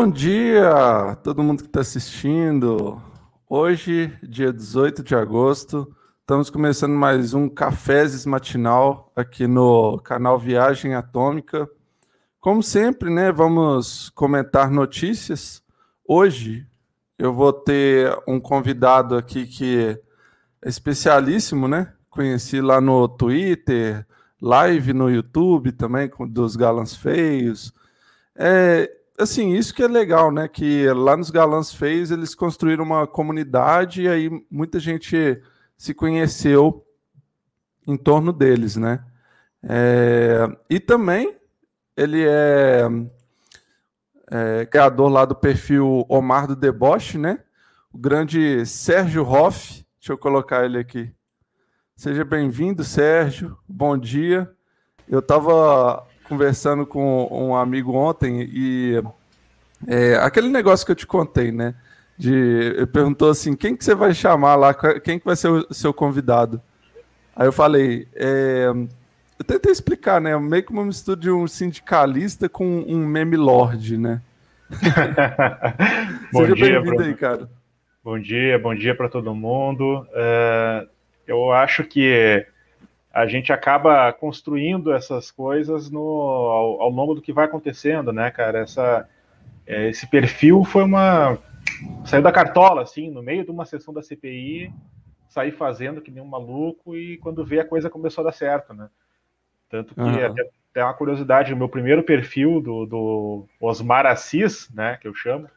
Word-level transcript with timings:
Bom 0.00 0.10
dia, 0.10 1.14
todo 1.22 1.42
mundo 1.42 1.62
que 1.62 1.68
está 1.68 1.82
assistindo. 1.82 3.02
Hoje, 3.46 4.10
dia 4.22 4.50
18 4.50 5.02
de 5.02 5.14
agosto, 5.14 5.94
estamos 6.22 6.48
começando 6.48 6.94
mais 6.94 7.34
um 7.34 7.50
Cafézes 7.50 8.24
Matinal 8.24 9.12
aqui 9.14 9.46
no 9.46 10.00
canal 10.00 10.38
Viagem 10.38 10.94
Atômica. 10.94 11.68
Como 12.40 12.62
sempre, 12.62 13.10
né, 13.10 13.30
vamos 13.30 14.08
comentar 14.14 14.70
notícias. 14.70 15.62
Hoje 16.08 16.66
eu 17.18 17.34
vou 17.34 17.52
ter 17.52 18.10
um 18.26 18.40
convidado 18.40 19.14
aqui 19.14 19.46
que 19.46 20.00
é 20.62 20.66
especialíssimo, 20.66 21.68
né? 21.68 21.92
Conheci 22.08 22.62
lá 22.62 22.80
no 22.80 23.06
Twitter, 23.06 24.06
live 24.40 24.94
no 24.94 25.10
YouTube 25.10 25.72
também 25.72 26.10
dos 26.30 26.56
Galãs 26.56 26.96
Feios. 26.96 27.70
É, 28.34 28.90
assim, 29.20 29.54
isso 29.54 29.74
que 29.74 29.82
é 29.82 29.88
legal, 29.88 30.30
né? 30.30 30.48
Que 30.48 30.88
lá 30.88 31.16
nos 31.16 31.30
Galãs 31.30 31.72
Feios 31.72 32.10
eles 32.10 32.34
construíram 32.34 32.84
uma 32.84 33.06
comunidade 33.06 34.02
e 34.02 34.08
aí 34.08 34.44
muita 34.50 34.80
gente 34.80 35.40
se 35.76 35.94
conheceu 35.94 36.84
em 37.86 37.96
torno 37.96 38.32
deles, 38.32 38.76
né? 38.76 39.04
É, 39.62 40.48
e 40.68 40.80
também 40.80 41.36
ele 41.96 42.24
é, 42.26 42.88
é, 44.30 44.66
criador 44.66 45.10
lá 45.10 45.24
do 45.24 45.34
perfil 45.34 46.06
Omar 46.08 46.46
do 46.46 46.56
Deboche, 46.56 47.18
né? 47.18 47.40
O 47.92 47.98
grande 47.98 48.64
Sérgio 48.64 49.24
Hoff. 49.24 49.84
Deixa 49.98 50.12
eu 50.12 50.18
colocar 50.18 50.64
ele 50.64 50.78
aqui. 50.78 51.12
Seja 51.94 52.24
bem-vindo, 52.24 52.82
Sérgio. 52.82 53.58
Bom 53.68 53.98
dia. 53.98 54.50
Eu 55.06 55.18
estava 55.18 56.06
conversando 56.30 56.86
com 56.86 57.26
um 57.28 57.56
amigo 57.56 57.92
ontem 57.92 58.48
e 58.52 59.02
é, 59.88 60.14
aquele 60.14 60.48
negócio 60.48 60.86
que 60.86 60.92
eu 60.92 60.96
te 60.96 61.06
contei, 61.06 61.50
né? 61.50 61.74
De, 62.16 62.32
ele 62.32 62.86
perguntou 62.86 63.30
assim, 63.30 63.56
quem 63.56 63.74
que 63.74 63.84
você 63.84 63.96
vai 63.96 64.14
chamar 64.14 64.54
lá? 64.54 64.72
Quem 65.00 65.18
que 65.18 65.24
vai 65.24 65.34
ser 65.34 65.48
o 65.48 65.74
seu 65.74 65.92
convidado? 65.92 66.62
Aí 67.34 67.48
eu 67.48 67.52
falei, 67.52 68.06
é, 68.14 68.66
eu 69.38 69.44
tentei 69.44 69.72
explicar, 69.72 70.20
né? 70.20 70.38
Meio 70.38 70.62
que 70.62 70.70
uma 70.70 70.84
mistura 70.84 71.18
de 71.18 71.30
um 71.30 71.48
sindicalista 71.48 72.48
com 72.48 72.64
um 72.86 73.04
meme 73.04 73.36
lord, 73.36 73.96
né? 73.96 74.22
bom 76.32 76.42
Seja 76.42 76.54
bem-vindo 76.54 77.02
aí, 77.02 77.14
cara. 77.14 77.50
Bom 78.04 78.20
dia, 78.20 78.56
bom 78.56 78.74
dia 78.74 78.94
para 78.94 79.08
todo 79.08 79.34
mundo. 79.34 80.06
Uh, 80.10 80.88
eu 81.26 81.50
acho 81.52 81.82
que 81.82 82.46
a 83.12 83.26
gente 83.26 83.52
acaba 83.52 84.12
construindo 84.12 84.92
essas 84.92 85.30
coisas 85.30 85.90
no, 85.90 86.00
ao, 86.00 86.82
ao, 86.82 86.90
longo 86.90 87.14
do 87.14 87.22
que 87.22 87.32
vai 87.32 87.46
acontecendo, 87.46 88.12
né, 88.12 88.30
cara? 88.30 88.60
Essa, 88.60 89.08
é, 89.66 89.88
esse 89.88 90.06
perfil 90.06 90.64
foi 90.64 90.84
uma. 90.84 91.36
saiu 92.04 92.22
da 92.22 92.32
cartola, 92.32 92.82
assim, 92.82 93.10
no 93.10 93.22
meio 93.22 93.44
de 93.44 93.50
uma 93.50 93.64
sessão 93.64 93.92
da 93.92 94.02
CPI, 94.02 94.72
sair 95.28 95.50
fazendo 95.50 96.00
que 96.00 96.10
nem 96.10 96.22
um 96.22 96.26
maluco 96.26 96.96
e 96.96 97.16
quando 97.18 97.44
vê 97.44 97.60
a 97.60 97.64
coisa 97.64 97.90
começou 97.90 98.22
a 98.22 98.26
dar 98.26 98.32
certo, 98.32 98.72
né? 98.72 98.88
Tanto 99.68 99.94
que 99.94 100.00
uhum. 100.00 100.26
até, 100.26 100.50
até 100.70 100.84
uma 100.84 100.94
curiosidade, 100.94 101.52
o 101.52 101.56
meu 101.56 101.68
primeiro 101.68 102.02
perfil 102.02 102.60
do, 102.60 102.86
do 102.86 103.46
Osmar 103.60 104.06
Assis, 104.06 104.68
né, 104.74 104.98
que 105.00 105.06
eu 105.06 105.14
chamo, 105.14 105.48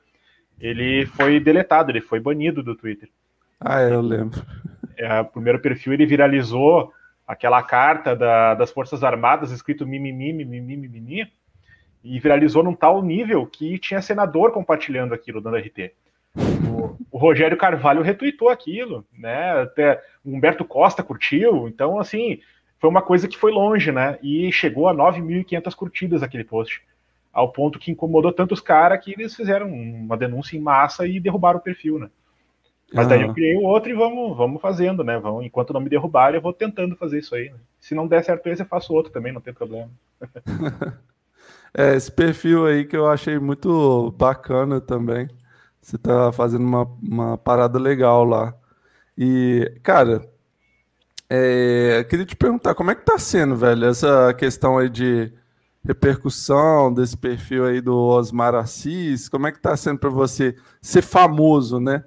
ele 0.59 1.05
foi 1.07 1.39
deletado, 1.39 1.91
ele 1.91 2.01
foi 2.01 2.19
banido 2.19 2.61
do 2.61 2.75
Twitter. 2.75 3.09
Ah, 3.59 3.81
eu 3.81 4.01
lembro. 4.01 4.39
É, 4.95 5.21
o 5.21 5.25
primeiro 5.25 5.59
perfil 5.59 5.93
ele 5.93 6.05
viralizou 6.05 6.93
aquela 7.27 7.61
carta 7.63 8.15
da, 8.15 8.53
das 8.53 8.71
Forças 8.71 9.03
Armadas 9.03 9.51
escrito 9.51 9.87
mimimi, 9.87 10.33
mimimi, 10.33 10.77
mimimi, 10.77 11.31
e 12.03 12.19
viralizou 12.19 12.63
num 12.63 12.75
tal 12.75 13.01
nível 13.01 13.45
que 13.45 13.79
tinha 13.79 14.01
senador 14.01 14.51
compartilhando 14.51 15.13
aquilo 15.13 15.39
dando 15.39 15.57
RT. 15.57 15.93
O, 17.11 17.17
Rogério 17.17 17.55
Carvalho 17.55 18.01
retweetou 18.01 18.49
aquilo, 18.49 19.05
né? 19.17 19.61
Até 19.61 20.01
Humberto 20.25 20.65
Costa 20.65 21.01
curtiu, 21.01 21.67
então 21.67 21.97
assim, 21.99 22.41
foi 22.79 22.89
uma 22.89 23.01
coisa 23.01 23.27
que 23.27 23.37
foi 23.37 23.51
longe, 23.51 23.91
né? 23.91 24.19
E 24.21 24.51
chegou 24.51 24.89
a 24.89 24.93
9.500 24.93 25.73
curtidas 25.73 26.23
aquele 26.23 26.43
post, 26.43 26.81
ao 27.31 27.51
ponto 27.51 27.79
que 27.79 27.91
incomodou 27.91 28.33
tantos 28.33 28.59
caras 28.59 29.03
que 29.03 29.13
eles 29.13 29.33
fizeram 29.33 29.71
uma 29.71 30.17
denúncia 30.17 30.57
em 30.57 30.61
massa 30.61 31.07
e 31.07 31.19
derrubaram 31.19 31.59
o 31.59 31.63
perfil, 31.63 31.97
né? 31.97 32.09
Mas 32.93 33.07
daí 33.07 33.23
eu 33.23 33.33
criei 33.33 33.57
o 33.57 33.63
outro 33.63 33.89
e 33.89 33.95
vamos, 33.95 34.37
vamos 34.37 34.61
fazendo, 34.61 35.03
né? 35.03 35.17
Vamos, 35.17 35.43
enquanto 35.43 35.73
não 35.73 35.81
me 35.81 35.89
derrubarem, 35.89 36.37
eu 36.37 36.41
vou 36.41 36.53
tentando 36.53 36.95
fazer 36.95 37.19
isso 37.19 37.33
aí. 37.33 37.49
Né? 37.49 37.57
Se 37.79 37.95
não 37.95 38.07
der 38.07 38.23
certo 38.23 38.47
esse, 38.47 38.61
eu 38.61 38.67
faço 38.67 38.93
outro 38.93 39.11
também, 39.11 39.33
não 39.33 39.41
tem 39.41 39.53
problema. 39.53 39.89
é, 41.73 41.95
esse 41.95 42.11
perfil 42.11 42.67
aí 42.67 42.85
que 42.85 42.95
eu 42.95 43.09
achei 43.09 43.39
muito 43.39 44.13
bacana 44.17 44.79
também. 44.79 45.27
Você 45.81 45.97
tá 45.97 46.31
fazendo 46.31 46.63
uma, 46.63 46.83
uma 47.01 47.37
parada 47.37 47.79
legal 47.79 48.23
lá. 48.23 48.53
E, 49.17 49.79
cara, 49.81 50.21
é, 51.29 52.05
queria 52.07 52.25
te 52.25 52.35
perguntar, 52.35 52.75
como 52.75 52.91
é 52.91 52.95
que 52.95 53.03
tá 53.03 53.17
sendo, 53.17 53.55
velho, 53.55 53.85
essa 53.85 54.33
questão 54.35 54.77
aí 54.77 54.87
de 54.87 55.33
repercussão 55.83 56.93
desse 56.93 57.17
perfil 57.17 57.65
aí 57.65 57.81
do 57.81 57.97
Osmar 57.97 58.53
Assis? 58.53 59.27
Como 59.27 59.47
é 59.47 59.51
que 59.51 59.59
tá 59.59 59.75
sendo 59.75 59.99
para 59.99 60.11
você 60.11 60.55
ser 60.79 61.01
famoso, 61.01 61.79
né? 61.79 62.03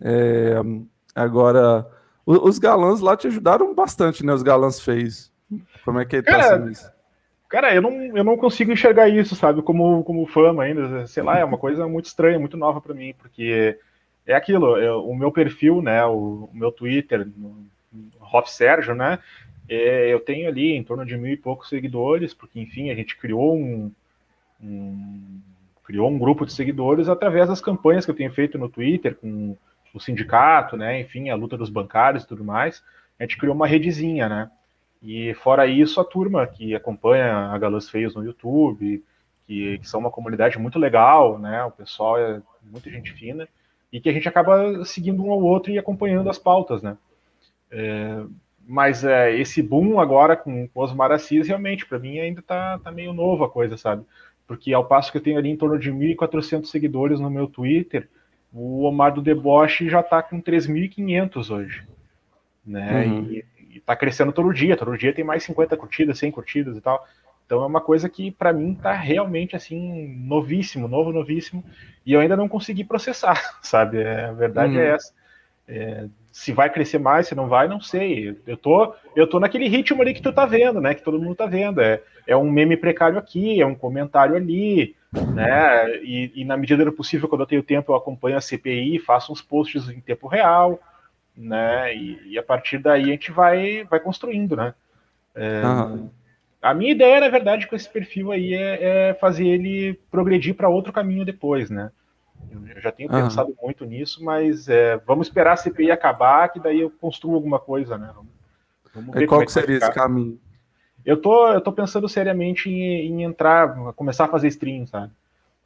É, 0.00 0.54
agora, 1.14 1.86
os 2.24 2.58
galãs 2.58 3.00
lá 3.00 3.16
te 3.16 3.26
ajudaram 3.26 3.74
bastante, 3.74 4.24
né? 4.24 4.32
Os 4.32 4.42
galãs 4.42 4.80
fez. 4.80 5.32
Como 5.84 6.00
é 6.00 6.04
que 6.04 6.22
tá 6.22 6.42
sendo 6.42 6.70
isso? 6.70 6.90
Cara, 7.48 7.72
eu 7.74 7.80
não, 7.80 7.92
eu 8.16 8.24
não 8.24 8.36
consigo 8.36 8.72
enxergar 8.72 9.08
isso, 9.08 9.36
sabe, 9.36 9.62
como, 9.62 10.02
como 10.02 10.26
fama 10.26 10.64
ainda. 10.64 11.06
Sei 11.06 11.22
lá, 11.22 11.38
é 11.38 11.44
uma 11.44 11.58
coisa 11.58 11.86
muito 11.86 12.06
estranha, 12.06 12.38
muito 12.38 12.56
nova 12.56 12.80
para 12.80 12.94
mim, 12.94 13.14
porque 13.16 13.78
é 14.26 14.34
aquilo, 14.34 14.76
eu, 14.76 15.06
o 15.06 15.16
meu 15.16 15.30
perfil, 15.30 15.80
né, 15.80 16.04
o, 16.04 16.48
o 16.52 16.56
meu 16.56 16.72
Twitter, 16.72 17.28
Hoff 18.20 18.50
Sérgio, 18.50 18.94
né, 18.94 19.20
é, 19.68 20.12
eu 20.12 20.18
tenho 20.18 20.48
ali 20.48 20.72
em 20.72 20.82
torno 20.82 21.06
de 21.06 21.16
mil 21.16 21.32
e 21.32 21.36
poucos 21.36 21.68
seguidores, 21.68 22.34
porque, 22.34 22.58
enfim, 22.58 22.90
a 22.90 22.94
gente 22.94 23.16
criou 23.16 23.56
um, 23.56 23.92
um 24.60 25.40
criou 25.84 26.10
um 26.10 26.18
grupo 26.18 26.44
de 26.44 26.52
seguidores 26.52 27.08
através 27.08 27.48
das 27.48 27.60
campanhas 27.60 28.04
que 28.04 28.10
eu 28.10 28.16
tenho 28.16 28.32
feito 28.32 28.58
no 28.58 28.68
Twitter, 28.68 29.14
com 29.14 29.56
o 29.96 30.00
sindicato, 30.00 30.76
né, 30.76 31.00
enfim, 31.00 31.30
a 31.30 31.34
luta 31.34 31.56
dos 31.56 31.70
bancários 31.70 32.22
e 32.22 32.28
tudo 32.28 32.44
mais, 32.44 32.84
a 33.18 33.22
gente 33.22 33.38
criou 33.38 33.54
uma 33.54 33.66
redezinha, 33.66 34.28
né? 34.28 34.50
E 35.02 35.32
fora 35.34 35.66
isso, 35.66 36.00
a 36.00 36.04
turma 36.04 36.46
que 36.46 36.74
acompanha 36.74 37.32
a 37.34 37.58
Galãs 37.58 37.88
Feios 37.88 38.14
no 38.14 38.22
YouTube, 38.22 39.02
que, 39.46 39.78
que, 39.78 39.88
são 39.88 40.00
uma 40.00 40.10
comunidade 40.10 40.58
muito 40.58 40.78
legal, 40.78 41.38
né? 41.38 41.64
O 41.64 41.70
pessoal 41.70 42.18
é 42.18 42.42
muita 42.62 42.90
gente 42.90 43.12
fina 43.12 43.48
e 43.90 43.98
que 43.98 44.08
a 44.08 44.12
gente 44.12 44.28
acaba 44.28 44.84
seguindo 44.84 45.24
um 45.24 45.32
ao 45.32 45.40
outro 45.40 45.72
e 45.72 45.78
acompanhando 45.78 46.28
as 46.28 46.38
pautas, 46.38 46.82
né? 46.82 46.98
É, 47.70 48.22
mas 48.66 49.02
é, 49.02 49.34
esse 49.34 49.62
boom 49.62 49.98
agora 49.98 50.36
com, 50.36 50.68
com 50.68 50.82
os 50.82 50.92
Maracis, 50.92 51.48
realmente, 51.48 51.86
para 51.86 51.98
mim 51.98 52.18
ainda 52.18 52.42
tá, 52.42 52.78
tá 52.80 52.90
meio 52.90 53.14
novo 53.14 53.44
a 53.44 53.50
coisa, 53.50 53.78
sabe? 53.78 54.04
Porque 54.46 54.74
ao 54.74 54.84
passo 54.84 55.10
que 55.10 55.18
eu 55.18 55.22
tenho 55.22 55.38
ali 55.38 55.48
em 55.48 55.56
torno 55.56 55.78
de 55.78 55.90
1.400 55.90 56.66
seguidores 56.66 57.18
no 57.18 57.30
meu 57.30 57.46
Twitter, 57.46 58.08
o 58.56 58.84
Omar 58.84 59.12
do 59.12 59.20
Deboche 59.20 59.88
já 59.88 60.00
está 60.00 60.22
com 60.22 60.40
3.500 60.40 61.54
hoje, 61.54 61.86
né? 62.66 63.04
Uhum. 63.04 63.24
E, 63.30 63.44
está 63.76 63.94
crescendo 63.94 64.32
todo 64.32 64.54
dia, 64.54 64.76
todo 64.76 64.96
dia 64.96 65.12
tem 65.12 65.22
mais 65.22 65.44
50 65.44 65.76
curtidas, 65.76 66.18
100 66.18 66.30
curtidas 66.30 66.76
e 66.78 66.80
tal. 66.80 67.06
Então 67.44 67.62
é 67.62 67.66
uma 67.66 67.80
coisa 67.80 68.08
que 68.08 68.30
para 68.30 68.54
mim 68.54 68.72
está 68.72 68.92
realmente 68.92 69.54
assim 69.54 70.08
novíssimo, 70.26 70.88
novo, 70.88 71.12
novíssimo, 71.12 71.62
e 72.04 72.14
eu 72.14 72.20
ainda 72.20 72.36
não 72.36 72.48
consegui 72.48 72.82
processar, 72.82 73.38
sabe? 73.62 73.98
É, 73.98 74.24
a 74.24 74.32
verdade 74.32 74.74
é 74.74 74.78
uhum. 74.78 74.84
é 74.84 74.88
essa. 74.94 75.12
É, 75.68 76.06
se 76.32 76.52
vai 76.52 76.70
crescer 76.70 76.98
mais, 76.98 77.26
se 77.26 77.34
não 77.34 77.48
vai, 77.48 77.68
não 77.68 77.80
sei. 77.80 78.38
Eu 78.46 78.56
tô, 78.56 78.94
eu 79.14 79.26
tô 79.26 79.38
naquele 79.38 79.68
ritmo 79.68 80.00
ali 80.00 80.14
que 80.14 80.22
tu 80.22 80.32
tá 80.32 80.46
vendo, 80.46 80.80
né? 80.80 80.94
Que 80.94 81.02
todo 81.02 81.20
mundo 81.20 81.34
tá 81.34 81.44
vendo. 81.44 81.82
É, 81.82 82.00
é 82.26 82.36
um 82.36 82.50
meme 82.50 82.76
precário 82.76 83.18
aqui, 83.18 83.60
é 83.60 83.66
um 83.66 83.74
comentário 83.74 84.34
ali, 84.34 84.95
né? 85.12 85.96
E, 85.98 86.32
e, 86.34 86.44
na 86.44 86.56
medida 86.56 86.84
do 86.84 86.92
possível, 86.92 87.28
quando 87.28 87.42
eu 87.42 87.46
tenho 87.46 87.62
tempo, 87.62 87.92
eu 87.92 87.96
acompanho 87.96 88.36
a 88.36 88.40
CPI, 88.40 88.98
faço 88.98 89.32
uns 89.32 89.42
posts 89.42 89.88
em 89.88 90.00
tempo 90.00 90.26
real, 90.26 90.80
né? 91.36 91.94
E, 91.94 92.32
e 92.32 92.38
a 92.38 92.42
partir 92.42 92.78
daí 92.78 93.04
a 93.04 93.06
gente 93.06 93.30
vai, 93.30 93.84
vai 93.84 94.00
construindo, 94.00 94.56
né? 94.56 94.74
É, 95.34 95.62
A 96.62 96.74
minha 96.74 96.92
ideia, 96.92 97.20
na 97.20 97.28
verdade, 97.28 97.66
com 97.66 97.76
esse 97.76 97.88
perfil 97.88 98.32
aí 98.32 98.54
é, 98.54 99.10
é 99.10 99.14
fazer 99.14 99.46
ele 99.46 99.94
progredir 100.10 100.54
para 100.54 100.68
outro 100.68 100.92
caminho 100.92 101.24
depois, 101.24 101.70
né? 101.70 101.90
Eu 102.74 102.80
já 102.80 102.92
tenho 102.92 103.10
uhum. 103.10 103.22
pensado 103.22 103.56
muito 103.62 103.84
nisso, 103.84 104.24
mas 104.24 104.68
é, 104.68 104.96
vamos 104.98 105.28
esperar 105.28 105.52
a 105.52 105.56
CPI 105.56 105.90
acabar, 105.90 106.48
que 106.48 106.60
daí 106.60 106.80
eu 106.80 106.90
construo 106.90 107.34
alguma 107.34 107.58
coisa, 107.58 107.96
né? 107.96 108.10
Vamos, 108.14 108.30
vamos 108.94 109.14
ver 109.14 109.26
qual 109.26 109.42
é 109.42 109.46
que 109.46 109.52
seria 109.52 109.76
esse 109.78 109.92
caminho? 109.92 110.38
Eu 111.06 111.16
tô, 111.16 111.48
eu 111.52 111.60
tô 111.60 111.72
pensando 111.72 112.08
seriamente 112.08 112.68
em, 112.68 113.06
em 113.06 113.22
entrar, 113.22 113.74
começar 113.94 114.24
a 114.24 114.28
fazer 114.28 114.48
stream, 114.48 114.86
sabe? 114.86 115.12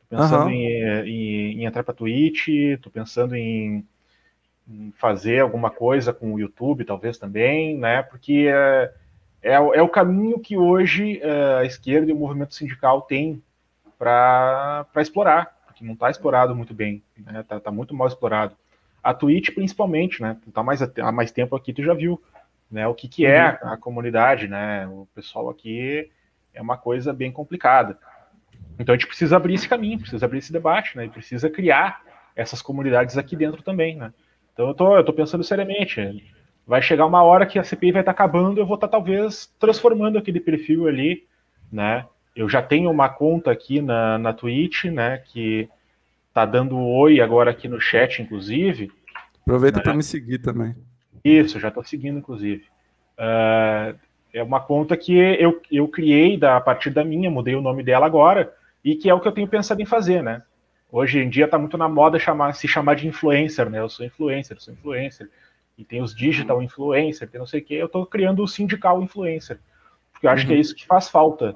Tô 0.09 0.17
pensando 0.17 0.45
uhum. 0.45 0.51
em, 0.51 0.67
em, 1.09 1.61
em, 1.61 1.65
entrar 1.65 1.83
para 1.83 1.95
Twitch, 1.95 2.49
tô 2.83 2.91
pensando 2.91 3.35
em, 3.35 3.85
em, 4.69 4.93
fazer 4.99 5.41
alguma 5.41 5.71
coisa 5.71 6.13
com 6.13 6.35
o 6.35 6.39
YouTube, 6.39 6.85
talvez 6.85 7.17
também, 7.17 7.77
né? 7.79 8.03
Porque 8.03 8.49
é, 8.53 8.93
é, 9.43 9.55
é 9.55 9.83
o 9.83 9.89
caminho 9.89 10.39
que 10.39 10.57
hoje 10.57 11.19
é, 11.23 11.55
a 11.61 11.65
esquerda 11.65 12.11
e 12.11 12.15
o 12.15 12.19
movimento 12.19 12.55
sindical 12.55 13.03
têm 13.03 13.43
para 13.99 14.87
explorar 14.99 15.59
que 15.81 15.85
não 15.87 15.95
está 15.95 16.11
explorado 16.11 16.55
muito 16.55 16.75
bem, 16.75 17.03
né? 17.17 17.43
Tá, 17.43 17.59
tá, 17.59 17.71
muito 17.71 17.95
mal 17.95 18.07
explorado. 18.07 18.55
A 19.03 19.15
Twitch, 19.15 19.55
principalmente, 19.55 20.21
né? 20.21 20.37
Tu 20.45 20.53
tá 20.53 20.63
mais, 20.63 20.83
há 20.83 21.11
mais 21.11 21.33
tempo 21.33 21.57
aqui, 21.57 21.73
tu 21.73 21.83
já 21.83 21.95
viu, 21.95 22.21
né? 22.71 22.87
O 22.87 22.95
que, 22.95 23.09
que 23.09 23.27
é 23.27 23.59
uhum. 23.63 23.71
a 23.71 23.77
comunidade, 23.77 24.47
né? 24.47 24.87
O 24.87 25.07
pessoal 25.15 25.51
aqui 25.51 26.11
é 26.55 26.63
uma 26.63 26.77
coisa 26.77 27.13
bem 27.13 27.33
complicada. 27.33 27.99
Então 28.79 28.95
a 28.95 28.99
gente 28.99 29.07
precisa 29.07 29.37
abrir 29.37 29.55
esse 29.55 29.69
caminho, 29.69 29.99
precisa 29.99 30.25
abrir 30.25 30.39
esse 30.39 30.53
debate, 30.53 30.97
né? 30.97 31.07
E 31.07 31.11
precisa 31.11 31.51
criar 31.51 32.03
essas 32.35 32.63
comunidades 32.63 33.19
aqui 33.19 33.37
dentro 33.37 33.63
também, 33.63 33.97
né? 33.97 34.13
Então 34.53 34.69
eu 34.69 34.75
tô, 34.75 34.97
eu 34.97 35.05
tô 35.05 35.13
pensando 35.13 35.45
seriamente. 35.45 36.33
Vai 36.67 36.81
chegar 36.81 37.07
uma 37.07 37.23
hora 37.23 37.47
que 37.47 37.59
a 37.59 37.65
CPI 37.65 37.93
vai 37.93 38.03
estar 38.03 38.15
tá 38.15 38.23
acabando, 38.23 38.61
eu 38.61 38.67
vou 38.67 38.77
estar 38.77 38.89
tá, 38.89 38.93
talvez 38.93 39.53
transformando 39.59 40.19
aquele 40.19 40.41
perfil 40.41 40.87
ali, 40.87 41.27
né? 41.71 42.07
Eu 42.35 42.49
já 42.49 42.63
tenho 42.63 42.91
uma 42.91 43.09
conta 43.09 43.51
aqui 43.51 43.83
na, 43.83 44.17
na 44.19 44.33
Twitch, 44.33 44.85
né? 44.85 45.19
Que 45.19 45.69
tá 46.33 46.47
dando 46.47 46.79
oi 46.79 47.21
agora 47.21 47.51
aqui 47.51 47.69
no 47.69 47.81
chat, 47.81 48.23
inclusive. 48.23 48.91
Aproveita 49.43 49.79
né? 49.79 49.83
para 49.83 49.95
me 49.95 50.03
seguir 50.03 50.39
também. 50.39 50.75
Isso, 51.25 51.61
já 51.61 51.69
estou 51.69 51.85
seguindo, 51.85 52.19
inclusive. 52.19 52.65
Uh, 53.19 53.99
é 54.33 54.43
uma 54.43 54.61
conta 54.61 54.97
que 54.97 55.17
eu, 55.17 55.61
eu 55.71 55.89
criei 55.89 56.37
da, 56.37 56.57
a 56.57 56.61
partir 56.61 56.91
da 56.91 57.05
minha, 57.05 57.31
mudei 57.31 57.55
o 57.55 57.61
nome 57.61 57.83
dela 57.83 58.07
agora, 58.07 58.55
e 58.85 58.95
que 58.95 59.11
é 59.11 59.15
o 59.15 59.21
que 59.21 59.29
eu 59.29 59.33
tenho 59.33 59.49
pensado 59.49 59.83
em 59.83 59.87
fazer, 59.87 60.23
né? 60.23 60.43
Hoje 60.93 61.21
em 61.21 61.29
dia 61.29 61.45
está 61.45 61.59
muito 61.59 61.79
na 61.79 61.89
moda 61.89 62.19
chamar, 62.19 62.53
se 62.55 62.67
chamar 62.67 62.97
de 62.97 63.07
influencer, 63.07 63.69
né? 63.71 63.79
Eu 63.79 63.89
sou 63.89 64.05
influencer, 64.05 64.57
eu 64.57 64.61
sou 64.61 64.75
influencer. 64.75 65.31
E 65.79 65.85
tem 65.85 66.03
os 66.03 66.15
digital 66.15 66.63
influencer, 66.63 67.29
tem 67.29 67.39
não 67.39 67.47
sei 67.47 67.61
o 67.61 67.65
quê. 67.65 67.75
Eu 67.75 67.87
estou 67.87 68.05
criando 68.05 68.43
o 68.43 68.49
sindical 68.49 69.03
influencer. 69.03 69.61
Porque 70.13 70.27
eu 70.27 70.31
acho 70.31 70.43
uhum. 70.43 70.49
que 70.49 70.53
é 70.53 70.57
uhum. 70.57 70.61
isso 70.61 70.75
que 70.75 70.87
faz 70.87 71.09
falta. 71.09 71.55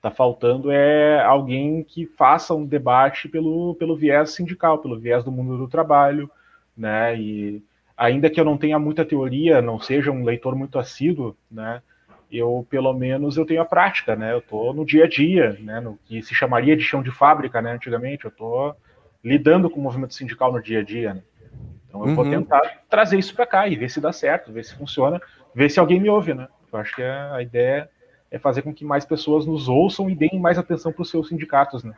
Tá 0.00 0.10
faltando 0.10 0.70
é 0.70 1.22
alguém 1.22 1.82
que 1.82 2.04
faça 2.04 2.54
um 2.54 2.66
debate 2.66 3.28
pelo, 3.28 3.74
pelo 3.76 3.96
viés 3.96 4.32
sindical, 4.32 4.78
pelo 4.78 5.00
viés 5.00 5.24
do 5.24 5.32
mundo 5.32 5.56
do 5.56 5.66
trabalho, 5.66 6.30
né? 6.76 7.18
E 7.18 7.62
ainda 7.96 8.30
que 8.30 8.40
eu 8.40 8.44
não 8.44 8.58
tenha 8.58 8.78
muita 8.78 9.04
teoria, 9.04 9.62
não 9.62 9.78
seja 9.78 10.10
um 10.10 10.24
leitor 10.24 10.54
muito 10.54 10.78
assíduo, 10.78 11.36
né? 11.50 11.82
Eu 12.30 12.66
pelo 12.68 12.92
menos 12.92 13.36
eu 13.36 13.46
tenho 13.46 13.62
a 13.62 13.64
prática, 13.64 14.16
né? 14.16 14.32
Eu 14.32 14.40
tô 14.40 14.72
no 14.72 14.84
dia 14.84 15.04
a 15.04 15.08
dia, 15.08 15.56
né? 15.60 15.80
No 15.80 15.98
que 16.04 16.22
se 16.22 16.34
chamaria 16.34 16.76
de 16.76 16.82
chão 16.82 17.02
de 17.02 17.10
fábrica, 17.10 17.62
né? 17.62 17.72
Antigamente, 17.72 18.24
eu 18.24 18.30
tô 18.30 18.74
lidando 19.22 19.70
com 19.70 19.80
o 19.80 19.82
movimento 19.82 20.14
sindical 20.14 20.52
no 20.52 20.62
dia 20.62 20.80
a 20.80 20.82
dia. 20.82 21.14
Né? 21.14 21.22
Então 21.88 22.02
eu 22.02 22.08
uhum. 22.08 22.14
vou 22.14 22.28
tentar 22.28 22.60
trazer 22.88 23.18
isso 23.18 23.34
para 23.34 23.46
cá 23.46 23.68
e 23.68 23.76
ver 23.76 23.88
se 23.88 24.00
dá 24.00 24.12
certo, 24.12 24.52
ver 24.52 24.64
se 24.64 24.74
funciona, 24.74 25.20
ver 25.54 25.70
se 25.70 25.78
alguém 25.78 26.00
me 26.00 26.10
ouve, 26.10 26.34
né? 26.34 26.48
Eu 26.72 26.78
acho 26.78 26.94
que 26.94 27.02
a 27.02 27.40
ideia 27.40 27.88
é 28.30 28.38
fazer 28.38 28.62
com 28.62 28.74
que 28.74 28.84
mais 28.84 29.04
pessoas 29.04 29.46
nos 29.46 29.68
ouçam 29.68 30.10
e 30.10 30.14
deem 30.14 30.40
mais 30.40 30.58
atenção 30.58 30.92
para 30.92 31.02
os 31.02 31.10
seus 31.10 31.28
sindicatos, 31.28 31.84
né? 31.84 31.94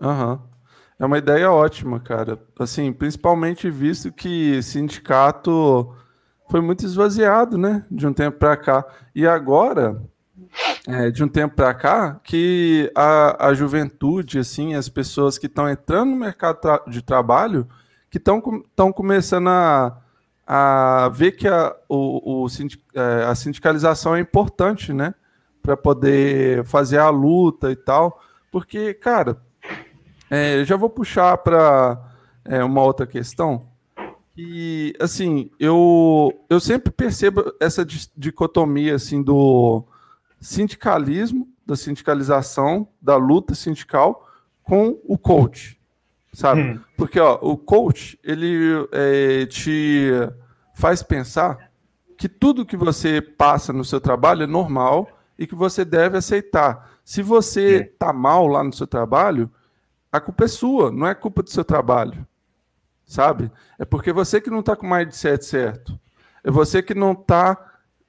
Aham. 0.00 0.32
Uhum. 0.32 0.59
É 1.00 1.06
uma 1.06 1.16
ideia 1.16 1.50
ótima, 1.50 1.98
cara. 1.98 2.38
Assim, 2.58 2.92
principalmente 2.92 3.70
visto 3.70 4.12
que 4.12 4.62
sindicato 4.62 5.96
foi 6.50 6.60
muito 6.60 6.84
esvaziado, 6.84 7.56
né? 7.56 7.86
De 7.90 8.06
um 8.06 8.12
tempo 8.12 8.38
para 8.38 8.54
cá. 8.54 8.84
E 9.14 9.26
agora, 9.26 9.98
é, 10.86 11.10
de 11.10 11.24
um 11.24 11.28
tempo 11.28 11.56
para 11.56 11.72
cá, 11.72 12.20
que 12.22 12.92
a, 12.94 13.48
a 13.48 13.54
juventude, 13.54 14.38
assim, 14.38 14.74
as 14.74 14.90
pessoas 14.90 15.38
que 15.38 15.46
estão 15.46 15.66
entrando 15.68 16.10
no 16.10 16.16
mercado 16.16 16.60
tra 16.60 16.82
de 16.86 17.00
trabalho, 17.00 17.66
que 18.10 18.18
estão 18.18 18.92
começando 18.92 19.48
a, 19.48 19.96
a 20.46 21.08
ver 21.14 21.32
que 21.32 21.48
a, 21.48 21.74
o, 21.88 22.42
o 22.42 22.48
sindic, 22.50 22.84
é, 22.94 23.24
a 23.24 23.34
sindicalização 23.34 24.14
é 24.14 24.20
importante, 24.20 24.92
né? 24.92 25.14
para 25.62 25.76
poder 25.76 26.64
fazer 26.64 26.98
a 26.98 27.10
luta 27.10 27.70
e 27.70 27.76
tal. 27.76 28.20
Porque, 28.50 28.94
cara, 28.94 29.40
é, 30.30 30.64
já 30.64 30.76
vou 30.76 30.88
puxar 30.88 31.36
para 31.38 32.00
é, 32.44 32.62
uma 32.62 32.82
outra 32.82 33.06
questão. 33.06 33.68
E, 34.36 34.94
assim, 35.00 35.50
eu, 35.58 36.32
eu 36.48 36.60
sempre 36.60 36.90
percebo 36.90 37.52
essa 37.60 37.84
dicotomia, 38.16 38.94
assim, 38.94 39.22
do 39.22 39.84
sindicalismo, 40.40 41.48
da 41.66 41.76
sindicalização, 41.76 42.88
da 43.02 43.16
luta 43.16 43.54
sindical 43.54 44.26
com 44.62 44.98
o 45.04 45.18
coach, 45.18 45.78
sabe? 46.32 46.62
Hum. 46.62 46.80
Porque, 46.96 47.18
ó, 47.18 47.38
o 47.42 47.56
coach, 47.56 48.18
ele 48.22 48.88
é, 48.92 49.44
te 49.46 50.10
faz 50.74 51.02
pensar 51.02 51.70
que 52.16 52.28
tudo 52.28 52.64
que 52.64 52.76
você 52.76 53.20
passa 53.20 53.72
no 53.72 53.84
seu 53.84 54.00
trabalho 54.00 54.44
é 54.44 54.46
normal 54.46 55.08
e 55.38 55.46
que 55.46 55.54
você 55.54 55.84
deve 55.84 56.16
aceitar. 56.16 56.90
Se 57.04 57.22
você 57.22 57.90
está 57.92 58.12
mal 58.12 58.46
lá 58.46 58.62
no 58.62 58.72
seu 58.72 58.86
trabalho, 58.86 59.50
a 60.12 60.20
culpa 60.20 60.44
é 60.44 60.48
sua, 60.48 60.90
não 60.90 61.06
é 61.06 61.14
culpa 61.14 61.42
do 61.42 61.50
seu 61.50 61.64
trabalho. 61.64 62.26
Sabe? 63.06 63.50
É 63.78 63.84
porque 63.84 64.12
você 64.12 64.40
que 64.40 64.50
não 64.50 64.60
está 64.60 64.76
com 64.76 64.86
o 64.86 64.90
mindset 64.90 65.44
certo. 65.44 65.98
É 66.44 66.50
você 66.50 66.82
que 66.82 66.94
não 66.94 67.12
está 67.12 67.56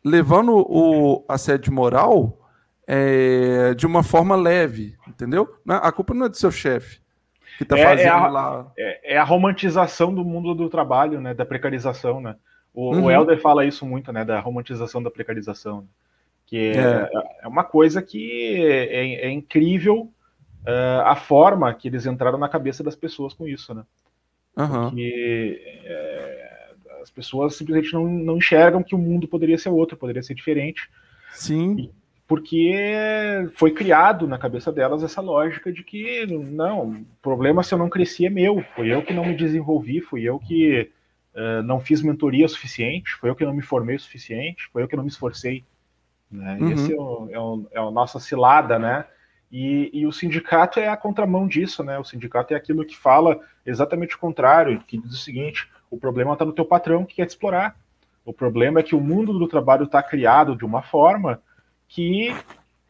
levando 0.03 0.53
o 0.55 1.25
assédio 1.27 1.73
moral 1.73 2.39
é, 2.87 3.73
de 3.73 3.85
uma 3.85 4.03
forma 4.03 4.35
leve, 4.35 4.95
entendeu? 5.07 5.55
É, 5.67 5.73
a 5.73 5.91
culpa 5.91 6.13
não 6.13 6.25
é 6.25 6.29
do 6.29 6.37
seu 6.37 6.51
chefe 6.51 7.01
que 7.57 7.63
está 7.63 7.77
é, 7.77 7.83
fazendo 7.83 8.07
é 8.07 8.09
a, 8.09 8.27
lá. 8.27 8.71
É, 8.77 9.13
é, 9.13 9.17
a 9.17 9.23
romantização 9.23 10.13
do 10.13 10.23
mundo 10.23 10.55
do 10.55 10.69
trabalho, 10.69 11.19
né? 11.19 11.33
Da 11.33 11.45
precarização, 11.45 12.21
né? 12.21 12.35
O, 12.73 12.95
uhum. 12.95 13.05
o 13.05 13.11
Helder 13.11 13.39
fala 13.39 13.65
isso 13.65 13.85
muito, 13.85 14.11
né? 14.11 14.23
Da 14.23 14.39
romantização 14.39 15.01
da 15.01 15.11
precarização. 15.11 15.81
Né? 15.81 15.87
que 16.51 16.73
é, 16.75 17.09
é 17.43 17.47
uma 17.47 17.63
coisa 17.63 18.01
que 18.01 18.61
é, 18.61 19.25
é 19.25 19.31
incrível 19.31 20.11
uh, 20.61 21.01
a 21.05 21.15
forma 21.15 21.73
que 21.73 21.87
eles 21.87 22.05
entraram 22.05 22.37
na 22.37 22.49
cabeça 22.49 22.83
das 22.83 22.95
pessoas 22.95 23.33
com 23.33 23.47
isso, 23.47 23.73
né? 23.73 23.83
Uhum. 24.57 24.89
Porque 24.89 25.61
é, 25.85 26.71
as 27.01 27.09
pessoas 27.09 27.55
simplesmente 27.55 27.93
não, 27.93 28.05
não 28.05 28.37
enxergam 28.37 28.83
que 28.83 28.95
o 28.95 28.97
mundo 28.97 29.27
poderia 29.27 29.57
ser 29.57 29.69
outro, 29.69 29.97
poderia 29.97 30.21
ser 30.21 30.33
diferente. 30.33 30.89
Sim. 31.31 31.89
Porque 32.27 32.73
foi 33.55 33.71
criado 33.71 34.25
na 34.27 34.37
cabeça 34.37 34.71
delas 34.71 35.03
essa 35.03 35.19
lógica 35.19 35.71
de 35.71 35.83
que 35.83 36.25
não, 36.27 36.91
o 36.91 37.05
problema 37.21 37.63
se 37.63 37.73
eu 37.73 37.77
não 37.77 37.89
cresci 37.89 38.25
é 38.25 38.29
meu, 38.29 38.63
foi 38.73 38.87
eu 38.87 39.01
que 39.01 39.13
não 39.13 39.25
me 39.25 39.35
desenvolvi, 39.35 39.99
fui 39.99 40.23
eu 40.23 40.39
que 40.39 40.89
uh, 41.35 41.61
não 41.63 41.79
fiz 41.81 42.01
mentoria 42.01 42.45
o 42.45 42.49
suficiente, 42.49 43.15
foi 43.15 43.29
eu 43.29 43.35
que 43.35 43.45
não 43.45 43.53
me 43.53 43.61
formei 43.61 43.97
o 43.97 43.99
suficiente, 43.99 44.69
foi 44.71 44.83
eu 44.83 44.87
que 44.87 44.95
não 44.95 45.03
me 45.03 45.09
esforcei. 45.09 45.65
Né? 46.31 46.57
Uhum. 46.61 46.71
Esse 46.71 46.93
é 46.93 46.97
o, 46.97 47.29
é, 47.31 47.39
o, 47.39 47.67
é 47.71 47.79
a 47.79 47.91
nossa 47.91 48.17
cilada, 48.17 48.79
né? 48.79 49.05
E, 49.51 49.89
e, 49.93 50.07
o 50.07 50.13
sindicato 50.13 50.79
é 50.79 50.87
a 50.87 50.95
contramão 50.95 51.45
disso, 51.45 51.83
né? 51.83 51.99
O 51.99 52.05
sindicato 52.05 52.53
é 52.53 52.57
aquilo 52.57 52.85
que 52.85 52.97
fala 52.97 53.39
exatamente 53.65 54.15
o 54.15 54.19
contrário, 54.19 54.79
que 54.87 54.97
diz 54.97 55.11
o 55.11 55.17
seguinte: 55.17 55.69
o 55.89 55.97
problema 55.97 56.33
está 56.33 56.45
no 56.45 56.53
teu 56.53 56.63
patrão 56.63 57.03
que 57.03 57.15
quer 57.15 57.25
te 57.25 57.31
explorar. 57.31 57.75
O 58.23 58.31
problema 58.31 58.79
é 58.79 58.83
que 58.83 58.95
o 58.95 59.01
mundo 59.01 59.37
do 59.37 59.47
trabalho 59.47 59.83
está 59.83 60.01
criado 60.01 60.55
de 60.55 60.63
uma 60.63 60.81
forma 60.81 61.41
que 61.87 62.33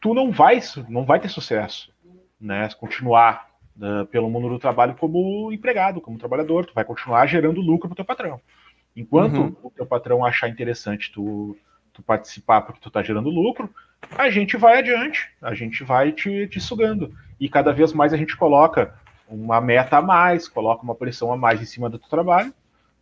tu 0.00 0.14
não 0.14 0.30
vai, 0.30 0.60
não 0.88 1.04
vai 1.04 1.18
ter 1.18 1.28
sucesso, 1.28 1.92
né? 2.40 2.68
Continuar 2.78 3.48
uh, 3.76 4.06
pelo 4.06 4.30
mundo 4.30 4.48
do 4.48 4.58
trabalho 4.58 4.94
como 4.94 5.52
empregado, 5.52 6.00
como 6.00 6.18
trabalhador, 6.18 6.66
tu 6.66 6.74
vai 6.74 6.84
continuar 6.84 7.26
gerando 7.26 7.60
lucro 7.60 7.88
para 7.88 7.94
o 7.94 7.96
teu 7.96 8.04
patrão. 8.04 8.40
Enquanto 8.94 9.40
uhum. 9.40 9.56
o 9.64 9.70
teu 9.70 9.86
patrão 9.86 10.24
achar 10.24 10.48
interessante 10.48 11.10
tu 11.10 11.56
tu 11.92 12.02
participar 12.02 12.62
porque 12.62 12.80
tu 12.80 12.88
está 12.88 13.02
gerando 13.02 13.28
lucro, 13.28 13.68
a 14.16 14.30
gente 14.30 14.56
vai 14.56 14.78
adiante, 14.78 15.30
a 15.40 15.54
gente 15.54 15.84
vai 15.84 16.12
te, 16.12 16.46
te 16.48 16.60
sugando. 16.60 17.14
E 17.38 17.48
cada 17.48 17.72
vez 17.72 17.92
mais 17.92 18.12
a 18.12 18.16
gente 18.16 18.36
coloca 18.36 18.94
uma 19.28 19.60
meta 19.60 19.98
a 19.98 20.02
mais, 20.02 20.48
coloca 20.48 20.82
uma 20.82 20.94
pressão 20.94 21.32
a 21.32 21.36
mais 21.36 21.60
em 21.60 21.64
cima 21.64 21.88
do 21.88 21.98
teu 21.98 22.08
trabalho, 22.08 22.52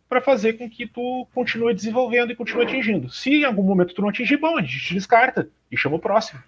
para 0.07 0.21
fazer 0.21 0.53
com 0.53 0.69
que 0.69 0.87
tu 0.87 1.27
continue 1.33 1.73
desenvolvendo 1.73 2.31
e 2.31 2.35
continue 2.35 2.63
atingindo. 2.63 3.09
Se 3.09 3.29
em 3.29 3.45
algum 3.45 3.63
momento 3.63 3.93
tu 3.93 4.01
não 4.01 4.09
atingir, 4.09 4.37
bom, 4.37 4.57
a 4.57 4.61
gente 4.61 4.79
te 4.79 4.93
descarta 4.93 5.47
e 5.71 5.77
chama 5.77 5.95
o 5.95 5.99
próximo. 5.99 6.41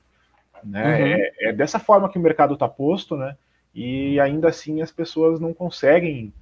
Né? 0.63 0.83
Uhum. 0.83 1.05
É, 1.05 1.31
é, 1.49 1.53
dessa 1.53 1.79
forma 1.79 2.09
que 2.09 2.17
o 2.17 2.21
mercado 2.21 2.53
está 2.53 2.67
posto, 2.67 3.15
né? 3.15 3.35
E 3.75 4.19
ainda 4.19 4.49
assim 4.49 4.81
as 4.81 4.91
pessoas 4.91 5.39
não 5.39 5.53
conseguem 5.53 6.33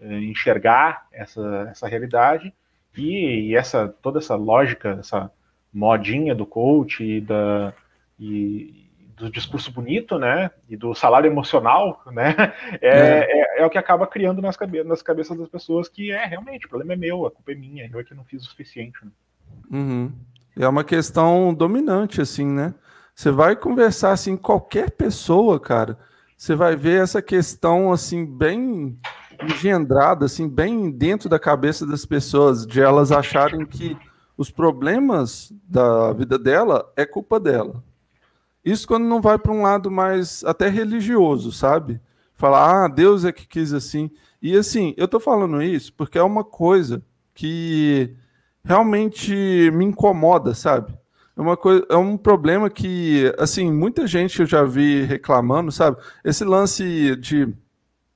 é, 0.00 0.18
enxergar 0.20 1.06
essa, 1.12 1.68
essa 1.70 1.88
realidade 1.88 2.52
e, 2.96 3.48
e, 3.48 3.56
essa 3.56 3.88
toda 4.00 4.18
essa 4.18 4.34
lógica, 4.34 4.96
essa 5.00 5.30
modinha 5.72 6.34
do 6.34 6.46
coach 6.46 7.04
e, 7.04 7.20
da, 7.20 7.72
e 8.18 8.88
do 9.16 9.30
discurso 9.30 9.72
bonito, 9.72 10.18
né, 10.18 10.50
e 10.68 10.76
do 10.76 10.94
salário 10.94 11.30
emocional, 11.30 12.02
né, 12.12 12.34
é, 12.80 12.88
é. 12.88 13.58
é, 13.58 13.62
é 13.62 13.66
o 13.66 13.70
que 13.70 13.78
acaba 13.78 14.06
criando 14.06 14.40
nas, 14.40 14.56
cabe 14.56 14.82
nas 14.84 15.02
cabeças 15.02 15.36
das 15.36 15.48
pessoas 15.48 15.88
que 15.88 16.10
é 16.10 16.24
realmente, 16.24 16.66
o 16.66 16.68
problema 16.68 16.94
é 16.94 16.96
meu, 16.96 17.26
a 17.26 17.30
culpa 17.30 17.52
é 17.52 17.54
minha, 17.54 17.88
eu 17.92 18.00
é 18.00 18.04
que 18.04 18.14
não 18.14 18.24
fiz 18.24 18.42
o 18.42 18.46
suficiente. 18.46 18.98
Né? 19.04 19.10
Uhum. 19.70 20.12
É 20.56 20.66
uma 20.66 20.84
questão 20.84 21.54
dominante, 21.54 22.20
assim, 22.20 22.46
né? 22.46 22.74
Você 23.14 23.30
vai 23.30 23.56
conversar, 23.56 24.12
assim, 24.12 24.36
qualquer 24.36 24.90
pessoa, 24.90 25.58
cara, 25.58 25.98
você 26.36 26.54
vai 26.54 26.76
ver 26.76 27.02
essa 27.02 27.20
questão, 27.20 27.92
assim, 27.92 28.24
bem 28.24 28.96
engendrada, 29.42 30.26
assim, 30.26 30.48
bem 30.48 30.90
dentro 30.90 31.28
da 31.28 31.38
cabeça 31.38 31.86
das 31.86 32.04
pessoas, 32.04 32.66
de 32.66 32.80
elas 32.80 33.12
acharem 33.12 33.66
que 33.66 33.96
os 34.38 34.50
problemas 34.50 35.52
da 35.68 36.14
vida 36.14 36.38
dela 36.38 36.90
é 36.96 37.04
culpa 37.04 37.38
dela. 37.38 37.84
Isso 38.64 38.88
quando 38.88 39.04
não 39.04 39.20
vai 39.20 39.38
para 39.38 39.52
um 39.52 39.60
lado 39.60 39.90
mais 39.90 40.42
até 40.44 40.70
religioso, 40.70 41.52
sabe? 41.52 42.00
falar, 42.38 42.84
ah, 42.84 42.88
Deus 42.88 43.24
é 43.24 43.32
que 43.32 43.46
quis 43.46 43.74
assim. 43.74 44.10
E 44.40 44.56
assim, 44.56 44.94
eu 44.96 45.08
tô 45.08 45.18
falando 45.18 45.60
isso 45.60 45.92
porque 45.92 46.16
é 46.16 46.22
uma 46.22 46.44
coisa 46.44 47.02
que 47.34 48.14
realmente 48.64 49.32
me 49.72 49.84
incomoda, 49.84 50.54
sabe? 50.54 50.96
É 51.36 51.40
uma 51.40 51.56
coisa, 51.56 51.84
é 51.90 51.96
um 51.96 52.16
problema 52.16 52.70
que, 52.70 53.32
assim, 53.38 53.72
muita 53.72 54.06
gente 54.06 54.40
eu 54.40 54.46
já 54.46 54.62
vi 54.62 55.02
reclamando, 55.02 55.72
sabe? 55.72 55.96
Esse 56.24 56.44
lance 56.44 57.16
de 57.16 57.52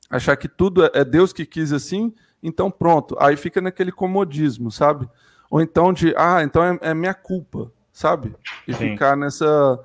achar 0.08 0.36
que 0.36 0.48
tudo 0.48 0.88
é 0.94 1.04
Deus 1.04 1.32
que 1.32 1.44
quis 1.44 1.72
assim, 1.72 2.14
então 2.40 2.70
pronto. 2.70 3.16
Aí 3.18 3.36
fica 3.36 3.60
naquele 3.60 3.90
comodismo, 3.90 4.70
sabe? 4.70 5.08
Ou 5.52 5.60
então 5.60 5.92
de, 5.92 6.14
ah, 6.16 6.42
então 6.42 6.64
é, 6.64 6.78
é 6.80 6.94
minha 6.94 7.12
culpa, 7.12 7.70
sabe? 7.92 8.34
E 8.66 8.72
Sim. 8.72 8.92
ficar 8.92 9.14
nessa, 9.14 9.78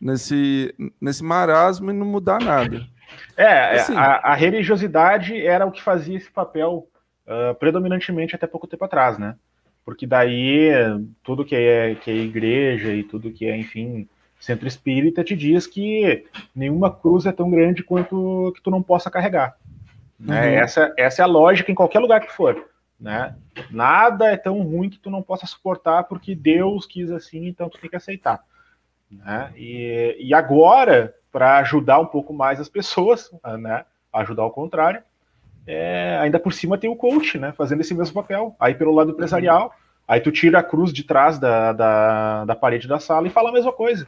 nesse, 0.00 0.74
nesse 0.98 1.22
marasmo 1.22 1.90
e 1.90 1.92
não 1.92 2.06
mudar 2.06 2.40
nada. 2.40 2.80
É, 3.36 3.44
é, 3.44 3.74
assim, 3.74 3.94
a, 3.94 4.14
a, 4.14 4.34
religiosidade 4.34 5.38
era 5.38 5.66
o 5.66 5.70
que 5.70 5.82
fazia 5.82 6.16
esse 6.16 6.30
papel 6.30 6.88
uh, 7.26 7.54
predominantemente 7.56 8.34
até 8.34 8.46
pouco 8.46 8.66
tempo 8.66 8.82
atrás, 8.82 9.18
né? 9.18 9.36
Porque 9.84 10.06
daí 10.06 10.70
tudo 11.22 11.44
que 11.44 11.54
é, 11.54 11.96
que 11.96 12.10
é 12.10 12.14
igreja 12.14 12.90
e 12.90 13.02
tudo 13.02 13.30
que 13.30 13.44
é, 13.44 13.54
enfim, 13.58 14.08
centro 14.38 14.66
espírita 14.66 15.22
te 15.22 15.36
diz 15.36 15.66
que 15.66 16.24
nenhuma 16.56 16.90
cruz 16.90 17.26
é 17.26 17.32
tão 17.32 17.50
grande 17.50 17.82
quanto 17.82 18.52
que 18.56 18.62
tu 18.62 18.70
não 18.70 18.82
possa 18.82 19.10
carregar. 19.10 19.54
Né? 20.18 20.40
Uhum. 20.40 20.58
Essa, 20.60 20.94
essa 20.96 21.20
é 21.20 21.24
a 21.24 21.28
lógica 21.28 21.70
em 21.70 21.74
qualquer 21.74 21.98
lugar 21.98 22.20
que 22.20 22.32
for. 22.32 22.69
Né? 23.00 23.34
Nada 23.70 24.26
é 24.26 24.36
tão 24.36 24.60
ruim 24.60 24.90
que 24.90 24.98
tu 24.98 25.10
não 25.10 25.22
possa 25.22 25.46
suportar 25.46 26.04
porque 26.04 26.34
Deus 26.34 26.84
quis 26.84 27.10
assim, 27.10 27.46
então 27.46 27.68
tu 27.68 27.78
tem 27.78 27.88
que 27.88 27.96
aceitar. 27.96 28.44
Né? 29.10 29.52
E, 29.56 30.16
e 30.20 30.34
agora, 30.34 31.14
para 31.32 31.58
ajudar 31.58 31.98
um 31.98 32.06
pouco 32.06 32.34
mais 32.34 32.60
as 32.60 32.68
pessoas, 32.68 33.30
né? 33.58 33.84
ajudar 34.12 34.42
ao 34.42 34.50
contrário, 34.50 35.02
é, 35.66 36.18
ainda 36.20 36.38
por 36.38 36.52
cima 36.52 36.76
tem 36.76 36.90
o 36.90 36.96
coach, 36.96 37.38
né? 37.38 37.52
fazendo 37.52 37.80
esse 37.80 37.94
mesmo 37.94 38.14
papel. 38.14 38.54
Aí 38.60 38.74
pelo 38.74 38.94
lado 38.94 39.12
empresarial, 39.12 39.74
aí 40.06 40.20
tu 40.20 40.30
tira 40.30 40.58
a 40.58 40.62
cruz 40.62 40.92
de 40.92 41.02
trás 41.02 41.38
da, 41.38 41.72
da, 41.72 42.44
da 42.44 42.54
parede 42.54 42.86
da 42.86 43.00
sala 43.00 43.26
e 43.26 43.30
fala 43.30 43.48
a 43.48 43.52
mesma 43.52 43.72
coisa. 43.72 44.06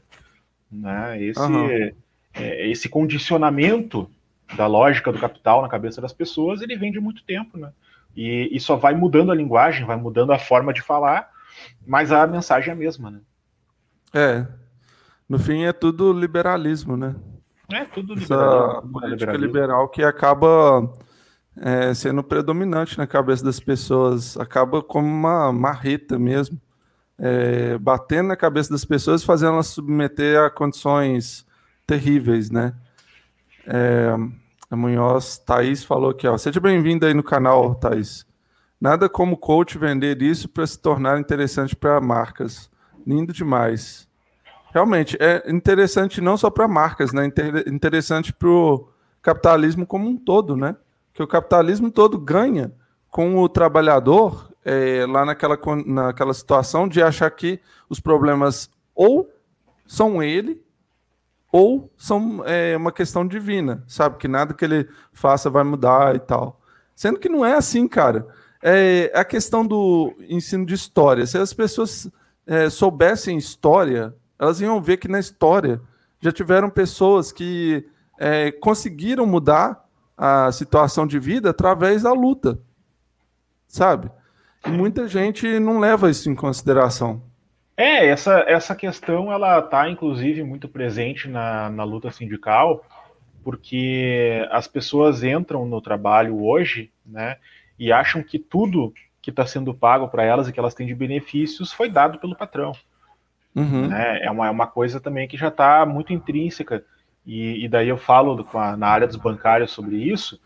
Né? 0.71 1.23
Esse, 1.23 1.41
uhum. 1.41 1.93
é, 2.35 2.69
esse 2.69 2.91
condicionamento 2.91 4.11
da 4.55 4.67
lógica 4.67 5.11
do 5.11 5.19
capital 5.19 5.63
na 5.63 5.69
cabeça 5.69 6.01
das 6.01 6.13
pessoas, 6.13 6.61
ele 6.61 6.77
vem 6.77 6.93
de 6.93 7.01
muito 7.01 7.25
tempo, 7.25 7.57
né? 7.57 7.73
E, 8.17 8.49
e 8.53 8.61
só 8.61 8.77
vai 8.77 8.95
mudando 8.95 9.33
a 9.33 9.35
linguagem, 9.35 9.87
vai 9.87 9.97
mudando 9.97 10.33
a 10.33 10.39
forma 10.39 10.73
de 10.73 10.83
falar, 10.83 11.29
mas 11.87 12.13
a 12.13 12.27
mensagem 12.27 12.71
é 12.71 12.73
a 12.73 12.77
mesma, 12.77 13.11
né? 13.11 13.21
É. 14.15 14.47
No 15.29 15.39
fim 15.39 15.65
é 15.65 15.73
tudo 15.73 16.13
liberalismo, 16.13 16.97
né? 16.97 17.15
É 17.71 17.85
tudo 17.85 18.15
liberalismo. 18.15 18.71
Essa 18.71 18.83
política 18.83 19.33
liberal 19.33 19.89
que 19.89 20.03
acaba 20.03 20.93
é, 21.57 21.93
sendo 21.95 22.23
predominante 22.23 22.97
na 22.99 23.07
cabeça 23.07 23.45
das 23.45 23.61
pessoas, 23.61 24.37
acaba 24.37 24.83
como 24.83 25.07
uma 25.07 25.53
marreta 25.53 26.19
mesmo, 26.19 26.61
é, 27.19 27.79
batendo 27.79 28.29
na 28.29 28.37
cabeça 28.37 28.71
das 28.71 28.85
pessoas, 28.85 29.25
fazendo 29.25 29.55
elas 29.55 29.69
submeter 29.69 30.41
a 30.41 30.51
condições 30.51 31.47
terríveis, 31.87 32.51
né? 32.51 32.75
É, 33.67 34.17
a 34.73 34.77
Munhoz, 34.77 35.37
Thaís 35.37 35.85
falou 35.85 36.13
aqui, 36.13 36.27
ó. 36.27 36.39
Seja 36.39 36.59
bem-vindo 36.59 37.05
aí 37.05 37.13
no 37.13 37.23
canal, 37.23 37.75
Thaís. 37.75 38.27
Nada 38.81 39.07
como 39.07 39.37
coach 39.37 39.77
vender 39.77 40.23
isso 40.23 40.49
para 40.49 40.67
se 40.67 40.79
tornar 40.79 41.21
interessante 41.21 41.77
para 41.77 42.01
marcas. 42.01 42.71
Lindo 43.07 43.35
demais. 43.35 44.09
Realmente, 44.73 45.19
é 45.21 45.45
interessante 45.51 46.23
não 46.23 46.39
só 46.39 46.49
para 46.49 46.67
marcas, 46.67 47.13
né? 47.13 47.31
Interessante 47.67 48.33
para 48.33 48.49
o 48.49 48.89
capitalismo 49.21 49.87
como 49.87 50.09
um 50.09 50.17
todo, 50.17 50.57
né? 50.57 50.75
Que 51.13 51.23
o 51.23 51.29
capitalismo 51.29 51.91
todo 51.91 52.19
ganha 52.19 52.73
com 53.11 53.37
o 53.37 53.51
trabalhador 53.51 54.51
é, 54.65 55.05
lá 55.07 55.27
naquela, 55.27 55.59
naquela 55.85 56.33
situação 56.33 56.89
de 56.89 57.03
achar 57.03 57.31
que 57.31 57.61
os 57.91 58.01
problemas 58.01 58.71
ou 58.95 59.29
são 59.87 60.23
ele 60.23 60.65
ou 61.53 61.93
são 61.99 62.43
é, 62.47 62.75
uma 62.75 62.91
questão 62.91 63.29
divina, 63.29 63.85
sabe? 63.87 64.17
Que 64.17 64.27
nada 64.27 64.55
que 64.55 64.65
ele 64.65 64.89
faça 65.13 65.51
vai 65.51 65.63
mudar 65.63 66.17
e 66.17 66.19
tal. 66.19 66.59
Sendo 66.97 67.21
que 67.21 67.29
não 67.29 67.45
é 67.45 67.55
assim, 67.55 67.87
cara. 67.87 68.27
É 68.63 69.13
a 69.15 69.25
questão 69.25 69.67
do 69.67 70.15
ensino 70.29 70.65
de 70.65 70.75
história. 70.75 71.27
Se 71.27 71.37
as 71.37 71.53
pessoas 71.53 72.11
é, 72.47 72.71
soubessem 72.71 73.37
história, 73.37 74.15
elas 74.39 74.61
iam 74.63 74.81
ver 74.81 74.97
que 74.97 75.09
na 75.09 75.21
história 75.21 75.81
já 76.21 76.33
tiveram 76.33 76.71
pessoas 76.71 77.31
que 77.31 77.87
é, 78.19 78.51
conseguiram 78.53 79.27
mudar 79.27 79.85
a 80.17 80.51
situação 80.53 81.07
de 81.07 81.19
vida 81.19 81.51
através 81.51 82.03
da 82.03 82.13
luta, 82.13 82.61
sabe? 83.67 84.11
E 84.65 84.71
muita 84.71 85.09
gente 85.09 85.59
não 85.59 85.81
leva 85.81 86.09
isso 86.09 86.31
em 86.31 86.35
consideração. 86.35 87.23
É, 87.77 88.07
essa, 88.07 88.45
essa 88.47 88.75
questão 88.75 89.33
ela 89.33 89.59
está 89.59 89.89
inclusive 89.89 90.43
muito 90.43 90.69
presente 90.69 91.29
na, 91.29 91.71
na 91.71 91.85
luta 91.85 92.11
sindical, 92.11 92.85
porque 93.43 94.47
as 94.51 94.69
pessoas 94.69 95.23
entram 95.23 95.67
no 95.67 95.81
trabalho 95.81 96.45
hoje, 96.45 96.93
né, 97.05 97.37
e 97.79 97.91
acham 97.91 98.23
que 98.23 98.39
tudo 98.39 98.93
que 99.21 99.31
está 99.31 99.47
sendo 99.47 99.73
pago 99.73 100.09
para 100.09 100.25
elas 100.25 100.49
e 100.49 100.53
que 100.53 100.61
elas 100.61 100.75
têm 100.75 100.87
de 100.87 100.95
benefícios 100.95 101.73
foi 101.73 101.89
dado 101.89 102.19
pelo 102.19 102.37
patrão. 102.37 102.73
Uhum. 103.55 103.89
Né? 103.89 104.21
É, 104.23 104.31
uma, 104.31 104.47
é 104.47 104.51
uma 104.51 104.67
coisa 104.67 105.01
também 105.01 105.29
que 105.29 105.37
já 105.37 105.49
está 105.49 105.85
muito 105.87 106.13
intrínseca, 106.13 106.85
e, 107.25 107.65
e, 107.65 107.69
daí 107.69 107.89
eu 107.89 107.97
falo 107.97 108.45
a, 108.53 108.77
na 108.77 108.89
área 108.89 109.07
dos 109.07 109.17
bancários 109.17 109.71
sobre 109.71 109.97
isso, 109.97 110.41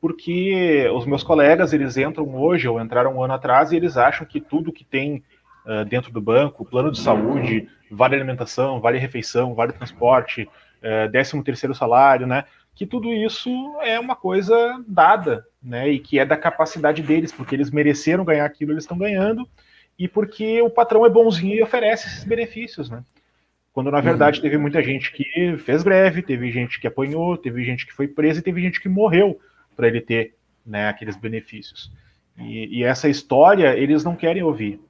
porque 0.00 0.88
os 0.94 1.04
meus 1.04 1.24
colegas 1.24 1.72
eles 1.72 1.96
entram 1.96 2.34
hoje 2.34 2.68
ou 2.68 2.80
entraram 2.80 3.16
um 3.16 3.22
ano 3.22 3.34
atrás 3.34 3.72
e 3.72 3.76
eles 3.76 3.96
acham 3.96 4.26
que 4.26 4.40
tudo 4.40 4.72
que 4.72 4.84
tem 4.84 5.22
uh, 5.66 5.84
dentro 5.84 6.12
do 6.12 6.20
banco, 6.20 6.64
plano 6.64 6.90
de 6.90 7.00
saúde, 7.00 7.68
vale 7.90 8.14
alimentação, 8.14 8.80
vale 8.80 8.98
refeição, 8.98 9.54
vale 9.54 9.72
transporte, 9.72 10.48
uh, 10.82 11.10
décimo 11.10 11.44
terceiro 11.44 11.74
salário, 11.74 12.26
né? 12.26 12.44
Que 12.74 12.86
tudo 12.86 13.12
isso 13.12 13.50
é 13.82 13.98
uma 13.98 14.16
coisa 14.16 14.82
dada, 14.86 15.44
né? 15.62 15.88
E 15.88 15.98
que 15.98 16.18
é 16.18 16.24
da 16.24 16.36
capacidade 16.36 17.02
deles, 17.02 17.32
porque 17.32 17.54
eles 17.54 17.70
mereceram 17.70 18.24
ganhar 18.24 18.44
aquilo, 18.44 18.72
eles 18.72 18.84
estão 18.84 18.98
ganhando, 18.98 19.48
e 19.98 20.08
porque 20.08 20.62
o 20.62 20.70
patrão 20.70 21.04
é 21.04 21.10
bonzinho 21.10 21.56
e 21.56 21.62
oferece 21.62 22.08
esses 22.08 22.24
benefícios, 22.24 22.88
né? 22.88 23.04
Quando 23.72 23.90
na 23.90 24.00
verdade 24.00 24.38
uhum. 24.38 24.42
teve 24.42 24.58
muita 24.58 24.82
gente 24.82 25.12
que 25.12 25.56
fez 25.58 25.82
greve, 25.82 26.22
teve 26.22 26.50
gente 26.50 26.80
que 26.80 26.86
apanhou, 26.86 27.36
teve 27.36 27.64
gente 27.64 27.86
que 27.86 27.92
foi 27.92 28.08
presa 28.08 28.40
e 28.40 28.42
teve 28.42 28.60
gente 28.60 28.80
que 28.80 28.88
morreu 28.88 29.38
para 29.76 29.86
ele 29.86 30.00
ter 30.00 30.34
né, 30.66 30.88
aqueles 30.88 31.16
benefícios. 31.16 31.92
E, 32.38 32.78
e, 32.78 32.84
essa 32.84 33.08
história 33.08 33.76
eles 33.76 34.02
não 34.02 34.16
querem 34.16 34.42
ouvir. 34.42 34.80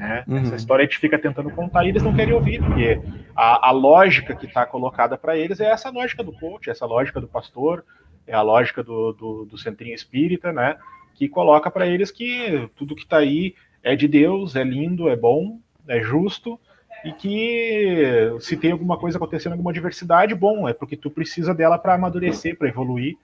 Né? 0.00 0.24
Uhum. 0.26 0.38
Essa 0.38 0.56
história 0.56 0.82
a 0.82 0.86
gente 0.86 0.98
fica 0.98 1.18
tentando 1.18 1.50
contar 1.50 1.84
e 1.84 1.90
eles 1.90 2.02
não 2.02 2.14
querem 2.14 2.32
ouvir, 2.32 2.58
porque 2.58 2.98
a, 3.36 3.68
a 3.68 3.70
lógica 3.70 4.34
que 4.34 4.46
está 4.46 4.64
colocada 4.64 5.18
para 5.18 5.36
eles 5.36 5.60
é 5.60 5.66
essa 5.66 5.90
lógica 5.90 6.24
do 6.24 6.32
coach, 6.32 6.70
essa 6.70 6.86
lógica 6.86 7.20
do 7.20 7.28
pastor, 7.28 7.84
é 8.26 8.32
a 8.32 8.40
lógica 8.40 8.82
do, 8.82 9.12
do, 9.12 9.44
do 9.44 9.58
centrinho 9.58 9.94
espírita, 9.94 10.54
né? 10.54 10.78
Que 11.14 11.28
coloca 11.28 11.70
para 11.70 11.86
eles 11.86 12.10
que 12.10 12.66
tudo 12.76 12.94
que 12.94 13.02
está 13.02 13.18
aí 13.18 13.54
é 13.82 13.94
de 13.94 14.08
Deus, 14.08 14.56
é 14.56 14.64
lindo, 14.64 15.06
é 15.06 15.16
bom, 15.16 15.58
é 15.86 16.00
justo, 16.00 16.58
e 17.04 17.12
que 17.12 18.32
se 18.40 18.56
tem 18.56 18.72
alguma 18.72 18.96
coisa 18.96 19.18
acontecendo, 19.18 19.52
alguma 19.52 19.72
diversidade, 19.72 20.34
bom, 20.34 20.66
é 20.66 20.72
porque 20.72 20.96
tu 20.96 21.10
precisa 21.10 21.52
dela 21.52 21.76
para 21.76 21.92
amadurecer, 21.92 22.56
para 22.56 22.68
evoluir 22.68 23.18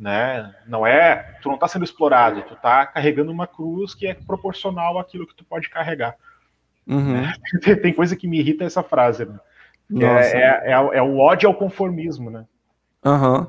né? 0.00 0.54
Não 0.66 0.86
é, 0.86 1.36
tu 1.42 1.48
não 1.48 1.56
está 1.56 1.68
sendo 1.68 1.84
explorado, 1.84 2.42
tu 2.42 2.54
está 2.54 2.86
carregando 2.86 3.30
uma 3.30 3.46
cruz 3.46 3.94
que 3.94 4.06
é 4.06 4.14
proporcional 4.14 4.98
àquilo 4.98 5.26
que 5.26 5.34
tu 5.34 5.44
pode 5.44 5.68
carregar. 5.68 6.16
Uhum. 6.86 7.20
Né? 7.20 7.34
Tem 7.82 7.92
coisa 7.92 8.16
que 8.16 8.26
me 8.26 8.38
irrita 8.38 8.64
essa 8.64 8.82
frase, 8.82 9.26
né? 9.26 9.38
É, 9.92 10.06
é, 10.06 10.72
é, 10.72 10.72
é, 10.72 11.02
o 11.02 11.18
ódio 11.18 11.48
ao 11.48 11.54
conformismo, 11.54 12.30
né? 12.30 12.46
Uhum. 13.04 13.46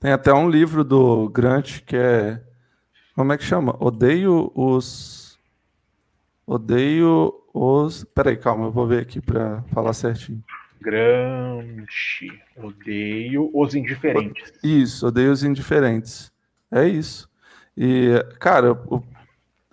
Tem 0.00 0.12
até 0.12 0.32
um 0.32 0.48
livro 0.48 0.82
do 0.82 1.28
Grant 1.28 1.80
que 1.82 1.96
é 1.96 2.40
como 3.14 3.32
é 3.32 3.38
que 3.38 3.44
chama? 3.44 3.76
Odeio 3.78 4.50
os 4.54 5.38
odeio 6.46 7.32
os. 7.54 8.04
Peraí, 8.14 8.36
calma, 8.36 8.66
eu 8.66 8.72
vou 8.72 8.86
ver 8.86 9.02
aqui 9.02 9.20
para 9.20 9.62
falar 9.72 9.92
certinho. 9.92 10.42
Gramsci. 10.86 12.30
Odeio 12.56 13.50
os 13.52 13.74
indiferentes. 13.74 14.52
Isso, 14.62 15.08
odeio 15.08 15.32
os 15.32 15.42
indiferentes. 15.42 16.30
É 16.70 16.86
isso. 16.86 17.28
E, 17.76 18.24
cara, 18.38 18.80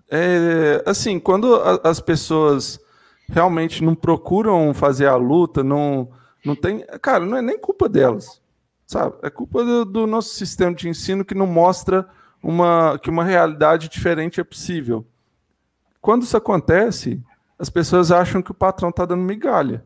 é, 0.10 0.84
assim, 0.88 1.20
quando 1.20 1.56
as 1.84 2.00
pessoas 2.00 2.80
realmente 3.30 3.84
não 3.84 3.94
procuram 3.94 4.74
fazer 4.74 5.06
a 5.06 5.16
luta, 5.16 5.64
não, 5.64 6.10
não 6.44 6.56
tem. 6.56 6.84
Cara, 7.00 7.24
não 7.24 7.38
é 7.38 7.44
nem 7.44 7.60
culpa 7.60 7.88
delas, 7.88 8.42
sabe? 8.88 9.16
É 9.22 9.30
culpa 9.30 9.64
do, 9.64 9.86
do 9.86 10.08
nosso 10.08 10.30
sistema 10.34 10.74
de 10.74 10.90
ensino 10.90 11.24
que 11.24 11.36
não 11.36 11.46
mostra 11.46 12.10
uma, 12.42 12.98
que 12.98 13.12
uma 13.12 13.24
realidade 13.24 13.88
diferente 13.88 14.42
é 14.42 14.44
possível. 14.44 15.06
Quando 16.02 16.24
isso 16.24 16.36
acontece, 16.36 17.22
as 17.58 17.70
pessoas 17.70 18.12
acham 18.12 18.42
que 18.42 18.52
o 18.52 18.56
patrão 18.56 18.90
está 18.90 19.06
dando 19.06 19.22
migalha 19.22 19.86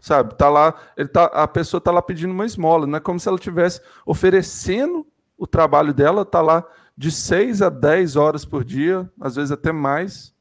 sabe? 0.00 0.34
Tá 0.34 0.48
lá, 0.48 0.74
ele 0.96 1.08
tá, 1.08 1.24
a 1.26 1.46
pessoa 1.46 1.80
tá 1.80 1.90
lá 1.90 2.02
pedindo 2.02 2.32
uma 2.32 2.46
esmola, 2.46 2.86
não 2.86 2.96
é 2.96 3.00
como 3.00 3.20
se 3.20 3.28
ela 3.28 3.38
tivesse 3.38 3.80
oferecendo 4.06 5.06
o 5.36 5.46
trabalho 5.46 5.92
dela, 5.92 6.24
tá 6.24 6.40
lá 6.40 6.64
de 6.96 7.10
6 7.10 7.62
a 7.62 7.68
10 7.68 8.16
horas 8.16 8.44
por 8.44 8.64
dia, 8.64 9.10
às 9.20 9.36
vezes 9.36 9.50
até 9.50 9.72
mais, 9.72 10.34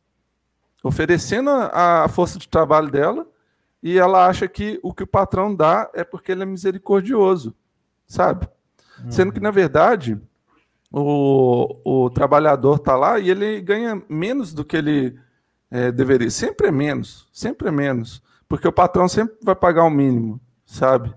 oferecendo 0.83 1.49
a, 1.49 2.03
a 2.03 2.07
força 2.07 2.37
de 2.37 2.47
trabalho 2.47 2.91
dela, 2.91 3.27
e 3.81 3.97
ela 3.97 4.27
acha 4.27 4.47
que 4.47 4.79
o 4.83 4.93
que 4.93 5.03
o 5.03 5.07
patrão 5.07 5.55
dá 5.55 5.89
é 5.93 6.03
porque 6.03 6.31
ele 6.31 6.43
é 6.43 6.45
misericordioso, 6.45 7.55
sabe? 8.05 8.47
Uhum. 9.03 9.11
Sendo 9.11 9.33
que, 9.33 9.39
na 9.39 9.49
verdade, 9.49 10.19
o, 10.91 12.05
o 12.05 12.09
trabalhador 12.09 12.75
está 12.75 12.95
lá 12.95 13.17
e 13.17 13.29
ele 13.29 13.59
ganha 13.61 14.01
menos 14.07 14.53
do 14.53 14.63
que 14.63 14.77
ele 14.77 15.17
é, 15.69 15.91
deveria. 15.91 16.29
Sempre 16.29 16.67
é 16.67 16.71
menos, 16.71 17.27
sempre 17.31 17.69
é 17.69 17.71
menos. 17.71 18.21
Porque 18.51 18.67
o 18.67 18.71
patrão 18.71 19.07
sempre 19.07 19.37
vai 19.41 19.55
pagar 19.55 19.85
o 19.85 19.89
mínimo, 19.89 20.37
sabe? 20.65 21.15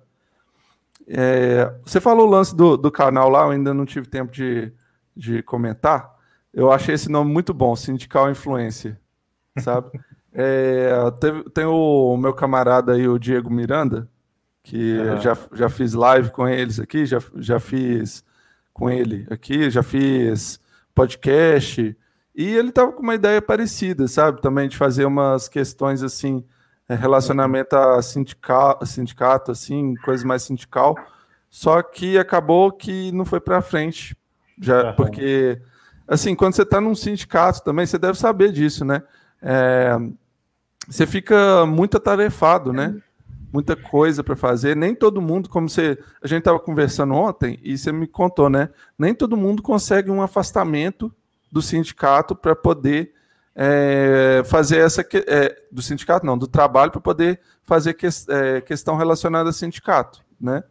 É, 1.04 1.74
você 1.84 2.00
falou 2.00 2.28
o 2.28 2.30
lance 2.30 2.54
do, 2.54 2.76
do 2.76 2.92
canal 2.92 3.28
lá, 3.28 3.42
eu 3.42 3.50
ainda 3.50 3.74
não 3.74 3.84
tive 3.84 4.06
tempo 4.06 4.30
de, 4.30 4.72
de 5.16 5.42
comentar. 5.42 6.14
Eu 6.52 6.70
achei 6.70 6.94
esse 6.94 7.10
nome 7.10 7.32
muito 7.32 7.52
bom, 7.52 7.74
Sindical 7.74 8.30
Influência, 8.30 9.00
sabe? 9.58 9.90
É, 10.36 10.90
teve, 11.20 11.44
tem 11.50 11.64
o 11.64 12.16
meu 12.16 12.34
camarada 12.34 12.94
aí, 12.94 13.06
o 13.06 13.20
Diego 13.20 13.48
Miranda, 13.48 14.08
que 14.64 14.98
uhum. 14.98 15.20
já, 15.20 15.38
já 15.52 15.68
fiz 15.68 15.92
live 15.92 16.30
com 16.30 16.48
eles 16.48 16.80
aqui, 16.80 17.06
já, 17.06 17.20
já 17.36 17.60
fiz 17.60 18.24
com 18.72 18.90
ele 18.90 19.28
aqui, 19.30 19.70
já 19.70 19.80
fiz 19.80 20.58
podcast, 20.92 21.96
e 22.34 22.44
ele 22.48 22.72
tava 22.72 22.90
com 22.90 23.00
uma 23.00 23.14
ideia 23.14 23.40
parecida, 23.40 24.08
sabe? 24.08 24.42
Também 24.42 24.68
de 24.68 24.76
fazer 24.76 25.04
umas 25.04 25.48
questões 25.48 26.02
assim, 26.02 26.44
relacionamento 26.88 27.74
a 27.74 28.02
sindicato, 28.02 28.84
sindicato 28.84 29.50
assim, 29.50 29.94
coisa 29.96 30.26
mais 30.26 30.42
sindical, 30.42 30.94
só 31.48 31.82
que 31.82 32.18
acabou 32.18 32.70
que 32.72 33.10
não 33.12 33.24
foi 33.24 33.40
para 33.40 33.62
frente, 33.62 34.16
já, 34.60 34.90
uhum. 34.90 34.96
porque, 34.96 35.60
assim, 36.06 36.34
quando 36.34 36.54
você 36.54 36.62
está 36.62 36.80
num 36.80 36.94
sindicato 36.94 37.62
também, 37.62 37.86
você 37.86 37.98
deve 37.98 38.18
saber 38.18 38.52
disso, 38.52 38.84
né? 38.84 39.02
É, 39.40 39.96
você 40.88 41.06
fica 41.06 41.64
muito 41.66 41.96
atarefado, 41.96 42.72
né? 42.72 42.96
Muita 43.52 43.76
coisa 43.76 44.22
para 44.22 44.36
fazer. 44.36 44.76
Nem 44.76 44.94
todo 44.94 45.22
mundo, 45.22 45.48
como 45.48 45.68
você. 45.68 45.98
A 46.22 46.26
gente 46.26 46.40
estava 46.40 46.58
conversando 46.58 47.14
ontem 47.14 47.58
e 47.62 47.78
você 47.78 47.92
me 47.92 48.06
contou, 48.06 48.50
né? 48.50 48.68
Nem 48.98 49.14
todo 49.14 49.36
mundo 49.36 49.62
consegue 49.62 50.10
um 50.10 50.20
afastamento 50.20 51.12
do 51.50 51.62
sindicato 51.62 52.34
para 52.34 52.54
poder 52.56 53.13
é, 53.54 54.42
fazer 54.44 54.78
essa. 54.78 55.02
É, 55.02 55.62
do 55.70 55.82
sindicato, 55.82 56.26
não, 56.26 56.36
do 56.36 56.46
trabalho 56.46 56.90
para 56.90 57.00
poder 57.00 57.40
fazer 57.62 57.94
que, 57.94 58.06
é, 58.06 58.60
questão 58.60 58.96
relacionada 58.96 59.50
a 59.50 59.52
sindicato, 59.52 60.24
né? 60.40 60.64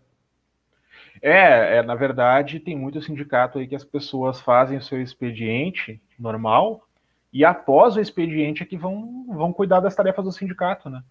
É, 1.22 1.78
é, 1.78 1.84
na 1.84 1.96
verdade, 1.96 2.60
tem 2.60 2.76
muito 2.76 3.02
sindicato 3.02 3.58
aí 3.58 3.65
que 3.65 3.76
as 3.76 3.86
pessoas 3.86 4.41
fazem 4.41 4.78
o 4.78 4.82
seu 4.82 5.02
expediente 5.02 6.02
normal 6.19 6.86
e 7.32 7.46
após 7.46 7.96
o 7.96 8.02
expediente 8.02 8.62
é 8.62 8.65
que 8.65 8.78
vão, 8.78 9.26
vão 9.30 9.54
cuidar 9.54 9.80
das 9.80 9.96
tarefas 9.96 10.26
do 10.26 10.32
sindicato, 10.32 10.89
né? 10.89 11.02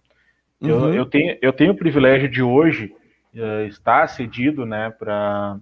Uhum. 0.61 0.69
Eu, 0.69 0.93
eu, 0.93 1.05
tenho, 1.05 1.37
eu 1.41 1.51
tenho 1.51 1.73
o 1.73 1.77
privilégio 1.77 2.29
de 2.29 2.41
hoje 2.41 2.95
uh, 3.35 3.65
estar 3.67 4.07
cedido 4.07 4.65
né, 4.65 4.91
para 4.91 5.59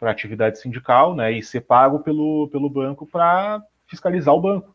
atividade 0.00 0.58
sindical 0.58 1.14
né, 1.14 1.30
e 1.30 1.42
ser 1.42 1.60
pago 1.60 2.00
pelo, 2.00 2.48
pelo 2.48 2.68
banco 2.68 3.06
para 3.06 3.62
fiscalizar 3.86 4.34
o 4.34 4.40
banco. 4.40 4.74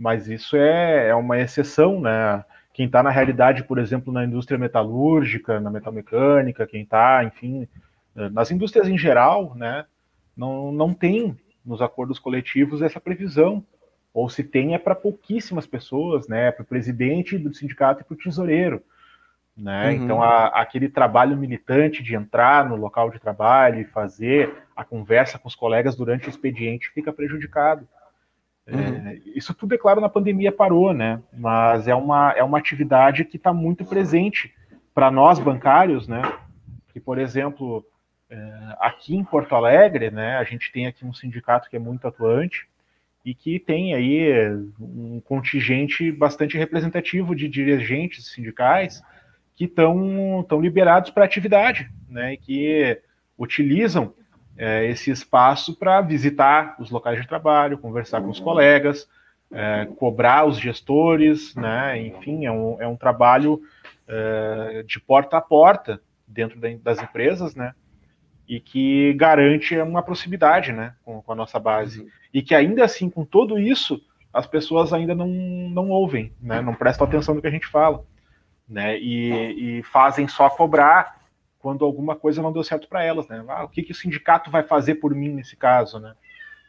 Mas 0.00 0.28
isso 0.28 0.56
é, 0.56 1.08
é 1.08 1.14
uma 1.14 1.38
exceção, 1.38 2.00
né? 2.00 2.42
Quem 2.72 2.86
está 2.86 3.02
na 3.02 3.10
realidade, 3.10 3.62
por 3.64 3.78
exemplo, 3.78 4.10
na 4.10 4.24
indústria 4.24 4.58
metalúrgica, 4.58 5.60
na 5.60 5.70
metalmecânica, 5.70 6.66
quem 6.66 6.84
está, 6.84 7.22
enfim, 7.22 7.68
eh, 8.16 8.30
nas 8.30 8.50
indústrias 8.50 8.88
em 8.88 8.96
geral, 8.96 9.54
né, 9.54 9.84
não, 10.34 10.72
não 10.72 10.94
tem 10.94 11.36
nos 11.66 11.82
acordos 11.82 12.18
coletivos 12.18 12.80
essa 12.80 12.98
previsão 12.98 13.62
ou 14.14 14.30
se 14.30 14.42
tem 14.42 14.74
é 14.74 14.78
para 14.78 14.94
pouquíssimas 14.94 15.66
pessoas, 15.66 16.26
né? 16.26 16.50
Para 16.50 16.62
o 16.62 16.66
presidente 16.66 17.36
do 17.36 17.52
sindicato 17.52 18.00
e 18.00 18.04
para 18.04 18.14
o 18.14 18.16
tesoureiro. 18.16 18.82
Né? 19.54 19.88
Uhum. 19.88 19.92
Então, 19.92 20.22
a, 20.22 20.46
aquele 20.46 20.88
trabalho 20.88 21.36
militante 21.36 22.02
de 22.02 22.14
entrar 22.14 22.66
no 22.66 22.76
local 22.76 23.10
de 23.10 23.18
trabalho 23.18 23.80
e 23.80 23.84
fazer 23.84 24.50
a 24.74 24.82
conversa 24.82 25.38
com 25.38 25.46
os 25.46 25.54
colegas 25.54 25.94
durante 25.94 26.26
o 26.26 26.30
expediente 26.30 26.90
fica 26.90 27.12
prejudicado. 27.12 27.86
É, 28.70 28.76
uhum. 28.76 29.08
É, 29.08 29.20
isso 29.34 29.52
tudo, 29.52 29.74
é 29.74 29.78
claro, 29.78 30.00
na 30.00 30.08
pandemia 30.08 30.52
parou, 30.52 30.92
né? 30.92 31.20
mas 31.32 31.88
é 31.88 31.94
uma, 31.94 32.32
é 32.32 32.42
uma 32.42 32.58
atividade 32.58 33.24
que 33.24 33.36
está 33.36 33.52
muito 33.52 33.84
presente 33.84 34.54
para 34.94 35.10
nós 35.10 35.38
bancários, 35.38 36.06
né? 36.06 36.22
que, 36.92 37.00
por 37.00 37.18
exemplo, 37.18 37.84
é, 38.28 38.76
aqui 38.78 39.16
em 39.16 39.24
Porto 39.24 39.54
Alegre, 39.54 40.10
né, 40.10 40.36
a 40.36 40.44
gente 40.44 40.70
tem 40.72 40.86
aqui 40.86 41.04
um 41.04 41.12
sindicato 41.12 41.68
que 41.68 41.76
é 41.76 41.80
muito 41.80 42.06
atuante, 42.06 42.68
e 43.24 43.34
que 43.34 43.58
tem 43.58 43.94
aí 43.94 44.32
um 44.80 45.20
contingente 45.20 46.10
bastante 46.10 46.56
representativo 46.56 47.34
de 47.34 47.48
dirigentes 47.48 48.26
sindicais 48.26 49.02
que 49.54 49.64
estão 49.64 50.46
liberados 50.58 51.10
para 51.10 51.24
atividade, 51.24 51.90
né, 52.08 52.32
e 52.32 52.36
que 52.38 53.00
utilizam 53.38 54.14
é, 54.60 54.84
esse 54.84 55.10
espaço 55.10 55.74
para 55.74 56.02
visitar 56.02 56.76
os 56.78 56.90
locais 56.90 57.18
de 57.18 57.26
trabalho, 57.26 57.78
conversar 57.78 58.20
com 58.20 58.28
os 58.28 58.38
colegas, 58.38 59.08
é, 59.50 59.88
cobrar 59.96 60.46
os 60.46 60.58
gestores, 60.58 61.54
né, 61.54 61.98
enfim, 61.98 62.44
é 62.44 62.52
um, 62.52 62.76
é 62.78 62.86
um 62.86 62.94
trabalho 62.94 63.62
é, 64.06 64.84
de 64.86 65.00
porta 65.00 65.38
a 65.38 65.40
porta 65.40 65.98
dentro 66.28 66.60
das 66.60 67.02
empresas, 67.02 67.54
né, 67.54 67.74
e 68.46 68.60
que 68.60 69.14
garante 69.14 69.78
uma 69.78 70.02
proximidade 70.02 70.72
né, 70.72 70.94
com, 71.02 71.22
com 71.22 71.32
a 71.32 71.36
nossa 71.36 71.58
base. 71.58 72.02
Uhum. 72.02 72.08
E 72.34 72.42
que 72.42 72.54
ainda 72.54 72.84
assim, 72.84 73.08
com 73.08 73.24
tudo 73.24 73.58
isso, 73.58 73.98
as 74.30 74.46
pessoas 74.46 74.92
ainda 74.92 75.14
não, 75.14 75.26
não 75.26 75.88
ouvem, 75.88 76.34
né, 76.38 76.60
não 76.60 76.74
prestam 76.74 77.06
atenção 77.06 77.34
no 77.34 77.40
que 77.40 77.48
a 77.48 77.50
gente 77.50 77.66
fala. 77.66 78.04
Né, 78.68 78.98
e, 78.98 79.78
e 79.78 79.82
fazem 79.84 80.28
só 80.28 80.50
cobrar 80.50 81.19
quando 81.60 81.84
alguma 81.84 82.16
coisa 82.16 82.42
não 82.42 82.52
deu 82.52 82.64
certo 82.64 82.88
para 82.88 83.04
elas. 83.04 83.28
Né? 83.28 83.44
Ah, 83.48 83.64
o 83.64 83.68
que, 83.68 83.82
que 83.82 83.92
o 83.92 83.94
sindicato 83.94 84.50
vai 84.50 84.62
fazer 84.62 84.96
por 84.96 85.14
mim 85.14 85.28
nesse 85.28 85.56
caso? 85.56 86.00
Né? 86.00 86.14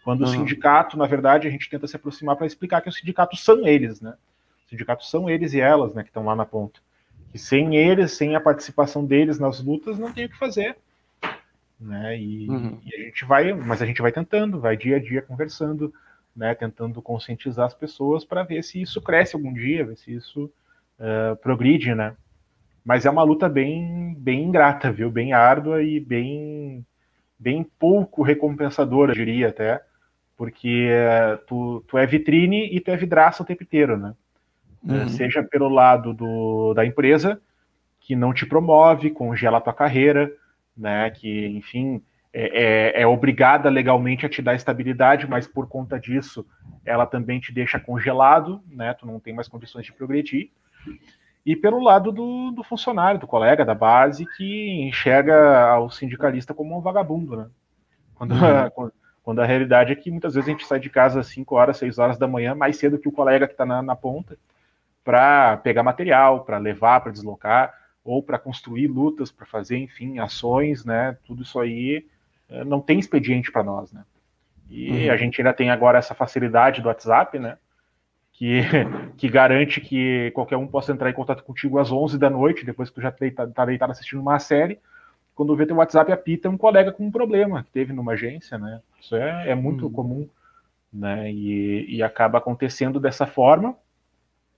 Quando 0.04 0.22
uhum. 0.22 0.28
o 0.28 0.32
sindicato, 0.32 0.98
na 0.98 1.06
verdade, 1.06 1.48
a 1.48 1.52
gente 1.52 1.70
tenta 1.70 1.88
se 1.88 1.96
aproximar 1.96 2.36
para 2.36 2.46
explicar 2.46 2.82
que 2.82 2.90
o 2.90 2.94
sindicato 2.94 3.36
são 3.36 3.68
eles, 3.68 4.02
né? 4.02 4.16
Os 4.64 4.70
sindicatos 4.70 5.10
são 5.10 5.30
eles 5.30 5.54
e 5.54 5.60
elas, 5.60 5.94
né, 5.94 6.02
que 6.04 6.10
estão 6.10 6.26
lá 6.26 6.36
na 6.36 6.46
ponta. 6.46 6.80
Que 7.32 7.38
sem 7.38 7.76
eles, 7.76 8.14
sem 8.14 8.36
a 8.36 8.42
participação 8.42 9.06
deles 9.06 9.38
nas 9.38 9.64
lutas, 9.64 10.00
não 10.00 10.12
tem 10.12 10.26
o 10.26 10.30
que 10.30 10.38
fazer 10.38 10.78
né? 11.82 12.18
E, 12.18 12.48
uhum. 12.48 12.80
e, 12.86 12.96
a 12.96 13.00
gente 13.06 13.26
vai, 13.26 13.52
mas 13.54 13.82
a 13.82 13.86
gente 13.86 14.02
vai 14.02 14.12
tentando, 14.12 14.60
vai 14.60 14.78
dia 14.78 14.98
a 14.98 15.00
dia 15.00 15.22
conversando, 15.22 15.92
né? 16.36 16.54
Tentando 16.54 17.02
conscientizar 17.02 17.66
as 17.66 17.74
pessoas 17.74 18.24
para 18.24 18.44
ver 18.44 18.64
se 18.64 18.82
isso 18.82 19.02
cresce 19.02 19.36
algum 19.36 19.52
dia, 19.52 19.86
ver 19.86 19.98
se 19.98 20.14
isso 20.14 20.46
uh, 21.00 21.36
progride, 21.38 21.96
né? 21.96 22.16
Mas 22.84 23.06
é 23.06 23.10
uma 23.10 23.24
luta 23.24 23.48
bem, 23.48 24.16
bem 24.18 24.44
ingrata, 24.44 24.92
viu? 24.92 25.10
Bem 25.12 25.34
árdua 25.34 25.84
e 25.84 26.00
bem, 26.00 26.86
bem 27.38 27.64
pouco 27.78 28.24
recompensadora, 28.24 29.14
diria 29.14 29.50
até, 29.50 29.82
porque 30.36 30.90
uh, 30.90 31.38
tu, 31.46 31.84
tu 31.88 31.98
é 31.98 32.06
vitrine 32.06 32.68
e 32.76 32.80
tu 32.80 32.90
é 32.90 32.98
vidraça 32.98 33.44
o 33.44 33.46
tempo 33.46 33.64
inteiro, 33.64 33.98
né? 33.98 34.16
Uhum. 34.84 35.06
Uh, 35.06 35.10
seja 35.10 35.44
pelo 35.44 35.70
lado 35.70 36.14
do, 36.14 36.74
da 36.74 36.86
empresa 36.86 37.40
que 38.00 38.16
não 38.16 38.34
te 38.34 38.46
promove, 38.48 39.12
congela 39.12 39.60
a 39.60 39.62
tua 39.62 39.74
carreira, 39.74 40.32
né? 40.76 41.10
Que, 41.12 41.48
enfim, 41.50 42.02
é, 42.34 42.96
é, 42.98 43.02
é, 43.02 43.08
obrigada 43.08 43.70
legalmente 43.70 44.26
a 44.26 44.30
te 44.30 44.42
dar 44.42 44.56
estabilidade, 44.56 45.28
mas 45.28 45.48
por 45.48 45.68
conta 45.68 46.00
disso 46.00 46.46
ela 46.84 47.06
também 47.06 47.40
te 47.40 47.54
deixa 47.54 47.80
congelado, 47.80 48.64
né? 48.68 48.94
Tu 48.96 49.06
não 49.06 49.20
tem 49.20 49.34
mais 49.34 49.48
condições 49.48 49.86
de 49.86 49.94
progredir. 49.94 50.50
E 51.46 51.56
pelo 51.56 51.80
lado 51.80 52.12
do, 52.12 52.52
do 52.52 52.64
funcionário, 52.64 53.20
do 53.20 53.28
colega 53.28 53.66
da 53.66 53.74
base, 53.74 54.26
que 54.38 54.82
enxerga 54.82 55.80
o 55.80 55.90
sindicalista 55.90 56.54
como 56.54 56.78
um 56.78 56.82
vagabundo, 56.82 57.36
né? 57.36 57.48
Quando, 58.14 58.34
uhum. 58.34 58.46
a, 58.46 58.92
quando 59.24 59.42
a 59.42 59.46
realidade 59.46 59.92
é 59.92 59.96
que 59.96 60.12
muitas 60.12 60.36
vezes 60.36 60.48
a 60.48 60.52
gente 60.52 60.68
sai 60.68 60.80
de 60.80 60.90
casa 60.90 61.20
às 61.20 61.28
5 61.28 61.56
horas, 61.56 61.78
6 61.78 61.98
horas 61.98 62.18
da 62.20 62.28
manhã, 62.28 62.54
mais 62.54 62.78
cedo 62.78 63.00
que 63.00 63.10
o 63.10 63.12
colega 63.12 63.48
que 63.48 63.54
está 63.54 63.66
na, 63.66 63.82
na 63.82 63.96
ponta, 63.96 64.38
para 65.04 65.58
pegar 65.58 65.82
material, 65.82 66.44
para 66.44 66.60
levar, 66.60 67.02
para 67.02 67.12
deslocar 67.12 67.74
ou 68.04 68.22
para 68.22 68.38
construir 68.38 68.88
lutas, 68.88 69.32
para 69.32 69.46
fazer, 69.46 69.78
enfim, 69.78 70.20
ações, 70.20 70.86
né? 70.86 71.18
Tudo 71.26 71.42
isso 71.42 71.60
aí 71.60 72.06
é, 72.50 72.64
não 72.64 72.82
tem 72.82 73.00
expediente 73.00 73.52
para 73.52 73.64
nós, 73.64 73.92
né? 73.92 74.04
E 74.70 75.08
uhum. 75.08 75.12
a 75.12 75.18
gente 75.18 75.42
ainda 75.42 75.54
tem 75.54 75.70
agora 75.70 75.98
essa 75.98 76.14
facilidade 76.14 76.82
do 76.82 76.88
WhatsApp, 76.88 77.38
né? 77.40 77.58
Que, 78.42 78.60
que 79.18 79.30
garante 79.30 79.80
que 79.80 80.32
qualquer 80.32 80.58
um 80.58 80.66
possa 80.66 80.92
entrar 80.92 81.12
em 81.12 81.14
contato 81.14 81.44
contigo 81.44 81.78
às 81.78 81.92
11 81.92 82.18
da 82.18 82.28
noite, 82.28 82.66
depois 82.66 82.90
que 82.90 82.96
tu 82.96 83.02
já 83.02 83.10
está 83.10 83.46
tá 83.46 83.66
deitado 83.66 83.92
assistindo 83.92 84.20
uma 84.20 84.40
série. 84.40 84.80
Quando 85.36 85.56
vê 85.56 85.64
teu 85.64 85.76
WhatsApp 85.76 86.12
apita 86.12 86.50
um 86.50 86.58
colega 86.58 86.92
com 86.92 87.06
um 87.06 87.12
problema 87.12 87.64
que 87.64 87.70
teve 87.70 87.94
numa 87.94 88.14
agência, 88.14 88.58
né? 88.58 88.82
Isso 89.00 89.16
é, 89.16 89.50
é 89.50 89.54
muito 89.54 89.86
uhum. 89.86 89.92
comum, 89.92 90.30
né? 90.92 91.32
E, 91.32 91.86
e 91.98 92.02
acaba 92.02 92.40
acontecendo 92.40 93.00
dessa 93.00 93.28
forma, 93.28 93.76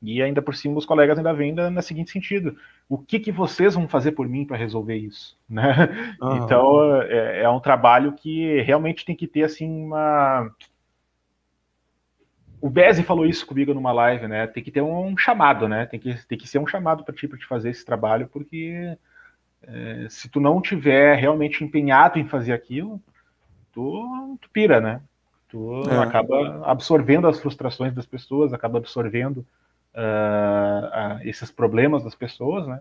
E 0.01 0.21
ainda 0.21 0.41
por 0.41 0.55
cima 0.55 0.77
os 0.77 0.85
colegas 0.85 1.17
ainda 1.17 1.33
vêm 1.33 1.51
no 1.51 1.81
seguinte 1.81 2.11
sentido: 2.11 2.55
o 2.87 2.97
que, 2.97 3.19
que 3.19 3.33
vocês 3.33 3.75
vão 3.75 3.85
fazer 3.85 4.13
por 4.13 4.29
mim 4.29 4.45
para 4.45 4.55
resolver 4.55 4.95
isso? 4.95 5.37
Né? 5.49 6.15
Uhum. 6.21 6.37
Então 6.37 7.01
é, 7.01 7.41
é, 7.41 7.49
um 7.49 7.59
trabalho 7.59 8.13
que 8.13 8.61
realmente 8.61 9.03
tem 9.03 9.13
que 9.15 9.27
ter 9.27 9.43
assim 9.43 9.69
uma. 9.69 10.49
O 12.63 12.69
Beze 12.69 13.03
falou 13.03 13.25
isso 13.25 13.45
comigo 13.45 13.73
numa 13.73 13.91
live, 13.91 14.25
né? 14.25 14.47
Tem 14.47 14.63
que 14.63 14.71
ter 14.71 14.81
um 14.81 15.17
chamado, 15.17 15.67
né? 15.67 15.85
Tem 15.85 15.99
que, 15.99 16.15
tem 16.25 16.37
que 16.37 16.47
ser 16.47 16.59
um 16.59 16.65
chamado 16.65 17.03
para 17.03 17.13
ti 17.13 17.27
para 17.27 17.37
te 17.37 17.45
fazer 17.45 17.69
esse 17.69 17.83
trabalho, 17.83 18.29
porque 18.31 18.97
é, 19.63 20.07
se 20.09 20.29
tu 20.29 20.39
não 20.39 20.61
tiver 20.61 21.13
realmente 21.15 21.61
empenhado 21.61 22.17
em 22.17 22.25
fazer 22.25 22.53
aquilo, 22.53 23.01
tu, 23.73 24.37
tu 24.41 24.49
pira, 24.49 24.79
né? 24.79 25.01
Tu 25.49 25.83
é. 25.89 25.97
acaba 25.97 26.65
absorvendo 26.65 27.27
as 27.27 27.37
frustrações 27.37 27.93
das 27.93 28.05
pessoas, 28.05 28.53
acaba 28.53 28.77
absorvendo 28.77 29.39
uh, 29.93 31.17
uh, 31.17 31.19
esses 31.23 31.51
problemas 31.51 32.01
das 32.01 32.15
pessoas, 32.15 32.65
né? 32.65 32.79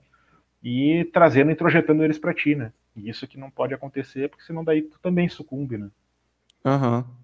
E 0.62 1.10
trazendo, 1.12 1.50
introjetando 1.50 2.04
eles 2.04 2.20
para 2.20 2.32
ti, 2.32 2.54
né? 2.54 2.72
E 2.94 3.10
isso 3.10 3.26
que 3.26 3.36
não 3.36 3.50
pode 3.50 3.74
acontecer, 3.74 4.30
porque 4.30 4.44
senão 4.44 4.62
daí 4.62 4.82
tu 4.82 5.00
também 5.00 5.28
sucumbe, 5.28 5.76
né? 5.76 5.90
Aham. 6.64 6.98
Uhum. 6.98 7.21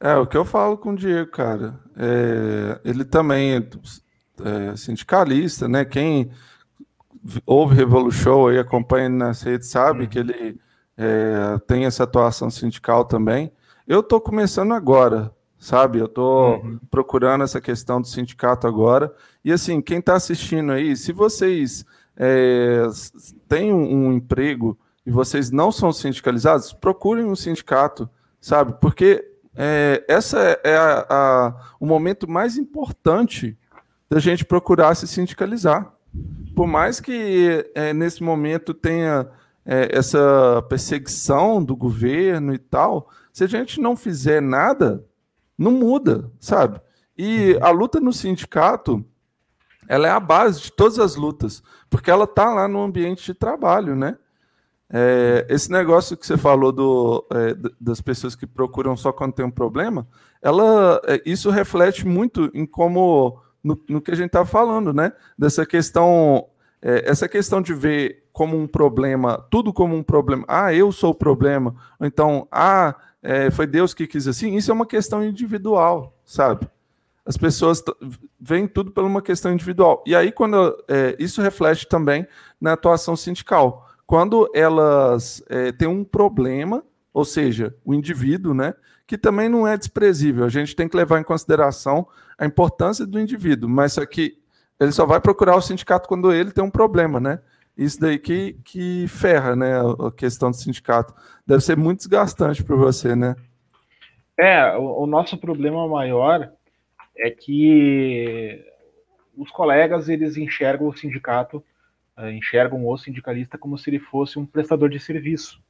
É, 0.00 0.16
o 0.16 0.26
que 0.26 0.36
eu 0.36 0.46
falo 0.46 0.78
com 0.78 0.92
o 0.92 0.96
Diego, 0.96 1.30
cara, 1.30 1.78
é, 1.94 2.80
ele 2.84 3.04
também 3.04 3.56
é, 3.56 4.70
é 4.72 4.76
sindicalista, 4.76 5.68
né? 5.68 5.84
Quem 5.84 6.30
ouve 7.44 7.74
Revolution 7.74 8.50
e 8.50 8.58
acompanha 8.58 9.10
nas 9.10 9.42
redes 9.42 9.68
sabe 9.68 10.04
uhum. 10.04 10.06
que 10.08 10.18
ele 10.18 10.58
é, 10.96 11.58
tem 11.66 11.84
essa 11.84 12.04
atuação 12.04 12.48
sindical 12.48 13.04
também. 13.04 13.52
Eu 13.86 14.00
estou 14.00 14.20
começando 14.20 14.72
agora, 14.72 15.34
sabe? 15.58 15.98
Eu 15.98 16.06
estou 16.06 16.62
uhum. 16.62 16.78
procurando 16.90 17.44
essa 17.44 17.60
questão 17.60 18.00
do 18.00 18.06
sindicato 18.06 18.66
agora. 18.66 19.12
E 19.44 19.52
assim, 19.52 19.82
quem 19.82 19.98
está 19.98 20.14
assistindo 20.14 20.72
aí, 20.72 20.96
se 20.96 21.12
vocês 21.12 21.84
é, 22.16 22.82
têm 23.48 23.72
um, 23.72 24.06
um, 24.06 24.12
emprego 24.12 24.78
e 25.04 25.10
vocês 25.10 25.50
não 25.50 25.70
são 25.70 25.92
sindicalizados, 25.92 26.72
procurem 26.72 27.24
um 27.24 27.36
sindicato, 27.36 28.08
sabe? 28.40 28.74
Porque 28.80 29.29
é, 29.54 30.04
essa 30.08 30.38
é 30.64 30.76
a, 30.76 31.06
a, 31.08 31.54
o 31.78 31.86
momento 31.86 32.28
mais 32.28 32.56
importante 32.56 33.58
da 34.08 34.18
gente 34.18 34.44
procurar 34.44 34.94
se 34.94 35.06
sindicalizar. 35.06 35.92
Por 36.54 36.66
mais 36.66 37.00
que 37.00 37.70
é, 37.74 37.92
nesse 37.92 38.22
momento 38.22 38.74
tenha 38.74 39.28
é, 39.64 39.96
essa 39.96 40.64
perseguição 40.68 41.62
do 41.62 41.76
governo 41.76 42.52
e 42.52 42.58
tal, 42.58 43.08
se 43.32 43.44
a 43.44 43.46
gente 43.46 43.80
não 43.80 43.96
fizer 43.96 44.42
nada, 44.42 45.04
não 45.56 45.72
muda, 45.72 46.30
sabe? 46.40 46.80
E 47.16 47.56
a 47.60 47.70
luta 47.70 48.00
no 48.00 48.12
sindicato, 48.12 49.04
ela 49.88 50.08
é 50.08 50.10
a 50.10 50.20
base 50.20 50.62
de 50.62 50.72
todas 50.72 50.98
as 50.98 51.16
lutas, 51.16 51.62
porque 51.88 52.10
ela 52.10 52.24
está 52.24 52.52
lá 52.52 52.66
no 52.66 52.82
ambiente 52.82 53.24
de 53.24 53.34
trabalho, 53.34 53.94
né? 53.94 54.16
É, 54.92 55.46
esse 55.48 55.70
negócio 55.70 56.16
que 56.16 56.26
você 56.26 56.36
falou 56.36 56.72
do, 56.72 57.24
é, 57.30 57.54
das 57.80 58.00
pessoas 58.00 58.34
que 58.34 58.46
procuram 58.46 58.96
só 58.96 59.12
quando 59.12 59.34
tem 59.34 59.46
um 59.46 59.50
problema, 59.50 60.06
ela, 60.42 61.00
é, 61.04 61.22
isso 61.24 61.48
reflete 61.50 62.06
muito 62.06 62.50
em 62.52 62.66
como 62.66 63.40
no, 63.62 63.80
no 63.88 64.00
que 64.00 64.10
a 64.10 64.16
gente 64.16 64.28
está 64.28 64.44
falando, 64.44 64.92
né? 64.92 65.12
Dessa 65.38 65.64
questão, 65.64 66.46
é, 66.82 67.08
essa 67.08 67.28
questão 67.28 67.62
de 67.62 67.72
ver 67.72 68.24
como 68.32 68.56
um 68.56 68.66
problema, 68.66 69.46
tudo 69.50 69.72
como 69.72 69.94
um 69.94 70.02
problema. 70.02 70.44
Ah, 70.48 70.74
eu 70.74 70.90
sou 70.90 71.10
o 71.10 71.14
problema. 71.14 71.74
Ou 71.98 72.06
então, 72.06 72.48
ah, 72.50 72.96
é, 73.22 73.50
foi 73.50 73.66
Deus 73.66 73.94
que 73.94 74.06
quis 74.06 74.26
assim, 74.26 74.56
isso 74.56 74.70
é 74.70 74.74
uma 74.74 74.86
questão 74.86 75.24
individual, 75.24 76.18
sabe? 76.24 76.68
As 77.24 77.36
pessoas 77.36 77.82
veem 78.40 78.66
tudo 78.66 78.90
por 78.90 79.04
uma 79.04 79.22
questão 79.22 79.52
individual. 79.52 80.02
E 80.06 80.16
aí, 80.16 80.32
quando 80.32 80.82
é, 80.88 81.14
isso 81.18 81.42
reflete 81.42 81.86
também 81.86 82.26
na 82.60 82.72
atuação 82.72 83.14
sindical. 83.14 83.89
Quando 84.10 84.50
elas 84.52 85.40
é, 85.48 85.70
têm 85.70 85.86
um 85.86 86.02
problema, 86.02 86.82
ou 87.14 87.24
seja, 87.24 87.72
o 87.84 87.94
indivíduo, 87.94 88.52
né, 88.52 88.74
que 89.06 89.16
também 89.16 89.48
não 89.48 89.68
é 89.68 89.78
desprezível, 89.78 90.44
a 90.44 90.48
gente 90.48 90.74
tem 90.74 90.88
que 90.88 90.96
levar 90.96 91.20
em 91.20 91.22
consideração 91.22 92.08
a 92.36 92.44
importância 92.44 93.06
do 93.06 93.20
indivíduo, 93.20 93.70
mas 93.70 93.92
só 93.92 94.04
que 94.04 94.36
ele 94.80 94.90
só 94.90 95.06
vai 95.06 95.20
procurar 95.20 95.54
o 95.54 95.62
sindicato 95.62 96.08
quando 96.08 96.32
ele 96.32 96.50
tem 96.50 96.64
um 96.64 96.72
problema, 96.72 97.20
né? 97.20 97.38
isso 97.78 98.00
daí 98.00 98.18
que, 98.18 98.54
que 98.64 99.06
ferra, 99.06 99.54
né, 99.54 99.78
a 99.78 100.10
questão 100.10 100.50
do 100.50 100.56
sindicato. 100.56 101.14
Deve 101.46 101.62
ser 101.62 101.76
muito 101.76 101.98
desgastante 101.98 102.64
para 102.64 102.74
você, 102.74 103.14
né? 103.14 103.36
É, 104.36 104.76
o, 104.76 105.04
o, 105.04 105.06
nosso 105.06 105.38
problema 105.38 105.86
maior 105.86 106.50
é 107.16 107.30
que 107.30 108.60
os 109.38 109.52
colegas, 109.52 110.08
eles 110.08 110.36
enxergam 110.36 110.88
o 110.88 110.96
sindicato, 110.96 111.62
enxergam 112.32 112.86
o 112.86 112.98
sindicalista 112.98 113.56
como 113.56 113.78
se 113.78 113.88
ele 113.90 113.98
fosse 113.98 114.38
um 114.38 114.46
prestador 114.46 114.88
de 114.88 114.98
serviço, 114.98 115.62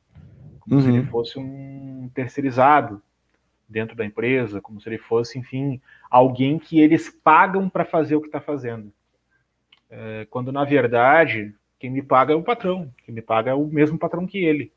como 0.61 0.77
uhum. 0.77 0.83
se 0.83 0.89
ele 0.89 0.99
uhum. 1.01 1.07
fosse 1.07 1.39
um 1.39 2.11
terceirizado 2.15 3.03
dentro 3.69 3.95
da 3.95 4.05
empresa, 4.05 4.61
como 4.61 4.81
se 4.81 4.89
ele 4.89 4.99
fosse, 4.99 5.39
enfim, 5.39 5.81
alguém 6.11 6.59
que 6.59 6.81
eles 6.81 7.09
pagam 7.09 7.69
para 7.69 7.85
fazer 7.85 8.17
o 8.17 8.21
que 8.21 8.27
está 8.27 8.41
fazendo. 8.41 8.93
É, 9.89 10.27
quando, 10.29 10.51
na 10.51 10.65
verdade, 10.65 11.55
quem 11.79 11.91
me 11.91 12.03
paga 12.03 12.33
é 12.33 12.37
o 12.37 12.43
patrão, 12.43 12.93
quem 13.05 13.15
me 13.15 13.23
paga 13.23 13.53
é 13.53 13.55
o 13.55 13.67
mesmo 13.67 13.99
patrão 13.99 14.27
que 14.27 14.39
ele. 14.39 14.73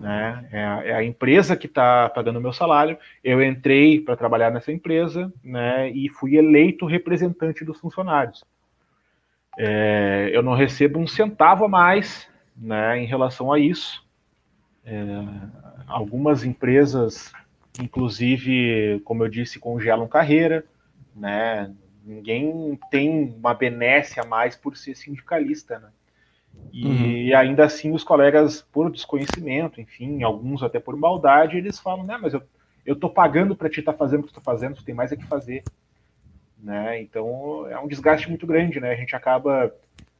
Né? 0.00 0.48
É, 0.50 0.64
a, 0.64 0.84
é 0.86 0.92
a 0.94 1.04
empresa 1.04 1.56
que 1.56 1.66
está 1.66 2.08
pagando 2.08 2.38
o 2.38 2.42
meu 2.42 2.52
salário. 2.52 2.98
Eu 3.22 3.42
entrei 3.42 4.00
para 4.00 4.16
trabalhar 4.16 4.50
nessa 4.50 4.72
empresa 4.72 5.32
né, 5.42 5.90
e 5.90 6.08
fui 6.08 6.36
eleito 6.36 6.86
representante 6.86 7.64
dos 7.64 7.78
funcionários. 7.78 8.44
É, 9.58 10.30
eu 10.32 10.42
não 10.42 10.54
recebo 10.54 10.98
um 10.98 11.06
centavo 11.06 11.64
a 11.64 11.68
mais 11.68 12.28
né, 12.56 12.98
em 12.98 13.06
relação 13.06 13.52
a 13.52 13.58
isso. 13.58 14.04
É, 14.84 14.96
algumas 15.86 16.44
empresas, 16.44 17.32
inclusive, 17.80 19.00
como 19.04 19.24
eu 19.24 19.28
disse, 19.28 19.58
congelam 19.58 20.08
carreira, 20.08 20.64
né? 21.14 21.72
Ninguém 22.04 22.78
tem 22.90 23.34
uma 23.38 23.54
benesse 23.54 24.18
a 24.18 24.24
mais 24.24 24.56
por 24.56 24.76
ser 24.76 24.96
sindicalista, 24.96 25.78
né? 25.78 25.88
E 26.72 27.30
uhum. 27.32 27.38
ainda 27.38 27.64
assim 27.64 27.92
os 27.92 28.04
colegas, 28.04 28.62
por 28.72 28.90
desconhecimento, 28.90 29.80
enfim, 29.80 30.22
alguns 30.22 30.62
até 30.62 30.78
por 30.78 30.96
maldade, 30.96 31.56
eles 31.56 31.78
falam, 31.78 32.04
né, 32.04 32.18
mas 32.20 32.34
eu, 32.34 32.42
eu 32.84 32.96
tô 32.96 33.08
pagando 33.08 33.56
para 33.56 33.68
te 33.68 33.80
estar 33.80 33.92
tá 33.92 33.98
fazendo 33.98 34.20
o 34.20 34.26
que 34.26 34.32
tu 34.32 34.36
tá 34.36 34.40
fazendo, 34.40 34.76
tu 34.76 34.84
tem 34.84 34.94
mais 34.94 35.12
é 35.12 35.16
que 35.16 35.26
fazer. 35.26 35.62
Né? 36.62 37.00
Então 37.00 37.66
é 37.68 37.78
um 37.78 37.88
desgaste 37.88 38.28
muito 38.28 38.46
grande, 38.46 38.80
né? 38.80 38.90
A 38.92 38.96
gente 38.96 39.14
acaba. 39.14 39.74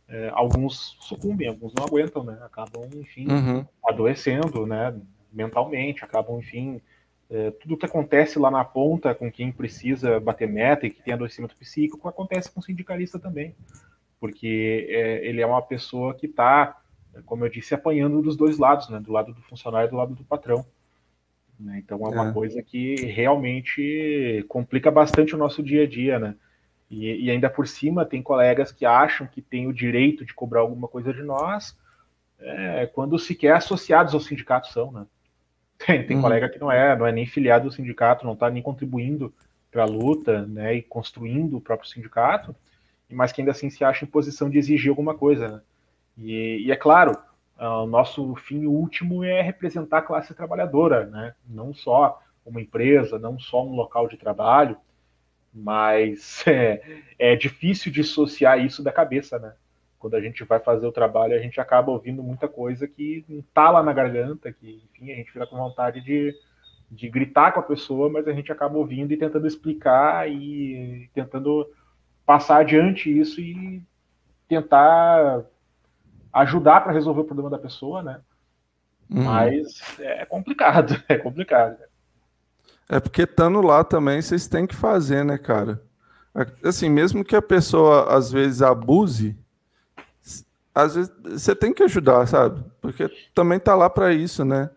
É, 0.09 0.29
alguns 0.33 0.97
sucumbem, 1.01 1.47
alguns 1.47 1.73
não 1.73 1.85
aguentam, 1.85 2.25
né? 2.25 2.37
Acabam, 2.43 2.89
enfim, 2.97 3.31
uhum. 3.31 3.65
adoecendo, 3.87 4.67
né? 4.67 4.93
Mentalmente, 5.33 6.05
acabam, 6.05 6.39
enfim. 6.39 6.81
É, 7.31 7.53
tudo 7.53 7.77
que 7.77 7.87
acontece 7.87 8.37
lá 8.37 8.51
na 8.51 8.65
ponta 8.65 9.15
com 9.15 9.31
quem 9.31 9.53
precisa 9.53 10.19
bater 10.19 10.49
meta 10.49 10.85
e 10.85 10.91
que 10.91 11.01
tem 11.01 11.15
adoecimento 11.15 11.55
psíquico 11.57 12.09
acontece 12.09 12.51
com 12.51 12.59
o 12.59 12.63
sindicalista 12.63 13.21
também 13.21 13.55
porque 14.21 14.87
é, 14.91 15.27
ele 15.27 15.41
é 15.41 15.47
uma 15.47 15.63
pessoa 15.63 16.15
que 16.15 16.27
está, 16.27 16.77
como 17.25 17.45
eu 17.45 17.49
disse, 17.49 17.75
apanhando 17.75 18.21
dos 18.21 18.37
dois 18.37 18.59
lados, 18.59 18.91
né? 18.91 19.01
Do 19.01 19.11
lado 19.11 19.33
do 19.33 19.41
funcionário 19.43 19.89
e 19.89 19.91
do 19.91 19.97
lado 19.97 20.15
do 20.15 20.23
patrão. 20.23 20.65
Né? 21.61 21.83
Então 21.85 21.99
é 22.07 22.09
uma 22.09 22.31
é. 22.31 22.33
coisa 22.33 22.63
que 22.63 22.95
realmente 23.07 24.45
complica 24.49 24.91
bastante 24.91 25.35
o 25.35 25.39
nosso 25.39 25.63
dia 25.63 25.85
a 25.85 25.87
dia, 25.87 26.19
né? 26.19 26.35
E, 26.91 27.27
e, 27.27 27.31
ainda 27.31 27.49
por 27.49 27.69
cima 27.69 28.05
tem 28.05 28.21
colegas 28.21 28.73
que 28.73 28.85
acham 28.85 29.27
que 29.27 29.41
tem 29.41 29.69
o 29.69 29.73
direito 29.73 30.25
de 30.25 30.35
cobrar 30.35 30.61
alguma 30.61 30.89
coisa 30.89 31.15
de 31.15 31.23
nós, 31.23 31.79
é, 32.41 32.87
quando 32.87 33.17
sequer 33.17 33.55
associados 33.55 34.13
ao 34.13 34.21
sindicato 34.21 34.69
são, 34.73 34.91
né? 34.91 35.07
Tem, 35.87 36.07
tem 36.07 36.15
uhum. 36.15 36.23
colega 36.23 36.47
que 36.47 36.59
não 36.59 36.71
é, 36.71 36.95
não 36.95 37.07
é 37.07 37.13
nem 37.13 37.25
filiado 37.25 37.65
ao 37.65 37.73
sindicato, 37.73 38.27
não 38.27 38.35
está 38.35 38.51
nem 38.51 38.63
contribuindo 38.63 39.33
para 39.71 39.85
a 39.85 39.87
luta, 39.87 40.45
né? 40.45 40.75
E 40.75 40.83
construindo 40.83 41.57
o 41.57 41.61
próprio 41.61 41.89
sindicato 41.89 42.55
mas 43.13 43.33
que 43.33 43.41
ainda 43.41 43.51
assim 43.51 43.69
se 43.69 43.85
acha 43.85 44.05
em 44.05 44.09
posição 44.09 44.49
de 44.49 44.59
exigir 44.59 44.91
alguma 44.91 45.15
coisa. 45.15 45.49
Né? 45.49 45.61
E, 46.19 46.67
e, 46.67 46.73
é 46.73 46.77
claro, 46.77 47.17
o 47.61 47.87
nosso 47.87 48.35
fim 48.37 48.67
último 48.67 49.23
é 49.23 49.43
representar 49.43 49.99
a 49.99 50.03
classe 50.03 50.35
trabalhadora, 50.35 51.07
né? 51.07 51.35
não 51.47 51.75
só 51.75 52.21
uma 52.45 52.61
empresa, 52.61 53.19
não 53.19 53.39
só 53.39 53.65
um 53.65 53.75
local 53.75 54.09
de 54.09 54.17
trabalho, 54.17 54.77
mas 55.53 56.45
é, 56.49 56.81
é 57.19 57.37
difícil 57.37 57.93
dissociar 57.93 58.59
isso 58.65 58.83
da 58.83 58.93
cabeça, 58.93 59.39
né? 59.39 59.55
Quando 59.99 60.15
a 60.15 60.21
gente 60.21 60.43
vai 60.45 60.59
fazer 60.59 60.87
o 60.87 60.93
trabalho, 60.93 61.35
a 61.35 61.39
gente 61.39 61.61
acaba 61.61 61.91
ouvindo 61.91 62.23
muita 62.23 62.49
coisa 62.49 62.89
que 62.89 63.23
entala 63.29 63.83
na 63.83 63.93
garganta, 63.93 64.51
que, 64.51 64.83
enfim, 64.91 65.13
a 65.13 65.17
gente 65.17 65.31
fica 65.31 65.47
com 65.47 65.59
vontade 65.59 66.01
de, 66.01 66.35
de 66.91 67.11
gritar 67.11 67.53
com 67.53 67.61
a 67.61 67.65
pessoa, 67.65 68.09
mas 68.09 68.27
a 68.27 68.33
gente 68.33 68.51
acaba 68.51 68.79
ouvindo 68.79 69.13
e 69.13 69.19
tentando 69.19 69.47
explicar 69.47 70.27
e 70.31 71.11
tentando 71.13 71.71
passar 72.25 72.61
adiante 72.61 73.11
isso 73.11 73.43
e 73.43 73.83
tentar 74.49 75.45
ajudar 76.33 76.83
para 76.83 76.93
resolver 76.93 77.21
o 77.23 77.25
problema 77.25 77.51
da 77.51 77.59
pessoa, 77.59 78.03
né? 78.03 78.21
Uhum. 79.11 79.25
Mas 79.25 79.81
é 79.99 80.25
complicado, 80.25 81.03
é 81.09 81.17
complicado. 81.19 81.77
É 82.89 82.99
porque 82.99 83.23
estando 83.23 83.61
lá 83.61 83.85
também 83.85 84.21
vocês 84.21 84.49
têm 84.49 84.67
que 84.67 84.75
fazer, 84.75 85.25
né, 85.25 85.39
cara? 85.39 85.83
assim, 86.65 86.89
mesmo 86.89 87.25
que 87.25 87.35
a 87.35 87.43
pessoa 87.43 88.17
às 88.17 88.31
vezes 88.31 88.63
abuse, 88.63 89.37
às 90.73 90.95
vezes 90.95 91.13
você 91.25 91.57
tem 91.57 91.75
que 91.75 91.83
ajudar, 91.83 92.27
sabe? 92.27 92.63
Porque 92.81 93.11
também 93.35 93.59
tá 93.59 93.75
lá 93.75 93.91
para 93.91 94.13
isso, 94.13 94.45
né? 94.45 94.71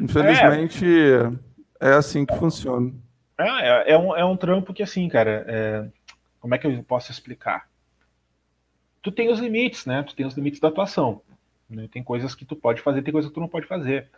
Infelizmente 0.00 0.84
é. 1.80 1.88
é, 1.88 1.92
assim 1.92 2.24
que 2.24 2.36
funciona. 2.36 2.92
É, 3.38 3.44
é, 3.46 3.92
é, 3.92 3.98
um, 3.98 4.16
é 4.16 4.24
um 4.24 4.36
trampo 4.36 4.72
que 4.72 4.82
assim, 4.82 5.08
cara, 5.08 5.44
é... 5.46 5.86
como 6.40 6.54
é 6.54 6.58
que 6.58 6.66
eu 6.66 6.82
posso 6.82 7.10
explicar? 7.10 7.68
Tu 9.02 9.12
tem 9.12 9.30
os 9.30 9.38
limites, 9.38 9.86
né? 9.86 10.02
Tu 10.02 10.14
tem 10.14 10.26
os 10.26 10.34
limites 10.34 10.60
da 10.60 10.68
atuação. 10.68 11.22
Né? 11.68 11.88
Tem 11.90 12.02
coisas 12.02 12.34
que 12.34 12.44
tu 12.44 12.56
pode 12.56 12.80
fazer, 12.82 13.02
tem 13.02 13.12
coisas 13.12 13.30
que 13.30 13.34
tu 13.34 13.40
não 13.40 13.48
pode 13.48 13.66
fazer. 13.66 14.08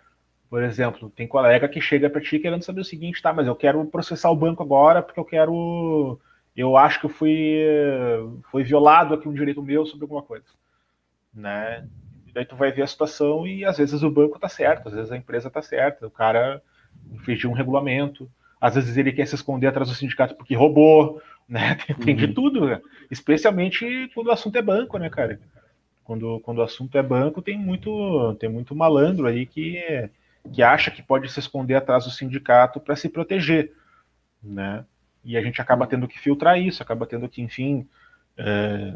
Por 0.48 0.62
exemplo, 0.62 1.10
tem 1.10 1.28
colega 1.28 1.68
que 1.68 1.80
chega 1.80 2.08
para 2.08 2.22
ti 2.22 2.38
querendo 2.38 2.62
saber 2.62 2.80
o 2.80 2.84
seguinte, 2.84 3.20
tá, 3.20 3.32
mas 3.32 3.46
eu 3.46 3.54
quero 3.54 3.84
processar 3.86 4.30
o 4.30 4.36
banco 4.36 4.62
agora 4.62 5.02
porque 5.02 5.20
eu 5.20 5.24
quero 5.24 6.18
eu 6.58 6.76
acho 6.76 6.98
que 6.98 7.06
eu 7.06 7.10
fui, 7.10 7.56
fui 8.50 8.64
violado 8.64 9.14
aqui 9.14 9.28
um 9.28 9.32
direito 9.32 9.62
meu 9.62 9.86
sobre 9.86 10.02
alguma 10.04 10.22
coisa, 10.22 10.44
né? 11.32 11.86
E 12.26 12.32
daí 12.32 12.44
tu 12.44 12.56
vai 12.56 12.72
ver 12.72 12.82
a 12.82 12.86
situação 12.86 13.46
e 13.46 13.64
às 13.64 13.78
vezes 13.78 14.02
o 14.02 14.10
banco 14.10 14.40
tá 14.40 14.48
certo, 14.48 14.88
às 14.88 14.94
vezes 14.94 15.12
a 15.12 15.16
empresa 15.16 15.48
tá 15.48 15.62
certa, 15.62 16.08
o 16.08 16.10
cara 16.10 16.60
infringiu 17.12 17.48
um 17.48 17.54
regulamento, 17.54 18.28
às 18.60 18.74
vezes 18.74 18.96
ele 18.96 19.12
quer 19.12 19.26
se 19.26 19.36
esconder 19.36 19.68
atrás 19.68 19.88
do 19.88 19.94
sindicato 19.94 20.34
porque 20.34 20.56
roubou, 20.56 21.22
né? 21.48 21.74
Tem, 21.86 21.96
tem 21.96 22.16
de 22.16 22.26
uhum. 22.26 22.34
tudo, 22.34 22.66
né? 22.66 22.80
especialmente 23.10 24.10
quando 24.14 24.26
o 24.26 24.32
assunto 24.32 24.56
é 24.56 24.62
banco, 24.62 24.98
né, 24.98 25.08
cara? 25.08 25.40
Quando, 26.04 26.40
quando 26.40 26.58
o 26.58 26.62
assunto 26.62 26.96
é 26.96 27.02
banco, 27.02 27.42
tem 27.42 27.58
muito, 27.58 28.34
tem 28.40 28.48
muito 28.48 28.74
malandro 28.74 29.26
aí 29.26 29.46
que, 29.46 29.82
que 30.52 30.62
acha 30.62 30.90
que 30.90 31.02
pode 31.02 31.30
se 31.30 31.40
esconder 31.40 31.74
atrás 31.74 32.04
do 32.04 32.10
sindicato 32.10 32.80
para 32.80 32.96
se 32.96 33.08
proteger, 33.08 33.72
né? 34.42 34.84
e 35.28 35.36
a 35.36 35.42
gente 35.42 35.60
acaba 35.60 35.86
tendo 35.86 36.08
que 36.08 36.18
filtrar 36.18 36.58
isso, 36.58 36.82
acaba 36.82 37.06
tendo 37.06 37.28
que, 37.28 37.42
enfim, 37.42 37.86
é, 38.36 38.94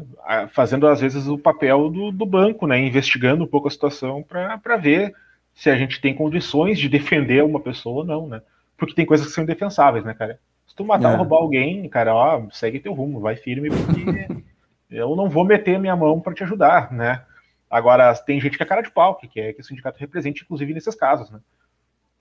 fazendo 0.49 0.87
às 0.87 0.99
vezes 0.99 1.27
o 1.27 1.37
papel 1.37 1.89
do, 1.89 2.11
do, 2.11 2.25
banco, 2.25 2.65
né, 2.65 2.79
investigando 2.79 3.43
um 3.43 3.47
pouco 3.47 3.67
a 3.67 3.71
situação 3.71 4.23
para 4.23 4.77
ver 4.77 5.13
se 5.53 5.69
a 5.69 5.75
gente 5.75 6.01
tem 6.01 6.15
condições 6.15 6.79
de 6.79 6.89
defender 6.89 7.43
uma 7.43 7.59
pessoa 7.59 7.97
ou 7.97 8.05
não, 8.05 8.27
né? 8.27 8.41
Porque 8.75 8.95
tem 8.95 9.05
coisas 9.05 9.27
que 9.27 9.33
são 9.33 9.43
indefensáveis, 9.43 10.03
né, 10.03 10.15
cara? 10.15 10.39
Se 10.67 10.75
tu 10.75 10.85
matar 10.85 11.09
é. 11.09 11.11
ou 11.11 11.17
roubar 11.17 11.37
alguém, 11.37 11.87
cara, 11.89 12.15
ó, 12.15 12.49
segue 12.51 12.79
teu 12.79 12.93
rumo, 12.93 13.19
vai 13.19 13.35
firme, 13.35 13.69
porque 13.69 14.43
eu 14.89 15.15
não 15.15 15.29
vou 15.29 15.45
meter 15.45 15.79
minha 15.79 15.95
mão 15.95 16.19
para 16.19 16.33
te 16.33 16.43
ajudar, 16.43 16.91
né? 16.91 17.23
Agora, 17.69 18.13
tem 18.15 18.39
gente 18.39 18.57
que 18.57 18.63
é 18.63 18.65
cara 18.65 18.81
de 18.81 18.91
pau, 18.91 19.15
que 19.15 19.27
quer 19.27 19.53
que 19.53 19.61
o 19.61 19.63
sindicato 19.63 19.99
represente, 19.99 20.43
inclusive, 20.43 20.73
nesses 20.73 20.95
casos, 20.95 21.29
né? 21.31 21.39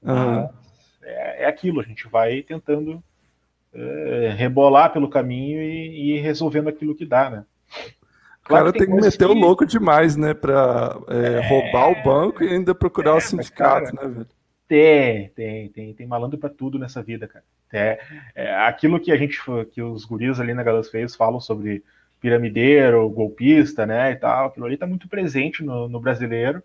Uhum. 0.02 0.48
É, 1.02 1.44
é 1.44 1.46
aquilo, 1.46 1.80
a 1.80 1.84
gente 1.84 2.08
vai 2.08 2.42
tentando 2.42 3.02
é, 3.74 4.34
rebolar 4.36 4.92
pelo 4.92 5.08
caminho 5.08 5.62
e, 5.62 5.88
e, 5.88 6.16
ir 6.16 6.20
resolvendo 6.20 6.68
aquilo 6.68 6.94
que 6.94 7.06
dá, 7.06 7.30
né? 7.30 7.44
Claro 8.44 8.64
cara 8.64 8.72
tem, 8.72 8.86
tem 8.86 8.96
que 8.96 9.02
meter 9.02 9.18
que... 9.18 9.32
o 9.32 9.34
louco 9.34 9.64
demais, 9.64 10.16
né? 10.16 10.34
Para 10.34 10.98
é, 11.08 11.34
é... 11.34 11.48
roubar 11.48 11.90
o 11.90 12.02
banco 12.02 12.42
e 12.42 12.48
ainda 12.48 12.74
procurar 12.74 13.14
o 13.14 13.18
é, 13.18 13.20
sindicato, 13.20 13.94
cara, 13.94 14.08
né, 14.08 14.14
velho? 14.14 14.41
Tem, 14.72 15.28
tem, 15.34 15.68
tem, 15.68 15.92
tem 15.92 16.06
malandro 16.06 16.38
para 16.38 16.48
tudo 16.48 16.78
nessa 16.78 17.02
vida, 17.02 17.28
cara. 17.28 17.44
É, 17.70 18.00
é, 18.34 18.54
aquilo 18.54 18.98
que 18.98 19.12
a 19.12 19.16
gente, 19.18 19.38
que 19.70 19.82
os 19.82 20.06
guris 20.06 20.40
ali 20.40 20.54
na 20.54 20.62
Galas 20.62 20.88
Feios 20.88 21.14
falam 21.14 21.38
sobre 21.40 21.84
piramideiro, 22.18 23.06
golpista, 23.10 23.84
né, 23.84 24.12
e 24.12 24.16
tal, 24.16 24.46
aquilo 24.46 24.64
ali 24.64 24.78
tá 24.78 24.86
muito 24.86 25.08
presente 25.08 25.62
no, 25.62 25.90
no 25.90 26.00
brasileiro. 26.00 26.62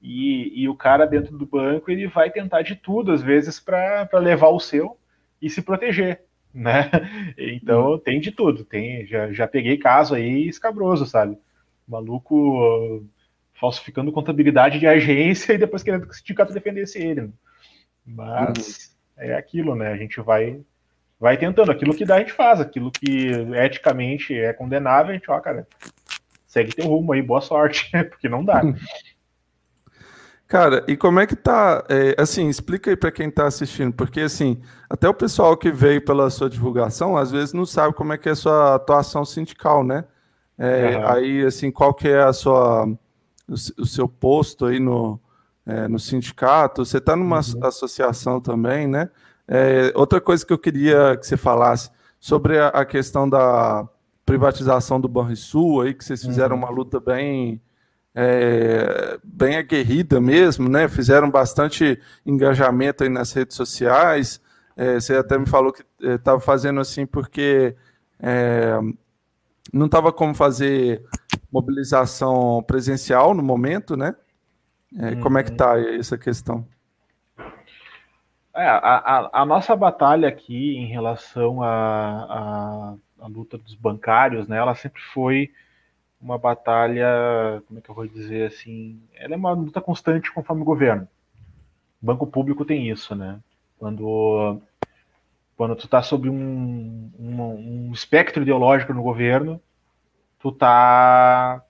E, 0.00 0.62
e, 0.62 0.66
o 0.66 0.74
cara 0.74 1.04
dentro 1.04 1.36
do 1.36 1.44
banco 1.44 1.90
ele 1.90 2.06
vai 2.06 2.30
tentar 2.30 2.62
de 2.62 2.74
tudo, 2.74 3.12
às 3.12 3.20
vezes, 3.22 3.60
para 3.60 4.08
levar 4.14 4.48
o 4.48 4.58
seu 4.58 4.96
e 5.40 5.50
se 5.50 5.60
proteger 5.60 6.22
né? 6.54 6.90
Então 7.36 7.98
tem 7.98 8.18
de 8.18 8.32
tudo. 8.32 8.64
Tem, 8.64 9.04
já, 9.06 9.30
já 9.30 9.46
peguei 9.46 9.76
caso 9.76 10.14
aí 10.14 10.48
escabroso, 10.48 11.04
sabe? 11.04 11.36
Maluco 11.86 12.96
uh, 12.96 13.06
falsificando 13.62 14.10
contabilidade 14.10 14.80
de 14.80 14.88
agência 14.88 15.52
e 15.52 15.58
depois 15.58 15.84
querendo 15.84 16.04
que 16.04 16.12
o 16.12 16.16
sindicato 16.16 16.52
defendesse 16.52 16.98
ele. 16.98 17.30
Mas 18.04 18.96
uhum. 19.16 19.22
é 19.24 19.36
aquilo, 19.36 19.76
né? 19.76 19.92
A 19.92 19.96
gente 19.96 20.20
vai 20.20 20.60
vai 21.20 21.36
tentando. 21.36 21.70
Aquilo 21.70 21.94
que 21.94 22.04
dá, 22.04 22.16
a 22.16 22.18
gente 22.18 22.32
faz. 22.32 22.60
Aquilo 22.60 22.90
que 22.90 23.28
eticamente 23.54 24.36
é 24.36 24.52
condenável, 24.52 25.12
a 25.12 25.14
gente, 25.14 25.30
ó, 25.30 25.38
cara, 25.38 25.64
segue 26.44 26.74
teu 26.74 26.86
rumo 26.86 27.12
aí, 27.12 27.22
boa 27.22 27.40
sorte, 27.40 27.88
porque 28.10 28.28
não 28.28 28.44
dá. 28.44 28.60
Cara, 30.48 30.84
e 30.88 30.96
como 30.96 31.20
é 31.20 31.26
que 31.26 31.36
tá? 31.36 31.84
É, 31.88 32.20
assim, 32.20 32.48
explica 32.48 32.90
aí 32.90 32.96
para 32.96 33.12
quem 33.12 33.28
está 33.28 33.46
assistindo, 33.46 33.92
porque 33.92 34.20
assim, 34.20 34.60
até 34.90 35.08
o 35.08 35.14
pessoal 35.14 35.56
que 35.56 35.70
veio 35.70 36.04
pela 36.04 36.28
sua 36.28 36.50
divulgação, 36.50 37.16
às 37.16 37.30
vezes 37.30 37.54
não 37.54 37.64
sabe 37.64 37.94
como 37.94 38.12
é 38.12 38.18
que 38.18 38.28
é 38.28 38.32
a 38.32 38.36
sua 38.36 38.74
atuação 38.74 39.24
sindical, 39.24 39.84
né? 39.84 40.04
É, 40.58 40.96
uhum. 40.96 41.06
Aí, 41.06 41.46
assim, 41.46 41.70
qual 41.70 41.94
que 41.94 42.08
é 42.08 42.22
a 42.22 42.32
sua, 42.32 42.86
o 43.48 43.86
seu 43.86 44.08
posto 44.08 44.66
aí 44.66 44.78
no, 44.78 45.20
é, 45.66 45.88
no 45.88 45.98
sindicato? 45.98 46.84
Você 46.84 46.98
está 46.98 47.16
numa 47.16 47.38
uhum. 47.38 47.66
associação 47.66 48.40
também, 48.40 48.86
né? 48.86 49.10
É, 49.46 49.92
outra 49.94 50.20
coisa 50.20 50.46
que 50.46 50.52
eu 50.52 50.58
queria 50.58 51.16
que 51.16 51.26
você 51.26 51.36
falasse 51.36 51.90
sobre 52.18 52.58
a, 52.58 52.68
a 52.68 52.84
questão 52.84 53.28
da 53.28 53.86
privatização 54.24 55.00
do 55.00 55.08
Banrisul, 55.08 55.82
aí 55.82 55.92
que 55.92 56.04
vocês 56.04 56.24
fizeram 56.24 56.56
uhum. 56.56 56.62
uma 56.62 56.70
luta 56.70 57.00
bem 57.00 57.60
é, 58.14 59.18
bem 59.24 59.56
aguerrida 59.56 60.20
mesmo, 60.20 60.68
né? 60.68 60.88
Fizeram 60.88 61.30
bastante 61.30 61.98
engajamento 62.24 63.02
aí 63.02 63.08
nas 63.08 63.32
redes 63.32 63.56
sociais. 63.56 64.40
É, 64.76 64.94
você 64.94 65.16
até 65.16 65.38
me 65.38 65.46
falou 65.46 65.72
que 65.72 65.84
estava 66.00 66.38
é, 66.38 66.40
fazendo 66.40 66.80
assim 66.80 67.06
porque 67.06 67.74
é, 68.20 68.78
não 69.72 69.86
estava 69.86 70.12
como 70.12 70.34
fazer 70.34 71.02
mobilização 71.52 72.62
presencial 72.62 73.34
no 73.34 73.42
momento, 73.42 73.96
né? 73.96 74.16
Uhum. 74.92 75.20
Como 75.20 75.38
é 75.38 75.42
que 75.42 75.50
está 75.50 75.78
essa 75.78 76.16
questão? 76.16 76.66
É, 78.54 78.66
a, 78.66 78.76
a, 78.76 79.42
a, 79.42 79.46
nossa 79.46 79.74
batalha 79.74 80.28
aqui 80.28 80.76
em 80.76 80.86
relação 80.86 81.62
à 81.62 82.96
luta 83.22 83.56
dos 83.56 83.74
bancários, 83.74 84.48
né? 84.48 84.58
Ela 84.58 84.74
sempre 84.74 85.00
foi 85.14 85.50
uma 86.20 86.38
batalha, 86.38 87.62
como 87.66 87.78
é 87.78 87.82
que 87.82 87.90
eu 87.90 87.94
vou 87.94 88.06
dizer 88.06 88.46
assim, 88.46 89.00
ela 89.14 89.34
é 89.34 89.36
uma 89.36 89.52
luta 89.52 89.80
constante 89.80 90.32
conforme 90.32 90.62
o 90.62 90.66
governo. 90.66 91.08
O 92.02 92.06
banco 92.06 92.26
público 92.26 92.64
tem 92.64 92.88
isso, 92.90 93.14
né? 93.14 93.40
Quando 93.78 94.60
quando 95.56 95.76
tu 95.76 95.86
tá 95.86 96.02
sob 96.02 96.28
um, 96.28 97.10
um, 97.18 97.88
um 97.88 97.92
espectro 97.92 98.42
ideológico 98.42 98.92
no 98.92 99.02
governo, 99.02 99.60
tu 100.42 100.50
tá 100.50 101.64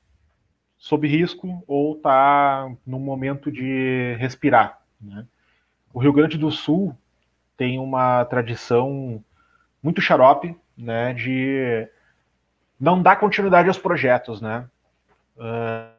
sob 0.79 1.07
risco 1.07 1.63
ou 1.67 1.95
tá 1.97 2.75
no 2.87 2.99
momento 2.99 3.53
de 3.53 4.17
respirar, 4.19 4.81
né? 4.99 5.27
O 5.93 6.01
Rio 6.01 6.13
Grande 6.13 6.39
do 6.39 6.51
Sul 6.51 6.97
tem 7.55 7.79
uma 7.79 8.25
tradição 8.25 9.23
muito 9.83 10.01
xarope, 10.01 10.59
né, 10.77 11.13
de 11.13 11.87
não 12.81 13.03
dá 13.03 13.15
continuidade 13.15 13.69
aos 13.69 13.77
projetos, 13.79 14.41
né? 14.41 14.67
Uh... 15.37 15.93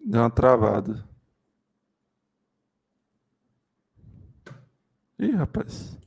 Deu 0.00 0.20
uma 0.20 0.30
travada. 0.30 1.02
Ih, 5.18 5.32
rapaz. 5.32 5.98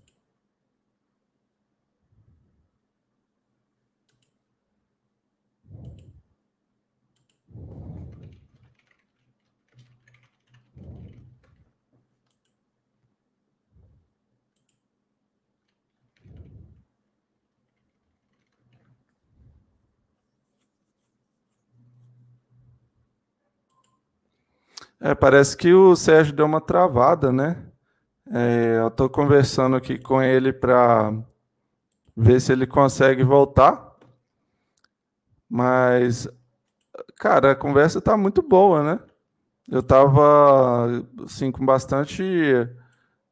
É, 25.02 25.16
parece 25.16 25.58
que 25.58 25.74
o 25.74 25.96
Sérgio 25.96 26.32
deu 26.36 26.46
uma 26.46 26.62
travada, 26.62 27.32
né? 27.32 27.66
É, 28.32 28.78
eu 28.80 28.88
estou 28.88 29.10
conversando 29.10 29.76
aqui 29.76 29.98
com 29.98 30.22
ele 30.22 30.54
para 30.54 31.12
ver 32.16 32.40
se 32.40 32.52
ele 32.54 32.68
consegue 32.68 33.24
voltar. 33.24 33.96
Mas, 35.50 36.28
cara, 37.18 37.52
a 37.52 37.56
conversa 37.56 38.00
está 38.00 38.16
muito 38.16 38.44
boa, 38.44 38.84
né? 38.84 39.00
Eu 39.68 39.80
estava 39.80 40.88
assim, 41.26 41.52
com 41.52 41.66
bastante 41.66 42.24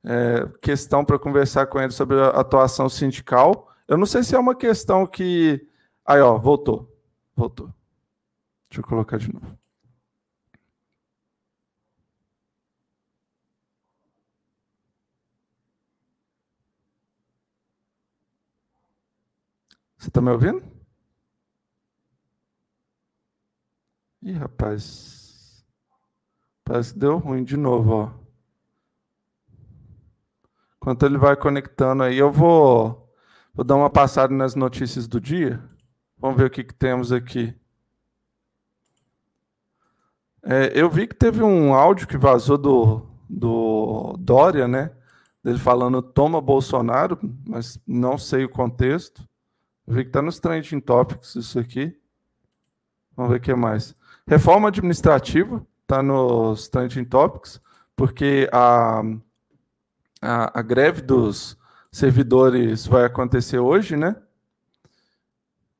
é, 0.03 0.47
questão 0.61 1.05
para 1.05 1.19
conversar 1.19 1.67
com 1.67 1.79
ele 1.79 1.91
sobre 1.91 2.19
a 2.19 2.29
atuação 2.29 2.89
sindical. 2.89 3.69
Eu 3.87 3.97
não 3.97 4.07
sei 4.07 4.23
se 4.23 4.35
é 4.35 4.39
uma 4.39 4.55
questão 4.55 5.05
que. 5.05 5.67
Aí, 6.05 6.19
ó, 6.21 6.37
voltou. 6.37 6.91
Voltou. 7.35 7.67
Deixa 8.69 8.81
eu 8.81 8.85
colocar 8.85 9.17
de 9.17 9.31
novo. 9.31 9.58
Você 19.99 20.09
tá 20.09 20.21
me 20.21 20.31
ouvindo? 20.31 20.63
Ih, 24.21 24.31
rapaz. 24.31 25.65
Parece 26.63 26.93
que 26.93 26.99
deu 26.99 27.17
ruim 27.17 27.43
de 27.43 27.57
novo, 27.57 27.91
ó. 27.91 28.11
Enquanto 30.77 31.05
ele 31.05 31.17
vai 31.17 31.35
conectando 31.35 32.03
aí, 32.03 32.17
eu 32.17 32.31
vou, 32.31 33.13
vou 33.53 33.65
dar 33.65 33.75
uma 33.75 33.89
passada 33.89 34.33
nas 34.33 34.55
notícias 34.55 35.05
do 35.05 35.19
dia. 35.19 35.61
Vamos 36.17 36.37
ver 36.37 36.45
o 36.45 36.49
que, 36.49 36.63
que 36.63 36.73
temos 36.73 37.11
aqui. 37.11 37.53
É, 40.41 40.71
eu 40.73 40.89
vi 40.89 41.07
que 41.07 41.15
teve 41.15 41.43
um 41.43 41.73
áudio 41.73 42.07
que 42.07 42.17
vazou 42.17 42.57
do, 42.57 43.05
do 43.29 44.15
Dória, 44.17 44.65
né? 44.65 44.95
Dele 45.43 45.59
falando 45.59 46.01
toma 46.01 46.39
Bolsonaro, 46.39 47.19
mas 47.45 47.77
não 47.85 48.17
sei 48.17 48.45
o 48.45 48.49
contexto. 48.49 49.28
Vi 49.89 50.03
que 50.03 50.09
está 50.09 50.21
nos 50.21 50.39
trending 50.39 50.79
topics 50.79 51.35
isso 51.35 51.57
aqui. 51.57 51.97
Vamos 53.17 53.31
ver 53.31 53.39
o 53.39 53.41
que 53.41 53.55
mais. 53.55 53.95
Reforma 54.27 54.67
administrativa 54.67 55.65
está 55.81 56.03
nos 56.03 56.69
trending 56.69 57.05
topics, 57.05 57.59
porque 57.95 58.47
a, 58.53 59.01
a, 60.21 60.59
a 60.59 60.61
greve 60.61 61.01
dos 61.01 61.57
servidores 61.91 62.85
vai 62.85 63.03
acontecer 63.03 63.57
hoje, 63.57 63.97
né? 63.97 64.15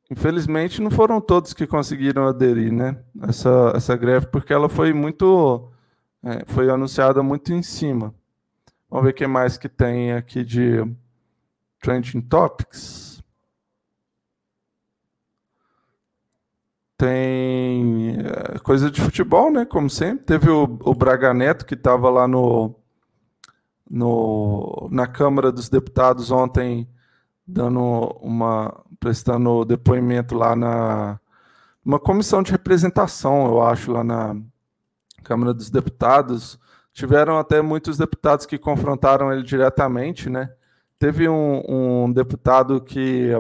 Infelizmente, 0.10 0.82
não 0.82 0.90
foram 0.90 1.22
todos 1.22 1.54
que 1.54 1.68
conseguiram 1.68 2.28
aderir, 2.28 2.74
né? 2.74 2.98
Essa, 3.22 3.74
essa 3.76 3.96
greve, 3.96 4.26
porque 4.26 4.52
ela 4.52 4.68
foi 4.68 4.92
muito. 4.92 5.72
É, 6.24 6.44
foi 6.48 6.68
anunciada 6.72 7.22
muito 7.22 7.54
em 7.54 7.62
cima. 7.62 8.12
Vamos 8.90 9.06
ver 9.06 9.12
o 9.12 9.14
que 9.14 9.28
mais 9.28 9.56
que 9.56 9.70
tem 9.70 10.14
aqui 10.14 10.44
de 10.44 10.84
Trending 11.80 12.22
Topics. 12.22 13.09
Tem 17.00 18.18
é, 18.20 18.60
coisa 18.60 18.92
de 18.92 19.00
futebol, 19.00 19.50
né? 19.50 19.64
Como 19.64 19.90
sempre. 19.90 20.26
Teve 20.26 20.50
o, 20.50 20.64
o 20.84 20.94
Braga 20.94 21.34
Neto, 21.34 21.66
que 21.66 21.74
estava 21.74 22.10
lá 22.10 22.28
no, 22.28 22.76
no, 23.90 24.90
na 24.92 25.08
Câmara 25.08 25.50
dos 25.50 25.70
Deputados 25.70 26.30
ontem 26.30 26.86
dando 27.48 27.80
uma 28.22 28.84
prestando 29.00 29.64
depoimento 29.64 30.36
lá 30.36 30.58
na 30.58 31.18
uma 31.86 32.00
comissão 32.02 32.44
de 32.44 32.52
representação, 32.52 33.48
eu 33.48 33.62
acho, 33.62 33.94
lá 33.94 34.04
na 34.04 34.36
Câmara 35.24 35.54
dos 35.54 35.70
Deputados. 35.70 36.60
Tiveram 36.92 37.40
até 37.40 37.62
muitos 37.62 37.98
deputados 37.98 38.46
que 38.46 38.58
confrontaram 38.58 39.32
ele 39.32 39.44
diretamente, 39.44 40.30
né? 40.30 40.52
Teve 41.00 41.30
um, 41.30 41.64
um 41.66 42.12
deputado 42.12 42.82
que 42.82 43.32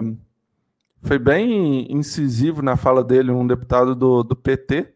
foi 1.02 1.18
bem 1.20 1.92
incisivo 1.92 2.62
na 2.62 2.76
fala 2.78 3.04
dele, 3.04 3.32
um 3.32 3.48
deputado 3.48 3.96
do, 3.96 4.24
do 4.24 4.36
PT. 4.36 4.94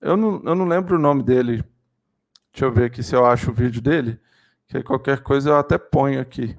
Eu 0.00 0.16
não, 0.16 0.42
eu 0.44 0.54
não 0.54 0.66
lembro 0.66 0.96
o 0.96 1.00
nome 1.00 1.22
dele. 1.22 1.64
Deixa 2.52 2.66
eu 2.66 2.72
ver 2.72 2.86
aqui 2.86 3.02
se 3.02 3.14
eu 3.16 3.24
acho 3.24 3.50
o 3.50 3.54
vídeo 3.54 3.80
dele. 3.82 4.20
Que 4.68 4.82
qualquer 4.82 5.22
coisa 5.22 5.50
eu 5.50 5.56
até 5.56 5.78
ponho 5.78 6.20
aqui. 6.20 6.56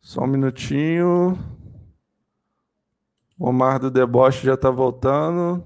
Só 0.00 0.24
um 0.24 0.26
minutinho. 0.26 1.38
O 3.42 3.48
Omar 3.48 3.80
do 3.80 3.90
Deboche 3.90 4.46
já 4.46 4.54
está 4.54 4.70
voltando. 4.70 5.64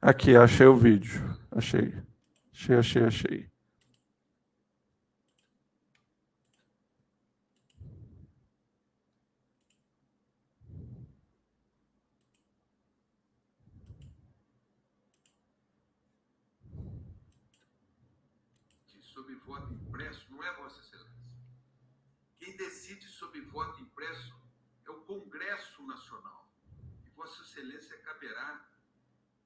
Aqui, 0.00 0.36
achei 0.36 0.66
o 0.66 0.76
vídeo. 0.76 1.36
Achei. 1.50 1.92
Achei, 2.52 2.76
achei, 2.76 3.02
achei. 3.04 3.53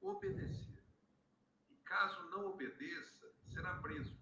Obedecer. 0.00 0.82
E 1.70 1.74
caso 1.84 2.16
não 2.30 2.46
obedeça, 2.46 3.26
será 3.48 3.74
preso. 3.74 4.16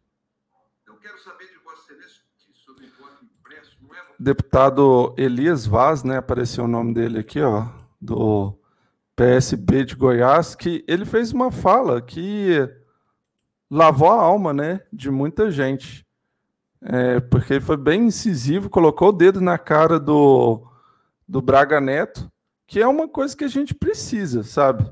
Então, 0.82 0.96
quero 0.98 1.18
saber 1.18 1.48
de 1.48 1.58
Vossa 1.58 1.92
Excelência 1.92 2.22
sobre 2.52 2.86
voto 2.98 3.24
impresso. 3.24 3.76
Não 3.80 3.94
é... 3.94 4.06
Deputado 4.18 5.14
Elias 5.16 5.66
Vaz, 5.66 6.02
né? 6.02 6.18
Apareceu 6.18 6.64
o 6.64 6.68
nome 6.68 6.94
dele 6.94 7.18
aqui, 7.18 7.40
ó, 7.40 7.68
do 8.00 8.58
PSB 9.14 9.84
de 9.84 9.94
Goiás, 9.94 10.54
que 10.54 10.84
ele 10.86 11.04
fez 11.04 11.32
uma 11.32 11.50
fala 11.50 12.00
que 12.00 12.68
lavou 13.70 14.10
a 14.10 14.20
alma, 14.20 14.52
né, 14.52 14.86
de 14.92 15.10
muita 15.10 15.50
gente. 15.50 16.05
É, 16.82 17.20
porque 17.20 17.54
ele 17.54 17.64
foi 17.64 17.76
bem 17.76 18.06
incisivo, 18.06 18.70
colocou 18.70 19.08
o 19.08 19.12
dedo 19.12 19.40
na 19.40 19.58
cara 19.58 19.98
do, 19.98 20.66
do 21.26 21.40
Braga 21.40 21.80
Neto, 21.80 22.30
que 22.66 22.80
é 22.80 22.86
uma 22.86 23.08
coisa 23.08 23.36
que 23.36 23.44
a 23.44 23.48
gente 23.48 23.74
precisa, 23.74 24.42
sabe? 24.42 24.90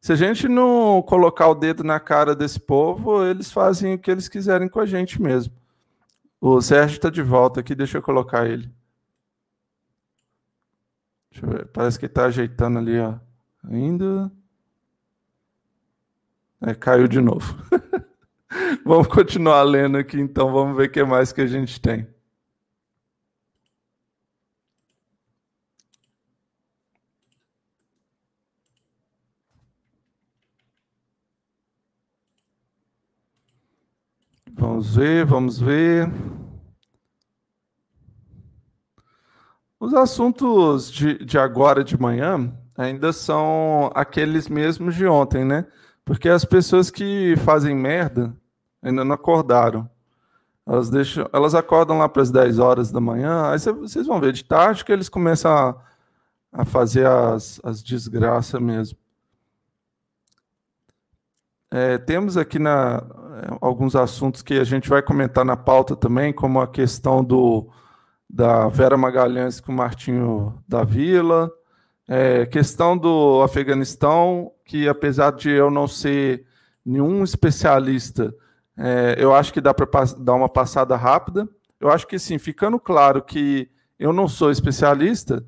Se 0.00 0.12
a 0.12 0.16
gente 0.16 0.48
não 0.48 1.02
colocar 1.02 1.48
o 1.48 1.54
dedo 1.54 1.82
na 1.82 1.98
cara 1.98 2.34
desse 2.34 2.60
povo, 2.60 3.24
eles 3.24 3.50
fazem 3.50 3.94
o 3.94 3.98
que 3.98 4.10
eles 4.10 4.28
quiserem 4.28 4.68
com 4.68 4.78
a 4.78 4.86
gente 4.86 5.20
mesmo. 5.20 5.54
O 6.40 6.60
Sérgio 6.60 6.96
está 6.96 7.08
de 7.08 7.22
volta 7.22 7.60
aqui, 7.60 7.74
deixa 7.74 7.98
eu 7.98 8.02
colocar 8.02 8.46
ele. 8.46 8.70
Eu 11.42 11.66
parece 11.68 11.98
que 11.98 12.06
está 12.06 12.26
ajeitando 12.26 12.78
ali, 12.78 12.98
ó. 12.98 13.14
Ainda. 13.64 14.30
É, 16.60 16.74
caiu 16.74 17.08
de 17.08 17.20
novo. 17.20 17.56
vamos 18.84 19.08
continuar 19.08 19.62
lendo 19.62 19.98
aqui, 19.98 20.18
então, 20.20 20.52
vamos 20.52 20.76
ver 20.76 20.88
o 20.88 20.90
que 20.90 21.04
mais 21.04 21.32
que 21.32 21.40
a 21.40 21.46
gente 21.46 21.80
tem. 21.80 22.06
Vamos 34.52 34.94
ver, 34.94 35.24
vamos 35.24 35.58
ver. 35.58 36.08
Os 39.80 39.92
assuntos 39.92 40.90
de, 40.90 41.24
de 41.24 41.36
agora 41.36 41.82
de 41.82 42.00
manhã 42.00 42.56
ainda 42.76 43.12
são 43.12 43.90
aqueles 43.94 44.48
mesmos 44.48 44.94
de 44.94 45.06
ontem, 45.06 45.44
né? 45.44 45.66
Porque 46.04 46.28
as 46.28 46.44
pessoas 46.44 46.90
que 46.90 47.34
fazem 47.38 47.74
merda 47.74 48.34
ainda 48.84 49.04
não 49.04 49.14
acordaram. 49.14 49.88
Elas, 50.66 50.88
deixam, 50.88 51.28
elas 51.32 51.54
acordam 51.54 51.98
lá 51.98 52.08
para 52.08 52.22
as 52.22 52.30
10 52.30 52.58
horas 52.58 52.90
da 52.90 53.00
manhã, 53.00 53.50
aí 53.50 53.58
vocês 53.58 54.06
vão 54.06 54.20
ver 54.20 54.32
de 54.32 54.44
tarde 54.44 54.84
que 54.84 54.92
eles 54.92 55.08
começam 55.08 55.52
a, 55.52 55.76
a 56.52 56.64
fazer 56.64 57.06
as, 57.06 57.60
as 57.62 57.82
desgraças 57.82 58.60
mesmo. 58.60 58.98
É, 61.70 61.98
temos 61.98 62.36
aqui 62.36 62.58
na, 62.58 63.02
alguns 63.60 63.96
assuntos 63.96 64.42
que 64.42 64.54
a 64.54 64.64
gente 64.64 64.88
vai 64.88 65.02
comentar 65.02 65.44
na 65.44 65.56
pauta 65.56 65.96
também, 65.96 66.32
como 66.32 66.60
a 66.60 66.68
questão 66.68 67.22
do, 67.22 67.68
da 68.30 68.68
Vera 68.68 68.96
Magalhães 68.96 69.60
com 69.60 69.72
o 69.72 69.74
Martinho 69.74 70.62
da 70.68 70.84
Vila, 70.84 71.50
é, 72.08 72.46
questão 72.46 72.96
do 72.96 73.42
Afeganistão, 73.42 74.52
que 74.64 74.88
apesar 74.88 75.32
de 75.32 75.50
eu 75.50 75.70
não 75.70 75.88
ser 75.88 76.46
nenhum 76.84 77.24
especialista, 77.24 78.34
é, 78.76 79.16
eu 79.18 79.34
acho 79.34 79.52
que 79.52 79.60
dá 79.60 79.72
para 79.72 79.88
dar 80.18 80.34
uma 80.34 80.48
passada 80.48 80.96
rápida. 80.96 81.48
Eu 81.80 81.90
acho 81.90 82.06
que, 82.06 82.18
sim, 82.18 82.38
ficando 82.38 82.78
claro 82.78 83.22
que 83.22 83.70
eu 83.98 84.12
não 84.12 84.28
sou 84.28 84.50
especialista, 84.50 85.44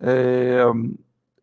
é, 0.00 0.62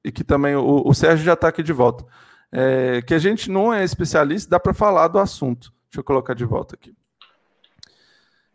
e 0.04 0.12
que 0.12 0.24
também 0.24 0.56
o, 0.56 0.84
o 0.86 0.94
Sérgio 0.94 1.26
já 1.26 1.34
está 1.34 1.48
aqui 1.48 1.64
de 1.64 1.74
volta 1.74 2.06
é, 2.52 3.02
que 3.02 3.14
a 3.14 3.20
gente 3.20 3.50
não 3.50 3.74
é 3.74 3.84
especialista, 3.84 4.50
dá 4.50 4.60
para 4.60 4.74
falar 4.74 5.08
do 5.08 5.20
assunto. 5.20 5.72
Deixa 5.90 6.00
eu 6.00 6.04
colocar 6.04 6.34
de 6.34 6.44
volta 6.44 6.76
aqui. 6.76 6.94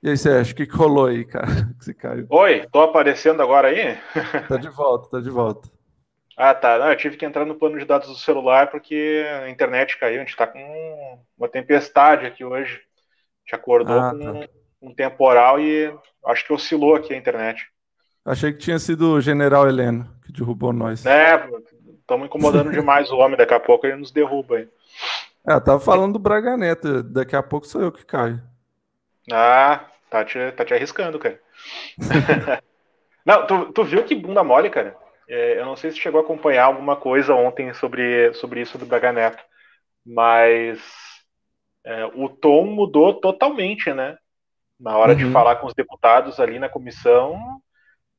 E 0.03 0.11
aí, 0.11 0.17
Sérgio, 0.17 0.53
o 0.53 0.57
que, 0.57 0.67
que 0.67 0.77
rolou 0.77 1.07
aí, 1.07 1.25
cara? 1.25 1.47
Que 1.79 1.85
você 1.85 1.95
caiu? 1.95 2.27
Oi, 2.29 2.67
tô 2.71 2.81
aparecendo 2.81 3.43
agora 3.43 3.69
aí? 3.69 3.97
tá 4.49 4.57
de 4.57 4.69
volta, 4.69 5.09
tá 5.11 5.21
de 5.21 5.31
volta. 5.31 5.69
Ah, 6.37 6.55
tá. 6.55 6.79
Não, 6.79 6.91
eu 6.91 6.97
tive 6.97 7.17
que 7.17 7.25
entrar 7.25 7.47
no 7.47 7.55
plano 7.55 7.79
de 7.79 7.85
dados 7.87 8.09
do 8.09 8.15
celular 8.17 8.71
porque 8.71 9.25
a 9.43 9.49
internet 9.49 9.99
caiu. 9.99 10.21
A 10.21 10.25
gente 10.25 10.37
tá 10.37 10.47
com 10.47 11.19
uma 11.39 11.49
tempestade 11.49 12.27
aqui 12.27 12.45
hoje. 12.45 12.75
A 12.75 13.41
gente 13.41 13.55
acordou 13.55 13.99
ah, 13.99 14.11
com 14.11 14.19
tá. 14.19 14.49
um 14.83 14.95
temporal 14.95 15.59
e 15.59 15.93
acho 16.27 16.47
que 16.47 16.53
oscilou 16.53 16.95
aqui 16.95 17.15
a 17.15 17.17
internet. 17.17 17.67
Achei 18.25 18.53
que 18.53 18.59
tinha 18.59 18.79
sido 18.79 19.13
o 19.13 19.21
general 19.21 19.67
Heleno 19.67 20.11
que 20.25 20.33
derrubou 20.33 20.73
nós. 20.73 21.07
É, 21.07 21.49
estamos 22.01 22.27
incomodando 22.27 22.71
demais 22.71 23.11
o 23.11 23.17
homem. 23.17 23.39
Daqui 23.39 23.55
a 23.55 23.61
pouco 23.61 23.87
ele 23.87 23.97
nos 23.97 24.11
derruba 24.11 24.57
aí. 24.57 24.69
É, 25.49 25.59
tava 25.61 25.81
falando 25.81 26.15
do 26.15 26.19
Braga 26.19 26.57
Neto. 26.57 27.03
Daqui 27.03 27.35
a 27.35 27.43
pouco 27.43 27.67
sou 27.67 27.81
eu 27.81 27.93
que 27.93 28.05
caio. 28.05 28.43
Ah, 29.33 29.87
tá 30.11 30.25
te, 30.25 30.53
tá 30.53 30.65
te 30.65 30.75
arriscando, 30.75 31.19
cara. 31.19 31.41
não, 33.25 33.47
tu, 33.47 33.73
tu 33.73 33.85
viu 33.85 34.05
que 34.05 34.15
bunda 34.15 34.45
mole, 34.45 34.69
cara? 34.69 34.97
É, 35.29 35.59
eu 35.59 35.65
não 35.65 35.77
sei 35.77 35.91
se 35.91 35.99
chegou 35.99 36.21
a 36.21 36.25
acompanhar 36.25 36.65
alguma 36.65 36.97
coisa 36.97 37.35
ontem 37.35 37.73
sobre, 37.75 38.33
sobre 38.35 38.61
isso 38.61 38.79
do 38.79 38.87
Braga 38.87 39.13
Neto, 39.13 39.43
mas 40.05 40.81
é, 41.85 42.05
o 42.15 42.29
tom 42.29 42.67
mudou 42.67 43.15
totalmente, 43.15 43.93
né? 43.93 44.17
Na 44.79 44.97
hora 44.97 45.13
uhum. 45.13 45.19
de 45.19 45.33
falar 45.33 45.57
com 45.57 45.67
os 45.67 45.75
deputados 45.75 46.39
ali 46.39 46.59
na 46.59 46.69
comissão, 46.69 47.41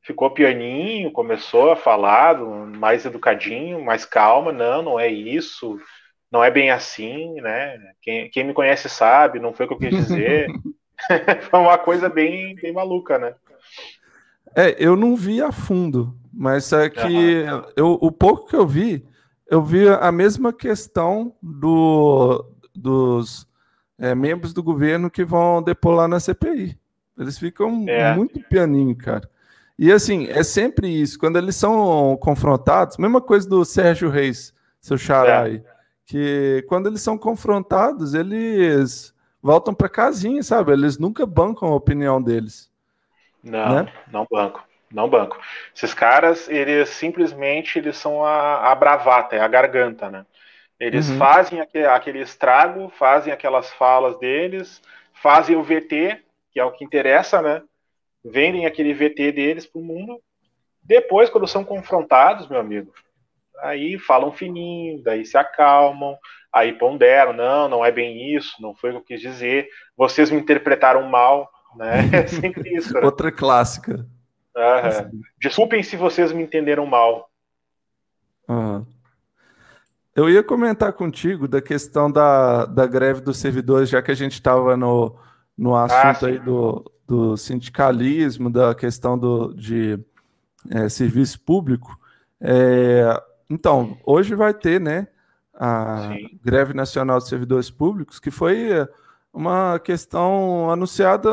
ficou 0.01 0.31
pianinho, 0.31 1.11
começou 1.11 1.71
a 1.71 1.75
falar 1.75 2.37
mais 2.37 3.05
educadinho, 3.05 3.83
mais 3.83 4.05
calma, 4.05 4.51
não, 4.51 4.81
não 4.81 4.99
é 4.99 5.07
isso, 5.07 5.79
não 6.31 6.43
é 6.43 6.51
bem 6.51 6.71
assim, 6.71 7.39
né? 7.41 7.77
Quem, 8.01 8.29
quem 8.29 8.43
me 8.43 8.53
conhece 8.53 8.89
sabe, 8.89 9.39
não 9.39 9.53
foi 9.53 9.65
o 9.65 9.69
que 9.69 9.75
eu 9.75 9.79
quis 9.79 10.07
dizer. 10.07 10.47
foi 11.49 11.59
uma 11.59 11.77
coisa 11.77 12.09
bem, 12.09 12.55
bem 12.55 12.73
maluca, 12.73 13.17
né? 13.17 13.35
É, 14.57 14.75
eu 14.79 14.95
não 14.95 15.15
vi 15.15 15.39
a 15.39 15.51
fundo, 15.51 16.17
mas 16.33 16.73
é 16.73 16.89
que 16.89 17.43
uhum. 17.43 17.63
eu, 17.75 17.99
o 18.01 18.11
pouco 18.11 18.47
que 18.47 18.55
eu 18.55 18.65
vi, 18.65 19.05
eu 19.47 19.61
vi 19.61 19.87
a 19.87 20.11
mesma 20.11 20.51
questão 20.51 21.35
do, 21.39 22.43
dos 22.75 23.47
é, 23.99 24.15
membros 24.15 24.53
do 24.53 24.63
governo 24.63 25.11
que 25.11 25.23
vão 25.23 25.61
depor 25.61 25.93
lá 25.93 26.07
na 26.07 26.19
CPI. 26.19 26.75
Eles 27.19 27.37
ficam 27.37 27.85
é. 27.87 28.15
muito 28.15 28.39
pianinho, 28.49 28.95
cara. 28.95 29.29
E 29.77 29.91
assim, 29.91 30.25
é 30.25 30.41
sempre 30.41 30.89
isso. 30.89 31.19
Quando 31.19 31.37
eles 31.37 31.55
são 31.55 32.17
confrontados, 32.19 32.97
mesma 32.97 33.21
coisa 33.21 33.47
do 33.47 33.63
Sérgio 33.63 34.09
Reis, 34.09 34.55
seu 34.81 34.97
xará 34.97 35.41
é. 35.41 35.43
aí, 35.43 35.63
que 36.03 36.65
quando 36.67 36.87
eles 36.87 37.01
são 37.01 37.15
confrontados, 37.15 38.15
eles 38.15 39.13
voltam 39.39 39.75
para 39.75 39.87
casinha, 39.87 40.41
sabe? 40.41 40.71
Eles 40.71 40.97
nunca 40.97 41.27
bancam 41.27 41.69
a 41.69 41.75
opinião 41.75 42.19
deles. 42.19 42.71
Não, 43.49 43.83
né? 43.83 43.93
não 44.11 44.27
banco. 44.29 44.65
Não 44.91 45.09
banco. 45.09 45.39
Esses 45.75 45.93
caras, 45.93 46.47
eles 46.47 46.89
simplesmente 46.89 47.77
eles 47.77 47.97
são 47.97 48.23
a, 48.23 48.71
a 48.71 48.75
bravata, 48.75 49.35
é 49.35 49.39
a 49.39 49.47
garganta, 49.47 50.09
né? 50.09 50.25
Eles 50.79 51.09
uhum. 51.09 51.17
fazem 51.17 51.59
aquele, 51.59 51.85
aquele 51.85 52.19
estrago, 52.21 52.89
fazem 52.89 53.33
aquelas 53.33 53.71
falas 53.73 54.17
deles, 54.19 54.81
fazem 55.13 55.55
o 55.55 55.63
VT, 55.63 56.23
que 56.51 56.59
é 56.59 56.63
o 56.63 56.71
que 56.71 56.85
interessa, 56.85 57.41
né? 57.41 57.63
Vendem 58.23 58.65
aquele 58.65 58.93
VT 58.93 59.31
deles 59.31 59.65
para 59.65 59.81
o 59.81 59.83
mundo. 59.83 60.21
Depois, 60.81 61.29
quando 61.29 61.47
são 61.47 61.65
confrontados, 61.65 62.47
meu 62.47 62.59
amigo, 62.59 62.93
aí 63.59 63.97
falam 63.97 64.31
fininho, 64.31 65.01
daí 65.03 65.25
se 65.25 65.37
acalmam, 65.37 66.17
aí 66.53 66.73
ponderam, 66.73 67.33
não, 67.33 67.67
não 67.67 67.85
é 67.85 67.91
bem 67.91 68.35
isso, 68.35 68.61
não 68.61 68.73
foi 68.75 68.91
o 68.91 68.93
que 68.93 68.99
eu 68.99 69.17
quis 69.17 69.21
dizer, 69.21 69.67
vocês 69.95 70.31
me 70.31 70.39
interpretaram 70.39 71.03
mal, 71.03 71.49
né? 71.75 72.09
É 72.13 72.27
sempre 72.27 72.75
isso. 72.75 72.93
Né? 72.93 73.01
Outra 73.01 73.31
clássica. 73.31 74.05
Uhum. 74.55 75.21
Desculpem 75.39 75.83
se 75.83 75.95
vocês 75.95 76.31
me 76.31 76.43
entenderam 76.43 76.85
mal. 76.85 77.29
Uhum. 78.47 78.85
Eu 80.15 80.27
ia 80.29 80.43
comentar 80.43 80.93
contigo 80.93 81.47
da 81.47 81.61
questão 81.61 82.11
da, 82.11 82.65
da 82.65 82.87
greve 82.87 83.21
dos 83.21 83.37
servidores, 83.37 83.87
já 83.87 84.01
que 84.01 84.09
a 84.09 84.15
gente 84.15 84.33
estava 84.33 84.75
no, 84.75 85.15
no 85.55 85.75
ah, 85.75 85.83
assunto 85.83 86.25
ah, 86.25 86.29
aí 86.29 86.39
do, 86.39 86.91
do 87.07 87.37
sindicalismo, 87.37 88.49
da 88.49 88.73
questão 88.73 89.15
do, 89.15 89.53
de 89.53 89.99
é, 90.71 90.89
serviço 90.89 91.39
público. 91.41 91.99
É, 92.41 93.21
então, 93.47 93.95
hoje 94.03 94.33
vai 94.33 94.55
ter 94.55 94.81
né, 94.81 95.07
a 95.53 96.09
Sim. 96.09 96.39
greve 96.43 96.73
nacional 96.73 97.19
de 97.19 97.27
servidores 97.27 97.69
públicos, 97.69 98.19
que 98.19 98.31
foi 98.31 98.87
uma 99.37 99.79
questão 99.79 100.69
anunciada 100.69 101.29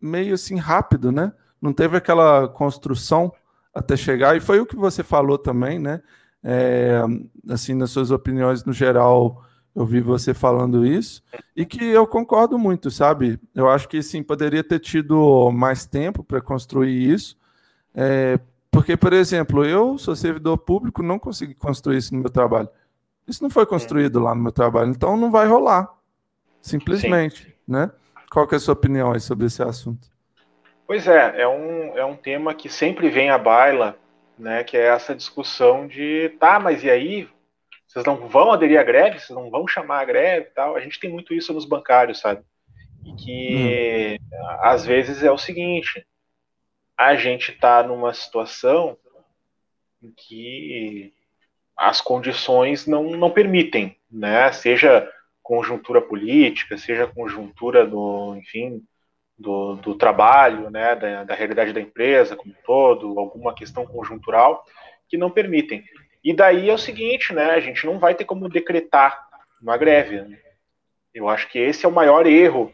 meio 0.00 0.34
assim 0.34 0.56
rápido, 0.56 1.10
né? 1.10 1.32
não 1.64 1.72
teve 1.72 1.96
aquela 1.96 2.46
construção 2.46 3.32
até 3.74 3.96
chegar, 3.96 4.36
e 4.36 4.40
foi 4.40 4.60
o 4.60 4.66
que 4.66 4.76
você 4.76 5.02
falou 5.02 5.38
também, 5.38 5.78
né? 5.78 6.02
É, 6.42 7.00
assim, 7.48 7.72
nas 7.72 7.90
suas 7.90 8.10
opiniões 8.10 8.64
no 8.64 8.72
geral, 8.72 9.42
eu 9.74 9.86
vi 9.86 10.02
você 10.02 10.34
falando 10.34 10.86
isso, 10.86 11.22
e 11.56 11.64
que 11.64 11.82
eu 11.82 12.06
concordo 12.06 12.58
muito, 12.58 12.90
sabe? 12.90 13.40
Eu 13.54 13.68
acho 13.70 13.88
que 13.88 14.02
sim, 14.02 14.22
poderia 14.22 14.62
ter 14.62 14.78
tido 14.78 15.50
mais 15.52 15.86
tempo 15.86 16.22
para 16.22 16.40
construir 16.40 17.10
isso, 17.10 17.34
é, 17.94 18.38
porque, 18.70 18.94
por 18.94 19.14
exemplo, 19.14 19.64
eu 19.64 19.96
sou 19.96 20.14
servidor 20.14 20.58
público, 20.58 21.02
não 21.02 21.18
consegui 21.18 21.54
construir 21.54 21.96
isso 21.96 22.14
no 22.14 22.20
meu 22.20 22.30
trabalho. 22.30 22.68
Isso 23.26 23.42
não 23.42 23.48
foi 23.48 23.64
construído 23.64 24.20
lá 24.20 24.34
no 24.34 24.42
meu 24.42 24.52
trabalho, 24.52 24.90
então 24.90 25.16
não 25.16 25.30
vai 25.30 25.48
rolar, 25.48 25.88
simplesmente, 26.64 27.44
sim. 27.44 27.52
né? 27.68 27.90
Qual 28.30 28.48
que 28.48 28.54
é 28.54 28.56
a 28.56 28.60
sua 28.60 28.72
opinião 28.72 29.12
aí 29.12 29.20
sobre 29.20 29.46
esse 29.46 29.62
assunto? 29.62 30.08
Pois 30.86 31.06
é, 31.06 31.42
é 31.42 31.46
um, 31.46 31.96
é 31.96 32.04
um 32.04 32.16
tema 32.16 32.54
que 32.54 32.68
sempre 32.68 33.08
vem 33.08 33.30
à 33.30 33.38
baila, 33.38 33.96
né, 34.38 34.64
que 34.64 34.76
é 34.76 34.86
essa 34.86 35.14
discussão 35.14 35.86
de, 35.86 36.30
tá, 36.40 36.58
mas 36.58 36.82
e 36.82 36.90
aí? 36.90 37.28
Vocês 37.86 38.04
não 38.04 38.26
vão 38.26 38.50
aderir 38.50 38.80
à 38.80 38.82
greve? 38.82 39.20
Vocês 39.20 39.38
não 39.38 39.50
vão 39.50 39.68
chamar 39.68 40.00
a 40.00 40.04
greve 40.04 40.48
e 40.48 40.50
tal? 40.50 40.74
A 40.74 40.80
gente 40.80 40.98
tem 40.98 41.08
muito 41.08 41.32
isso 41.32 41.52
nos 41.52 41.64
bancários, 41.64 42.18
sabe? 42.18 42.42
E 43.04 43.12
que, 43.12 44.18
hum. 44.20 44.46
às 44.62 44.84
vezes, 44.84 45.22
é 45.22 45.30
o 45.30 45.38
seguinte, 45.38 46.04
a 46.98 47.14
gente 47.14 47.52
está 47.52 47.82
numa 47.82 48.12
situação 48.12 48.96
em 50.02 50.10
que 50.10 51.12
as 51.76 52.00
condições 52.00 52.86
não, 52.86 53.10
não 53.10 53.30
permitem, 53.30 53.96
né? 54.10 54.50
Seja 54.50 55.08
conjuntura 55.44 56.00
política, 56.00 56.78
seja 56.78 57.06
conjuntura 57.06 57.86
do, 57.86 58.34
enfim, 58.34 58.82
do, 59.38 59.76
do 59.76 59.94
trabalho, 59.94 60.70
né, 60.70 60.96
da, 60.96 61.24
da, 61.24 61.34
realidade 61.34 61.72
da 61.72 61.82
empresa 61.82 62.34
como 62.34 62.52
um 62.52 62.56
todo, 62.64 63.18
alguma 63.18 63.54
questão 63.54 63.86
conjuntural 63.86 64.64
que 65.06 65.18
não 65.18 65.30
permitem. 65.30 65.84
E 66.24 66.32
daí 66.32 66.70
é 66.70 66.72
o 66.72 66.78
seguinte, 66.78 67.34
né, 67.34 67.50
a 67.50 67.60
gente 67.60 67.84
não 67.84 67.98
vai 67.98 68.14
ter 68.14 68.24
como 68.24 68.48
decretar 68.48 69.28
uma 69.60 69.76
greve. 69.76 70.22
Né? 70.22 70.38
Eu 71.12 71.28
acho 71.28 71.46
que 71.50 71.58
esse 71.58 71.84
é 71.84 71.88
o 71.88 71.92
maior 71.92 72.26
erro 72.26 72.72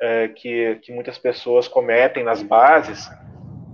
é, 0.00 0.28
que, 0.28 0.76
que 0.76 0.92
muitas 0.92 1.18
pessoas 1.18 1.68
cometem 1.68 2.24
nas 2.24 2.42
bases 2.42 3.10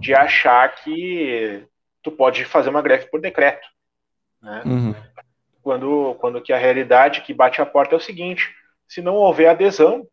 de 0.01 0.13
achar 0.13 0.75
que 0.83 1.65
tu 2.03 2.11
pode 2.11 2.45
fazer 2.45 2.71
uma 2.71 2.83
greve 2.83 3.07
por 3.07 3.21
decreto. 3.21 3.69
Né? 4.43 4.63
Uhum. 4.67 4.95
Quando, 5.63 6.17
quando 6.21 6.41
que 6.41 6.53
a 6.53 6.59
realidade 6.59 7.23
que 7.23 7.33
bate 7.33 7.61
a 7.61 7.67
porta 7.67 7.95
é 7.95 7.99
o 7.99 8.01
seguinte, 8.01 8.55
se 8.89 9.01
não 9.01 9.15
houver 9.15 9.49
adesão, 9.49 10.07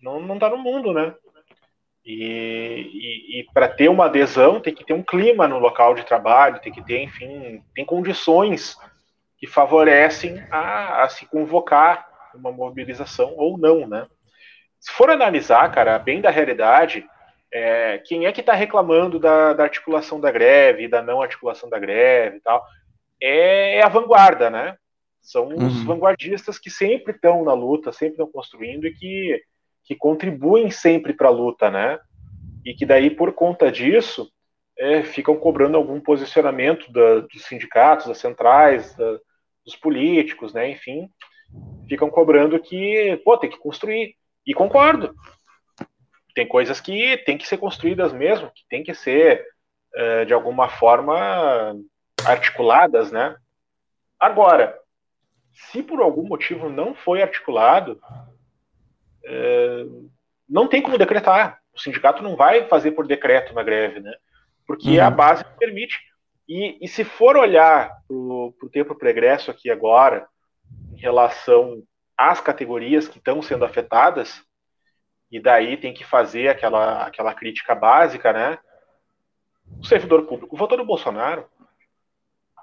não, 0.00 0.20
não 0.20 0.38
tá 0.38 0.48
no 0.48 0.58
mundo, 0.58 0.92
né? 0.92 1.14
E, 2.04 2.90
e, 2.92 3.40
e 3.40 3.44
para 3.52 3.68
ter 3.68 3.88
uma 3.88 4.06
adesão, 4.06 4.60
tem 4.60 4.74
que 4.74 4.84
ter 4.84 4.92
um 4.92 5.02
clima 5.02 5.48
no 5.48 5.58
local 5.58 5.94
de 5.94 6.04
trabalho, 6.04 6.60
tem 6.60 6.72
que 6.72 6.82
ter, 6.82 7.02
enfim, 7.02 7.62
tem 7.74 7.84
condições 7.84 8.76
que 9.38 9.46
favorecem 9.46 10.44
a, 10.50 11.02
a 11.02 11.08
se 11.08 11.26
convocar 11.26 12.06
uma 12.34 12.52
mobilização 12.52 13.34
ou 13.36 13.58
não, 13.58 13.86
né? 13.86 14.06
Se 14.78 14.92
for 14.92 15.10
analisar, 15.10 15.70
cara, 15.72 15.98
bem 15.98 16.20
da 16.20 16.30
realidade, 16.30 17.04
é, 17.52 17.98
quem 18.06 18.26
é 18.26 18.32
que 18.32 18.40
está 18.40 18.52
reclamando 18.52 19.18
da, 19.18 19.52
da, 19.52 19.64
articulação 19.64 20.20
da 20.20 20.30
greve, 20.30 20.88
da 20.88 21.02
não 21.02 21.22
articulação 21.22 21.68
da 21.68 21.78
greve 21.78 22.36
e 22.36 22.40
tal? 22.40 22.64
É, 23.20 23.76
é 23.76 23.84
a 23.84 23.88
vanguarda, 23.88 24.50
né? 24.50 24.76
São 25.20 25.48
os 25.48 25.78
uhum. 25.78 25.84
vanguardistas 25.84 26.58
que 26.58 26.70
sempre 26.70 27.14
estão 27.14 27.44
na 27.44 27.52
luta, 27.52 27.92
sempre 27.92 28.14
estão 28.14 28.30
construindo 28.30 28.86
e 28.86 28.94
que 28.94 29.42
que 29.86 29.94
contribuem 29.94 30.68
sempre 30.70 31.14
para 31.14 31.28
a 31.28 31.32
luta, 31.32 31.70
né? 31.70 31.98
E 32.64 32.74
que 32.74 32.84
daí, 32.84 33.08
por 33.08 33.32
conta 33.32 33.70
disso, 33.70 34.28
é, 34.76 35.02
ficam 35.04 35.36
cobrando 35.36 35.76
algum 35.76 36.00
posicionamento 36.00 36.92
da, 36.92 37.20
dos 37.20 37.44
sindicatos, 37.44 38.06
das 38.06 38.18
centrais, 38.18 38.94
da, 38.96 39.18
dos 39.64 39.76
políticos, 39.76 40.52
né? 40.52 40.68
Enfim, 40.68 41.08
ficam 41.88 42.10
cobrando 42.10 42.58
que, 42.58 43.20
pô, 43.24 43.38
tem 43.38 43.48
que 43.48 43.58
construir. 43.58 44.16
E 44.44 44.52
concordo. 44.52 45.14
Tem 46.34 46.46
coisas 46.46 46.80
que 46.80 47.16
tem 47.18 47.38
que 47.38 47.46
ser 47.46 47.56
construídas 47.56 48.12
mesmo, 48.12 48.50
que 48.52 48.62
tem 48.68 48.82
que 48.82 48.92
ser, 48.92 49.44
é, 49.94 50.24
de 50.24 50.34
alguma 50.34 50.68
forma, 50.68 51.76
articuladas, 52.26 53.12
né? 53.12 53.36
Agora, 54.18 54.78
se 55.52 55.82
por 55.82 56.00
algum 56.00 56.26
motivo 56.26 56.68
não 56.68 56.94
foi 56.94 57.22
articulado, 57.22 58.00
é, 59.24 59.84
não 60.48 60.68
tem 60.68 60.82
como 60.82 60.98
decretar. 60.98 61.60
O 61.74 61.80
sindicato 61.80 62.22
não 62.22 62.36
vai 62.36 62.66
fazer 62.68 62.92
por 62.92 63.06
decreto 63.06 63.52
uma 63.52 63.62
greve, 63.62 64.00
né? 64.00 64.12
Porque 64.66 64.98
uhum. 64.98 65.04
a 65.04 65.10
base 65.10 65.44
permite. 65.58 66.00
E, 66.48 66.78
e 66.80 66.88
se 66.88 67.04
for 67.04 67.36
olhar 67.36 67.88
para 68.06 68.16
o 68.16 68.70
tempo 68.70 68.94
pregresso 68.94 69.50
aqui 69.50 69.70
agora, 69.70 70.26
em 70.92 71.00
relação 71.00 71.82
às 72.16 72.40
categorias 72.40 73.08
que 73.08 73.18
estão 73.18 73.42
sendo 73.42 73.64
afetadas, 73.64 74.42
e 75.30 75.40
daí 75.40 75.76
tem 75.76 75.92
que 75.92 76.04
fazer 76.04 76.48
aquela, 76.48 77.04
aquela 77.04 77.34
crítica 77.34 77.74
básica, 77.74 78.32
né? 78.32 78.58
O 79.80 79.84
servidor 79.84 80.22
público 80.26 80.56
votou 80.56 80.78
no 80.78 80.86
Bolsonaro, 80.86 81.48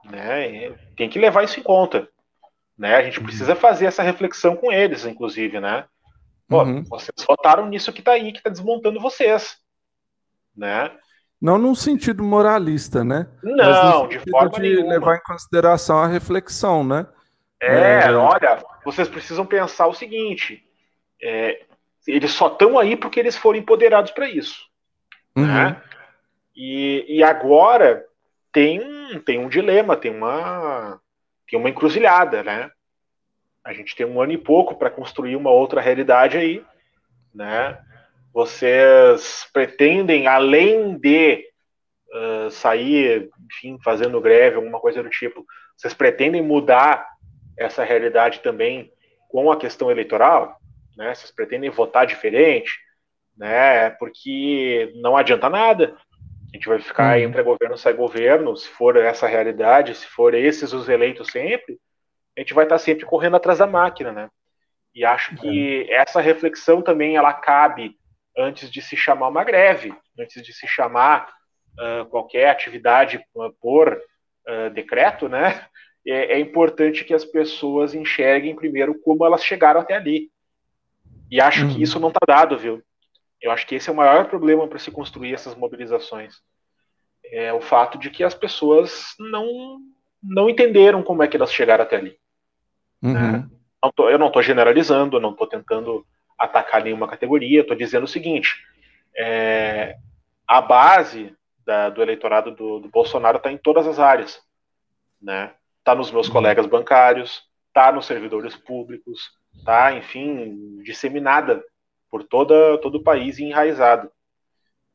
né? 0.06 0.72
Tem 0.96 1.10
que 1.10 1.20
levar 1.20 1.44
isso 1.44 1.60
em 1.60 1.64
conta, 1.64 2.08
né? 2.78 2.96
A 2.96 3.04
gente 3.04 3.20
uhum. 3.20 3.26
precisa 3.26 3.56
fazer 3.56 3.86
essa 3.86 4.04
reflexão 4.04 4.56
com 4.56 4.72
eles, 4.72 5.06
inclusive, 5.06 5.60
né? 5.60 5.86
Pô, 6.48 6.64
uhum. 6.64 6.84
vocês 6.84 7.14
votaram 7.28 7.68
nisso 7.68 7.92
que 7.94 8.00
está 8.00 8.12
aí, 8.12 8.32
que 8.32 8.40
está 8.40 8.50
desmontando 8.50 9.00
vocês, 9.00 9.58
né? 10.56 10.92
Não 11.42 11.58
num 11.58 11.76
sentido 11.76 12.24
moralista, 12.24 13.04
né? 13.04 13.28
Não, 13.44 14.08
de 14.08 14.20
forma 14.20 14.52
de 14.52 14.62
nenhuma. 14.62 14.94
levar 14.94 15.18
em 15.18 15.24
consideração 15.24 15.98
a 15.98 16.08
reflexão, 16.08 16.84
né? 16.84 17.06
É, 17.62 18.06
é, 18.06 18.12
olha, 18.14 18.64
vocês 18.86 19.08
precisam 19.08 19.46
pensar 19.46 19.88
o 19.88 19.94
seguinte: 19.94 20.64
é, 21.22 21.66
eles 22.08 22.32
só 22.32 22.48
estão 22.48 22.78
aí 22.78 22.96
porque 22.96 23.20
eles 23.20 23.36
foram 23.36 23.60
empoderados 23.60 24.12
para 24.12 24.30
isso. 24.30 24.66
Uhum. 25.36 25.46
Né? 25.46 25.82
E, 26.56 27.06
e 27.08 27.24
agora 27.24 28.06
tem 28.54 28.80
um, 28.80 29.20
tem 29.20 29.40
um 29.40 29.50
dilema, 29.50 29.98
tem 29.98 30.12
uma, 30.12 31.00
tem 31.50 31.60
uma 31.60 31.70
encruzilhada, 31.70 32.44
né? 32.44 32.72
A 33.64 33.74
gente 33.74 33.96
tem 33.96 34.06
um 34.06 34.22
ano 34.22 34.32
e 34.32 34.38
pouco 34.38 34.76
para 34.76 34.90
construir 34.90 35.36
uma 35.36 35.50
outra 35.50 35.82
realidade 35.82 36.38
aí, 36.38 36.64
né? 37.34 37.78
Vocês 38.34 39.48
pretendem, 39.52 40.28
além 40.28 40.98
de 40.98 41.46
uh, 42.14 42.52
sair, 42.52 43.30
enfim, 43.46 43.78
fazendo 43.84 44.22
greve, 44.22 44.56
alguma 44.56 44.80
coisa 44.80 45.04
do 45.04 45.10
tipo, 45.10 45.46
vocês 45.76 45.94
pretendem 45.94 46.42
mudar 46.42 47.08
essa 47.58 47.84
realidade 47.84 48.40
também 48.40 48.92
com 49.30 49.52
a 49.52 49.58
questão 49.58 49.92
eleitoral? 49.92 50.60
né? 50.96 51.14
Vocês 51.14 51.32
pretendem 51.32 51.70
votar 51.70 52.06
diferente, 52.06 52.72
né? 53.38 53.90
Porque 53.92 54.92
não 54.96 55.18
adianta 55.18 55.50
nada. 55.50 55.96
A 56.54 56.58
gente 56.58 56.68
vai 56.68 56.80
ficar 56.80 57.18
uhum. 57.18 57.24
entre 57.24 57.42
governo 57.42 57.78
sai 57.78 57.94
governo, 57.94 58.56
se 58.56 58.70
for 58.70 58.96
essa 58.96 59.26
realidade, 59.28 59.96
se 59.96 60.06
for 60.06 60.36
esses 60.36 60.72
os 60.72 60.88
eleitos 60.88 61.30
sempre, 61.30 61.80
a 62.38 62.42
gente 62.42 62.54
vai 62.54 62.66
estar 62.66 62.78
sempre 62.78 63.06
correndo 63.06 63.36
atrás 63.36 63.58
da 63.58 63.66
máquina, 63.66 64.12
né? 64.12 64.30
E 64.94 65.04
acho 65.04 65.36
que 65.36 65.88
é. 65.90 65.96
essa 65.96 66.22
reflexão 66.22 66.82
também 66.82 67.16
ela 67.16 67.34
cabe 67.34 67.98
antes 68.38 68.70
de 68.70 68.82
se 68.82 68.96
chamar 68.96 69.30
uma 69.30 69.44
greve, 69.44 69.94
antes 70.20 70.44
de 70.44 70.54
se 70.54 70.68
chamar 70.68 71.34
uh, 71.80 72.06
qualquer 72.06 72.50
atividade 72.50 73.20
por 73.60 74.00
uh, 74.48 74.70
decreto, 74.72 75.28
né? 75.28 75.66
É, 76.06 76.34
é 76.34 76.40
importante 76.40 77.04
que 77.06 77.14
as 77.14 77.26
pessoas 77.26 77.96
enxerguem 77.96 78.56
primeiro 78.56 79.00
como 79.00 79.26
elas 79.26 79.44
chegaram 79.44 79.80
até 79.82 79.96
ali. 79.96 80.30
E 81.32 81.42
acho 81.42 81.66
uhum. 81.66 81.74
que 81.74 81.82
isso 81.82 82.00
não 82.00 82.10
está 82.10 82.20
dado, 82.28 82.58
viu? 82.58 82.84
Eu 83.44 83.52
acho 83.52 83.68
que 83.68 83.76
esse 83.76 83.90
é 83.90 83.92
o 83.92 83.96
maior 83.96 84.30
problema 84.30 84.66
para 84.70 84.80
se 84.80 84.90
construir 84.90 85.34
essas 85.34 85.54
mobilizações. 85.54 86.42
É 87.26 87.52
o 87.52 87.60
fato 87.60 87.98
de 87.98 88.10
que 88.10 88.24
as 88.24 88.34
pessoas 88.34 89.14
não, 89.20 89.80
não 90.24 90.50
entenderam 90.50 91.04
como 91.04 91.22
é 91.22 91.28
que 91.28 91.36
elas 91.36 91.54
chegaram 91.54 91.84
até 91.84 91.98
ali. 91.98 92.18
Uhum. 93.02 93.14
Né? 93.14 93.50
Eu 94.10 94.18
não 94.18 94.28
estou 94.28 94.42
generalizando, 94.42 95.20
não 95.20 95.32
estou 95.32 95.46
tentando 95.46 96.08
atacar 96.40 96.82
nenhuma 96.82 97.06
categoria, 97.06 97.60
estou 97.60 97.76
dizendo 97.76 98.06
o 98.06 98.08
seguinte: 98.08 98.66
é, 99.14 99.98
a 100.48 100.62
base 100.62 101.36
da, 101.66 101.90
do 101.90 102.02
eleitorado 102.02 102.50
do, 102.52 102.80
do 102.80 102.88
Bolsonaro 102.88 103.38
está 103.38 103.52
em 103.52 103.58
todas 103.58 103.86
as 103.86 104.00
áreas. 104.00 104.42
Né? 105.22 105.52
Está 105.80 105.94
nos 105.94 106.10
meus 106.12 106.28
uhum. 106.28 106.34
colegas 106.34 106.66
bancários, 106.66 107.44
está 107.68 107.92
nos 107.92 108.06
servidores 108.06 108.56
públicos, 108.56 109.34
tá, 109.66 109.92
enfim, 109.92 110.82
disseminada 110.82 111.62
por 112.14 112.24
toda, 112.24 112.78
todo 112.78 113.00
o 113.00 113.04
país 113.04 113.40
e 113.40 113.44
enraizada. 113.44 114.12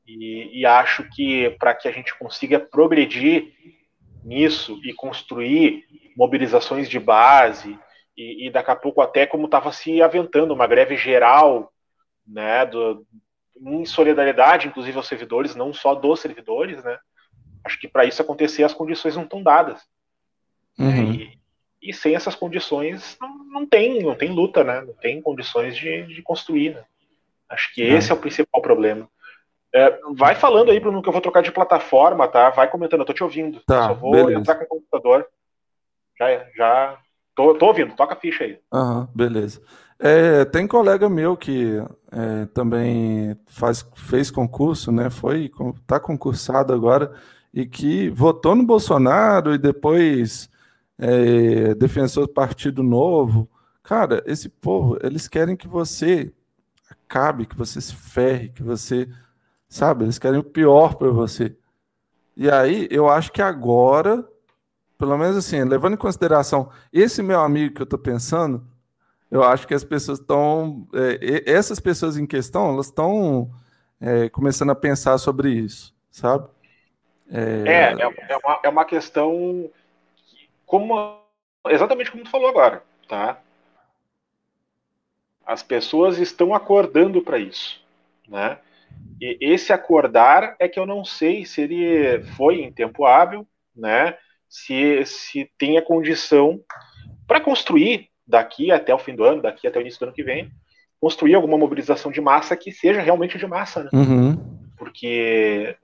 E, 0.06 0.60
e 0.60 0.64
acho 0.64 1.02
que 1.10 1.50
para 1.58 1.74
que 1.74 1.88
a 1.88 1.90
gente 1.90 2.16
consiga 2.16 2.60
progredir 2.60 3.54
nisso 4.22 4.80
e 4.84 4.94
construir 4.94 5.84
mobilizações 6.16 6.88
de 6.88 7.00
base, 7.00 7.76
e, 8.16 8.46
e 8.46 8.50
daqui 8.50 8.70
a 8.70 8.76
pouco 8.76 9.00
até 9.00 9.26
como 9.26 9.46
estava 9.46 9.72
se 9.72 10.00
aventando 10.00 10.54
uma 10.54 10.68
greve 10.68 10.96
geral, 10.96 11.72
né, 12.24 12.64
do, 12.64 13.04
em 13.66 13.84
solidariedade, 13.84 14.68
inclusive 14.68 14.96
aos 14.96 15.08
servidores, 15.08 15.56
não 15.56 15.74
só 15.74 15.96
dos 15.96 16.20
servidores, 16.20 16.84
né, 16.84 17.00
acho 17.64 17.80
que 17.80 17.88
para 17.88 18.04
isso 18.04 18.22
acontecer 18.22 18.62
as 18.62 18.74
condições 18.74 19.16
não 19.16 19.24
estão 19.24 19.42
dadas. 19.42 19.82
Uhum. 20.78 21.14
E, 21.14 21.38
e 21.82 21.92
sem 21.92 22.14
essas 22.14 22.36
condições 22.36 23.18
não, 23.20 23.38
não 23.44 23.66
tem, 23.66 24.04
não 24.04 24.14
tem 24.14 24.30
luta, 24.30 24.62
né? 24.62 24.82
Não 24.82 24.94
tem 24.94 25.20
condições 25.20 25.76
de, 25.76 26.06
de 26.06 26.22
construir. 26.22 26.74
Né? 26.74 26.84
Acho 27.48 27.72
que 27.74 27.82
é. 27.82 27.94
esse 27.94 28.10
é 28.10 28.14
o 28.14 28.18
principal 28.18 28.60
problema. 28.60 29.08
É, 29.74 30.00
vai 30.14 30.34
falando 30.34 30.70
aí, 30.70 30.80
Bruno, 30.80 31.02
que 31.02 31.08
eu 31.08 31.12
vou 31.12 31.20
trocar 31.20 31.42
de 31.42 31.52
plataforma, 31.52 32.26
tá? 32.26 32.50
Vai 32.50 32.70
comentando, 32.70 33.00
eu 33.00 33.06
tô 33.06 33.12
te 33.12 33.22
ouvindo. 33.22 33.60
Tá, 33.66 33.88
Só 33.88 33.94
vou 33.94 34.12
beleza. 34.12 34.40
entrar 34.40 34.54
com 34.56 34.64
o 34.64 34.68
computador. 34.68 35.26
Já, 36.18 36.46
já 36.56 36.98
tô, 37.34 37.54
tô 37.54 37.66
ouvindo, 37.66 37.94
toca 37.94 38.14
a 38.14 38.16
ficha 38.16 38.44
aí. 38.44 38.58
Aham, 38.72 39.08
beleza. 39.14 39.60
É, 39.98 40.44
tem 40.44 40.66
colega 40.66 41.08
meu 41.08 41.36
que 41.36 41.82
é, 42.12 42.46
também 42.54 43.36
faz, 43.46 43.86
fez 43.94 44.30
concurso, 44.30 44.90
né? 44.90 45.10
Foi, 45.10 45.50
tá 45.86 45.98
concursado 46.00 46.72
agora 46.72 47.12
e 47.52 47.66
que 47.66 48.08
votou 48.10 48.54
no 48.54 48.64
Bolsonaro 48.64 49.54
e 49.54 49.58
depois 49.58 50.48
é, 50.98 51.74
defensor 51.74 52.26
do 52.26 52.32
Partido 52.32 52.82
Novo. 52.82 53.48
Cara, 53.82 54.22
esse 54.26 54.48
povo, 54.48 54.98
eles 55.02 55.28
querem 55.28 55.56
que 55.56 55.66
você 55.66 56.32
acabe, 57.08 57.46
que 57.46 57.56
você 57.56 57.80
se 57.80 57.94
ferre, 57.94 58.50
que 58.50 58.62
você, 58.62 59.08
sabe, 59.66 60.04
eles 60.04 60.18
querem 60.18 60.38
o 60.38 60.44
pior 60.44 60.94
para 60.94 61.08
você. 61.08 61.56
E 62.36 62.50
aí, 62.50 62.86
eu 62.90 63.08
acho 63.08 63.32
que 63.32 63.40
agora, 63.40 64.24
pelo 64.98 65.16
menos 65.16 65.36
assim, 65.36 65.64
levando 65.64 65.94
em 65.94 65.98
consideração 65.98 66.70
esse 66.92 67.22
meu 67.22 67.40
amigo 67.40 67.74
que 67.74 67.80
eu 67.80 67.84
estou 67.84 67.98
pensando, 67.98 68.64
eu 69.30 69.42
acho 69.42 69.66
que 69.66 69.74
as 69.74 69.84
pessoas 69.84 70.20
estão, 70.20 70.86
é, 70.94 71.50
essas 71.50 71.80
pessoas 71.80 72.16
em 72.16 72.26
questão, 72.26 72.72
elas 72.72 72.86
estão 72.86 73.50
é, 74.00 74.28
começando 74.28 74.70
a 74.70 74.74
pensar 74.74 75.18
sobre 75.18 75.50
isso, 75.50 75.94
sabe? 76.10 76.46
É, 77.30 77.40
é, 77.40 77.94
é, 77.94 78.32
é 78.32 78.36
uma, 78.36 78.60
é 78.64 78.68
uma 78.68 78.84
questão 78.84 79.68
como 80.64 81.18
exatamente 81.68 82.10
como 82.10 82.24
tu 82.24 82.30
falou 82.30 82.48
agora, 82.48 82.82
tá? 83.06 83.38
As 85.48 85.62
pessoas 85.62 86.18
estão 86.18 86.54
acordando 86.54 87.22
para 87.22 87.38
isso, 87.38 87.80
né? 88.28 88.58
E 89.18 89.38
esse 89.40 89.72
acordar 89.72 90.54
é 90.58 90.68
que 90.68 90.78
eu 90.78 90.84
não 90.84 91.06
sei 91.06 91.46
se 91.46 91.62
ele 91.62 92.22
foi 92.36 92.60
em 92.60 92.70
tempo 92.70 93.06
hábil, 93.06 93.48
né? 93.74 94.14
Se, 94.46 95.04
se 95.06 95.50
tem 95.56 95.78
a 95.78 95.82
condição 95.82 96.60
para 97.26 97.40
construir 97.40 98.10
daqui 98.26 98.70
até 98.70 98.94
o 98.94 98.98
fim 98.98 99.14
do 99.14 99.24
ano, 99.24 99.40
daqui 99.40 99.66
até 99.66 99.78
o 99.78 99.80
início 99.80 99.98
do 99.98 100.04
ano 100.04 100.12
que 100.12 100.22
vem, 100.22 100.50
construir 101.00 101.34
alguma 101.34 101.56
mobilização 101.56 102.12
de 102.12 102.20
massa 102.20 102.54
que 102.54 102.70
seja 102.70 103.00
realmente 103.00 103.38
de 103.38 103.46
massa, 103.46 103.84
né? 103.84 103.90
Uhum. 103.94 104.36
Porque 104.76 105.74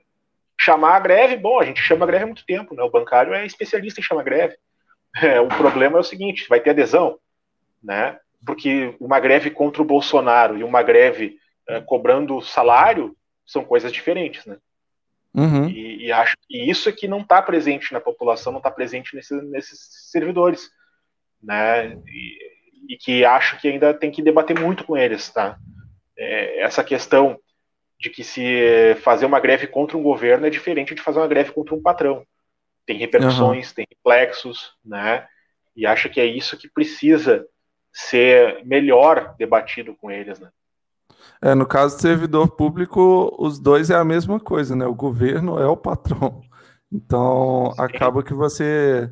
chamar 0.61 0.97
a 0.97 1.01
greve, 1.01 1.37
bom, 1.37 1.59
a 1.59 1.65
gente 1.65 1.81
chama 1.81 2.05
a 2.05 2.07
greve 2.07 2.25
há 2.25 2.27
muito 2.27 2.45
tempo, 2.45 2.75
né? 2.75 2.83
O 2.83 2.91
bancário 2.91 3.33
é 3.33 3.47
especialista 3.47 4.01
em 4.01 4.05
chamar 4.05 4.25
greve. 4.25 4.57
É, 5.23 5.41
o 5.41 5.49
problema 5.49 5.97
é 5.97 6.01
o 6.01 6.05
seguinte: 6.05 6.49
vai 6.49 6.61
ter 6.61 6.71
adesão, 6.71 7.19
né? 7.83 8.19
Porque 8.45 8.95
uma 9.01 9.19
greve 9.21 9.51
contra 9.51 9.83
o 9.83 9.85
Bolsonaro 9.85 10.59
e 10.59 10.65
uma 10.65 10.83
greve 10.83 11.39
é, 11.69 11.81
cobrando 11.81 12.43
salário 12.43 13.17
são 13.47 13.65
coisas 13.65 13.93
diferentes, 13.93 14.45
né? 14.47 14.57
Uhum. 15.35 15.69
E, 15.69 16.07
e, 16.07 16.13
acho 16.13 16.37
que 16.49 16.59
isso 16.59 16.89
é 16.89 16.93
que 16.93 17.09
não 17.09 17.21
está 17.21 17.43
presente 17.43 17.93
na 17.93 18.01
população, 18.01 18.53
não 18.53 18.59
está 18.59 18.71
presente 18.71 19.17
nesse, 19.17 19.35
nesses 19.43 20.11
servidores, 20.11 20.71
né? 21.43 21.99
E, 22.07 22.95
e, 22.95 22.97
que 22.97 23.25
acho 23.25 23.61
que 23.61 23.69
ainda 23.69 23.93
tem 23.93 24.13
que 24.13 24.23
debater 24.23 24.59
muito 24.59 24.85
com 24.85 24.97
eles, 24.97 25.29
tá? 25.31 25.59
É, 26.17 26.61
essa 26.61 26.85
questão 26.85 27.39
de 27.99 28.11
que 28.11 28.23
se 28.23 28.95
fazer 29.03 29.27
uma 29.27 29.41
greve 29.41 29.67
contra 29.67 29.97
um 29.97 30.03
governo 30.03 30.47
é 30.47 30.51
diferente 30.51 30.95
de 30.95 31.03
fazer 31.03 31.19
uma 31.19 31.27
greve 31.27 31.53
contra 31.53 31.75
um 31.75 31.83
patrão 31.83 32.25
tem 32.87 32.99
repercussões, 32.99 33.69
uhum. 33.69 33.75
tem 33.75 33.87
reflexos, 33.91 34.73
né? 34.85 35.27
E 35.75 35.87
acho 35.87 36.09
que 36.09 36.21
é 36.21 36.27
isso 36.27 36.57
que 36.57 36.69
precisa 36.69 37.47
ser 37.95 38.65
melhor 38.65 39.37
debatido 39.39 39.95
com 39.95 40.11
eles, 40.11 40.41
né? 40.41 40.49
É, 41.41 41.55
no 41.55 41.65
caso 41.65 41.97
do 41.97 42.03
servidor 42.03 42.49
público, 42.49 43.35
os 43.39 43.61
dois 43.61 43.91
é 43.91 43.95
a 43.95 44.05
mesma 44.05 44.41
coisa, 44.41 44.75
né? 44.75 44.87
O 44.87 44.95
governo 44.95 45.59
é 45.59 45.67
o 45.67 45.77
patrão. 45.77 46.43
Então, 46.93 47.73
Sim. 47.75 47.83
acaba 47.83 48.23
que 48.23 48.35
você 48.35 49.11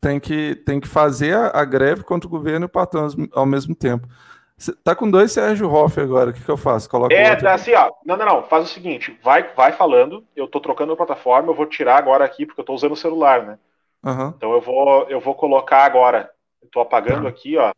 tem 0.00 0.18
que, 0.18 0.54
tem 0.56 0.80
que 0.80 0.88
fazer 0.88 1.34
a, 1.34 1.60
a, 1.60 1.64
greve 1.64 2.02
contra 2.02 2.26
o 2.26 2.30
governo 2.30 2.64
e 2.64 2.66
o 2.66 2.70
patrão 2.70 3.08
ao 3.32 3.46
mesmo 3.46 3.74
tempo. 3.74 4.08
Cê 4.56 4.72
tá 4.82 4.94
com 4.94 5.10
dois 5.10 5.32
Sérgio 5.32 5.70
Hoff 5.70 6.00
agora, 6.00 6.30
o 6.30 6.32
que, 6.32 6.42
que 6.42 6.48
eu 6.48 6.56
faço? 6.56 6.88
Coloca 6.90 7.14
é, 7.14 7.36
tá 7.36 7.54
assim, 7.54 7.72
ó. 7.74 7.92
Não, 8.04 8.16
não, 8.16 8.26
não. 8.26 8.42
Faz 8.44 8.64
o 8.64 8.72
seguinte, 8.72 9.18
vai, 9.22 9.52
vai 9.54 9.72
falando. 9.72 10.24
Eu 10.34 10.48
tô 10.48 10.58
trocando 10.60 10.92
a 10.92 10.96
plataforma, 10.96 11.50
eu 11.50 11.54
vou 11.54 11.66
tirar 11.66 11.96
agora 11.96 12.24
aqui, 12.24 12.44
porque 12.44 12.60
eu 12.60 12.64
tô 12.64 12.74
usando 12.74 12.92
o 12.92 12.96
celular, 12.96 13.44
né? 13.44 13.58
Uhum. 14.04 14.28
Então 14.36 14.52
eu 14.52 14.60
vou, 14.60 15.06
eu 15.08 15.20
vou 15.20 15.34
colocar 15.34 15.84
agora. 15.84 16.30
Eu 16.62 16.68
tô 16.70 16.80
apagando 16.80 17.22
uhum. 17.22 17.28
aqui, 17.28 17.56
ó. 17.56 17.72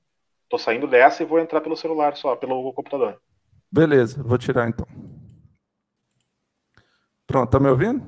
Tô 0.51 0.59
saindo 0.59 0.88
dessa 0.88 1.22
e 1.22 1.26
vou 1.26 1.38
entrar 1.38 1.61
pelo 1.61 1.76
celular 1.76 2.16
só, 2.16 2.34
pelo 2.34 2.72
computador. 2.72 3.20
Beleza, 3.70 4.20
vou 4.20 4.36
tirar 4.36 4.68
então. 4.68 4.84
Pronto, 7.24 7.48
tá 7.48 7.61
me 7.61 7.68
ouvindo? 7.68 8.03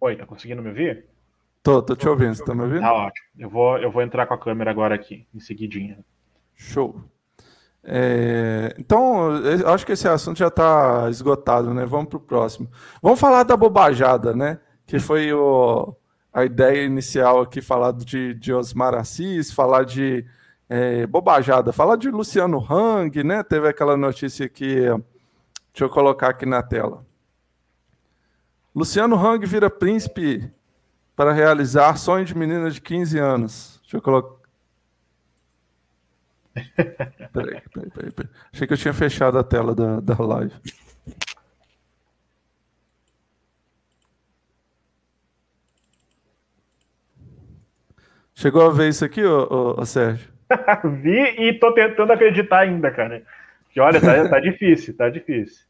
Oi, 0.00 0.16
tá 0.16 0.26
conseguindo 0.26 0.60
me 0.60 0.70
ouvir? 0.70 1.06
Tô, 1.62 1.80
tô 1.80 1.94
te 1.94 2.08
ouvindo, 2.08 2.34
você 2.34 2.44
tá 2.44 2.52
me 2.52 2.62
ouvindo? 2.62 2.80
Tá 2.80 2.92
ótimo. 2.92 3.26
Eu 3.38 3.48
vou, 3.48 3.78
eu 3.78 3.92
vou 3.92 4.02
entrar 4.02 4.26
com 4.26 4.34
a 4.34 4.38
câmera 4.38 4.72
agora 4.72 4.96
aqui, 4.96 5.24
em 5.32 5.38
seguidinha. 5.38 6.04
Show. 6.56 7.00
É, 7.84 8.74
então, 8.80 9.36
eu 9.36 9.68
acho 9.68 9.86
que 9.86 9.92
esse 9.92 10.08
assunto 10.08 10.38
já 10.38 10.48
está 10.48 11.08
esgotado, 11.08 11.72
né? 11.72 11.86
Vamos 11.86 12.08
para 12.08 12.16
o 12.16 12.20
próximo. 12.20 12.68
Vamos 13.00 13.20
falar 13.20 13.44
da 13.44 13.56
bobajada, 13.56 14.34
né? 14.34 14.58
Que 14.86 14.98
foi 14.98 15.32
o, 15.32 15.94
a 16.32 16.44
ideia 16.44 16.84
inicial 16.84 17.40
aqui, 17.40 17.60
falar 17.60 17.92
de, 17.92 18.34
de 18.34 18.52
Osmar 18.52 18.94
Assis, 18.94 19.50
falar 19.52 19.84
de 19.84 20.24
é, 20.68 21.06
bobajada, 21.06 21.72
falar 21.72 21.96
de 21.96 22.10
Luciano 22.10 22.64
Hang, 22.70 23.24
né? 23.24 23.42
Teve 23.42 23.68
aquela 23.68 23.96
notícia 23.96 24.48
que. 24.48 24.76
Deixa 25.72 25.84
eu 25.84 25.90
colocar 25.90 26.30
aqui 26.30 26.46
na 26.46 26.62
tela. 26.62 27.04
Luciano 28.74 29.16
Hang 29.16 29.44
vira 29.46 29.68
príncipe 29.68 30.50
para 31.16 31.32
realizar 31.32 31.96
sonho 31.96 32.24
de 32.24 32.36
menina 32.36 32.70
de 32.70 32.80
15 32.80 33.18
anos. 33.18 33.80
Deixa 33.82 33.96
eu 33.96 34.02
colocar. 34.02 34.40
Peraí, 37.32 37.62
peraí, 37.72 37.90
peraí, 37.90 38.12
peraí. 38.12 38.30
Achei 38.52 38.66
que 38.66 38.72
eu 38.72 38.76
tinha 38.76 38.92
fechado 38.92 39.38
a 39.38 39.44
tela 39.44 39.72
da, 39.74 40.00
da 40.00 40.16
live. 40.18 40.52
Chegou 48.40 48.66
a 48.66 48.70
ver 48.70 48.88
isso 48.88 49.04
aqui, 49.04 49.22
ô, 49.22 49.46
ô, 49.50 49.82
ô 49.82 49.84
Sérgio? 49.84 50.26
Vi 51.02 51.18
e 51.38 51.52
tô 51.58 51.74
tentando 51.74 52.10
acreditar 52.10 52.60
ainda, 52.60 52.90
cara. 52.90 53.22
Que 53.68 53.78
olha, 53.78 54.00
tá, 54.00 54.30
tá 54.30 54.40
difícil, 54.40 54.96
tá 54.96 55.10
difícil. 55.10 55.66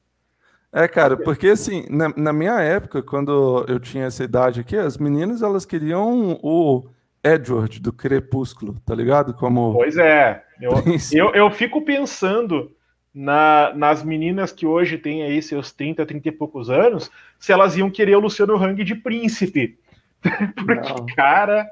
É, 0.72 0.86
cara, 0.86 1.16
porque 1.16 1.48
assim, 1.48 1.84
na, 1.90 2.10
na, 2.16 2.32
minha 2.32 2.60
época, 2.60 3.02
quando 3.02 3.64
eu 3.66 3.80
tinha 3.80 4.04
essa 4.04 4.22
idade 4.22 4.60
aqui, 4.60 4.76
as 4.76 4.96
meninas 4.98 5.42
elas 5.42 5.66
queriam 5.66 6.38
o 6.44 6.86
Edward 7.24 7.80
do 7.80 7.92
Crepúsculo, 7.92 8.76
tá 8.86 8.94
ligado? 8.94 9.34
Como 9.34 9.72
pois 9.72 9.96
é, 9.96 10.40
eu, 10.60 10.70
eu, 11.10 11.34
eu, 11.34 11.50
fico 11.50 11.84
pensando 11.84 12.70
na, 13.12 13.72
nas 13.74 14.04
meninas 14.04 14.52
que 14.52 14.64
hoje 14.64 14.96
têm 14.96 15.24
aí 15.24 15.42
seus 15.42 15.72
30, 15.72 16.06
30 16.06 16.28
e 16.28 16.30
poucos 16.30 16.70
anos, 16.70 17.10
se 17.36 17.50
elas 17.50 17.76
iam 17.76 17.90
querer 17.90 18.14
o 18.14 18.20
Luciano 18.20 18.54
Hang 18.54 18.84
de 18.84 18.94
príncipe. 18.94 19.76
Porque, 20.54 20.88
Não. 20.88 21.06
cara. 21.16 21.68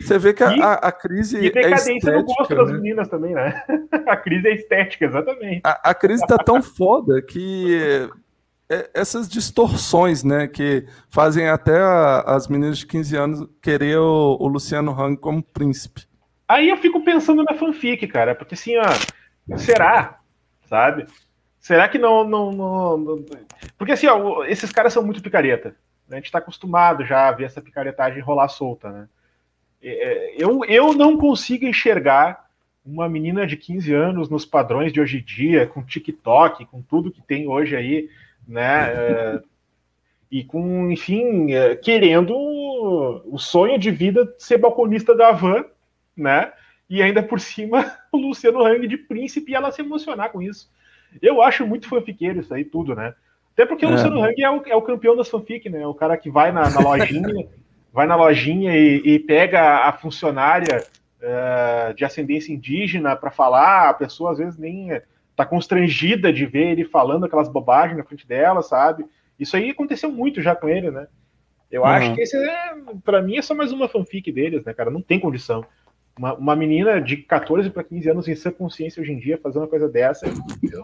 Você 0.00 0.18
vê 0.18 0.32
que 0.32 0.42
a, 0.42 0.74
a, 0.74 0.92
crise. 0.92 1.38
E 1.38 1.50
decadência 1.50 2.10
é 2.10 2.16
no 2.16 2.24
gosto 2.24 2.50
né? 2.50 2.56
das 2.56 2.72
meninas 2.72 3.08
também, 3.08 3.34
né? 3.34 3.62
a 4.06 4.16
crise 4.16 4.48
é 4.48 4.54
estética, 4.54 5.06
exatamente. 5.06 5.60
A, 5.64 5.90
a 5.90 5.94
crise 5.94 6.26
tá 6.26 6.38
tão 6.38 6.62
foda 6.62 7.20
que 7.20 8.08
é, 8.70 8.90
essas 8.92 9.28
distorções, 9.28 10.22
né, 10.22 10.46
que 10.46 10.86
fazem 11.08 11.48
até 11.48 11.80
a, 11.80 12.20
as 12.20 12.48
meninas 12.48 12.78
de 12.78 12.86
15 12.86 13.16
anos 13.16 13.48
querer 13.62 13.98
o, 13.98 14.36
o, 14.38 14.46
Luciano 14.46 14.92
Hang 14.92 15.16
como 15.16 15.42
príncipe. 15.42 16.06
Aí 16.46 16.68
eu 16.68 16.76
fico 16.76 17.02
pensando 17.02 17.42
na 17.42 17.54
fanfic, 17.54 18.06
cara, 18.06 18.34
porque 18.34 18.54
assim, 18.54 18.76
ó, 18.76 19.56
será, 19.56 20.20
sabe? 20.66 21.06
Será 21.58 21.88
que 21.88 21.98
não, 21.98 22.24
não, 22.24 22.52
não, 22.52 22.96
não... 22.98 23.24
porque 23.76 23.92
assim, 23.92 24.06
ó, 24.06 24.44
esses 24.44 24.70
caras 24.70 24.92
são 24.92 25.02
muito 25.02 25.22
picareta. 25.22 25.74
Né? 26.06 26.12
A 26.12 26.14
gente 26.16 26.26
está 26.26 26.38
acostumado 26.38 27.04
já 27.04 27.28
a 27.28 27.32
ver 27.32 27.44
essa 27.44 27.60
picaretagem 27.60 28.22
rolar 28.22 28.48
solta, 28.48 28.90
né? 28.90 29.08
É, 29.82 30.34
eu, 30.36 30.64
eu 30.64 30.92
não 30.92 31.16
consigo 31.16 31.64
enxergar 31.66 32.48
uma 32.84 33.08
menina 33.08 33.46
de 33.46 33.56
15 33.56 33.92
anos 33.92 34.28
nos 34.28 34.44
padrões 34.44 34.92
de 34.92 35.00
hoje 35.00 35.18
em 35.18 35.22
dia, 35.22 35.66
com 35.66 35.82
TikTok, 35.82 36.64
com 36.66 36.80
tudo 36.80 37.10
que 37.10 37.22
tem 37.22 37.46
hoje 37.46 37.76
aí, 37.76 38.08
né? 38.46 38.92
É, 38.92 39.42
e 40.30 40.44
com, 40.44 40.90
enfim, 40.90 41.52
é, 41.52 41.76
querendo 41.76 42.34
o 42.36 43.38
sonho 43.38 43.78
de 43.78 43.90
vida 43.90 44.24
de 44.24 44.42
ser 44.42 44.58
balconista 44.58 45.14
da 45.14 45.32
van, 45.32 45.64
né? 46.16 46.52
E 46.88 47.02
ainda 47.02 47.22
por 47.22 47.40
cima 47.40 47.92
o 48.12 48.16
Luciano 48.16 48.64
Hang 48.64 48.86
de 48.86 48.96
príncipe 48.96 49.52
e 49.52 49.54
ela 49.54 49.70
se 49.70 49.82
emocionar 49.82 50.30
com 50.30 50.40
isso. 50.40 50.70
Eu 51.20 51.42
acho 51.42 51.66
muito 51.66 51.88
fanfiqueiro 51.88 52.40
isso 52.40 52.52
aí 52.52 52.64
tudo, 52.64 52.94
né? 52.94 53.14
Até 53.52 53.66
porque 53.66 53.84
o 53.84 53.88
é. 53.88 53.92
Luciano 53.92 54.22
Hang 54.22 54.42
é 54.42 54.50
o, 54.50 54.62
é 54.66 54.76
o 54.76 54.82
campeão 54.82 55.16
das 55.16 55.28
fanfic, 55.28 55.68
né? 55.68 55.86
O 55.86 55.94
cara 55.94 56.16
que 56.16 56.30
vai 56.30 56.52
na, 56.52 56.70
na 56.70 56.80
lojinha, 56.80 57.48
vai 57.92 58.06
na 58.06 58.16
lojinha 58.16 58.76
e, 58.76 59.02
e 59.04 59.18
pega 59.18 59.86
a 59.86 59.92
funcionária 59.92 60.84
uh, 61.20 61.94
de 61.94 62.04
ascendência 62.04 62.52
indígena 62.52 63.16
para 63.16 63.30
falar, 63.30 63.88
a 63.88 63.94
pessoa 63.94 64.32
às 64.32 64.38
vezes 64.38 64.58
nem 64.58 64.90
tá 65.34 65.46
constrangida 65.46 66.32
de 66.32 66.44
ver 66.46 66.72
ele 66.72 66.84
falando 66.84 67.24
aquelas 67.24 67.48
bobagens 67.48 67.96
na 67.96 68.04
frente 68.04 68.26
dela, 68.26 68.60
sabe? 68.60 69.06
Isso 69.38 69.56
aí 69.56 69.70
aconteceu 69.70 70.10
muito 70.10 70.42
já 70.42 70.54
com 70.54 70.68
ele, 70.68 70.90
né? 70.90 71.06
Eu 71.70 71.82
uhum. 71.82 71.88
acho 71.88 72.14
que 72.14 72.22
esse 72.22 72.36
é, 72.36 72.74
para 73.04 73.22
mim, 73.22 73.36
é 73.36 73.42
só 73.42 73.54
mais 73.54 73.70
uma 73.70 73.88
fanfic 73.88 74.32
deles, 74.32 74.64
né, 74.64 74.74
cara? 74.74 74.90
Não 74.90 75.00
tem 75.00 75.20
condição. 75.20 75.64
Uma, 76.18 76.34
uma 76.34 76.56
menina 76.56 77.00
de 77.00 77.18
14 77.18 77.70
para 77.70 77.84
15 77.84 78.10
anos 78.10 78.28
em 78.28 78.34
sã 78.34 78.50
consciência 78.50 79.00
hoje 79.00 79.12
em 79.12 79.18
dia 79.18 79.38
fazer 79.38 79.58
uma 79.58 79.68
coisa 79.68 79.88
dessa, 79.88 80.26
eu, 80.26 80.82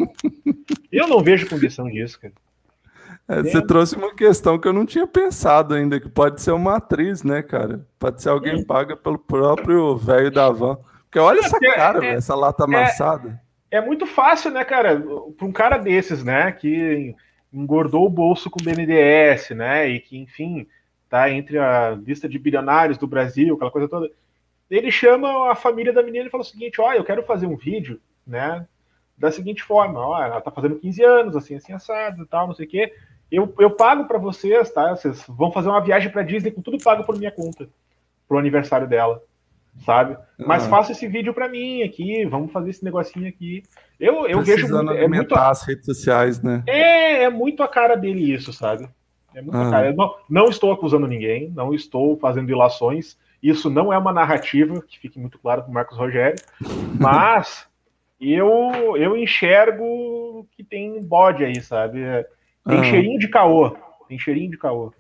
eu 0.93 1.09
não 1.09 1.21
vejo 1.21 1.49
condição 1.49 1.91
disso, 1.91 2.21
cara. 2.21 2.35
É, 3.27 3.43
você 3.43 3.64
trouxe 3.64 3.97
uma 3.97 4.14
questão 4.14 4.59
que 4.59 4.68
eu 4.68 4.72
não 4.72 4.85
tinha 4.85 5.07
pensado 5.07 5.75
ainda, 5.75 5.99
que 5.99 6.09
pode 6.09 6.43
ser 6.43 6.53
uma 6.53 6.77
atriz, 6.77 7.22
né, 7.22 7.43
cara? 7.43 7.87
Pode 7.99 8.22
ser 8.22 8.29
alguém 8.29 8.61
é. 8.61 8.64
paga 8.64 8.97
pelo 8.97 9.18
próprio 9.18 9.97
velho 9.97 10.31
da 10.31 10.51
van. 10.51 10.77
Porque 11.05 11.18
olha 11.18 11.41
essa 11.41 11.59
cara, 11.59 12.05
é, 12.05 12.14
essa 12.14 12.35
lata 12.35 12.64
é, 12.64 12.66
amassada 12.66 13.45
é 13.75 13.81
muito 13.81 14.07
fácil, 14.07 14.53
né, 14.53 14.64
cara, 14.64 15.03
para 15.37 15.47
um 15.47 15.51
cara 15.51 15.77
desses, 15.79 16.22
né, 16.22 16.53
que 16.53 17.12
engordou 17.53 18.07
o 18.07 18.11
bolso 18.11 18.49
com 18.49 18.62
BNDES, 18.62 19.51
né, 19.51 19.89
e 19.89 19.99
que, 19.99 20.16
enfim, 20.16 20.68
tá 21.09 21.29
entre 21.29 21.59
a 21.59 21.91
lista 21.91 22.29
de 22.29 22.39
bilionários 22.39 22.97
do 22.97 23.09
Brasil, 23.09 23.53
aquela 23.53 23.72
coisa 23.72 23.89
toda. 23.89 24.09
Ele 24.70 24.93
chama 24.93 25.51
a 25.51 25.57
família 25.57 25.93
da 25.93 26.05
menina 26.05 26.27
e 26.27 26.31
fala 26.31 26.43
o 26.43 26.47
seguinte: 26.47 26.81
ó, 26.81 26.93
eu 26.93 27.03
quero 27.03 27.25
fazer 27.25 27.47
um 27.47 27.57
vídeo, 27.57 28.01
né, 28.25 28.64
da 29.18 29.33
seguinte 29.33 29.64
forma: 29.64 29.99
ó, 29.99 30.22
ela 30.22 30.41
tá 30.41 30.53
fazendo 30.53 30.79
15 30.79 31.03
anos, 31.03 31.37
assim, 31.37 31.57
assim, 31.57 31.72
assado 31.72 32.22
e 32.22 32.27
tal, 32.27 32.47
não 32.47 32.55
sei 32.55 32.66
o 32.66 32.68
quê. 32.68 32.95
Eu, 33.35 33.55
eu 33.59 33.70
pago 33.70 34.07
para 34.07 34.18
vocês, 34.18 34.70
tá? 34.70 34.95
Vocês 34.95 35.24
vão 35.28 35.51
fazer 35.51 35.68
uma 35.68 35.80
viagem 35.80 36.11
para 36.11 36.22
Disney 36.22 36.51
com 36.51 36.62
tudo 36.62 36.82
pago 36.82 37.05
por 37.05 37.16
minha 37.16 37.32
conta, 37.32 37.68
pro 38.28 38.39
aniversário 38.39 38.89
dela 38.89 39.22
sabe? 39.82 40.16
Mas 40.39 40.64
ah. 40.66 40.68
faça 40.68 40.93
esse 40.93 41.07
vídeo 41.09 41.35
para 41.35 41.49
mim 41.49 41.82
aqui, 41.82 42.24
vamos 42.26 42.53
fazer 42.53 42.70
esse 42.70 42.85
negocinho 42.85 43.28
aqui. 43.28 43.62
Eu, 43.99 44.26
eu 44.26 44.43
vejo 44.43 44.68
muito, 44.68 44.93
é 44.93 45.09
muito 45.09 45.35
as 45.35 45.62
redes 45.66 45.85
sociais, 45.85 46.43
né? 46.43 46.62
É, 46.66 47.24
é 47.24 47.30
muito 47.30 47.62
a 47.62 47.68
cara 47.68 47.97
dele 47.97 48.32
isso, 48.32 48.53
sabe? 48.53 48.89
É 49.35 49.43
muito 49.43 49.57
ah. 49.57 49.66
a 49.66 49.70
cara. 49.70 49.87
Eu 49.89 49.97
não, 49.97 50.14
não 50.28 50.45
estou 50.49 50.72
acusando 50.72 51.07
ninguém, 51.07 51.51
não 51.51 51.74
estou 51.74 52.16
fazendo 52.18 52.51
ilações. 52.51 53.18
Isso 53.43 53.68
não 53.68 53.93
é 53.93 53.99
uma 53.99 54.12
narrativa, 54.12 54.82
que 54.87 54.99
fique 54.99 55.18
muito 55.18 55.39
claro 55.39 55.62
para 55.62 55.70
o 55.70 55.74
Marcos 55.74 55.99
Rogério, 55.99 56.39
mas 56.99 57.66
eu 58.20 58.97
eu 58.97 59.16
enxergo 59.16 60.47
que 60.57 60.64
tem 60.64 61.03
bode 61.03 61.45
aí, 61.45 61.61
sabe? 61.61 62.01
Tem 62.67 62.79
ah. 62.79 62.85
cheirinho 62.85 63.19
de 63.19 63.29
caô, 63.29 63.77
tem 64.09 64.19
cheirinho 64.19 64.51
de 64.51 64.59
caô. 64.59 64.93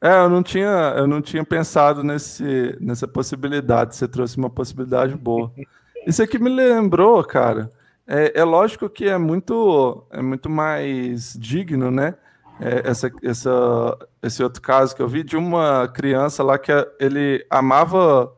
É, 0.00 0.20
eu 0.20 0.30
não 0.30 0.42
tinha, 0.42 0.94
eu 0.96 1.06
não 1.06 1.20
tinha 1.20 1.44
pensado 1.44 2.02
nesse, 2.02 2.76
nessa 2.80 3.06
possibilidade. 3.06 3.94
Você 3.94 4.08
trouxe 4.08 4.36
uma 4.38 4.48
possibilidade 4.48 5.14
boa. 5.14 5.52
Isso 6.06 6.22
aqui 6.22 6.38
me 6.38 6.48
lembrou, 6.48 7.22
cara. 7.22 7.70
É, 8.06 8.40
é 8.40 8.44
lógico 8.44 8.88
que 8.88 9.06
é 9.06 9.18
muito, 9.18 10.04
é 10.10 10.22
muito 10.22 10.48
mais 10.48 11.36
digno, 11.38 11.90
né? 11.90 12.14
É, 12.58 12.88
essa, 12.90 13.10
essa, 13.22 13.98
esse 14.22 14.42
outro 14.42 14.60
caso 14.60 14.96
que 14.96 15.00
eu 15.00 15.08
vi 15.08 15.22
de 15.22 15.36
uma 15.36 15.88
criança 15.88 16.42
lá 16.42 16.58
que 16.58 16.72
ele 16.98 17.44
amava 17.48 18.32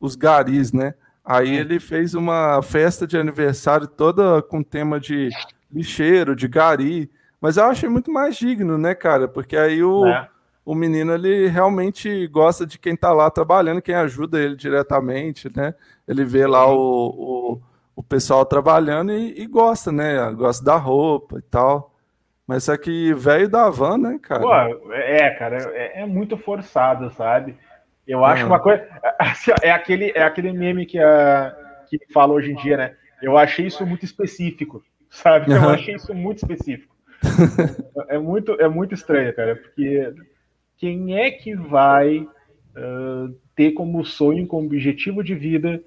os 0.00 0.14
garis, 0.14 0.72
né? 0.72 0.94
Aí 1.24 1.56
ele 1.56 1.78
fez 1.78 2.14
uma 2.14 2.62
festa 2.62 3.06
de 3.06 3.18
aniversário 3.18 3.86
toda 3.86 4.40
com 4.40 4.62
tema 4.62 4.98
de 4.98 5.28
lixeiro, 5.70 6.34
de 6.34 6.48
gari. 6.48 7.10
Mas 7.40 7.56
eu 7.56 7.64
achei 7.64 7.88
muito 7.88 8.12
mais 8.12 8.36
digno, 8.36 8.76
né, 8.76 8.94
cara? 8.94 9.28
Porque 9.28 9.56
aí 9.56 9.82
o. 9.82 10.06
É 10.06 10.28
o 10.68 10.74
menino 10.74 11.14
ele 11.14 11.48
realmente 11.48 12.26
gosta 12.26 12.66
de 12.66 12.78
quem 12.78 12.92
está 12.92 13.10
lá 13.10 13.30
trabalhando, 13.30 13.80
quem 13.80 13.94
ajuda 13.94 14.38
ele 14.38 14.54
diretamente, 14.54 15.48
né? 15.56 15.74
Ele 16.06 16.26
vê 16.26 16.46
lá 16.46 16.70
o, 16.70 16.76
o, 16.76 17.62
o 17.96 18.02
pessoal 18.02 18.44
trabalhando 18.44 19.10
e, 19.12 19.40
e, 19.40 19.46
gosta, 19.46 19.90
né? 19.90 20.30
Gosta 20.32 20.62
da 20.62 20.76
roupa 20.76 21.38
e 21.38 21.42
tal. 21.42 21.94
Mas 22.46 22.64
só 22.64 22.76
que 22.76 23.14
velho 23.14 23.48
da 23.48 23.70
van, 23.70 23.96
né, 23.96 24.18
cara? 24.20 24.42
Pô, 24.42 24.92
é, 24.92 25.30
cara, 25.30 25.56
é, 25.72 26.02
é 26.02 26.06
muito 26.06 26.36
forçado, 26.36 27.10
sabe? 27.14 27.56
Eu 28.06 28.22
acho 28.22 28.44
uma 28.44 28.60
coisa. 28.60 28.86
Assim, 29.18 29.52
é 29.62 29.70
aquele, 29.70 30.12
é 30.14 30.22
aquele 30.22 30.52
meme 30.52 30.84
que 30.84 30.98
a, 30.98 31.56
que 31.88 31.98
fala 32.12 32.34
hoje 32.34 32.52
em 32.52 32.56
dia, 32.56 32.76
né? 32.76 32.94
Eu 33.22 33.38
achei 33.38 33.66
isso 33.66 33.86
muito 33.86 34.04
específico, 34.04 34.82
sabe? 35.08 35.50
Eu 35.50 35.70
achei 35.70 35.94
isso 35.94 36.12
muito 36.12 36.36
específico. 36.36 36.94
É 38.08 38.18
muito, 38.18 38.52
é 38.60 38.68
muito 38.68 38.94
estranho, 38.94 39.34
cara, 39.34 39.56
porque 39.56 40.14
quem 40.76 41.18
é 41.18 41.30
que 41.30 41.54
vai 41.54 42.18
uh, 42.18 43.34
ter 43.54 43.72
como 43.72 44.04
sonho, 44.04 44.46
como 44.46 44.66
objetivo 44.66 45.22
de 45.22 45.34
vida, 45.34 45.82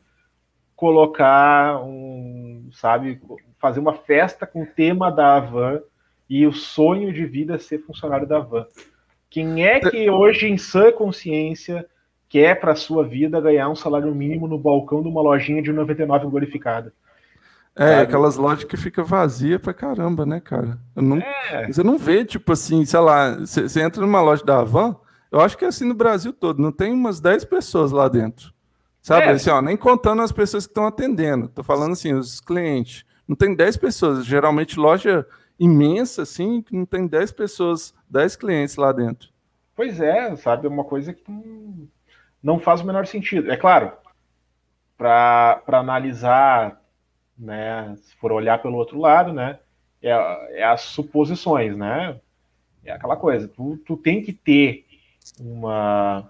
colocar 0.75 1.81
um, 1.83 2.69
sabe, 2.73 3.21
fazer 3.59 3.79
uma 3.79 3.93
festa 3.93 4.47
com 4.47 4.63
o 4.63 4.65
tema 4.67 5.11
da 5.11 5.35
Avan 5.37 5.79
e 6.29 6.47
o 6.47 6.51
sonho 6.51 7.13
de 7.13 7.25
vida 7.25 7.59
ser 7.59 7.79
funcionário 7.79 8.27
da 8.27 8.39
Van. 8.39 8.65
Quem 9.29 9.65
é 9.65 9.79
que 9.79 10.09
hoje, 10.09 10.47
em 10.47 10.57
sã 10.57 10.91
consciência, 10.91 11.85
quer 12.27 12.59
para 12.59 12.75
sua 12.75 13.05
vida 13.05 13.39
ganhar 13.39 13.69
um 13.69 13.75
salário 13.75 14.13
mínimo 14.13 14.47
no 14.47 14.57
balcão 14.57 15.01
de 15.01 15.07
uma 15.07 15.21
lojinha 15.21 15.61
de 15.61 15.71
99 15.71 16.27
glorificada? 16.27 16.93
É, 17.75 17.87
sabe? 17.87 18.01
aquelas 18.01 18.35
lojas 18.35 18.65
que 18.65 18.75
fica 18.75 19.03
vazia 19.03 19.57
pra 19.57 19.73
caramba, 19.73 20.25
né, 20.25 20.39
cara? 20.39 20.77
Não, 20.95 21.17
é. 21.17 21.67
Você 21.67 21.83
não 21.83 21.97
vê, 21.97 22.25
tipo 22.25 22.51
assim, 22.51 22.83
sei 22.85 22.99
lá, 22.99 23.35
você, 23.35 23.81
entra 23.81 24.01
numa 24.01 24.21
loja 24.21 24.43
da 24.43 24.59
Avan, 24.59 24.95
eu 25.31 25.39
acho 25.39 25.57
que 25.57 25.63
é 25.63 25.69
assim 25.69 25.85
no 25.85 25.93
Brasil 25.93 26.33
todo, 26.33 26.61
não 26.61 26.71
tem 26.71 26.91
umas 26.91 27.21
10 27.21 27.45
pessoas 27.45 27.91
lá 27.91 28.09
dentro. 28.09 28.53
Sabe, 29.01 29.27
é. 29.27 29.31
assim, 29.31 29.49
ó, 29.49 29.61
nem 29.61 29.77
contando 29.77 30.21
as 30.21 30.31
pessoas 30.31 30.65
que 30.65 30.71
estão 30.71 30.85
atendendo, 30.85 31.47
tô 31.47 31.63
falando 31.63 31.93
assim, 31.93 32.13
os 32.13 32.41
clientes. 32.41 33.05
Não 33.27 33.35
tem 33.35 33.55
10 33.55 33.77
pessoas, 33.77 34.25
geralmente 34.25 34.77
loja 34.77 35.25
imensa, 35.57 36.23
assim, 36.23 36.61
que 36.61 36.75
não 36.75 36.85
tem 36.85 37.07
10 37.07 37.31
pessoas, 37.31 37.93
10 38.09 38.35
clientes 38.35 38.75
lá 38.75 38.91
dentro. 38.91 39.29
Pois 39.75 40.01
é, 40.01 40.35
sabe, 40.35 40.67
é 40.67 40.69
uma 40.69 40.83
coisa 40.83 41.13
que 41.13 41.89
não 42.43 42.59
faz 42.59 42.81
o 42.81 42.85
menor 42.85 43.07
sentido. 43.07 43.49
É 43.51 43.55
claro, 43.55 43.91
para 44.97 45.61
analisar 45.67 46.80
né, 47.41 47.95
se 48.03 48.15
for 48.17 48.31
olhar 48.31 48.61
pelo 48.61 48.77
outro 48.77 48.99
lado, 48.99 49.33
né, 49.33 49.59
é, 50.01 50.09
é 50.59 50.63
as 50.63 50.81
suposições, 50.81 51.75
né, 51.75 52.19
é 52.85 52.91
aquela 52.91 53.17
coisa, 53.17 53.47
tu, 53.47 53.77
tu 53.85 53.97
tem 53.97 54.23
que 54.23 54.31
ter 54.31 54.85
uma, 55.39 56.29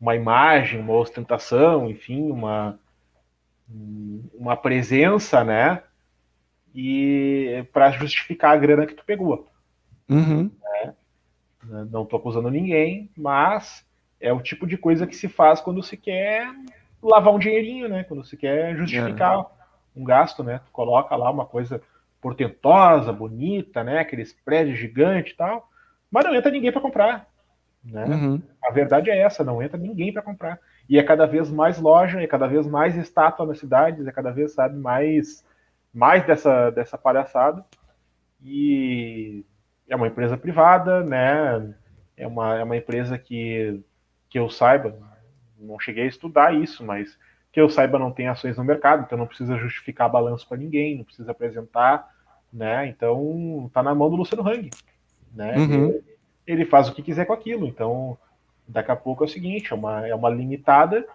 uma 0.00 0.16
imagem, 0.16 0.80
uma 0.80 0.94
ostentação, 0.94 1.88
enfim, 1.88 2.30
uma, 2.30 2.78
uma 4.34 4.56
presença, 4.56 5.44
né, 5.44 5.82
e 6.74 7.64
para 7.72 7.92
justificar 7.92 8.52
a 8.52 8.56
grana 8.56 8.84
que 8.84 8.94
tu 8.94 9.04
pegou. 9.04 9.48
Uhum. 10.08 10.50
Né? 10.60 10.94
Não 11.90 12.02
estou 12.02 12.18
acusando 12.18 12.50
ninguém, 12.50 13.10
mas 13.16 13.84
é 14.20 14.32
o 14.32 14.42
tipo 14.42 14.66
de 14.66 14.76
coisa 14.76 15.06
que 15.06 15.16
se 15.16 15.28
faz 15.28 15.60
quando 15.60 15.82
se 15.82 15.96
quer 15.96 16.52
lavar 17.02 17.32
um 17.32 17.38
dinheirinho, 17.38 17.88
né? 17.88 18.04
Quando 18.04 18.24
se 18.24 18.36
quer 18.36 18.76
justificar 18.76 19.38
é 19.40 19.55
um 19.96 20.04
gasto, 20.04 20.44
né? 20.44 20.60
Tu 20.64 20.70
coloca 20.70 21.16
lá 21.16 21.30
uma 21.30 21.46
coisa 21.46 21.80
portentosa, 22.20 23.12
bonita, 23.12 23.82
né? 23.82 23.98
Aqueles 23.98 24.32
prédios 24.32 24.78
gigantes 24.78 25.32
e 25.32 25.36
tal, 25.36 25.68
mas 26.10 26.24
não 26.24 26.34
entra 26.34 26.50
ninguém 26.50 26.72
para 26.72 26.80
comprar, 26.80 27.26
né? 27.84 28.04
Uhum. 28.04 28.42
A 28.64 28.70
verdade 28.70 29.10
é 29.10 29.18
essa, 29.18 29.42
não 29.42 29.62
entra 29.62 29.78
ninguém 29.78 30.12
para 30.12 30.22
comprar. 30.22 30.58
E 30.88 30.98
é 30.98 31.02
cada 31.02 31.26
vez 31.26 31.50
mais 31.50 31.78
loja, 31.78 32.20
é 32.20 32.26
cada 32.26 32.46
vez 32.46 32.66
mais 32.66 32.96
estátua 32.96 33.46
nas 33.46 33.58
cidades, 33.58 34.06
é 34.06 34.12
cada 34.12 34.30
vez, 34.30 34.52
sabe, 34.52 34.76
mais 34.78 35.44
mais 35.92 36.26
dessa 36.26 36.70
dessa 36.70 36.98
palhaçada. 36.98 37.64
E 38.42 39.44
é 39.88 39.96
uma 39.96 40.08
empresa 40.08 40.36
privada, 40.36 41.02
né? 41.02 41.74
É 42.16 42.26
uma, 42.26 42.58
é 42.58 42.64
uma 42.64 42.76
empresa 42.76 43.18
que, 43.18 43.82
que 44.28 44.38
eu 44.38 44.48
saiba, 44.48 44.98
não 45.58 45.78
cheguei 45.78 46.04
a 46.04 46.08
estudar 46.08 46.54
isso, 46.54 46.84
mas 46.84 47.18
que 47.56 47.60
eu 47.62 47.70
saiba 47.70 47.98
não 47.98 48.12
tem 48.12 48.28
ações 48.28 48.58
no 48.58 48.64
mercado, 48.64 49.04
então 49.06 49.16
não 49.16 49.26
precisa 49.26 49.56
justificar 49.56 50.10
balanço 50.10 50.46
para 50.46 50.58
ninguém, 50.58 50.98
não 50.98 51.04
precisa 51.04 51.30
apresentar, 51.30 52.06
né? 52.52 52.86
Então 52.86 53.70
tá 53.72 53.82
na 53.82 53.94
mão 53.94 54.10
do 54.10 54.16
Luciano 54.16 54.46
Hang, 54.46 54.68
né? 55.34 55.56
Uhum. 55.56 55.86
Ele, 55.86 56.04
ele, 56.46 56.64
faz 56.66 56.86
o 56.86 56.92
que 56.92 57.02
quiser 57.02 57.24
com 57.24 57.32
aquilo. 57.32 57.66
Então 57.66 58.18
daqui 58.68 58.90
a 58.90 58.96
pouco 58.96 59.24
é 59.24 59.26
o 59.26 59.30
seguinte, 59.30 59.72
é 59.72 59.74
uma, 59.74 60.06
é 60.06 60.14
uma 60.14 60.28
limitada 60.28 61.06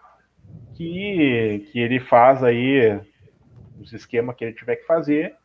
que, 0.74 1.70
que 1.72 1.78
ele 1.78 2.00
faz 2.00 2.44
aí 2.44 3.00
os 3.80 3.94
esquemas 3.94 4.36
que 4.36 4.44
ele 4.44 4.54
tiver 4.54 4.78
que 4.78 4.88
fazer 4.88 5.36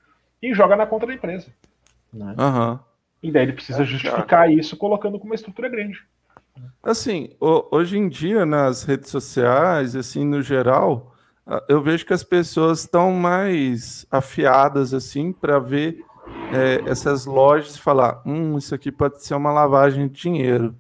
e 0.40 0.54
joga 0.54 0.76
na 0.76 0.86
conta 0.86 1.06
da 1.06 1.12
empresa. 1.12 1.52
Né? 2.10 2.34
Uhum. 2.38 2.78
E 3.22 3.30
daí 3.30 3.42
ele 3.42 3.52
precisa 3.52 3.84
justificar 3.84 4.50
isso 4.50 4.78
colocando 4.78 5.18
com 5.18 5.26
uma 5.26 5.34
estrutura 5.34 5.68
grande. 5.68 6.02
Assim, 6.82 7.30
hoje 7.40 7.98
em 7.98 8.08
dia, 8.08 8.46
nas 8.46 8.84
redes 8.84 9.10
sociais, 9.10 9.96
assim, 9.96 10.24
no 10.24 10.40
geral, 10.40 11.12
eu 11.68 11.82
vejo 11.82 12.06
que 12.06 12.12
as 12.12 12.22
pessoas 12.22 12.80
estão 12.80 13.12
mais 13.12 14.06
afiadas, 14.10 14.94
assim, 14.94 15.32
para 15.32 15.58
ver 15.58 16.04
é, 16.52 16.82
essas 16.86 17.26
lojas 17.26 17.76
e 17.76 17.80
falar: 17.80 18.22
hum, 18.24 18.58
isso 18.58 18.74
aqui 18.74 18.90
pode 18.90 19.22
ser 19.24 19.34
uma 19.34 19.52
lavagem 19.52 20.08
de 20.08 20.14
dinheiro. 20.20 20.74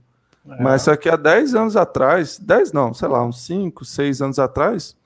É. 0.48 0.62
Mas 0.62 0.82
só 0.82 0.96
que 0.96 1.08
há 1.08 1.16
10 1.16 1.54
anos 1.54 1.76
atrás, 1.76 2.38
10 2.38 2.72
não, 2.72 2.94
sei 2.94 3.08
lá, 3.08 3.24
uns 3.24 3.44
5, 3.44 3.84
6 3.84 4.22
anos 4.22 4.38
atrás, 4.38 4.96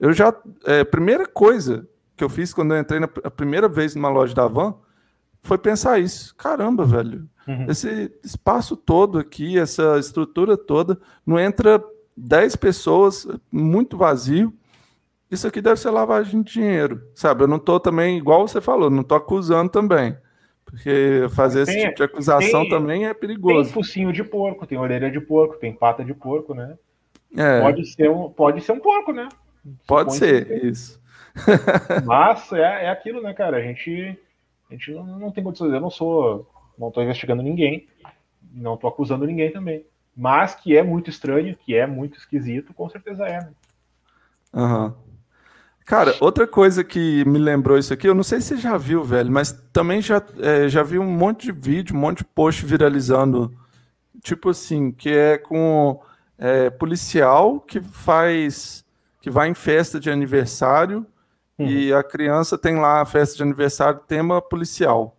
eu 0.00 0.12
já. 0.12 0.34
É, 0.64 0.84
primeira 0.84 1.26
coisa 1.26 1.86
que 2.16 2.24
eu 2.24 2.28
fiz 2.28 2.52
quando 2.52 2.74
eu 2.74 2.80
entrei 2.80 2.98
na 2.98 3.08
a 3.24 3.30
primeira 3.30 3.68
vez 3.68 3.94
numa 3.94 4.08
loja 4.08 4.34
da 4.34 4.48
Van 4.48 4.74
foi 5.42 5.58
pensar 5.58 5.98
isso. 5.98 6.34
Caramba, 6.34 6.84
velho. 6.84 7.28
Uhum. 7.46 7.66
Esse 7.68 8.12
espaço 8.24 8.76
todo 8.76 9.18
aqui, 9.18 9.58
essa 9.58 9.98
estrutura 9.98 10.56
toda, 10.56 10.98
não 11.24 11.38
entra 11.38 11.82
10 12.16 12.56
pessoas, 12.56 13.26
muito 13.50 13.96
vazio. 13.96 14.52
Isso 15.30 15.46
aqui 15.46 15.60
deve 15.60 15.80
ser 15.80 15.90
lavagem 15.90 16.42
de 16.42 16.52
dinheiro, 16.52 17.02
sabe? 17.14 17.44
Eu 17.44 17.48
não 17.48 17.56
estou 17.56 17.78
também, 17.78 18.16
igual 18.16 18.46
você 18.46 18.60
falou, 18.60 18.90
não 18.90 19.02
estou 19.02 19.16
acusando 19.16 19.70
também. 19.70 20.16
Porque 20.64 21.26
fazer 21.30 21.64
tem, 21.64 21.76
esse 21.76 21.84
tipo 21.84 21.96
de 21.96 22.02
acusação 22.02 22.62
tem, 22.62 22.70
também 22.70 23.06
é 23.06 23.14
perigoso. 23.14 23.64
Tem 23.64 23.72
focinho 23.72 24.12
de 24.12 24.24
porco, 24.24 24.66
tem 24.66 24.78
orelha 24.78 25.10
de 25.10 25.20
porco, 25.20 25.56
tem 25.56 25.72
pata 25.72 26.04
de 26.04 26.12
porco, 26.12 26.54
né? 26.54 26.76
É. 27.36 27.60
Pode, 27.60 27.86
ser 27.86 28.10
um, 28.10 28.30
pode 28.30 28.60
ser 28.62 28.72
um 28.72 28.80
porco, 28.80 29.12
né? 29.12 29.28
Pode 29.86 30.16
ser, 30.16 30.64
isso. 30.64 31.00
Mas 32.04 32.52
é, 32.52 32.86
é 32.86 32.90
aquilo, 32.90 33.20
né, 33.20 33.32
cara? 33.34 33.58
A 33.58 33.60
gente, 33.60 34.18
a 34.70 34.74
gente 34.74 34.92
não, 34.92 35.04
não 35.18 35.30
tem 35.30 35.44
condições. 35.44 35.72
Eu 35.72 35.80
não 35.80 35.90
sou 35.90 36.48
não 36.78 36.88
estou 36.88 37.02
investigando 37.02 37.42
ninguém, 37.42 37.86
não 38.52 38.74
estou 38.74 38.88
acusando 38.88 39.26
ninguém 39.26 39.52
também. 39.52 39.84
Mas 40.16 40.54
que 40.54 40.76
é 40.76 40.82
muito 40.82 41.10
estranho, 41.10 41.56
que 41.56 41.76
é 41.76 41.86
muito 41.86 42.18
esquisito, 42.18 42.72
com 42.72 42.88
certeza 42.88 43.24
é. 43.26 43.40
Né? 43.40 43.50
Uhum. 44.54 44.92
Cara, 45.84 46.16
outra 46.20 46.46
coisa 46.46 46.82
que 46.82 47.24
me 47.26 47.38
lembrou 47.38 47.78
isso 47.78 47.92
aqui, 47.92 48.08
eu 48.08 48.14
não 48.14 48.24
sei 48.24 48.40
se 48.40 48.48
você 48.48 48.56
já 48.56 48.76
viu, 48.76 49.04
velho, 49.04 49.30
mas 49.30 49.52
também 49.72 50.00
já, 50.00 50.20
é, 50.40 50.68
já 50.68 50.82
vi 50.82 50.98
um 50.98 51.08
monte 51.08 51.44
de 51.44 51.52
vídeo, 51.52 51.94
um 51.94 52.00
monte 52.00 52.18
de 52.18 52.24
post 52.24 52.64
viralizando, 52.66 53.56
tipo 54.20 54.50
assim, 54.50 54.90
que 54.90 55.10
é 55.10 55.38
com 55.38 56.00
é, 56.38 56.70
policial 56.70 57.60
que 57.60 57.80
faz, 57.80 58.84
que 59.20 59.30
vai 59.30 59.48
em 59.48 59.54
festa 59.54 60.00
de 60.00 60.10
aniversário 60.10 61.06
uhum. 61.56 61.66
e 61.66 61.92
a 61.92 62.02
criança 62.02 62.58
tem 62.58 62.76
lá 62.76 63.00
a 63.00 63.06
festa 63.06 63.36
de 63.36 63.42
aniversário 63.44 64.00
tema 64.08 64.42
policial 64.42 65.15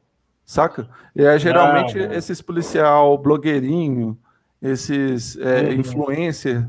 saca? 0.48 0.88
E 1.14 1.24
é 1.24 1.38
geralmente 1.38 2.00
ah, 2.00 2.16
esses 2.16 2.42
policial 2.42 3.18
blogueirinho, 3.18 4.18
esses 4.62 5.38
é, 5.38 5.64
uhum. 5.64 5.74
influencer, 5.74 6.66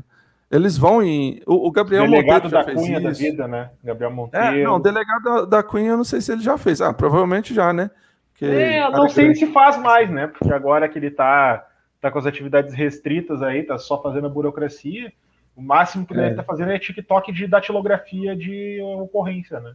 eles 0.51 0.77
vão 0.77 1.01
em. 1.01 1.41
O, 1.47 1.67
o 1.67 1.71
Gabriel 1.71 2.03
delegado 2.03 2.43
Monteiro 2.43 2.65
da 2.65 2.73
Cunha 2.73 2.97
isso. 2.97 3.03
da 3.03 3.11
vida, 3.11 3.47
né? 3.47 3.69
Gabriel 3.83 4.11
Monteiro. 4.11 4.45
É, 4.45 4.63
não, 4.63 4.79
delegado 4.79 5.23
da, 5.23 5.45
da, 5.45 5.63
Cunha, 5.63 5.91
eu 5.91 5.97
não 5.97 6.03
sei 6.03 6.19
se 6.19 6.31
ele 6.31 6.41
já 6.41 6.57
fez. 6.57 6.81
Ah, 6.81 6.93
provavelmente 6.93 7.53
já, 7.53 7.71
né? 7.71 7.89
Porque, 8.31 8.45
é, 8.45 8.83
eu 8.83 8.91
não 8.91 9.09
sei 9.09 9.25
grande. 9.25 9.39
se 9.39 9.47
faz 9.47 9.77
mais, 9.77 10.09
né? 10.09 10.27
Porque 10.27 10.51
agora 10.53 10.89
que 10.89 10.99
ele 10.99 11.11
tá, 11.11 11.65
tá 12.01 12.11
com 12.11 12.19
as 12.19 12.25
atividades 12.25 12.73
restritas 12.73 13.41
aí, 13.41 13.63
tá 13.63 13.77
só 13.77 14.01
fazendo 14.01 14.27
a 14.27 14.29
burocracia, 14.29 15.11
o 15.55 15.61
máximo 15.61 16.05
que 16.05 16.13
é. 16.13 16.27
ele 16.27 16.35
tá 16.35 16.43
fazendo 16.43 16.71
é 16.71 16.79
TikTok 16.79 17.31
de 17.31 17.47
datilografia 17.47 18.35
de 18.35 18.81
ocorrência, 18.81 19.59
né? 19.59 19.73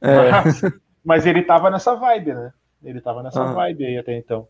É. 0.00 0.30
Mas, 0.30 0.62
mas 1.04 1.26
ele 1.26 1.42
tava 1.42 1.70
nessa 1.70 1.94
vibe, 1.94 2.34
né? 2.34 2.52
Ele 2.82 3.00
tava 3.00 3.22
nessa 3.22 3.42
ah. 3.42 3.52
vibe 3.52 3.84
aí 3.84 3.98
até 3.98 4.16
então. 4.16 4.48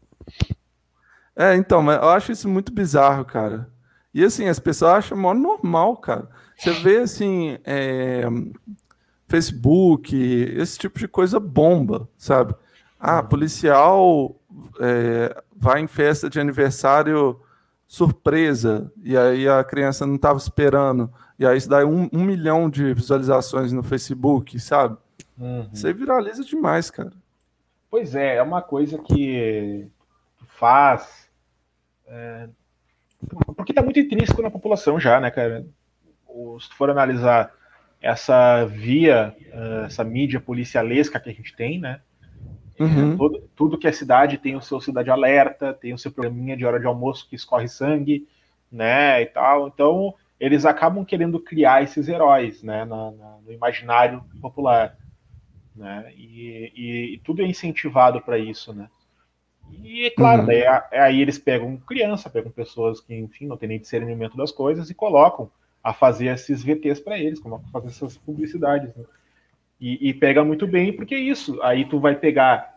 É, 1.36 1.54
então, 1.54 1.82
mas 1.82 1.96
eu 1.96 2.08
acho 2.08 2.32
isso 2.32 2.48
muito 2.48 2.72
bizarro, 2.72 3.24
cara. 3.24 3.68
E 4.12 4.24
assim, 4.24 4.48
as 4.48 4.58
pessoas 4.58 4.92
acham 4.92 5.16
mó 5.16 5.32
normal, 5.32 5.96
cara. 5.96 6.28
Você 6.56 6.72
vê 6.72 6.98
assim, 6.98 7.58
é, 7.64 8.24
Facebook, 9.28 10.14
esse 10.14 10.78
tipo 10.78 10.98
de 10.98 11.08
coisa 11.08 11.38
bomba, 11.40 12.08
sabe? 12.18 12.54
Ah, 12.98 13.22
policial 13.22 14.36
é, 14.80 15.42
vai 15.56 15.80
em 15.80 15.86
festa 15.86 16.28
de 16.28 16.40
aniversário 16.40 17.40
surpresa, 17.86 18.92
e 19.02 19.16
aí 19.16 19.48
a 19.48 19.64
criança 19.64 20.06
não 20.06 20.16
estava 20.16 20.38
esperando, 20.38 21.12
e 21.38 21.46
aí 21.46 21.56
isso 21.56 21.68
dá 21.68 21.84
um, 21.84 22.08
um, 22.12 22.22
milhão 22.22 22.70
de 22.70 22.94
visualizações 22.94 23.72
no 23.72 23.82
Facebook, 23.82 24.60
sabe? 24.60 24.96
Uhum. 25.38 25.68
Você 25.72 25.92
viraliza 25.92 26.44
demais, 26.44 26.90
cara. 26.90 27.12
Pois 27.90 28.14
é, 28.14 28.36
é 28.36 28.42
uma 28.42 28.62
coisa 28.62 28.98
que 28.98 29.88
faz. 30.56 31.28
É, 32.06 32.48
porque 33.56 33.72
está 33.72 33.82
muito 33.82 33.98
intrínseco 33.98 34.40
na 34.42 34.50
população 34.50 34.98
já, 35.00 35.20
né, 35.20 35.30
cara? 35.30 35.66
Se 36.60 36.68
tu 36.68 36.76
for 36.76 36.88
analisar 36.88 37.52
essa 38.00 38.64
via, 38.64 39.34
uh, 39.52 39.84
essa 39.84 40.04
mídia 40.04 40.40
policialesca 40.40 41.20
que 41.20 41.28
a 41.28 41.32
gente 41.32 41.54
tem, 41.54 41.78
né? 41.78 42.00
Uhum. 42.78 43.16
Tudo, 43.16 43.50
tudo, 43.54 43.78
que 43.78 43.86
é 43.86 43.92
cidade 43.92 44.38
tem 44.38 44.56
o 44.56 44.62
seu 44.62 44.80
cidade 44.80 45.10
alerta, 45.10 45.74
tem 45.74 45.92
o 45.92 45.98
seu 45.98 46.10
programinha 46.10 46.56
de 46.56 46.64
hora 46.64 46.80
de 46.80 46.86
almoço 46.86 47.28
que 47.28 47.36
escorre 47.36 47.68
sangue, 47.68 48.26
né? 48.72 49.20
E 49.20 49.26
tal. 49.26 49.68
Então, 49.68 50.14
eles 50.38 50.64
acabam 50.64 51.04
querendo 51.04 51.38
criar 51.38 51.82
esses 51.82 52.08
heróis, 52.08 52.62
né? 52.62 52.86
Na, 52.86 53.10
na, 53.10 53.38
no 53.44 53.52
imaginário 53.52 54.24
popular, 54.40 54.96
né? 55.80 56.12
E, 56.14 56.72
e, 56.76 57.14
e 57.14 57.18
tudo 57.24 57.42
é 57.42 57.46
incentivado 57.46 58.20
para 58.20 58.38
isso, 58.38 58.72
né? 58.72 58.88
E, 59.82 60.10
claro, 60.10 60.42
uhum. 60.42 60.46
daí, 60.46 60.62
aí 60.92 61.20
eles 61.20 61.38
pegam 61.38 61.76
criança, 61.78 62.28
pegam 62.28 62.50
pessoas 62.50 63.00
que, 63.00 63.14
enfim, 63.14 63.46
não 63.46 63.56
têm 63.56 63.70
nem 63.70 63.80
discernimento 63.80 64.36
das 64.36 64.52
coisas 64.52 64.90
e 64.90 64.94
colocam 64.94 65.50
a 65.82 65.94
fazer 65.94 66.26
esses 66.26 66.62
VTs 66.62 67.00
para 67.00 67.18
eles, 67.18 67.40
como 67.40 67.54
a 67.54 67.60
fazer 67.70 67.88
essas 67.88 68.18
publicidades. 68.18 68.94
Né? 68.94 69.04
E, 69.80 70.10
e, 70.10 70.14
pega 70.14 70.44
muito 70.44 70.66
bem, 70.66 70.92
porque 70.92 71.14
é 71.14 71.18
isso. 71.18 71.60
Aí 71.62 71.86
tu 71.86 71.98
vai 71.98 72.14
pegar 72.14 72.76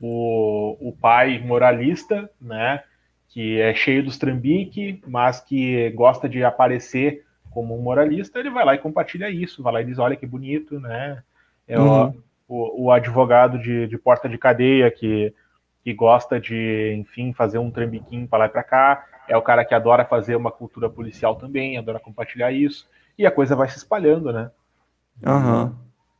o, 0.00 0.76
o 0.80 0.92
pai 0.92 1.40
moralista, 1.40 2.30
né? 2.40 2.84
Que 3.30 3.60
é 3.60 3.74
cheio 3.74 4.04
dos 4.04 4.16
trambique, 4.16 5.02
mas 5.06 5.40
que 5.40 5.90
gosta 5.90 6.28
de 6.28 6.44
aparecer 6.44 7.24
como 7.50 7.76
um 7.76 7.82
moralista, 7.82 8.38
ele 8.38 8.50
vai 8.50 8.64
lá 8.64 8.74
e 8.74 8.78
compartilha 8.78 9.30
isso, 9.30 9.62
vai 9.62 9.72
lá 9.72 9.80
e 9.80 9.84
diz, 9.86 9.98
olha 9.98 10.14
que 10.14 10.26
bonito, 10.26 10.78
né? 10.78 11.22
É 11.68 11.78
uhum. 11.78 12.14
o, 12.48 12.84
o, 12.84 12.90
advogado 12.92 13.58
de, 13.58 13.86
de 13.86 13.98
porta 13.98 14.28
de 14.28 14.38
cadeia 14.38 14.90
que 14.90 15.34
que 15.86 15.94
gosta 15.94 16.40
de, 16.40 16.96
enfim, 16.98 17.32
fazer 17.32 17.58
um 17.58 17.70
trambiquinho 17.70 18.26
para 18.26 18.40
lá 18.40 18.46
e 18.46 18.48
para 18.48 18.64
cá, 18.64 19.06
é 19.28 19.36
o 19.36 19.42
cara 19.42 19.64
que 19.64 19.72
adora 19.72 20.04
fazer 20.04 20.34
uma 20.34 20.50
cultura 20.50 20.90
policial 20.90 21.36
também, 21.36 21.78
adora 21.78 22.00
compartilhar 22.00 22.50
isso, 22.50 22.88
e 23.16 23.24
a 23.24 23.30
coisa 23.30 23.54
vai 23.54 23.68
se 23.68 23.76
espalhando, 23.76 24.32
né? 24.32 24.50
Uhum. 25.24 25.72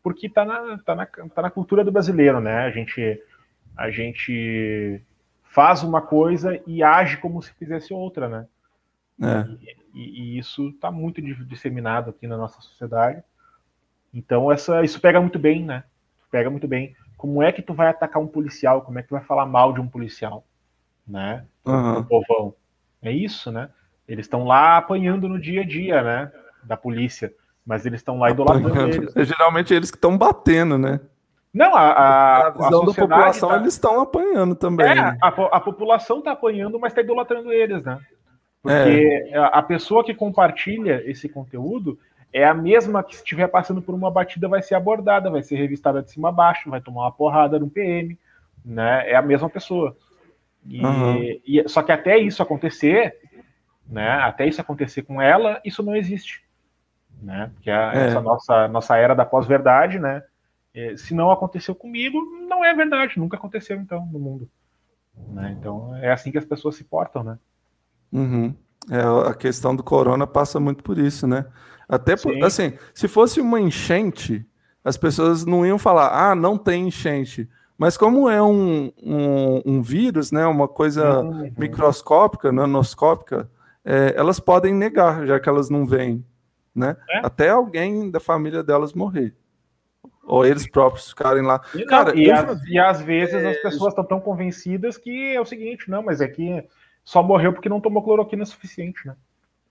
Porque 0.05 0.29
tá 0.29 0.45
na, 0.45 0.79
tá, 0.79 0.95
na, 0.95 1.07
tá 1.07 1.43
na 1.43 1.51
cultura 1.51 1.83
do 1.83 1.91
brasileiro, 1.91 2.41
né? 2.41 2.61
A 2.61 2.71
gente, 2.71 3.21
a 3.77 3.91
gente 3.91 5.03
faz 5.43 5.83
uma 5.83 6.01
coisa 6.01 6.61
e 6.65 6.81
age 6.85 7.17
como 7.17 7.43
se 7.43 7.53
fizesse 7.55 7.93
outra, 7.93 8.29
né? 8.29 8.47
É. 9.21 9.49
E, 9.93 10.37
e, 10.37 10.39
isso 10.39 10.69
está 10.69 10.93
muito 10.93 11.21
disseminado 11.21 12.11
aqui 12.11 12.29
na 12.29 12.37
nossa 12.37 12.61
sociedade. 12.61 13.21
Então 14.17 14.51
essa, 14.51 14.83
isso 14.83 14.99
pega 14.99 15.21
muito 15.21 15.39
bem, 15.39 15.63
né? 15.63 15.85
Pega 16.31 16.49
muito 16.49 16.67
bem. 16.67 16.97
Como 17.19 17.43
é 17.43 17.53
que 17.53 17.61
tu 17.61 17.75
vai 17.75 17.89
atacar 17.89 18.23
um 18.23 18.27
policial? 18.27 18.81
Como 18.81 18.99
é 18.99 19.03
que 19.03 19.09
tu 19.09 19.15
vai 19.15 19.23
falar 19.23 19.45
mal 19.45 19.75
de 19.75 19.81
um 19.81 19.87
policial? 19.87 20.43
Né? 21.07 21.45
Uhum. 21.65 22.03
povão. 22.03 22.55
É 23.03 23.13
isso, 23.13 23.53
né? 23.53 23.69
Eles 24.09 24.25
estão 24.25 24.45
lá 24.45 24.79
apanhando 24.79 25.29
no 25.29 25.39
dia 25.39 25.61
a 25.61 25.67
dia, 25.67 26.03
né? 26.03 26.33
Da 26.65 26.77
polícia. 26.77 27.33
Mas 27.65 27.85
eles 27.85 28.01
estão 28.01 28.19
lá 28.19 28.31
idolatrando 28.31 28.89
eles. 28.89 29.15
É 29.15 29.25
geralmente 29.25 29.75
eles 29.75 29.91
que 29.91 29.99
estão 29.99 30.17
batendo, 30.17 30.79
né? 30.79 30.99
Não, 31.53 31.75
a, 31.75 31.91
a, 31.91 32.47
a 32.47 32.51
visão 32.51 32.83
a 32.83 32.87
da 32.87 32.95
população 32.95 33.49
tá... 33.51 33.57
eles 33.57 33.73
estão 33.75 34.01
apanhando 34.01 34.55
também. 34.55 34.87
É, 34.87 34.99
a, 34.99 35.29
a 35.29 35.61
população 35.61 36.19
está 36.19 36.33
apanhando, 36.33 36.79
mas 36.79 36.93
está 36.93 37.03
idolatrando 37.03 37.53
eles, 37.53 37.83
né? 37.85 37.99
Porque 38.63 39.29
é. 39.31 39.39
a 39.39 39.63
pessoa 39.63 40.05
que 40.05 40.15
compartilha 40.15 41.03
esse 41.09 41.29
conteúdo, 41.29 41.99
é 42.37 42.45
a 42.45 42.53
mesma 42.53 43.03
que 43.03 43.17
se 43.17 43.23
estiver 43.23 43.49
passando 43.49 43.81
por 43.81 43.95
uma 43.95 44.11
batida 44.11 44.47
vai 44.47 44.61
ser 44.61 44.75
abordada, 44.75 45.31
vai 45.31 45.43
ser 45.43 45.57
revistada 45.57 46.03
de 46.03 46.11
cima 46.11 46.29
a 46.29 46.33
baixo, 46.33 46.69
vai 46.69 46.83
tomar 46.83 47.05
uma 47.05 47.13
porrada 47.13 47.59
no 47.59 47.71
PM, 47.71 48.19
né? 48.63 49.11
É 49.11 49.17
a 49.17 49.23
mesma 49.23 49.49
pessoa. 49.49 49.97
E, 50.67 50.85
uhum. 50.85 51.41
e, 51.47 51.67
só 51.67 51.83
que 51.83 51.91
até 51.91 52.19
isso 52.19 52.43
acontecer, 52.43 53.17
né? 53.89 54.11
Até 54.19 54.47
isso 54.47 54.61
acontecer 54.61 55.01
com 55.01 55.23
ela, 55.23 55.63
isso 55.65 55.83
não 55.83 55.97
existe, 55.97 56.45
né? 57.23 57.51
Porque 57.55 57.71
a, 57.71 57.95
é. 57.95 58.09
essa 58.09 58.21
nossa 58.21 58.69
nossa 58.69 58.99
era 58.99 59.15
da 59.15 59.25
pós-verdade, 59.25 59.99
né? 59.99 60.23
É, 60.75 60.95
se 60.95 61.15
não 61.15 61.31
aconteceu 61.31 61.75
comigo, 61.75 62.21
não 62.47 62.63
é 62.63 62.75
verdade, 62.75 63.19
nunca 63.19 63.39
aconteceu 63.39 63.79
então 63.81 64.05
no 64.13 64.19
mundo. 64.19 64.47
Né? 65.31 65.57
Então 65.59 65.97
é 65.97 66.13
assim 66.13 66.31
que 66.31 66.37
as 66.37 66.45
pessoas 66.45 66.77
se 66.77 66.85
portam, 66.85 67.25
né? 67.25 67.39
Uhum. 68.13 68.55
É, 68.91 69.31
a 69.31 69.35
questão 69.35 69.75
do 69.75 69.83
corona 69.83 70.27
passa 70.27 70.61
muito 70.61 70.85
por 70.85 70.99
isso, 70.99 71.27
né? 71.27 71.47
Até 71.89 72.17
por, 72.17 72.43
assim, 72.45 72.73
se 72.93 73.07
fosse 73.07 73.41
uma 73.41 73.61
enchente, 73.61 74.45
as 74.85 74.97
pessoas 74.97 75.45
não 75.45 75.65
iam 75.65 75.79
falar, 75.79 76.31
ah, 76.31 76.35
não 76.35 76.59
tem 76.59 76.89
enchente. 76.89 77.49
Mas 77.79 77.97
como 77.97 78.29
é 78.29 78.43
um, 78.43 78.91
um, 79.03 79.63
um 79.65 79.83
vírus, 79.83 80.33
né, 80.33 80.47
uma 80.47 80.67
coisa 80.67 81.21
uhum. 81.21 81.53
microscópica, 81.59 82.51
nanoscópica, 82.51 83.51
é, 83.85 84.15
elas 84.17 84.41
podem 84.41 84.75
negar, 84.75 85.27
já 85.27 85.39
que 85.39 85.49
elas 85.49 85.71
não 85.71 85.87
veem, 85.87 86.25
né? 86.75 86.97
É? 87.11 87.19
Até 87.19 87.51
alguém 87.51 88.11
da 88.11 88.19
família 88.19 88.63
delas 88.63 88.93
morrer. 88.93 89.35
Ou 90.25 90.45
eles 90.45 90.69
próprios 90.69 91.11
ficarem 91.11 91.43
lá. 91.43 91.61
E, 91.73 91.79
não, 91.79 91.87
Cara, 91.87 92.17
e, 92.17 92.31
as, 92.31 92.65
e 92.65 92.79
às 92.79 93.01
vezes 93.01 93.35
é... 93.35 93.51
as 93.51 93.63
pessoas 93.63 93.93
estão 93.93 94.05
tão 94.05 94.21
convencidas 94.21 94.97
que 94.97 95.35
é 95.35 95.41
o 95.41 95.45
seguinte, 95.45 95.89
não, 95.89 96.03
mas 96.03 96.21
é 96.21 96.27
que 96.27 96.65
só 97.05 97.23
morreu 97.23 97.53
porque 97.53 97.69
não 97.69 97.81
tomou 97.81 98.03
cloroquina 98.03 98.45
suficiente, 98.45 99.07
né? 99.07 99.15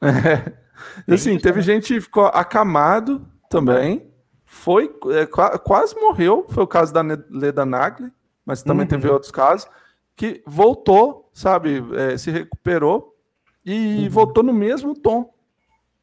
É. 0.05 1.13
Assim, 1.13 1.37
teve 1.37 1.61
gente 1.61 1.93
que 1.93 2.01
ficou 2.01 2.25
acamado 2.25 3.25
também. 3.49 4.11
Foi, 4.43 4.93
é, 5.11 5.25
quase 5.25 5.95
morreu. 5.95 6.45
Foi 6.49 6.63
o 6.63 6.67
caso 6.67 6.93
da 6.93 7.01
Leda 7.01 7.65
Nagli, 7.65 8.11
mas 8.45 8.63
também 8.63 8.83
uhum. 8.83 8.89
teve 8.89 9.09
outros 9.09 9.31
casos. 9.31 9.67
Que 10.15 10.41
voltou, 10.45 11.29
sabe, 11.33 11.83
é, 11.95 12.17
se 12.17 12.31
recuperou 12.31 13.15
e 13.65 14.03
uhum. 14.03 14.09
voltou 14.09 14.43
no 14.43 14.53
mesmo 14.53 14.93
tom. 14.93 15.33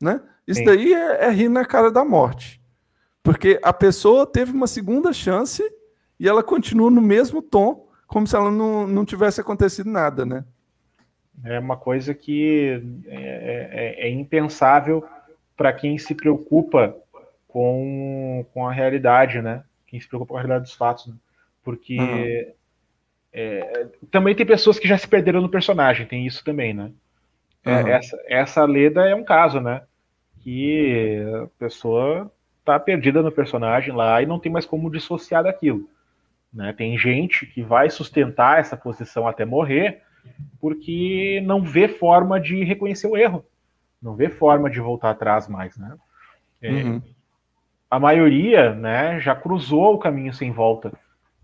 Né? 0.00 0.20
Isso 0.46 0.60
Sim. 0.60 0.66
daí 0.66 0.92
é, 0.92 1.26
é 1.26 1.30
rir 1.30 1.48
na 1.48 1.64
cara 1.64 1.90
da 1.90 2.04
morte. 2.04 2.60
Porque 3.22 3.58
a 3.62 3.72
pessoa 3.72 4.26
teve 4.26 4.52
uma 4.52 4.66
segunda 4.66 5.12
chance 5.12 5.62
e 6.18 6.28
ela 6.28 6.42
continua 6.42 6.90
no 6.90 7.00
mesmo 7.00 7.40
tom, 7.40 7.88
como 8.06 8.26
se 8.26 8.34
ela 8.34 8.50
não, 8.50 8.86
não 8.86 9.04
tivesse 9.04 9.40
acontecido 9.40 9.88
nada, 9.88 10.26
né? 10.26 10.44
É 11.44 11.58
uma 11.58 11.76
coisa 11.76 12.14
que 12.14 12.82
é, 13.06 13.96
é, 13.98 14.06
é 14.06 14.10
impensável 14.10 15.04
para 15.56 15.72
quem 15.72 15.98
se 15.98 16.14
preocupa 16.14 16.96
com, 17.48 18.44
com 18.52 18.66
a 18.66 18.72
realidade, 18.72 19.40
né? 19.42 19.64
Quem 19.86 20.00
se 20.00 20.08
preocupa 20.08 20.32
com 20.32 20.38
a 20.38 20.40
realidade 20.40 20.64
dos 20.64 20.74
fatos, 20.74 21.06
né? 21.06 21.14
porque 21.62 21.96
uhum. 21.96 22.52
é, 23.32 23.86
também 24.10 24.34
tem 24.34 24.44
pessoas 24.44 24.78
que 24.78 24.88
já 24.88 24.98
se 24.98 25.06
perderam 25.06 25.40
no 25.40 25.48
personagem, 25.48 26.06
tem 26.06 26.26
isso 26.26 26.44
também, 26.44 26.74
né? 26.74 26.90
Uhum. 27.64 27.86
essa, 27.86 28.18
essa 28.26 28.64
Leda 28.64 29.08
é 29.08 29.14
um 29.14 29.22
caso, 29.22 29.60
né? 29.60 29.82
Que 30.40 31.22
a 31.44 31.46
pessoa 31.58 32.32
tá 32.64 32.78
perdida 32.78 33.22
no 33.22 33.30
personagem 33.30 33.94
lá 33.94 34.20
e 34.22 34.26
não 34.26 34.38
tem 34.38 34.50
mais 34.50 34.66
como 34.66 34.90
dissociar 34.90 35.44
daquilo. 35.44 35.88
Né? 36.52 36.72
Tem 36.72 36.98
gente 36.98 37.46
que 37.46 37.62
vai 37.62 37.88
sustentar 37.88 38.60
essa 38.60 38.76
posição 38.76 39.26
até 39.26 39.44
morrer, 39.44 40.02
porque 40.60 41.42
não 41.44 41.62
vê 41.62 41.88
forma 41.88 42.40
de 42.40 42.62
reconhecer 42.64 43.06
o 43.06 43.16
erro, 43.16 43.44
não 44.00 44.14
vê 44.14 44.28
forma 44.28 44.70
de 44.70 44.80
voltar 44.80 45.10
atrás 45.10 45.48
mais, 45.48 45.76
né? 45.76 45.96
É, 46.60 46.70
uhum. 46.70 47.02
A 47.90 47.98
maioria, 47.98 48.74
né, 48.74 49.20
já 49.20 49.34
cruzou 49.34 49.94
o 49.94 49.98
caminho 49.98 50.32
sem 50.32 50.50
volta 50.50 50.92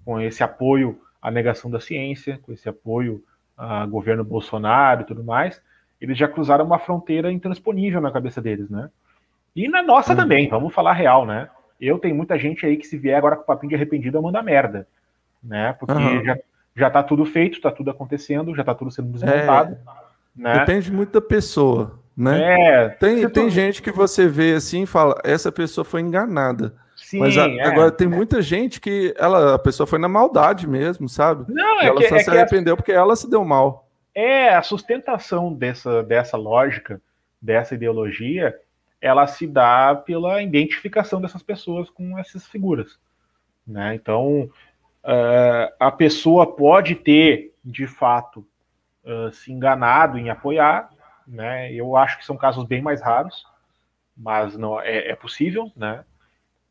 com 0.04 0.20
esse 0.20 0.42
apoio 0.42 0.98
à 1.20 1.30
negação 1.30 1.70
da 1.70 1.80
ciência, 1.80 2.38
com 2.42 2.52
esse 2.52 2.68
apoio 2.68 3.22
ao 3.56 3.88
governo 3.88 4.24
Bolsonaro 4.24 5.02
e 5.02 5.04
tudo 5.04 5.22
mais. 5.22 5.60
Eles 6.00 6.16
já 6.16 6.28
cruzaram 6.28 6.64
uma 6.64 6.78
fronteira 6.78 7.30
intransponível 7.30 8.00
na 8.00 8.12
cabeça 8.12 8.40
deles, 8.40 8.70
né? 8.70 8.88
E 9.54 9.68
na 9.68 9.82
nossa 9.82 10.12
uhum. 10.12 10.16
também, 10.16 10.48
vamos 10.48 10.72
falar 10.72 10.92
real, 10.92 11.26
né? 11.26 11.50
Eu 11.80 11.98
tenho 11.98 12.14
muita 12.14 12.38
gente 12.38 12.64
aí 12.64 12.76
que 12.76 12.86
se 12.86 12.96
vier 12.96 13.18
agora 13.18 13.36
com 13.36 13.42
papinho 13.42 13.70
de 13.70 13.74
arrependido, 13.74 14.16
eu 14.16 14.22
mando 14.22 14.38
a 14.38 14.42
merda, 14.42 14.86
né? 15.42 15.72
Porque 15.74 15.92
uhum. 15.92 16.24
já 16.24 16.38
já 16.76 16.88
está 16.88 17.02
tudo 17.02 17.24
feito, 17.24 17.56
está 17.56 17.70
tudo 17.70 17.90
acontecendo, 17.90 18.54
já 18.54 18.62
está 18.62 18.74
tudo 18.74 18.90
sendo 18.90 19.10
desmontado. 19.10 19.74
É, 19.74 20.40
né? 20.40 20.58
Depende 20.60 20.92
muito 20.92 21.12
da 21.12 21.20
pessoa, 21.20 21.98
né? 22.16 22.84
É, 22.84 22.88
tem, 22.90 23.28
tem 23.28 23.50
gente 23.50 23.82
que 23.82 23.90
você 23.90 24.28
vê 24.28 24.54
assim 24.54 24.82
e 24.82 24.86
fala, 24.86 25.20
essa 25.24 25.50
pessoa 25.50 25.84
foi 25.84 26.00
enganada. 26.00 26.74
Sim, 26.96 27.20
Mas 27.20 27.38
a, 27.38 27.48
é. 27.48 27.62
agora 27.62 27.90
tem 27.90 28.08
muita 28.08 28.42
gente 28.42 28.80
que 28.80 29.14
ela, 29.16 29.54
a 29.54 29.58
pessoa 29.58 29.86
foi 29.86 29.98
na 29.98 30.08
maldade 30.08 30.68
mesmo, 30.68 31.08
sabe? 31.08 31.50
Não, 31.52 31.80
é 31.80 31.86
ela 31.86 32.00
que, 32.00 32.08
só 32.08 32.16
é 32.16 32.18
se 32.18 32.30
arrependeu 32.30 32.74
a, 32.74 32.76
porque 32.76 32.92
ela 32.92 33.16
se 33.16 33.30
deu 33.30 33.44
mal. 33.44 33.88
É, 34.14 34.54
a 34.54 34.62
sustentação 34.62 35.54
dessa, 35.54 36.02
dessa 36.02 36.36
lógica, 36.36 37.00
dessa 37.40 37.74
ideologia, 37.74 38.54
ela 39.00 39.26
se 39.26 39.46
dá 39.46 39.94
pela 39.94 40.42
identificação 40.42 41.20
dessas 41.20 41.42
pessoas 41.42 41.88
com 41.88 42.18
essas 42.18 42.46
figuras. 42.46 42.98
Né? 43.66 43.94
Então, 43.94 44.50
uh, 45.04 45.74
a 45.78 45.90
pessoa 45.90 46.54
pode 46.54 46.94
ter, 46.94 47.54
de 47.64 47.86
fato, 47.86 48.46
uh, 49.04 49.32
se 49.32 49.52
enganado 49.52 50.18
em 50.18 50.30
apoiar, 50.30 50.90
né? 51.26 51.72
Eu 51.72 51.96
acho 51.96 52.18
que 52.18 52.24
são 52.24 52.36
casos 52.36 52.64
bem 52.64 52.80
mais 52.80 53.02
raros, 53.02 53.44
mas 54.16 54.56
não 54.56 54.80
é, 54.80 55.10
é 55.10 55.16
possível, 55.16 55.70
né? 55.76 56.04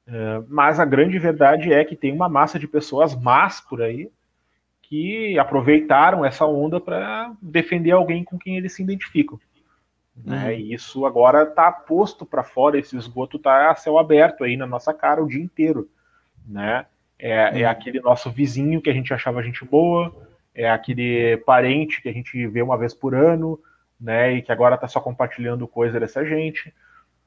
Uh, 0.08 0.46
mas 0.48 0.80
a 0.80 0.86
grande 0.86 1.20
verdade 1.20 1.74
é 1.74 1.84
que 1.84 1.96
tem 1.96 2.14
uma 2.14 2.30
massa 2.30 2.58
de 2.58 2.68
pessoas 2.68 3.14
más 3.16 3.60
por 3.60 3.82
aí 3.82 4.10
que 4.82 5.38
aproveitaram 5.38 6.24
essa 6.24 6.46
onda 6.46 6.80
para 6.80 7.34
defender 7.42 7.92
alguém 7.92 8.24
com 8.24 8.38
quem 8.38 8.56
eles 8.56 8.74
se 8.74 8.82
identificam. 8.82 9.38
Né? 10.16 10.46
Uhum. 10.46 10.52
E 10.52 10.74
isso 10.74 11.06
agora 11.06 11.44
está 11.44 11.72
posto 11.72 12.26
para 12.26 12.44
fora, 12.44 12.80
esse 12.80 12.96
esgoto 12.96 13.38
está 13.38 13.70
a 13.70 13.76
céu 13.76 13.98
aberto 13.98 14.44
aí 14.44 14.56
na 14.56 14.66
nossa 14.66 14.94
cara 14.94 15.22
o 15.22 15.28
dia 15.28 15.44
inteiro. 15.44 15.90
Né? 16.48 16.86
É, 17.20 17.62
é 17.62 17.64
uhum. 17.64 17.70
aquele 17.70 18.00
nosso 18.00 18.30
vizinho 18.32 18.82
que 18.82 18.90
a 18.90 18.94
gente 18.94 19.14
achava 19.14 19.44
gente 19.44 19.66
boa, 19.66 20.16
é 20.54 20.70
aquele 20.70 21.38
parente 21.38 22.02
que 22.02 22.10
a 22.10 22.14
gente 22.14 22.48
vê 22.48 22.62
uma 22.62 22.78
vez 22.78 22.94
por 22.94 23.16
ano, 23.16 23.60
né? 24.00 24.34
E 24.34 24.42
que 24.42 24.52
agora 24.52 24.76
está 24.76 24.88
só 24.88 25.00
compartilhando 25.00 25.68
coisa 25.68 26.00
dessa 26.00 26.26
gente, 26.26 26.74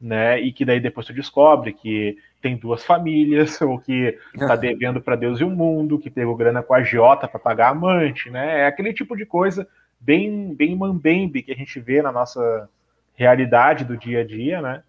né? 0.00 0.40
E 0.40 0.52
que 0.52 0.64
daí 0.64 0.80
depois 0.80 1.06
tu 1.06 1.12
descobre 1.12 1.72
que 1.72 2.16
tem 2.40 2.56
duas 2.56 2.84
famílias, 2.84 3.60
ou 3.62 3.78
que 3.78 4.18
está 4.34 4.54
devendo 4.56 5.00
para 5.00 5.16
Deus 5.16 5.40
e 5.40 5.44
o 5.44 5.50
mundo, 5.50 5.98
que 5.98 6.10
pegou 6.10 6.36
grana 6.36 6.62
com 6.62 6.74
a 6.74 6.78
agiota 6.78 7.28
para 7.28 7.38
pagar 7.38 7.68
a 7.68 7.70
amante, 7.70 8.30
né? 8.30 8.60
É 8.60 8.66
aquele 8.66 8.92
tipo 8.92 9.16
de 9.16 9.26
coisa 9.26 9.66
bem, 10.00 10.54
bem 10.54 10.74
mambembe 10.74 11.42
que 11.42 11.52
a 11.52 11.56
gente 11.56 11.78
vê 11.78 12.00
na 12.00 12.10
nossa 12.10 12.68
realidade 13.14 13.84
do 13.84 13.96
dia 13.96 14.20
a 14.20 14.24
dia, 14.24 14.62
né? 14.62 14.82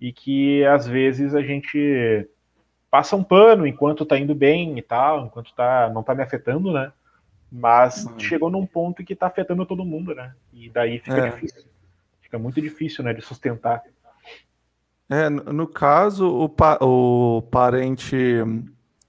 E 0.00 0.12
que 0.12 0.64
às 0.64 0.86
vezes 0.86 1.34
a 1.34 1.42
gente 1.42 2.28
passa 2.94 3.16
um 3.16 3.24
pano 3.24 3.66
enquanto 3.66 4.06
tá 4.06 4.16
indo 4.16 4.36
bem 4.36 4.78
e 4.78 4.82
tal, 4.82 5.26
enquanto 5.26 5.52
tá, 5.52 5.90
não 5.92 6.04
tá 6.04 6.14
me 6.14 6.22
afetando, 6.22 6.72
né? 6.72 6.92
Mas 7.50 8.04
uhum. 8.04 8.20
chegou 8.20 8.48
num 8.48 8.64
ponto 8.64 9.02
que 9.02 9.16
tá 9.16 9.26
afetando 9.26 9.66
todo 9.66 9.84
mundo, 9.84 10.14
né? 10.14 10.32
E 10.52 10.70
daí 10.70 11.00
fica 11.00 11.26
é. 11.26 11.30
difícil. 11.30 11.64
Fica 12.20 12.38
muito 12.38 12.62
difícil, 12.62 13.02
né, 13.02 13.12
de 13.12 13.20
sustentar. 13.20 13.82
É, 15.10 15.28
no 15.28 15.66
caso, 15.66 16.24
o, 16.28 16.48
pa 16.48 16.78
o 16.80 17.42
parente 17.50 18.16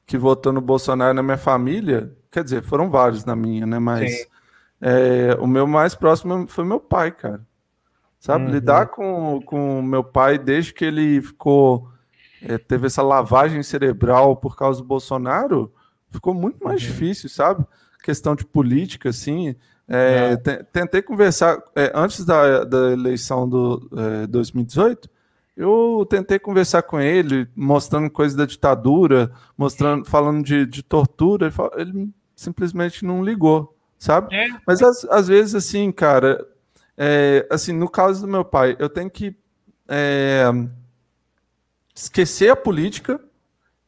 que 0.08 0.18
votou 0.18 0.52
no 0.52 0.62
Bolsonaro 0.62 1.14
na 1.14 1.22
minha 1.22 1.38
família, 1.38 2.12
quer 2.32 2.44
dizer, 2.44 2.64
foram 2.64 2.90
vários 2.90 3.24
na 3.24 3.36
minha, 3.36 3.68
né? 3.68 3.78
Mas 3.78 4.28
é, 4.82 5.38
o 5.40 5.46
meu 5.46 5.68
mais 5.68 5.94
próximo 5.94 6.48
foi 6.48 6.66
meu 6.66 6.80
pai, 6.80 7.12
cara. 7.12 7.46
Sabe? 8.20 8.46
Uhum. 8.46 8.52
Lidar 8.52 8.88
com 8.88 9.38
o 9.38 9.84
meu 9.84 10.04
pai 10.04 10.40
desde 10.40 10.74
que 10.74 10.86
ele 10.86 11.22
ficou. 11.22 11.94
É, 12.48 12.58
teve 12.58 12.88
essa 12.88 13.02
lavagem 13.02 13.64
cerebral 13.64 14.36
por 14.36 14.56
causa 14.56 14.82
do 14.82 14.88
Bolsonaro, 14.88 15.74
ficou 16.12 16.34
muito 16.34 16.64
mais 16.64 16.82
uhum. 16.82 16.88
difícil, 16.88 17.30
sabe? 17.30 17.66
Questão 18.04 18.36
de 18.36 18.46
política, 18.46 19.10
assim. 19.10 19.56
É, 19.88 20.36
tentei 20.72 21.02
conversar 21.02 21.62
é, 21.76 21.92
antes 21.94 22.26
da, 22.26 22.64
da 22.64 22.92
eleição 22.92 23.48
do 23.48 23.90
2018. 24.30 25.08
É, 25.08 25.16
eu 25.58 26.06
tentei 26.10 26.38
conversar 26.38 26.82
com 26.84 27.00
ele, 27.00 27.48
mostrando 27.56 28.10
coisas 28.10 28.36
da 28.36 28.46
ditadura, 28.46 29.32
mostrando, 29.58 30.06
falando 30.06 30.44
de, 30.44 30.66
de 30.66 30.84
tortura. 30.84 31.48
Ele, 31.76 31.90
ele 31.90 32.10
simplesmente 32.36 33.06
não 33.06 33.24
ligou, 33.24 33.76
sabe? 33.98 34.36
É. 34.36 34.50
Mas 34.68 34.82
às, 34.82 35.06
às 35.06 35.28
vezes, 35.28 35.56
assim, 35.56 35.92
cara, 35.92 36.46
é, 36.98 37.48
assim, 37.50 37.74
no 37.74 37.90
caso 37.90 38.22
do 38.22 38.28
meu 38.28 38.44
pai, 38.44 38.76
eu 38.80 38.90
tenho 38.90 39.10
que 39.10 39.36
é, 39.88 40.46
esquecer 41.96 42.50
a 42.50 42.56
política 42.56 43.20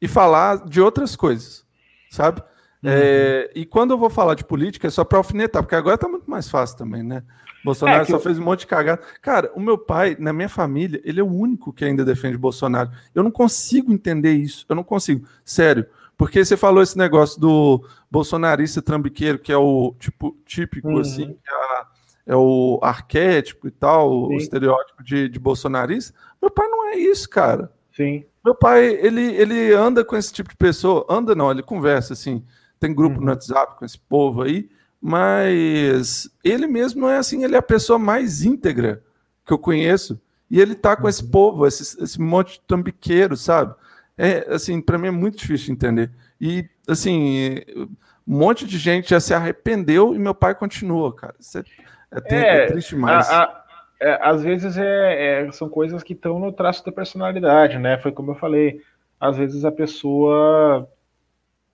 e 0.02 0.08
falar 0.08 0.66
de 0.66 0.80
outras 0.80 1.16
coisas, 1.16 1.66
sabe? 2.10 2.42
Uhum. 2.82 2.90
É, 2.92 3.52
e 3.54 3.66
quando 3.66 3.92
eu 3.92 3.98
vou 3.98 4.10
falar 4.10 4.36
de 4.36 4.46
política 4.46 4.88
é 4.88 4.90
só 4.90 5.04
para 5.04 5.18
alfinetar, 5.18 5.62
porque 5.62 5.76
agora 5.76 5.98
tá 5.98 6.08
muito 6.08 6.30
mais 6.30 6.50
fácil 6.50 6.78
também, 6.78 7.04
né? 7.04 7.24
Bolsonaro 7.66 8.04
é 8.04 8.06
só 8.06 8.16
eu... 8.16 8.20
fez 8.22 8.40
um 8.40 8.44
monte 8.44 8.62
de 8.62 8.68
cagada. 8.68 9.02
Cara, 9.22 9.52
o 9.54 9.60
meu 9.60 9.78
pai, 9.78 10.16
na 10.18 10.32
minha 10.32 10.48
família, 10.48 11.02
ele 11.04 11.20
é 11.20 11.24
o 11.24 11.28
único 11.28 11.74
que 11.74 11.84
ainda 11.84 12.06
defende 12.06 12.38
Bolsonaro. 12.38 12.92
Eu 13.14 13.24
não 13.24 13.32
consigo 13.32 13.92
entender 13.92 14.34
isso. 14.34 14.66
Eu 14.70 14.76
não 14.76 14.84
consigo. 14.84 15.28
Sério. 15.44 15.86
Porque 16.16 16.46
você 16.46 16.56
falou 16.56 16.82
esse 16.82 16.98
negócio 16.98 17.42
do 17.42 17.84
bolsonarista 18.10 18.82
trambiqueiro, 18.82 19.38
que 19.38 19.52
é 19.52 19.58
o 19.58 19.94
tipo 20.00 20.38
típico, 20.46 20.88
uhum. 20.88 21.00
assim, 21.00 21.28
que 21.44 21.50
é 21.50 21.54
a 21.54 21.88
é 22.28 22.36
o 22.36 22.78
arquétipo 22.84 23.68
e 23.68 23.72
tal, 23.72 24.28
Sim. 24.28 24.36
o 24.36 24.38
estereótipo 24.38 25.02
de, 25.02 25.30
de 25.30 25.40
bolsonarista. 25.40 26.14
Meu 26.42 26.52
pai 26.52 26.68
não 26.68 26.90
é 26.90 26.98
isso, 26.98 27.28
cara. 27.30 27.72
Sim. 27.98 28.24
Meu 28.46 28.54
pai, 28.54 28.86
ele, 28.86 29.24
ele 29.36 29.74
anda 29.74 30.06
com 30.06 30.16
esse 30.16 30.32
tipo 30.32 30.50
de 30.50 30.56
pessoa, 30.56 31.06
anda 31.10 31.34
não, 31.36 31.52
ele 31.52 31.64
conversa 31.64 32.14
assim, 32.14 32.46
tem 32.80 32.94
grupo 32.94 33.18
uhum. 33.18 33.26
no 33.26 33.32
WhatsApp 33.32 33.78
com 33.78 33.84
esse 33.84 33.98
povo 33.98 34.44
aí, 34.44 34.70
mas 35.02 36.30
ele 36.44 36.68
mesmo 36.68 37.02
não 37.02 37.10
é 37.10 37.18
assim, 37.18 37.44
ele 37.44 37.56
é 37.56 37.58
a 37.58 37.64
pessoa 37.64 37.98
mais 37.98 38.46
íntegra 38.46 39.04
que 39.46 39.52
eu 39.52 39.58
conheço, 39.58 40.22
e 40.50 40.62
ele 40.62 40.76
tá 40.76 40.96
com 40.96 41.04
uhum. 41.04 41.10
esse 41.10 41.28
povo, 41.28 41.66
esse, 41.66 42.02
esse 42.02 42.22
monte 42.22 42.54
de 42.54 42.62
tambiqueiro, 42.62 43.36
sabe? 43.36 43.74
É, 44.16 44.48
assim, 44.54 44.80
para 44.80 44.98
mim 44.98 45.08
é 45.08 45.12
muito 45.12 45.38
difícil 45.38 45.68
de 45.68 45.72
entender. 45.74 46.12
E, 46.40 46.70
assim, 46.88 47.58
um 47.76 48.38
monte 48.38 48.66
de 48.66 48.78
gente 48.78 49.10
já 49.10 49.20
se 49.20 49.34
arrependeu 49.34 50.16
e 50.16 50.20
meu 50.20 50.34
pai 50.34 50.56
continua, 50.56 51.14
cara. 51.14 51.36
Isso 51.40 51.58
é 51.58 51.64
é, 52.12 52.36
é, 52.36 52.64
é 52.64 52.68
triste 52.68 52.96
mais. 52.96 53.30
A, 53.30 53.44
a, 53.44 53.64
é, 54.00 54.20
às 54.22 54.44
vezes 54.44 54.78
é, 54.78 55.46
é, 55.46 55.52
são 55.52 55.68
coisas 55.68 56.04
que 56.04 56.14
estão 56.14 56.40
no 56.40 56.52
traço 56.52 56.86
da 56.86 56.92
personalidade, 56.92 57.80
né? 57.80 57.98
Foi 57.98 58.12
como 58.12 58.32
eu 58.32 58.36
falei. 58.36 58.82
Às 59.20 59.38
vezes 59.38 59.66
a 59.66 59.72
pessoa 59.72 60.88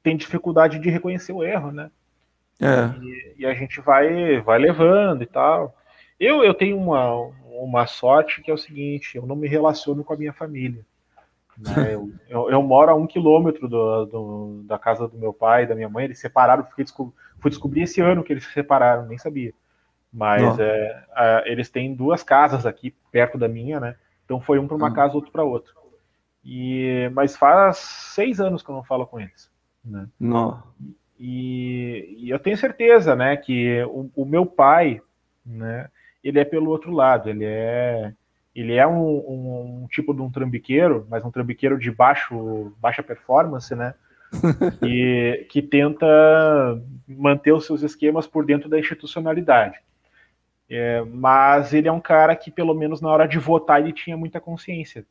tem 0.01 0.15
dificuldade 0.15 0.79
de 0.79 0.89
reconhecer 0.89 1.33
o 1.33 1.43
erro, 1.43 1.71
né? 1.71 1.91
É. 2.61 2.97
E, 3.01 3.35
e, 3.39 3.45
a 3.45 3.53
gente 3.53 3.81
vai, 3.81 4.39
vai 4.41 4.57
levando 4.57 5.21
e 5.23 5.25
tal. 5.25 5.75
Eu, 6.19 6.43
eu 6.43 6.53
tenho 6.53 6.77
uma, 6.77 7.13
uma 7.59 7.85
sorte 7.85 8.41
que 8.41 8.49
é 8.49 8.53
o 8.53 8.57
seguinte: 8.57 9.17
eu 9.17 9.25
não 9.25 9.35
me 9.35 9.47
relaciono 9.47 10.03
com 10.03 10.13
a 10.13 10.17
minha 10.17 10.31
família. 10.31 10.85
Né? 11.57 11.91
eu, 11.93 12.11
eu, 12.29 12.49
eu, 12.49 12.63
moro 12.63 12.91
a 12.91 12.95
um 12.95 13.05
quilômetro 13.07 13.67
do, 13.67 14.05
do, 14.05 14.63
da 14.65 14.79
casa 14.79 15.07
do 15.07 15.17
meu 15.17 15.33
pai 15.33 15.63
e 15.63 15.67
da 15.67 15.75
minha 15.75 15.89
mãe. 15.89 16.05
Eles 16.05 16.19
separaram, 16.19 16.65
desco 16.77 17.13
fui 17.41 17.49
descobrir 17.49 17.81
esse 17.81 17.99
ano 17.99 18.23
que 18.23 18.31
eles 18.31 18.45
se 18.45 18.53
separaram, 18.53 19.05
nem 19.05 19.17
sabia. 19.17 19.53
Mas 20.13 20.59
é, 20.59 21.03
é, 21.15 21.51
eles 21.51 21.69
têm 21.69 21.95
duas 21.95 22.21
casas 22.21 22.65
aqui 22.65 22.93
perto 23.11 23.37
da 23.37 23.47
minha, 23.47 23.79
né? 23.79 23.95
Então 24.23 24.39
foi 24.39 24.59
um 24.59 24.67
para 24.67 24.77
uma 24.77 24.89
hum. 24.89 24.93
casa, 24.93 25.15
outro 25.15 25.31
para 25.31 25.43
outra. 25.43 25.73
E 26.45 27.09
mas 27.13 27.35
faz 27.35 27.77
seis 27.77 28.39
anos 28.39 28.61
que 28.61 28.69
eu 28.69 28.75
não 28.75 28.83
falo 28.83 29.07
com 29.07 29.19
eles. 29.19 29.49
Né? 29.83 30.07
Não. 30.19 30.61
E, 31.19 32.15
e, 32.19 32.29
eu 32.29 32.37
tenho 32.37 32.57
certeza, 32.57 33.15
né, 33.15 33.37
que 33.37 33.81
o, 33.83 34.09
o, 34.15 34.25
meu 34.25 34.45
pai, 34.45 35.01
né, 35.45 35.89
ele 36.23 36.39
é 36.39 36.45
pelo 36.45 36.69
outro 36.69 36.91
lado. 36.91 37.29
Ele 37.29 37.45
é 37.45 38.13
ele 38.55 38.75
é 38.75 38.85
um, 38.85 39.01
um, 39.01 39.83
um 39.83 39.87
tipo 39.87 40.13
de 40.13 40.21
um 40.21 40.29
trambiqueiro, 40.29 41.07
mas 41.09 41.25
um 41.25 41.31
trambiqueiro 41.31 41.79
de 41.79 41.89
baixo 41.89 42.71
baixa 42.79 43.01
performance, 43.01 43.73
né? 43.73 43.95
e 44.83 45.45
que 45.49 45.61
tenta 45.61 46.05
manter 47.07 47.51
os 47.51 47.65
seus 47.65 47.81
esquemas 47.81 48.27
por 48.27 48.45
dentro 48.45 48.69
da 48.69 48.79
institucionalidade. 48.79 49.79
É, 50.75 51.03
mas 51.03 51.71
ele 51.71 51.87
é 51.87 51.91
um 51.91 51.99
cara 51.99 52.35
que, 52.35 52.49
pelo 52.49 52.73
menos 52.73 52.99
na 52.99 53.07
hora 53.07 53.27
de 53.27 53.37
votar, 53.37 53.79
ele 53.79 53.93
tinha 53.93 54.17
muita 54.17 54.41
consciência. 54.41 55.05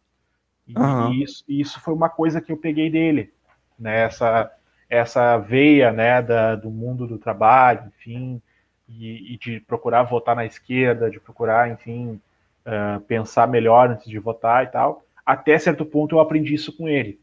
E, 0.67 0.77
uhum. 0.77 1.13
isso, 1.13 1.45
isso 1.49 1.81
foi 1.81 1.95
uma 1.95 2.09
coisa 2.09 2.41
que 2.41 2.51
eu 2.51 2.57
peguei 2.57 2.91
dele, 2.91 3.33
né? 3.79 4.03
Essa, 4.03 4.51
essa 4.91 5.39
veia 5.39 5.93
né, 5.93 6.21
da, 6.21 6.57
do 6.57 6.69
mundo 6.69 7.07
do 7.07 7.17
trabalho, 7.17 7.93
enfim, 7.97 8.43
e, 8.89 9.35
e, 9.35 9.39
de 9.39 9.61
procurar 9.61 10.03
votar 10.03 10.35
na 10.35 10.45
esquerda, 10.45 11.09
de 11.09 11.21
procurar, 11.21 11.71
enfim, 11.71 12.21
uh, 12.67 13.01
pensar 13.03 13.47
melhor 13.47 13.89
antes 13.91 14.09
de 14.09 14.19
votar 14.19 14.65
e 14.65 14.67
tal. 14.67 15.05
Até 15.25 15.57
certo 15.61 15.87
ponto 15.87 16.17
eu 16.17 16.21
aprendi 16.21 16.55
isso 16.55 16.77
com 16.77 16.89
ele. 16.89 17.21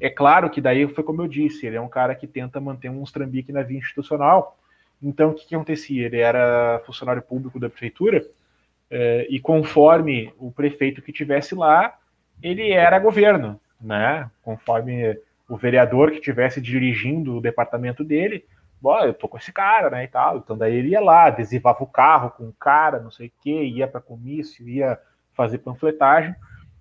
É 0.00 0.08
claro 0.08 0.48
que 0.48 0.62
daí 0.62 0.88
foi 0.88 1.04
como 1.04 1.20
eu 1.20 1.28
disse, 1.28 1.66
ele 1.66 1.76
é 1.76 1.80
um 1.80 1.88
cara 1.88 2.14
que 2.14 2.26
tenta 2.26 2.58
manter 2.58 2.88
um 2.88 3.04
trambique 3.04 3.52
na 3.52 3.62
via 3.62 3.78
institucional, 3.78 4.58
então, 5.02 5.30
o 5.30 5.34
que, 5.34 5.46
que 5.46 5.54
acontecia? 5.54 6.06
Ele 6.06 6.18
era 6.18 6.82
funcionário 6.86 7.22
público 7.22 7.60
da 7.60 7.68
prefeitura 7.68 8.24
é, 8.90 9.26
e 9.28 9.38
conforme 9.40 10.32
o 10.38 10.50
prefeito 10.50 11.02
que 11.02 11.12
tivesse 11.12 11.54
lá, 11.54 11.98
ele 12.42 12.70
era 12.70 12.98
governo, 12.98 13.60
né? 13.80 14.30
Conforme 14.42 15.18
o 15.48 15.56
vereador 15.56 16.10
que 16.10 16.20
tivesse 16.20 16.60
dirigindo 16.60 17.36
o 17.36 17.40
departamento 17.40 18.02
dele, 18.02 18.44
bom, 18.80 18.98
eu 19.00 19.14
tô 19.14 19.28
com 19.28 19.36
esse 19.36 19.52
cara, 19.52 19.90
né, 19.90 20.04
e 20.04 20.08
tal. 20.08 20.38
Então 20.38 20.56
daí 20.56 20.74
ele 20.74 20.88
ia 20.90 21.00
lá, 21.00 21.26
adesivava 21.26 21.82
o 21.82 21.86
carro 21.86 22.30
com 22.30 22.44
o 22.44 22.52
cara, 22.52 23.00
não 23.00 23.10
sei 23.10 23.28
o 23.28 23.32
quê, 23.42 23.64
ia 23.64 23.86
para 23.86 24.00
comício, 24.00 24.68
ia 24.68 24.98
fazer 25.34 25.58
panfletagem. 25.58 26.34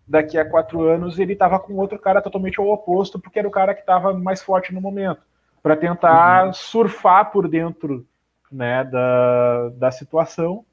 Daqui 0.08 0.38
a 0.38 0.50
quatro 0.50 0.82
anos 0.82 1.20
ele 1.20 1.34
estava 1.34 1.60
com 1.60 1.74
outro 1.76 2.00
cara 2.00 2.22
totalmente 2.22 2.60
ao 2.60 2.68
oposto, 2.70 3.20
porque 3.20 3.40
era 3.40 3.48
o 3.48 3.52
cara 3.52 3.74
que 3.74 3.82
estava 3.82 4.14
mais 4.14 4.42
forte 4.42 4.74
no 4.74 4.80
momento 4.80 5.22
para 5.66 5.76
tentar 5.76 6.46
uhum. 6.46 6.54
surfar 6.54 7.32
por 7.32 7.48
dentro 7.48 8.06
né, 8.52 8.84
da, 8.84 9.70
da 9.70 9.90
situação 9.90 10.64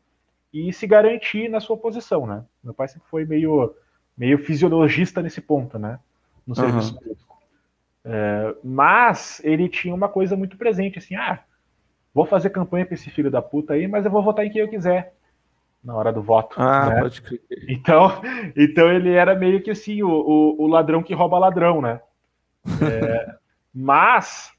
e 0.53 0.71
se 0.71 0.87
garantir 0.87 1.49
na 1.49 1.61
sua 1.61 1.79
posição, 1.79 2.27
né? 2.27 2.45
Meu 2.63 2.75
pai 2.75 2.89
sempre 2.89 3.09
foi 3.09 3.25
meio, 3.25 3.75
meio 4.15 4.37
fisiologista 4.37 5.23
nesse 5.23 5.41
ponto, 5.41 5.79
né? 5.79 5.99
No 6.47 6.55
serviço 6.55 6.93
uhum. 6.93 6.99
público. 6.99 7.39
É, 8.05 8.55
mas 8.63 9.41
ele 9.43 9.67
tinha 9.67 9.95
uma 9.95 10.11
coisa 10.11 10.37
muito 10.37 10.59
presente, 10.59 10.99
assim, 10.99 11.15
ah, 11.15 11.43
vou 12.13 12.27
fazer 12.27 12.51
campanha 12.51 12.85
para 12.85 12.95
esse 12.95 13.09
filho 13.09 13.31
da 13.31 13.41
puta 13.41 13.73
aí, 13.73 13.89
mas 13.89 14.05
eu 14.05 14.11
vou 14.11 14.23
votar 14.23 14.45
em 14.45 14.51
quem 14.51 14.61
eu 14.61 14.69
quiser 14.69 15.15
na 15.83 15.95
hora 15.95 16.13
do 16.13 16.21
voto. 16.21 16.57
Ah, 16.61 16.91
né? 16.91 17.01
pode 17.01 17.23
crer. 17.23 17.41
Então, 17.67 18.21
então 18.55 18.93
ele 18.93 19.15
era 19.15 19.35
meio 19.35 19.63
que 19.63 19.71
assim, 19.71 20.03
o, 20.03 20.11
o, 20.11 20.65
o 20.65 20.67
ladrão 20.67 21.03
que 21.03 21.15
rouba 21.15 21.39
ladrão, 21.39 21.81
né? 21.81 21.99
É, 22.83 23.37
mas 23.73 24.52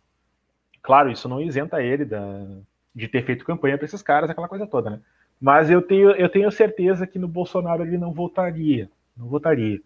Claro, 0.83 1.09
isso 1.09 1.29
não 1.29 1.41
isenta 1.41 1.81
ele 1.81 2.03
da, 2.03 2.45
de 2.93 3.07
ter 3.07 3.23
feito 3.23 3.45
campanha 3.45 3.77
para 3.77 3.85
esses 3.85 4.01
caras, 4.01 4.29
aquela 4.29 4.49
coisa 4.49 4.67
toda, 4.67 4.89
né? 4.89 4.99
Mas 5.41 5.69
eu 5.69 5.81
tenho, 5.81 6.11
eu 6.11 6.29
tenho 6.29 6.51
certeza 6.51 7.07
que 7.07 7.17
no 7.17 7.27
Bolsonaro 7.27 7.83
ele 7.83 7.97
não 7.97 8.13
votaria. 8.13 8.89
Não 9.17 9.27
votaria. 9.27 9.79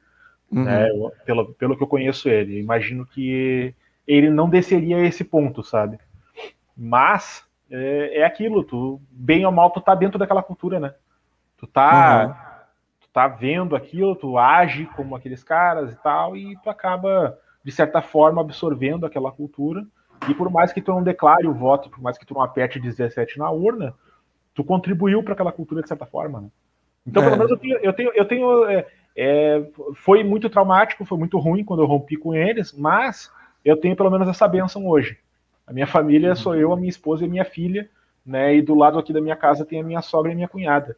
Uhum. 0.51 0.63
Né? 0.63 0.87
Pelo, 1.25 1.53
pelo 1.53 1.77
que 1.77 1.83
eu 1.83 1.87
conheço 1.87 2.27
ele. 2.29 2.59
imagino 2.59 3.05
que 3.05 3.73
ele 4.07 4.29
não 4.29 4.49
desceria 4.49 4.97
a 4.97 5.05
esse 5.05 5.23
ponto, 5.23 5.63
sabe? 5.63 5.99
Mas 6.75 7.45
é, 7.69 8.19
é, 8.19 8.25
aquilo, 8.25 8.63
tu, 8.63 9.01
bem 9.11 9.45
ou 9.45 9.51
mal, 9.51 9.71
tu 9.71 9.81
tá 9.81 9.93
dentro 9.93 10.17
daquela 10.17 10.43
cultura, 10.43 10.79
né? 10.79 10.93
Tu 11.57 11.67
tá, 11.67 12.27
uhum. 12.27 12.33
tu 13.01 13.09
tá 13.11 13.27
vendo 13.27 13.75
aquilo, 13.75 14.15
tu 14.15 14.37
age 14.37 14.85
como 14.95 15.15
aqueles 15.15 15.43
caras 15.43 15.91
e 15.91 15.95
tal, 16.01 16.37
e 16.37 16.55
tu 16.61 16.69
acaba, 16.69 17.37
de 17.63 17.71
certa 17.71 18.01
forma, 18.01 18.41
absorvendo 18.41 19.05
aquela 19.05 19.31
cultura. 19.31 19.85
E 20.29 20.33
por 20.33 20.49
mais 20.49 20.73
que 20.73 20.81
tu 20.81 20.91
não 20.91 21.03
declare 21.03 21.47
o 21.47 21.53
voto, 21.53 21.89
por 21.89 22.01
mais 22.01 22.17
que 22.17 22.25
tu 22.25 22.33
não 22.33 22.41
aperte 22.41 22.79
17 22.79 23.37
na 23.39 23.49
urna, 23.49 23.93
tu 24.53 24.63
contribuiu 24.63 25.23
para 25.23 25.33
aquela 25.33 25.51
cultura 25.51 25.81
de 25.81 25.87
certa 25.87 26.05
forma, 26.05 26.41
né? 26.41 26.47
Então, 27.05 27.23
pelo 27.23 27.35
é. 27.35 27.37
menos 27.37 27.51
eu 27.51 27.57
tenho, 27.57 27.77
eu 27.77 27.93
tenho, 27.93 28.11
eu 28.13 28.25
tenho 28.25 28.65
é, 28.65 28.85
é, 29.15 29.65
foi 29.95 30.23
muito 30.23 30.49
traumático, 30.49 31.05
foi 31.05 31.17
muito 31.17 31.39
ruim 31.39 31.63
quando 31.63 31.81
eu 31.81 31.87
rompi 31.87 32.17
com 32.17 32.35
eles, 32.35 32.73
mas 32.73 33.31
eu 33.63 33.77
tenho 33.77 33.95
pelo 33.95 34.11
menos 34.11 34.27
essa 34.27 34.47
benção 34.47 34.85
hoje. 34.87 35.17
A 35.65 35.73
minha 35.73 35.87
família 35.87 36.35
sou 36.35 36.55
eu, 36.55 36.71
a 36.73 36.77
minha 36.77 36.89
esposa 36.89 37.23
e 37.23 37.27
a 37.27 37.29
minha 37.29 37.45
filha, 37.45 37.89
né? 38.25 38.55
E 38.55 38.61
do 38.61 38.75
lado 38.75 38.99
aqui 38.99 39.13
da 39.13 39.21
minha 39.21 39.35
casa 39.35 39.65
tem 39.65 39.79
a 39.79 39.83
minha 39.83 40.01
sogra 40.01 40.31
e 40.31 40.33
a 40.33 40.35
minha 40.35 40.47
cunhada. 40.47 40.97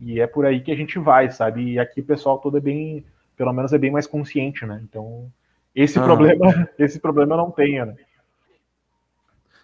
E 0.00 0.18
é 0.18 0.26
por 0.26 0.46
aí 0.46 0.60
que 0.60 0.72
a 0.72 0.76
gente 0.76 0.98
vai, 0.98 1.30
sabe? 1.30 1.72
E 1.72 1.78
aqui 1.78 2.00
o 2.00 2.04
pessoal 2.04 2.38
todo 2.38 2.56
é 2.56 2.60
bem, 2.60 3.04
pelo 3.36 3.52
menos 3.52 3.72
é 3.72 3.78
bem 3.78 3.90
mais 3.90 4.06
consciente, 4.06 4.64
né? 4.64 4.80
Então, 4.82 5.30
esse 5.74 5.98
ah. 5.98 6.02
problema, 6.02 6.68
esse 6.78 6.98
problema 6.98 7.34
eu 7.34 7.38
não 7.38 7.50
tenho, 7.50 7.86
né? 7.86 7.94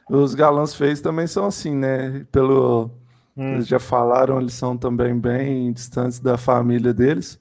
Os 0.08 0.34
galãs 0.34 0.74
feios 0.74 1.00
também 1.00 1.26
são 1.26 1.46
assim, 1.46 1.74
né? 1.74 2.24
Pelo 2.30 2.90
Hum. 3.36 3.54
Eles 3.54 3.68
já 3.68 3.78
falaram, 3.78 4.40
eles 4.40 4.54
são 4.54 4.76
também 4.76 5.16
bem 5.18 5.70
distantes 5.72 6.18
da 6.18 6.38
família 6.38 6.94
deles. 6.94 7.38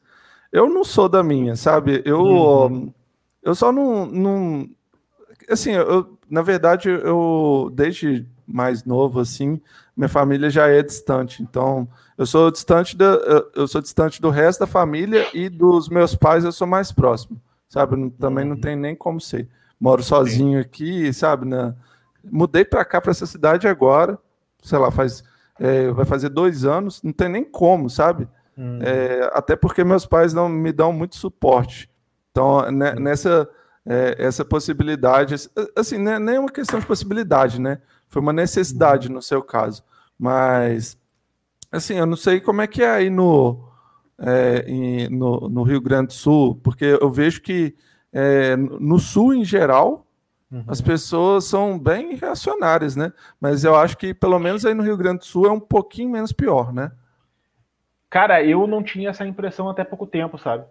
Eu 0.52 0.70
não 0.70 0.84
sou 0.84 1.08
da 1.08 1.24
minha, 1.24 1.56
sabe? 1.56 2.02
Eu, 2.06 2.22
uhum. 2.22 2.94
eu 3.42 3.56
só 3.56 3.72
não, 3.72 4.06
não. 4.06 4.70
Assim, 5.50 5.72
eu, 5.72 6.18
na 6.30 6.42
verdade, 6.42 6.90
eu, 6.90 7.72
desde 7.74 8.26
mais 8.46 8.84
novo, 8.84 9.20
assim, 9.22 9.60
minha 9.96 10.10
família 10.10 10.50
já 10.50 10.68
é 10.68 10.84
distante. 10.84 11.42
Então, 11.42 11.88
eu 12.18 12.26
sou 12.26 12.52
distante 12.52 12.96
da, 12.98 13.18
eu 13.56 13.68
sou 13.68 13.82
distante 13.82 14.22
do 14.22 14.30
resto 14.30 14.60
da 14.60 14.68
família 14.68 15.26
e 15.34 15.48
dos 15.50 15.88
meus 15.88 16.14
pais 16.14 16.44
eu 16.44 16.52
sou 16.52 16.68
mais 16.68 16.92
próximo, 16.92 17.40
sabe? 17.70 18.10
Também 18.20 18.44
não 18.44 18.56
uhum. 18.56 18.62
tem 18.62 18.76
nem 18.76 18.96
como 18.96 19.20
ser. 19.22 19.48
Moro 19.80 20.04
sozinho 20.04 20.62
Sim. 20.62 20.68
aqui, 20.68 21.14
sabe? 21.14 21.46
Na, 21.46 21.74
mudei 22.32 22.66
para 22.66 22.86
cá, 22.86 23.00
para 23.00 23.12
essa 23.12 23.26
cidade 23.26 23.68
agora, 23.68 24.18
sei 24.62 24.78
lá, 24.78 24.92
faz 24.92 25.24
é, 25.60 25.90
vai 25.92 26.06
fazer 26.06 26.30
dois 26.30 26.66
anos, 26.66 27.02
não 27.02 27.14
tem 27.14 27.30
nem 27.30 27.44
como, 27.44 27.90
sabe? 27.90 28.28
Hum. 28.58 28.80
É, 28.82 29.30
até 29.34 29.56
porque 29.56 29.84
meus 29.84 30.06
pais 30.06 30.34
não 30.34 30.50
me 30.50 30.72
dão 30.72 30.92
muito 30.92 31.16
suporte. 31.16 31.90
Então, 32.32 32.70
né, 32.72 32.94
hum. 32.94 33.00
nessa 33.00 33.50
é, 33.86 34.16
essa 34.18 34.44
possibilidade, 34.44 35.36
assim, 35.76 36.00
né, 36.00 36.18
nem 36.18 36.36
é 36.36 36.40
uma 36.40 36.52
questão 36.52 36.80
de 36.80 36.86
possibilidade, 36.86 37.62
né? 37.62 37.80
Foi 38.10 38.22
uma 38.22 38.34
necessidade 38.34 39.12
no 39.12 39.22
seu 39.22 39.44
caso. 39.44 39.84
Mas, 40.18 40.98
assim, 41.72 41.96
eu 41.96 42.06
não 42.06 42.18
sei 42.18 42.42
como 42.42 42.62
é 42.62 42.68
que 42.68 42.82
é 42.82 42.90
aí 42.90 43.10
no, 43.10 43.70
é, 44.18 44.66
em, 44.68 45.10
no, 45.10 45.48
no, 45.50 45.64
Rio 45.64 45.80
Grande 45.80 46.08
do 46.08 46.14
Sul, 46.14 46.56
porque 46.64 46.98
eu 47.00 47.12
vejo 47.12 47.42
que 47.42 47.76
é, 48.12 48.56
no 48.56 48.98
Sul, 48.98 49.34
em 49.36 49.46
geral, 49.46 50.05
Uhum. 50.56 50.64
As 50.70 50.80
pessoas 50.80 51.44
são 51.44 51.78
bem 51.78 52.16
reacionárias, 52.16 52.96
né? 52.96 53.12
Mas 53.42 53.66
eu 53.66 53.76
acho 53.76 53.98
que 53.98 54.14
pelo 54.14 54.40
menos 54.40 54.66
aí 54.66 54.74
no 54.74 54.84
Rio 54.84 54.96
Grande 54.96 55.20
do 55.20 55.26
Sul 55.26 55.48
é 55.48 55.52
um 55.52 55.60
pouquinho 55.60 56.10
menos 56.10 56.32
pior, 56.32 56.72
né? 56.72 56.94
Cara, 58.10 58.42
eu 58.42 58.66
não 58.66 58.82
tinha 58.82 59.10
essa 59.10 59.28
impressão 59.28 59.70
até 59.70 59.84
pouco 59.84 60.08
tempo, 60.08 60.38
sabe? 60.38 60.64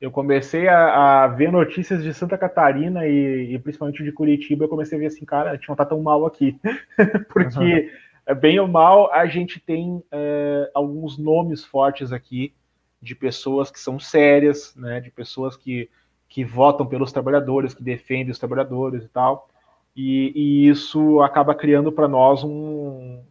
Eu 0.00 0.10
comecei 0.10 0.66
a, 0.66 1.22
a 1.22 1.26
ver 1.28 1.52
notícias 1.52 2.02
de 2.02 2.12
Santa 2.12 2.36
Catarina 2.36 3.06
e, 3.06 3.54
e, 3.54 3.58
principalmente 3.60 4.02
de 4.02 4.10
Curitiba, 4.10 4.64
eu 4.64 4.68
comecei 4.68 4.98
a 4.98 5.00
ver 5.00 5.06
assim, 5.06 5.24
cara, 5.24 5.52
a 5.52 5.54
gente 5.54 5.68
não 5.68 5.76
tá 5.76 5.84
tão 5.84 6.02
mal 6.02 6.26
aqui. 6.26 6.58
Porque, 7.32 7.92
uhum. 8.28 8.34
bem 8.34 8.58
ou 8.58 8.66
mal, 8.66 9.12
a 9.12 9.26
gente 9.26 9.60
tem 9.60 10.02
é, 10.10 10.68
alguns 10.74 11.16
nomes 11.16 11.64
fortes 11.64 12.10
aqui 12.12 12.52
de 13.00 13.14
pessoas 13.14 13.70
que 13.70 13.78
são 13.78 14.00
sérias, 14.00 14.74
né? 14.74 15.00
De 15.00 15.12
pessoas 15.12 15.56
que 15.56 15.88
que 16.28 16.44
votam 16.44 16.86
pelos 16.86 17.10
trabalhadores, 17.10 17.72
que 17.74 17.82
defendem 17.82 18.30
os 18.30 18.38
trabalhadores 18.38 19.04
e 19.04 19.08
tal. 19.08 19.48
E, 19.96 20.32
e 20.34 20.68
isso 20.68 21.20
acaba 21.22 21.54
criando 21.54 21.90
para 21.90 22.06
nós 22.06 22.44
um, 22.44 23.22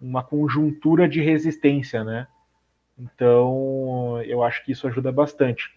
uma 0.00 0.22
conjuntura 0.22 1.08
de 1.08 1.20
resistência, 1.20 2.04
né? 2.04 2.28
Então, 2.98 4.22
eu 4.22 4.42
acho 4.42 4.64
que 4.64 4.72
isso 4.72 4.86
ajuda 4.86 5.10
bastante. 5.10 5.72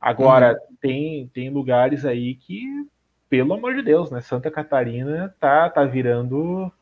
Agora, 0.00 0.52
uhum. 0.52 0.76
tem, 0.80 1.26
tem 1.28 1.50
lugares 1.50 2.04
aí 2.04 2.34
que, 2.34 2.86
pelo 3.28 3.52
amor 3.52 3.74
de 3.74 3.82
Deus, 3.82 4.10
né? 4.10 4.20
Santa 4.20 4.50
Catarina 4.50 5.34
tá, 5.40 5.68
tá 5.68 5.84
virando 5.84 6.72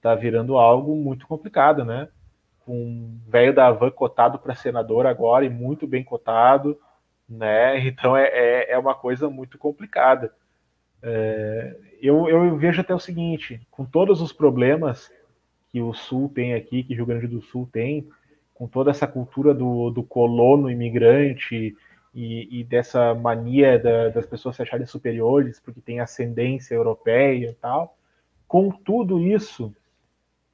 tá 0.00 0.14
virando 0.14 0.56
algo 0.56 0.94
muito 0.94 1.26
complicado, 1.26 1.84
né? 1.84 2.08
Com 2.64 2.72
um 2.72 3.20
velho 3.26 3.52
da 3.52 3.66
Havan 3.66 3.90
cotado 3.90 4.38
para 4.38 4.54
senador 4.54 5.06
agora 5.06 5.44
e 5.44 5.50
muito 5.50 5.86
bem 5.86 6.04
cotado 6.04 6.78
né? 7.28 7.86
Então 7.86 8.16
é, 8.16 8.26
é, 8.26 8.72
é 8.72 8.78
uma 8.78 8.94
coisa 8.94 9.28
muito 9.28 9.58
complicada. 9.58 10.32
É, 11.02 11.76
eu, 12.00 12.28
eu 12.28 12.56
vejo 12.56 12.80
até 12.80 12.94
o 12.94 12.98
seguinte: 12.98 13.60
com 13.70 13.84
todos 13.84 14.20
os 14.20 14.32
problemas 14.32 15.10
que 15.70 15.80
o 15.80 15.92
Sul 15.92 16.30
tem 16.34 16.54
aqui, 16.54 16.82
que 16.82 16.94
o 16.94 16.96
Rio 16.96 17.06
Grande 17.06 17.26
do 17.26 17.42
Sul 17.42 17.68
tem, 17.70 18.08
com 18.54 18.66
toda 18.66 18.90
essa 18.90 19.06
cultura 19.06 19.52
do, 19.54 19.90
do 19.90 20.02
colono 20.02 20.70
imigrante 20.70 21.76
e, 22.14 22.60
e 22.60 22.64
dessa 22.64 23.14
mania 23.14 23.78
da, 23.78 24.08
das 24.08 24.26
pessoas 24.26 24.56
se 24.56 24.62
acharem 24.62 24.86
superiores 24.86 25.60
porque 25.60 25.80
tem 25.80 26.00
ascendência 26.00 26.74
europeia 26.74 27.50
e 27.50 27.54
tal, 27.54 27.96
com 28.46 28.70
tudo 28.70 29.20
isso, 29.20 29.74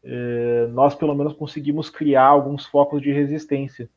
é, 0.02 0.66
nós 0.72 0.94
pelo 0.94 1.14
menos 1.14 1.32
conseguimos 1.32 1.88
criar 1.88 2.26
alguns 2.26 2.66
focos 2.66 3.01
de 3.01 3.12
resistência. 3.12 3.88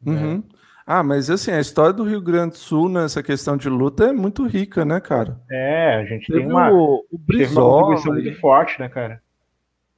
Né? 0.00 0.12
Uhum. 0.12 0.36
Né? 0.36 0.42
Ah, 0.86 1.02
mas 1.02 1.28
assim, 1.28 1.50
a 1.50 1.58
história 1.58 1.92
do 1.92 2.04
Rio 2.04 2.20
Grande 2.20 2.52
do 2.52 2.58
Sul 2.58 2.88
nessa 2.88 3.20
questão 3.20 3.56
de 3.56 3.68
luta 3.68 4.04
é 4.04 4.12
muito 4.12 4.46
rica, 4.46 4.84
né, 4.84 5.00
cara? 5.00 5.40
É, 5.50 5.96
a 5.96 6.04
gente 6.04 6.28
teve 6.28 6.38
tem 6.38 6.48
uma, 6.48 6.70
o, 6.70 7.04
o 7.10 7.18
Brizola, 7.18 7.96
uma 7.96 8.14
muito 8.14 8.38
forte, 8.38 8.78
né, 8.78 8.88
cara? 8.88 9.20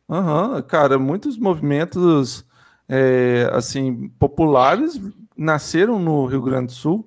Aham, 0.08 0.54
uhum, 0.54 0.62
cara, 0.62 0.98
muitos 0.98 1.36
movimentos 1.36 2.42
é, 2.88 3.50
assim 3.52 4.08
populares 4.18 4.98
nasceram 5.36 5.98
no 5.98 6.24
Rio 6.24 6.40
Grande 6.40 6.68
do 6.68 6.72
Sul, 6.72 7.06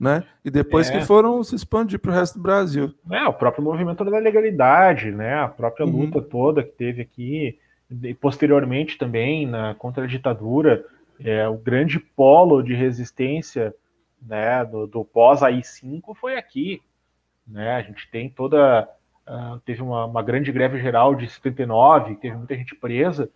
né? 0.00 0.24
E 0.44 0.50
depois 0.50 0.90
é. 0.90 0.98
que 0.98 1.04
foram 1.04 1.44
se 1.44 1.54
expandir 1.54 2.00
para 2.00 2.10
o 2.10 2.14
resto 2.14 2.34
do 2.34 2.42
Brasil. 2.42 2.92
É, 3.08 3.24
o 3.28 3.32
próprio 3.32 3.62
movimento 3.62 4.04
da 4.04 4.18
legalidade, 4.18 5.12
né? 5.12 5.36
A 5.36 5.46
própria 5.46 5.86
uhum. 5.86 6.00
luta 6.00 6.18
uhum. 6.18 6.24
toda 6.24 6.64
que 6.64 6.72
teve 6.72 7.02
aqui, 7.02 7.56
e 8.02 8.14
posteriormente 8.14 8.98
também 8.98 9.46
na 9.46 9.76
contra 9.76 10.02
a 10.02 10.08
ditadura 10.08 10.84
é, 11.24 11.48
o 11.48 11.56
grande 11.56 11.98
polo 11.98 12.62
de 12.62 12.74
resistência 12.74 13.74
né, 14.20 14.64
do, 14.64 14.86
do 14.86 15.04
pós-AI-5 15.04 16.14
foi 16.14 16.36
aqui. 16.36 16.82
Né? 17.46 17.74
A 17.74 17.82
gente 17.82 18.10
tem 18.10 18.28
toda. 18.28 18.88
Uh, 19.26 19.58
teve 19.60 19.82
uma, 19.82 20.04
uma, 20.04 20.22
grande 20.22 20.50
greve 20.50 20.80
geral 20.80 21.14
de 21.14 21.28
79, 21.28 22.16
teve 22.16 22.36
muita 22.36 22.56
gente 22.56 22.74
presa. 22.74 23.30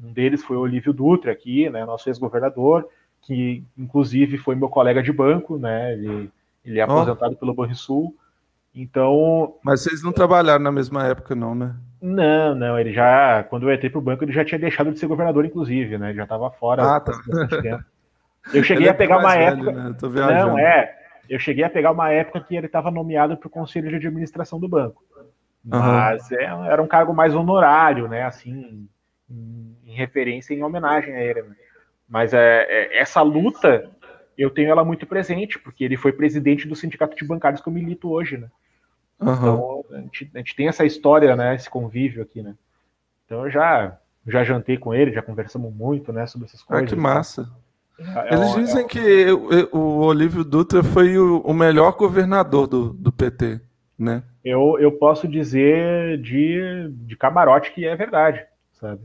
Um 0.00 0.12
deles 0.12 0.44
foi 0.44 0.56
o 0.56 0.60
Olívio 0.60 0.92
Dutra, 0.92 1.32
aqui, 1.32 1.68
né, 1.70 1.84
nosso 1.84 2.08
ex-governador, 2.08 2.88
que 3.22 3.64
inclusive 3.76 4.38
foi 4.38 4.54
meu 4.54 4.68
colega 4.68 5.02
de 5.02 5.12
banco, 5.12 5.56
né? 5.56 5.92
Ele, 5.92 6.30
ele 6.64 6.78
é 6.78 6.82
aposentado 6.82 7.34
oh. 7.34 7.36
pelo 7.36 7.54
Banrisul. 7.54 8.14
Então. 8.74 9.54
Mas 9.62 9.82
vocês 9.82 10.02
não 10.02 10.12
trabalharam 10.12 10.62
na 10.62 10.72
mesma 10.72 11.06
época, 11.06 11.34
não, 11.34 11.54
né? 11.54 11.74
Não, 12.02 12.54
não, 12.54 12.78
ele 12.78 12.92
já, 12.92 13.44
quando 13.44 13.68
eu 13.68 13.74
entrei 13.74 13.88
pro 13.88 14.00
banco, 14.00 14.24
ele 14.24 14.32
já 14.32 14.44
tinha 14.44 14.58
deixado 14.58 14.92
de 14.92 14.98
ser 14.98 15.06
governador, 15.06 15.44
inclusive, 15.44 15.96
né? 15.96 16.08
Ele 16.08 16.16
já 16.16 16.24
estava 16.24 16.50
fora 16.50 16.96
ah, 16.96 17.00
tá. 17.00 17.12
Eu 18.52 18.62
cheguei 18.62 18.88
é 18.88 18.90
a 18.90 18.94
pegar 18.94 19.18
uma 19.18 19.34
velho, 19.34 19.70
época. 19.70 19.72
Né? 19.72 20.44
Não, 20.44 20.58
é. 20.58 20.94
Eu 21.30 21.38
cheguei 21.38 21.64
a 21.64 21.70
pegar 21.70 21.92
uma 21.92 22.10
época 22.10 22.40
que 22.40 22.54
ele 22.54 22.66
estava 22.66 22.90
nomeado 22.90 23.38
para 23.38 23.46
o 23.46 23.50
conselho 23.50 23.88
de 23.88 23.96
administração 23.96 24.60
do 24.60 24.68
banco. 24.68 25.02
Mas 25.64 26.30
uhum. 26.30 26.36
é, 26.38 26.72
era 26.72 26.82
um 26.82 26.86
cargo 26.86 27.14
mais 27.14 27.34
honorário, 27.34 28.06
né? 28.06 28.24
Assim, 28.24 28.86
em, 29.30 29.76
em 29.86 29.94
referência, 29.94 30.52
em 30.52 30.62
homenagem 30.62 31.14
a 31.14 31.22
ele. 31.22 31.40
Né? 31.42 31.54
Mas 32.06 32.34
é, 32.34 32.66
é, 32.68 32.98
essa 32.98 33.22
luta 33.22 33.90
eu 34.36 34.50
tenho 34.50 34.68
ela 34.68 34.84
muito 34.84 35.06
presente, 35.06 35.58
porque 35.58 35.84
ele 35.84 35.96
foi 35.96 36.12
presidente 36.12 36.68
do 36.68 36.76
sindicato 36.76 37.16
de 37.16 37.24
bancários 37.24 37.62
que 37.62 37.68
eu 37.68 37.72
milito 37.72 38.10
hoje, 38.10 38.36
né? 38.36 38.48
Uhum. 39.24 39.34
Então, 39.34 39.84
a 39.90 40.00
gente, 40.00 40.30
a 40.34 40.38
gente, 40.38 40.56
tem 40.56 40.68
essa 40.68 40.84
história, 40.84 41.34
né? 41.36 41.54
Esse 41.54 41.68
convívio 41.68 42.22
aqui, 42.22 42.42
né? 42.42 42.54
Então, 43.24 43.44
eu 43.44 43.50
já, 43.50 43.98
já 44.26 44.44
jantei 44.44 44.76
com 44.76 44.94
ele, 44.94 45.12
já 45.12 45.22
conversamos 45.22 45.74
muito, 45.74 46.12
né? 46.12 46.26
Sobre 46.26 46.46
essas 46.46 46.62
coisas. 46.62 46.84
Ah, 46.84 46.88
que 46.88 47.00
massa. 47.00 47.50
É, 47.98 48.34
Eles 48.34 48.54
é, 48.54 48.60
dizem 48.60 48.84
é, 48.84 48.88
que 48.88 49.26
o, 49.72 49.78
o 49.78 50.04
Olívio 50.06 50.44
Dutra 50.44 50.82
foi 50.82 51.16
o, 51.16 51.40
o, 51.40 51.54
melhor 51.54 51.96
governador 51.96 52.66
do, 52.66 52.92
do 52.92 53.12
PT, 53.12 53.60
né? 53.98 54.22
Eu, 54.44 54.78
eu 54.78 54.92
posso 54.92 55.28
dizer 55.28 56.18
de, 56.18 56.88
de 56.90 57.16
camarote 57.16 57.72
que 57.72 57.86
é 57.86 57.94
verdade, 57.94 58.44
sabe? 58.72 59.00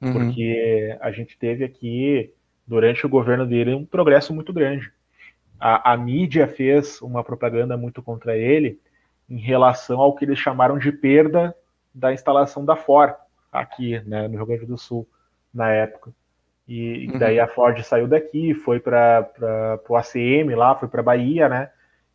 uhum. 0.00 0.12
porque 0.12 0.96
a 1.00 1.10
gente 1.10 1.36
teve 1.38 1.64
aqui, 1.64 2.32
durante 2.66 3.04
o 3.04 3.08
governo 3.08 3.46
dele, 3.46 3.74
um 3.74 3.84
progresso 3.84 4.32
muito 4.32 4.52
grande. 4.52 4.90
A, 5.58 5.92
a 5.92 5.96
mídia 5.96 6.46
fez 6.46 7.00
uma 7.02 7.24
propaganda 7.24 7.76
muito 7.76 8.02
contra 8.02 8.36
ele 8.36 8.78
em 9.28 9.38
relação 9.38 10.00
ao 10.00 10.14
que 10.14 10.24
eles 10.24 10.38
chamaram 10.38 10.78
de 10.78 10.90
perda 10.90 11.54
da 11.94 12.12
instalação 12.12 12.64
da 12.64 12.76
Ford 12.76 13.14
aqui, 13.52 14.00
né, 14.06 14.28
no 14.28 14.36
Rio 14.36 14.46
Grande 14.46 14.66
do 14.66 14.78
Sul, 14.78 15.06
na 15.52 15.70
época. 15.70 16.12
E, 16.66 17.08
uhum. 17.10 17.18
daí 17.18 17.40
a 17.40 17.48
Ford 17.48 17.82
saiu 17.82 18.06
daqui, 18.06 18.52
foi 18.52 18.78
para 18.78 19.26
o 19.88 19.96
ACM 19.96 20.54
lá, 20.54 20.74
foi 20.74 20.86
para 20.88 21.02
Bahia, 21.02 21.48
né? 21.48 21.70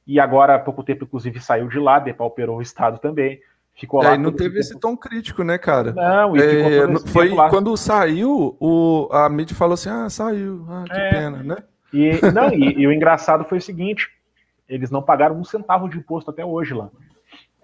E 0.06 0.20
agora, 0.20 0.56
há 0.56 0.60
pouco 0.60 0.84
tempo, 0.84 1.06
inclusive, 1.06 1.40
saiu 1.40 1.68
de 1.68 1.80
lá, 1.80 1.98
depauperou 1.98 2.58
o 2.58 2.62
Estado 2.62 3.00
também. 3.00 3.40
Ficou 3.74 4.04
é, 4.04 4.10
lá. 4.10 4.18
não 4.18 4.32
teve 4.32 4.60
esse 4.60 4.80
tom 4.80 4.96
crítico, 4.96 5.44
né, 5.44 5.58
cara? 5.58 5.94
Não, 5.94 6.38
e 6.38 6.42
é, 6.42 7.00
foi 7.08 7.36
quando 7.50 7.76
saiu, 7.76 8.56
o, 8.60 9.10
a 9.12 9.28
mídia 9.28 9.56
falou 9.56 9.74
assim: 9.74 9.90
ah, 9.90 10.08
saiu, 10.10 10.66
ah, 10.70 10.84
que 10.86 11.00
é. 11.00 11.10
pena, 11.10 11.42
né? 11.42 11.58
E, 11.92 12.20
não, 12.32 12.54
e, 12.54 12.82
e, 12.82 12.88
o 12.88 12.94
engraçado 12.94 13.44
foi 13.46 13.58
o 13.58 13.62
seguinte: 13.62 14.12
eles 14.68 14.90
não 14.90 15.02
pagaram 15.02 15.40
um 15.40 15.44
centavo 15.44 15.90
de 15.90 15.98
imposto 15.98 16.32
até 16.32 16.46
hoje 16.46 16.74
lá. 16.74 16.90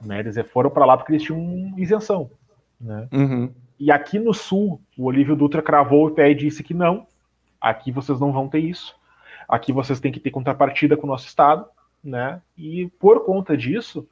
Né? 0.02 0.20
Eles 0.20 0.38
foram 0.50 0.70
para 0.70 0.86
lá 0.86 0.98
porque 0.98 1.14
eles 1.14 1.24
tinham 1.24 1.74
isenção. 1.78 2.30
Né? 2.80 3.08
Uhum. 3.12 3.54
E 3.80 3.92
aqui 3.92 4.20
no 4.20 4.34
sul, 4.34 4.82
o 4.98 5.06
Olívio 5.06 5.36
Dutra 5.36 5.62
cravou 5.62 6.08
o 6.08 6.12
pé 6.12 6.32
e 6.32 6.36
disse 6.36 6.64
que 6.64 6.74
não, 6.74 7.08
aqui 7.60 7.92
vocês 7.92 8.20
não 8.20 8.32
vão 8.32 8.48
ter 8.48 8.60
isso. 8.60 8.96
Aqui 9.48 9.72
vocês 9.72 10.00
têm 10.00 10.12
que 10.12 10.20
ter 10.20 10.32
contrapartida 10.32 10.96
com 10.96 11.08
o 11.08 11.10
nosso 11.10 11.26
Estado, 11.26 11.66
né? 12.04 12.42
E 12.58 12.88
por 13.00 13.26
conta 13.26 13.58
disso, 13.58 14.08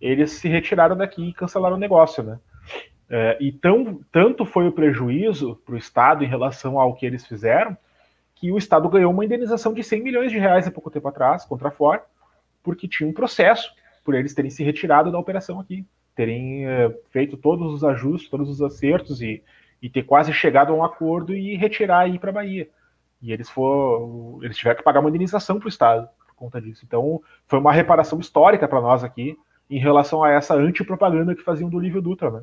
eles 0.00 0.32
se 0.32 0.48
retiraram 0.48 0.96
daqui 0.96 1.28
e 1.28 1.32
cancelaram 1.32 1.76
o 1.76 1.78
negócio, 1.78 2.22
né? 2.22 2.38
É, 3.08 3.36
e 3.40 3.52
tão, 3.52 4.00
tanto 4.10 4.44
foi 4.44 4.66
o 4.66 4.72
prejuízo 4.72 5.60
para 5.64 5.74
o 5.74 5.78
Estado 5.78 6.24
em 6.24 6.28
relação 6.28 6.80
ao 6.80 6.94
que 6.94 7.06
eles 7.06 7.26
fizeram, 7.26 7.76
que 8.34 8.50
o 8.50 8.58
Estado 8.58 8.88
ganhou 8.88 9.12
uma 9.12 9.24
indenização 9.24 9.72
de 9.72 9.82
100 9.82 10.02
milhões 10.02 10.32
de 10.32 10.38
reais 10.38 10.66
há 10.66 10.70
pouco 10.70 10.90
tempo 10.90 11.08
atrás 11.08 11.44
contra 11.44 11.68
a 11.68 11.70
Ford, 11.70 12.02
porque 12.62 12.88
tinha 12.88 13.08
um 13.08 13.12
processo 13.12 13.72
por 14.04 14.14
eles 14.14 14.34
terem 14.34 14.50
se 14.50 14.62
retirado 14.62 15.10
da 15.10 15.18
operação 15.18 15.60
aqui 15.60 15.86
terem 16.14 16.66
é, 16.66 16.94
feito 17.10 17.36
todos 17.36 17.72
os 17.72 17.84
ajustes, 17.84 18.30
todos 18.30 18.48
os 18.48 18.60
acertos 18.62 19.22
e, 19.22 19.42
e 19.80 19.88
ter 19.88 20.02
quase 20.02 20.32
chegado 20.32 20.72
a 20.72 20.76
um 20.76 20.84
acordo 20.84 21.34
e 21.34 21.56
retirar 21.56 22.00
aí 22.00 22.18
para 22.18 22.30
a 22.30 22.34
Bahia. 22.34 22.68
E 23.20 23.32
eles 23.32 23.48
foram, 23.48 24.38
eles 24.42 24.56
tiveram 24.56 24.76
que 24.76 24.84
pagar 24.84 25.00
uma 25.00 25.08
indenização 25.08 25.58
para 25.58 25.66
o 25.66 25.70
Estado 25.70 26.08
por 26.26 26.34
conta 26.34 26.60
disso. 26.60 26.84
Então, 26.84 27.20
foi 27.46 27.58
uma 27.58 27.72
reparação 27.72 28.18
histórica 28.18 28.66
para 28.66 28.80
nós 28.80 29.04
aqui 29.04 29.36
em 29.70 29.78
relação 29.78 30.22
a 30.22 30.30
essa 30.30 30.54
antipropaganda 30.54 31.34
que 31.34 31.42
faziam 31.42 31.70
do 31.70 31.78
Lívio 31.78 32.02
Dutra, 32.02 32.30
né? 32.30 32.42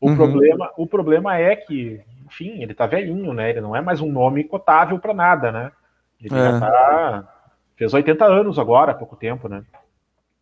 O, 0.00 0.10
uhum. 0.10 0.16
problema, 0.16 0.70
o 0.76 0.86
problema 0.86 1.38
é 1.38 1.56
que, 1.56 2.00
enfim, 2.26 2.62
ele 2.62 2.74
tá 2.74 2.86
velhinho, 2.86 3.32
né? 3.32 3.50
Ele 3.50 3.62
não 3.62 3.74
é 3.74 3.80
mais 3.80 4.00
um 4.00 4.12
nome 4.12 4.44
cotável 4.44 4.98
para 4.98 5.14
nada, 5.14 5.50
né? 5.50 5.72
Ele 6.20 6.34
é. 6.34 6.38
já 6.38 6.60
tá. 6.60 7.33
Fez 7.76 7.92
80 7.92 8.24
anos 8.24 8.58
agora, 8.58 8.92
há 8.92 8.94
pouco 8.94 9.16
tempo, 9.16 9.48
né? 9.48 9.64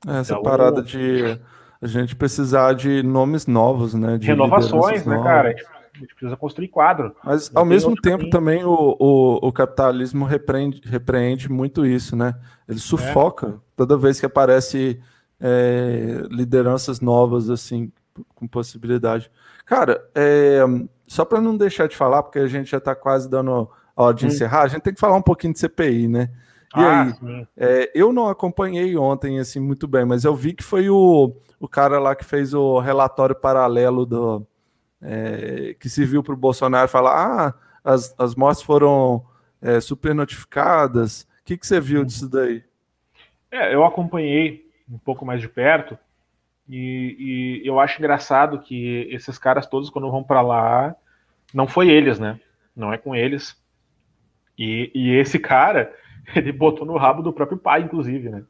Essa 0.06 0.34
então, 0.34 0.42
parada 0.42 0.82
de 0.82 1.38
a 1.80 1.86
gente 1.86 2.14
precisar 2.14 2.74
de 2.74 3.02
nomes 3.02 3.46
novos, 3.46 3.94
né? 3.94 4.18
De 4.18 4.26
Renovações, 4.26 5.04
né, 5.04 5.20
cara? 5.22 5.48
A 5.94 5.98
gente 5.98 6.14
precisa 6.14 6.36
construir 6.36 6.68
quadro. 6.68 7.14
Mas 7.24 7.50
Não 7.50 7.62
ao 7.62 7.66
mesmo 7.66 7.94
tempo 7.94 8.18
caminho. 8.18 8.30
também 8.30 8.64
o, 8.64 8.96
o, 8.98 9.48
o, 9.48 9.52
capitalismo 9.52 10.24
repreende, 10.24 10.80
repreende 10.84 11.50
muito 11.50 11.84
isso, 11.84 12.16
né? 12.16 12.34
Ele 12.68 12.78
sufoca 12.78 13.48
é. 13.48 13.52
toda 13.76 13.98
vez 13.98 14.18
que 14.18 14.24
aparece 14.24 15.00
é, 15.40 16.22
lideranças 16.30 17.00
novas, 17.00 17.50
assim, 17.50 17.92
com 18.34 18.46
possibilidade. 18.46 19.30
Cara, 19.66 20.02
é, 20.14 20.60
só 21.06 21.24
para 21.24 21.40
não 21.40 21.56
deixar 21.56 21.88
de 21.88 21.96
falar, 21.96 22.22
porque 22.22 22.38
a 22.38 22.46
gente 22.46 22.70
já 22.70 22.78
está 22.78 22.94
quase 22.94 23.28
dando 23.28 23.68
a 23.94 24.02
hora 24.04 24.14
de 24.14 24.24
hum. 24.24 24.28
encerrar, 24.28 24.62
a 24.62 24.68
gente 24.68 24.82
tem 24.82 24.94
que 24.94 25.00
falar 25.00 25.16
um 25.16 25.22
pouquinho 25.22 25.52
de 25.52 25.58
CPI, 25.58 26.08
né? 26.08 26.30
E 26.74 26.80
ah, 26.80 27.02
aí, 27.02 27.46
é, 27.56 27.90
eu 27.94 28.12
não 28.12 28.28
acompanhei 28.28 28.96
ontem 28.96 29.38
assim 29.38 29.60
muito 29.60 29.86
bem, 29.86 30.04
mas 30.04 30.24
eu 30.24 30.34
vi 30.34 30.54
que 30.54 30.64
foi 30.64 30.88
o, 30.88 31.34
o 31.60 31.68
cara 31.68 31.98
lá 31.98 32.14
que 32.14 32.24
fez 32.24 32.54
o 32.54 32.78
relatório 32.78 33.34
paralelo 33.34 34.06
do 34.06 34.46
é, 35.00 35.76
que 35.78 35.88
serviu 35.88 36.22
para 36.22 36.32
o 36.32 36.36
Bolsonaro 36.36 36.88
falar: 36.88 37.14
ah, 37.14 37.54
as, 37.84 38.14
as 38.18 38.34
mortes 38.34 38.62
foram 38.62 39.24
é, 39.60 39.80
super 39.80 40.14
notificadas. 40.14 41.22
O 41.40 41.44
que, 41.44 41.58
que 41.58 41.66
você 41.66 41.80
viu 41.80 42.04
disso 42.04 42.28
daí? 42.28 42.64
É, 43.50 43.74
eu 43.74 43.84
acompanhei 43.84 44.70
um 44.90 44.98
pouco 44.98 45.26
mais 45.26 45.40
de 45.40 45.48
perto 45.48 45.98
e, 46.68 47.60
e 47.62 47.68
eu 47.68 47.78
acho 47.78 47.98
engraçado 47.98 48.60
que 48.60 49.08
esses 49.10 49.36
caras 49.36 49.66
todos, 49.66 49.90
quando 49.90 50.10
vão 50.10 50.22
para 50.22 50.40
lá, 50.40 50.96
não 51.52 51.66
foi 51.66 51.90
eles, 51.90 52.18
né? 52.18 52.40
Não 52.74 52.92
é 52.92 52.96
com 52.96 53.14
eles. 53.14 53.60
E, 54.56 54.90
e 54.94 55.10
esse 55.16 55.38
cara 55.38 55.94
ele 56.34 56.52
botou 56.52 56.86
no 56.86 56.96
rabo 56.96 57.22
do 57.22 57.32
próprio 57.32 57.58
pai, 57.58 57.82
inclusive, 57.82 58.28
né? 58.28 58.42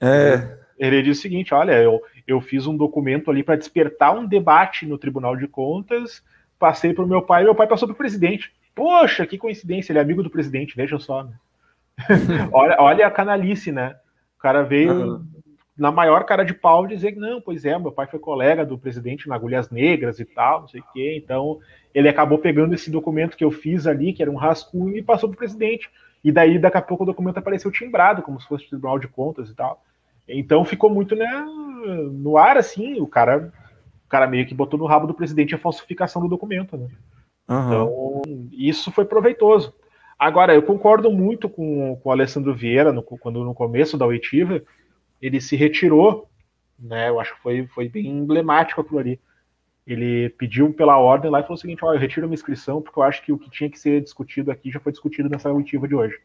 É. 0.00 0.58
Ele 0.78 1.02
disse 1.02 1.20
o 1.20 1.22
seguinte: 1.22 1.52
olha, 1.52 1.72
eu, 1.72 2.00
eu 2.26 2.40
fiz 2.40 2.66
um 2.66 2.76
documento 2.76 3.30
ali 3.30 3.42
para 3.42 3.56
despertar 3.56 4.14
um 4.16 4.26
debate 4.26 4.86
no 4.86 4.98
Tribunal 4.98 5.36
de 5.36 5.48
Contas, 5.48 6.22
passei 6.58 6.94
para 6.94 7.04
o 7.04 7.08
meu 7.08 7.22
pai, 7.22 7.42
meu 7.42 7.54
pai 7.54 7.66
passou 7.66 7.88
para 7.88 7.94
o 7.94 7.98
presidente. 7.98 8.52
Poxa, 8.74 9.26
que 9.26 9.36
coincidência, 9.36 9.90
ele 9.90 9.98
é 9.98 10.02
amigo 10.02 10.22
do 10.22 10.30
presidente, 10.30 10.76
veja 10.76 10.98
só. 10.98 11.24
Né? 11.24 11.32
olha, 12.52 12.76
olha 12.78 13.06
a 13.06 13.10
canalice, 13.10 13.72
né? 13.72 13.96
O 14.36 14.40
cara 14.40 14.62
veio 14.62 14.92
uhum. 14.92 15.26
na 15.76 15.90
maior 15.90 16.24
cara 16.24 16.44
de 16.44 16.54
pau 16.54 16.86
dizer 16.86 17.10
que 17.10 17.18
não, 17.18 17.40
pois 17.40 17.64
é, 17.64 17.76
meu 17.76 17.90
pai 17.90 18.06
foi 18.06 18.20
colega 18.20 18.64
do 18.64 18.78
presidente 18.78 19.28
na 19.28 19.34
Agulhas 19.34 19.68
Negras 19.68 20.20
e 20.20 20.24
tal, 20.24 20.60
não 20.60 20.68
sei 20.68 20.80
o 20.80 20.84
quê. 20.92 21.20
Então, 21.20 21.58
ele 21.92 22.08
acabou 22.08 22.38
pegando 22.38 22.72
esse 22.72 22.88
documento 22.88 23.36
que 23.36 23.44
eu 23.44 23.50
fiz 23.50 23.84
ali, 23.84 24.12
que 24.12 24.22
era 24.22 24.30
um 24.30 24.36
rascunho, 24.36 24.96
e 24.96 25.02
passou 25.02 25.28
para 25.28 25.34
o 25.34 25.38
presidente. 25.38 25.90
E 26.22 26.32
daí, 26.32 26.58
daqui 26.58 26.76
a 26.76 26.82
pouco, 26.82 27.04
o 27.04 27.06
documento 27.06 27.38
apareceu 27.38 27.70
timbrado, 27.70 28.22
como 28.22 28.40
se 28.40 28.48
fosse 28.48 28.68
Tribunal 28.68 28.98
de 28.98 29.08
Contas 29.08 29.48
e 29.48 29.54
tal. 29.54 29.82
Então 30.28 30.64
ficou 30.64 30.90
muito 30.90 31.16
né, 31.16 31.46
no 32.12 32.36
ar, 32.36 32.56
assim, 32.56 33.00
o 33.00 33.06
cara, 33.06 33.52
o 34.04 34.08
cara 34.08 34.26
meio 34.26 34.46
que 34.46 34.54
botou 34.54 34.78
no 34.78 34.86
rabo 34.86 35.06
do 35.06 35.14
presidente 35.14 35.54
a 35.54 35.58
falsificação 35.58 36.20
do 36.20 36.28
documento, 36.28 36.76
né? 36.76 36.88
Uhum. 37.48 37.66
Então, 37.66 38.22
isso 38.52 38.92
foi 38.92 39.06
proveitoso. 39.06 39.72
Agora, 40.18 40.54
eu 40.54 40.62
concordo 40.62 41.10
muito 41.10 41.48
com, 41.48 41.96
com 42.02 42.08
o 42.08 42.12
Alessandro 42.12 42.54
Vieira, 42.54 42.92
no, 42.92 43.02
quando 43.02 43.42
no 43.44 43.54
começo 43.54 43.96
da 43.96 44.04
oitiva, 44.04 44.60
ele 45.22 45.40
se 45.40 45.56
retirou, 45.56 46.28
né? 46.78 47.08
Eu 47.08 47.20
acho 47.20 47.34
que 47.34 47.40
foi, 47.40 47.66
foi 47.68 47.88
bem 47.88 48.06
emblemático 48.08 48.80
aquilo 48.80 48.98
ali 48.98 49.20
ele 49.88 50.28
pediu 50.30 50.72
pela 50.72 50.98
ordem 50.98 51.30
lá 51.30 51.40
e 51.40 51.42
falou 51.42 51.54
o 51.54 51.58
seguinte: 51.58 51.82
ó, 51.82 51.94
eu 51.94 51.98
retiro 51.98 52.26
minha 52.26 52.34
inscrição 52.34 52.82
porque 52.82 52.98
eu 52.98 53.02
acho 53.02 53.22
que 53.22 53.32
o 53.32 53.38
que 53.38 53.50
tinha 53.50 53.70
que 53.70 53.78
ser 53.78 54.02
discutido 54.02 54.50
aqui 54.50 54.70
já 54.70 54.78
foi 54.78 54.92
discutido 54.92 55.30
nessa 55.30 55.48
auditiva 55.48 55.88
de 55.88 55.94
hoje. 55.94 56.16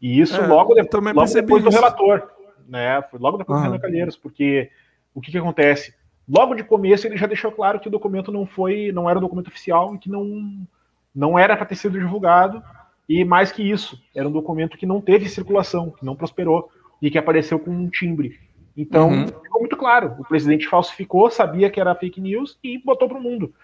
E 0.00 0.20
isso 0.20 0.36
é, 0.40 0.46
logo, 0.46 0.74
de, 0.74 0.80
logo 0.80 1.32
depois 1.32 1.62
isso. 1.62 1.70
do 1.70 1.74
relator, 1.74 2.30
né? 2.68 3.02
Foi 3.10 3.18
logo 3.18 3.36
depois 3.36 3.58
do 3.58 3.64
Renan 3.64 3.78
Calheiros, 3.80 4.16
porque 4.16 4.70
o 5.12 5.20
que, 5.20 5.32
que 5.32 5.38
acontece? 5.38 5.92
Logo 6.28 6.54
de 6.54 6.62
começo 6.62 7.06
ele 7.06 7.16
já 7.16 7.26
deixou 7.26 7.50
claro 7.50 7.80
que 7.80 7.88
o 7.88 7.90
documento 7.90 8.30
não 8.30 8.46
foi, 8.46 8.92
não 8.92 9.10
era 9.10 9.18
um 9.18 9.22
documento 9.22 9.48
oficial 9.48 9.94
e 9.94 9.98
que 9.98 10.08
não, 10.08 10.66
não 11.12 11.38
era 11.38 11.56
para 11.56 11.66
ter 11.66 11.76
sido 11.76 11.98
divulgado. 11.98 12.62
E 13.08 13.24
mais 13.24 13.52
que 13.52 13.62
isso, 13.62 14.00
era 14.14 14.26
um 14.26 14.32
documento 14.32 14.78
que 14.78 14.86
não 14.86 15.00
teve 15.00 15.28
circulação, 15.28 15.90
que 15.90 16.04
não 16.04 16.16
prosperou 16.16 16.70
e 17.02 17.10
que 17.10 17.18
apareceu 17.18 17.58
com 17.58 17.70
um 17.70 17.88
timbre. 17.90 18.38
Então, 18.76 19.08
uhum. 19.08 19.26
ficou 19.28 19.60
muito 19.60 19.76
claro. 19.76 20.14
O 20.18 20.24
presidente 20.24 20.68
falsificou, 20.68 21.30
sabia 21.30 21.70
que 21.70 21.80
era 21.80 21.94
fake 21.94 22.20
news 22.20 22.58
e 22.62 22.78
botou 22.78 23.08
para 23.08 23.18
o 23.18 23.22
mundo 23.22 23.54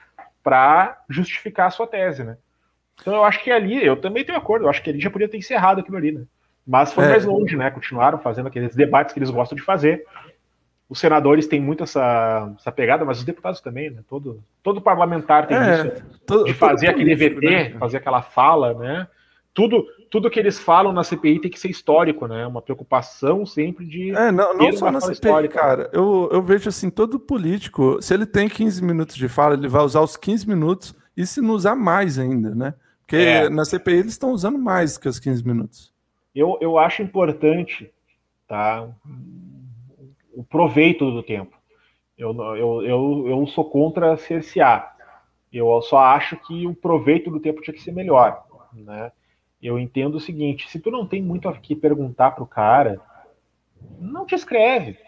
para 0.43 1.03
justificar 1.09 1.67
a 1.67 1.71
sua 1.71 1.87
tese, 1.87 2.25
né? 2.25 2.37
Então, 3.01 3.15
eu 3.15 3.25
acho 3.25 3.43
que 3.43 3.51
ali, 3.51 3.85
eu 3.85 3.97
também 3.97 4.25
tenho 4.25 4.39
acordo, 4.39 4.65
eu 4.65 4.71
acho 4.71 4.83
que 4.83 4.91
ali 4.91 5.01
já 5.01 5.11
podia 5.11 5.29
ter 5.29 5.39
encerrado 5.39 5.81
aquilo 5.81 5.97
ali, 5.97 6.13
né? 6.13 6.23
Mas 6.67 6.93
foi 6.93 7.05
é. 7.05 7.09
mais 7.09 7.25
longe, 7.25 7.57
né? 7.57 7.71
Continuaram 7.71 8.19
fazendo 8.19 8.47
aqueles 8.47 8.75
debates 8.75 9.13
que 9.13 9.19
eles 9.19 9.31
gostam 9.31 9.57
de 9.57 9.63
fazer. 9.63 10.05
Os 10.89 10.99
senadores 10.99 11.47
têm 11.47 11.61
muito 11.61 11.83
essa, 11.83 12.53
essa 12.59 12.71
pegada, 12.71 13.05
mas 13.05 13.19
os 13.19 13.25
deputados 13.25 13.61
também, 13.61 13.91
né? 13.91 14.03
Todo, 14.09 14.43
todo 14.63 14.81
parlamentar 14.81 15.47
tem 15.47 15.57
é, 15.57 15.87
isso. 15.87 16.05
Todo, 16.27 16.45
de 16.45 16.55
fazer 16.55 16.89
aquele 16.89 17.15
VT, 17.15 17.41
né? 17.41 17.71
fazer 17.79 17.97
aquela 17.97 18.23
fala, 18.23 18.75
né? 18.75 19.09
Tudo, 19.53 19.85
tudo 20.11 20.31
que 20.31 20.39
eles 20.39 20.59
falam 20.59 20.93
na 20.93 21.03
CPI 21.03 21.41
tem 21.41 21.51
que 21.51 21.59
ser 21.59 21.69
histórico, 21.69 22.27
né? 22.27 22.47
Uma 22.47 22.63
preocupação 22.63 23.45
sempre 23.45 23.85
de. 23.85 24.11
É, 24.11 24.31
não, 24.31 24.55
não 24.55 24.73
só 24.73 24.91
na 24.91 25.01
CPI, 25.01 25.13
histórica. 25.13 25.59
cara. 25.59 25.91
Eu, 25.93 26.29
eu 26.33 26.43
vejo 26.43 26.69
assim, 26.69 26.89
todo 26.89 27.19
político, 27.19 28.01
se 28.01 28.15
ele 28.15 28.27
tem 28.27 28.49
15 28.49 28.83
minutos 28.83 29.17
de 29.17 29.29
fala, 29.29 29.55
ele 29.55 29.69
vai 29.69 29.83
usar 29.83 30.01
os 30.01 30.17
15 30.17 30.49
minutos 30.49 30.95
e 31.17 31.27
se 31.27 31.41
não 31.41 31.55
usar 31.55 31.75
mais 31.75 32.19
ainda, 32.19 32.55
né? 32.55 32.75
Porque 33.01 33.17
é. 33.17 33.49
na 33.49 33.65
CPI 33.65 33.95
eles 33.95 34.13
estão 34.13 34.31
usando 34.31 34.59
mais 34.59 34.97
que 34.97 35.09
os 35.09 35.19
15 35.19 35.45
minutos. 35.45 35.93
Eu, 36.33 36.57
eu 36.61 36.79
acho 36.79 37.03
importante, 37.03 37.91
tá? 38.47 38.89
O 40.33 40.45
proveito 40.45 41.11
do 41.11 41.23
tempo. 41.23 41.57
Eu, 42.17 42.37
eu, 42.55 42.83
eu, 42.83 43.25
eu 43.27 43.47
sou 43.49 43.69
contra 43.69 44.17
cercear. 44.17 44.95
Eu 45.53 45.83
só 45.83 45.99
acho 45.99 46.37
que 46.37 46.67
o 46.67 46.75
proveito 46.75 47.31
do 47.31 47.41
tempo 47.41 47.61
tinha 47.61 47.75
que 47.75 47.83
ser 47.83 47.93
melhor, 47.93 48.45
né? 48.73 49.11
Eu 49.63 49.79
entendo 49.79 50.17
o 50.17 50.21
seguinte: 50.21 50.69
se 50.69 50.79
tu 50.79 50.91
não 50.91 51.07
tem 51.07 51.23
muito 51.23 51.49
a 51.49 51.57
que 51.57 51.75
perguntar 51.75 52.33
pro 52.33 52.47
cara, 52.47 53.01
não 53.99 54.27
te 54.27 54.35
escreve, 54.35 54.99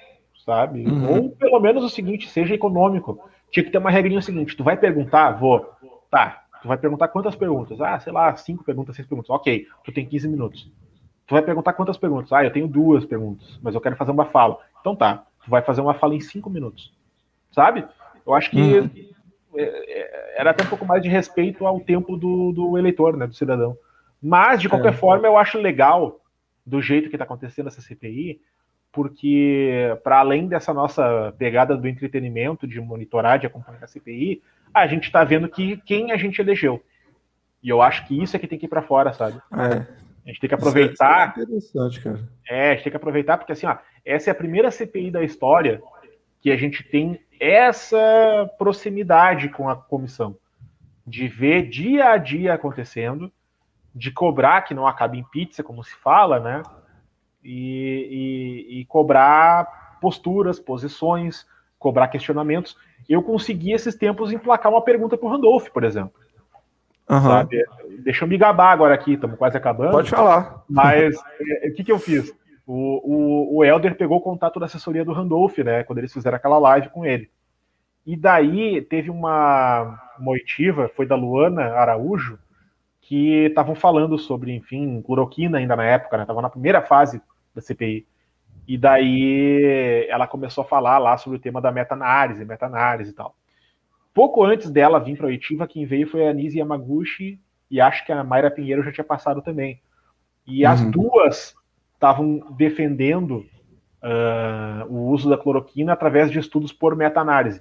sabe? 0.45 0.87
Uhum. 0.87 1.11
Ou 1.11 1.31
pelo 1.31 1.61
menos 1.61 1.85
o 1.85 1.89
seguinte, 1.89 2.29
seja 2.29 2.55
econômico. 2.55 3.19
Tinha 3.51 3.65
que 3.65 3.71
ter 3.71 3.79
uma 3.79 3.91
regrinha 3.91 4.23
seguinte: 4.23 4.57
tu 4.57 4.65
vai 4.65 4.77
perguntar, 4.77 5.33
vou, 5.33 5.71
tá. 6.11 6.45
Tu 6.61 6.69
vai 6.69 6.79
perguntar 6.79 7.09
quantas 7.09 7.35
perguntas? 7.35 7.81
Ah, 7.81 7.99
sei 7.99 8.13
lá, 8.13 8.35
cinco 8.37 8.63
perguntas, 8.63 8.95
seis 8.95 9.09
perguntas. 9.09 9.31
Ok, 9.31 9.67
tu 9.85 9.91
tem 9.91 10.07
15 10.07 10.29
minutos. 10.29 10.71
Tu 11.27 11.35
vai 11.35 11.43
perguntar 11.43 11.73
quantas 11.73 11.97
perguntas? 11.97 12.33
Ah, 12.33 12.45
eu 12.45 12.53
tenho 12.53 12.69
duas 12.69 13.05
perguntas, 13.05 13.59
mas 13.61 13.75
eu 13.75 13.81
quero 13.81 13.97
fazer 13.97 14.13
uma 14.13 14.27
fala. 14.27 14.59
Então 14.81 14.95
tá, 14.95 15.27
tu 15.45 15.51
vai 15.51 15.61
fazer 15.61 15.81
uma 15.81 15.95
fala 15.95 16.15
em 16.15 16.21
cinco 16.21 16.49
minutos. 16.49 16.93
Sabe? 17.51 17.85
Eu 18.25 18.33
acho 18.33 18.51
que 18.51 18.79
uhum. 18.79 18.91
É, 19.55 19.63
é, 19.63 20.41
era 20.41 20.51
até 20.51 20.65
um 20.65 20.69
pouco 20.69 20.87
mais 20.87 21.03
de 21.03 21.09
respeito 21.09 21.67
ao 21.67 21.79
tempo 21.81 22.17
do, 22.17 22.53
do 22.53 22.79
eleitor, 22.79 23.17
né, 23.17 23.27
do 23.27 23.35
cidadão. 23.35 23.77
Mas, 24.23 24.61
de 24.61 24.69
qualquer 24.69 24.93
é. 24.93 24.97
forma, 24.97 25.27
eu 25.27 25.37
acho 25.37 25.59
legal 25.59 26.21
do 26.65 26.81
jeito 26.81 27.09
que 27.09 27.17
está 27.17 27.25
acontecendo 27.25 27.67
essa 27.67 27.81
CPI, 27.83 28.41
porque 28.93 29.99
para 30.05 30.19
além 30.19 30.47
dessa 30.47 30.73
nossa 30.73 31.35
pegada 31.37 31.77
do 31.77 31.89
entretenimento, 31.89 32.67
de 32.67 32.81
monitorar, 32.81 33.39
de 33.39 33.47
acompanhar 33.47 33.83
a 33.83 33.87
CPI, 33.87 34.43
a 34.73 34.87
gente 34.87 35.05
está 35.05 35.25
vendo 35.25 35.49
que 35.49 35.79
quem 35.79 36.13
a 36.13 36.17
gente 36.17 36.41
elegeu. 36.41 36.83
E 37.63 37.69
eu 37.69 37.81
acho 37.81 38.07
que 38.07 38.21
isso 38.21 38.37
é 38.37 38.39
que 38.39 38.47
tem 38.47 38.59
que 38.59 38.67
ir 38.67 38.69
para 38.69 38.83
fora, 38.83 39.13
sabe? 39.13 39.41
É. 39.53 40.03
A 40.25 40.29
gente 40.29 40.41
tem 40.41 40.49
que 40.49 40.55
aproveitar. 40.55 41.35
É 41.37 41.43
interessante, 41.43 42.01
cara. 42.01 42.21
É, 42.49 42.71
a 42.71 42.75
gente 42.75 42.85
tem 42.85 42.91
que 42.91 42.97
aproveitar, 42.97 43.39
porque 43.39 43.53
assim, 43.53 43.67
ó, 43.67 43.77
essa 44.05 44.31
é 44.31 44.33
a 44.33 44.35
primeira 44.35 44.71
CPI 44.71 45.11
da 45.11 45.23
história 45.23 45.83
que 46.41 46.51
a 46.51 46.57
gente 46.57 46.83
tem 46.83 47.21
essa 47.41 48.51
proximidade 48.59 49.49
com 49.49 49.69
a 49.69 49.77
comissão. 49.77 50.37
De 51.05 51.27
ver 51.27 51.69
dia 51.69 52.11
a 52.11 52.17
dia 52.17 52.55
acontecendo, 52.55 53.33
de 53.95 54.11
cobrar 54.11 54.63
que 54.63 54.75
não 54.75 54.87
acabe 54.87 55.19
em 55.19 55.25
pizza, 55.25 55.63
como 55.63 55.85
se 55.85 55.95
fala, 55.97 56.41
né? 56.41 56.63
E, 57.45 58.69
e, 58.71 58.81
e 58.81 58.85
cobrar 58.87 59.99
posturas, 60.01 60.59
posições, 60.59 61.47
cobrar 61.79 62.09
questionamentos. 62.09 62.77
Eu 63.09 63.23
consegui 63.23 63.73
esses 63.73 63.95
tempos 63.95 64.33
emplacar 64.33 64.73
uma 64.73 64.83
pergunta 64.83 65.17
para 65.17 65.27
o 65.27 65.31
Randolph, 65.31 65.69
por 65.69 65.85
exemplo. 65.85 66.13
Uhum. 67.11 67.21
Sabe? 67.21 67.65
Deixa 67.99 68.25
eu 68.25 68.29
me 68.29 68.39
gabar 68.39 68.73
agora 68.73 68.95
aqui, 68.95 69.15
estamos 69.15 69.37
quase 69.37 69.57
acabando. 69.57 69.93
Pode 69.93 70.11
falar. 70.11 70.63
Mas 70.69 71.15
é, 71.63 71.69
o 71.69 71.75
que, 71.75 71.85
que 71.85 71.93
eu 71.93 71.99
fiz? 71.99 72.33
O, 72.67 73.55
o, 73.55 73.59
o 73.59 73.65
Helder 73.65 73.97
pegou 73.97 74.19
o 74.19 74.23
contato 74.23 74.59
da 74.59 74.67
assessoria 74.67 75.05
do 75.05 75.13
Randolph, 75.13 75.59
né? 75.59 75.83
Quando 75.83 75.99
eles 75.99 76.13
fizeram 76.13 76.37
aquela 76.37 76.59
live 76.59 76.89
com 76.91 77.05
ele. 77.05 77.29
E 78.07 78.17
daí 78.17 78.81
teve 78.83 79.11
uma 79.11 80.01
moitiva, 80.19 80.91
foi 80.97 81.07
da 81.07 81.15
Luana 81.15 81.63
Araújo, 81.75 82.39
que 83.13 83.45
estavam 83.45 83.75
falando 83.75 84.17
sobre, 84.19 84.57
enfim, 84.57 85.03
cloroquina 85.03 85.59
ainda 85.59 85.77
na 85.77 85.85
época, 85.85 86.17
né? 86.17 86.25
Tava 86.25 86.41
na 86.41 86.49
primeira 86.49 86.81
fase 86.81 87.21
da 87.55 87.61
CPI. 87.61 88.07
E 88.67 88.79
daí 88.79 90.07
ela 90.09 90.27
começou 90.27 90.65
a 90.65 90.67
falar 90.67 90.97
lá 90.97 91.19
sobre 91.19 91.37
o 91.37 91.41
tema 91.41 91.61
da 91.61 91.71
meta-análise, 91.71 92.43
meta-análise 92.43 93.11
e 93.11 93.13
tal. 93.13 93.37
Pouco 94.15 94.43
antes 94.43 94.71
dela 94.71 94.99
vir 94.99 95.19
para 95.19 95.27
a 95.27 95.29
oitiva, 95.29 95.69
quem 95.69 95.85
veio 95.85 96.09
foi 96.09 96.27
a 96.27 96.33
Nise 96.33 96.59
Yamaguchi 96.59 97.39
e 97.71 97.83
acho 97.83 98.03
que 98.07 98.13
a 98.13 98.25
Mayra 98.25 98.51
Pinheiro 98.51 98.83
já 98.83 98.91
tinha 98.91 99.05
passado 99.05 99.43
também. 99.43 99.83
E 100.47 100.65
uhum. 100.65 100.73
as 100.73 100.81
duas 100.91 101.55
estavam 101.93 102.41
defendendo 102.57 103.45
uh, 104.03 104.87
o 104.89 105.11
uso 105.11 105.29
da 105.29 105.37
cloroquina 105.37 105.93
através 105.93 106.31
de 106.31 106.39
estudos 106.39 106.73
por 106.73 106.97
meta-análise. 106.97 107.61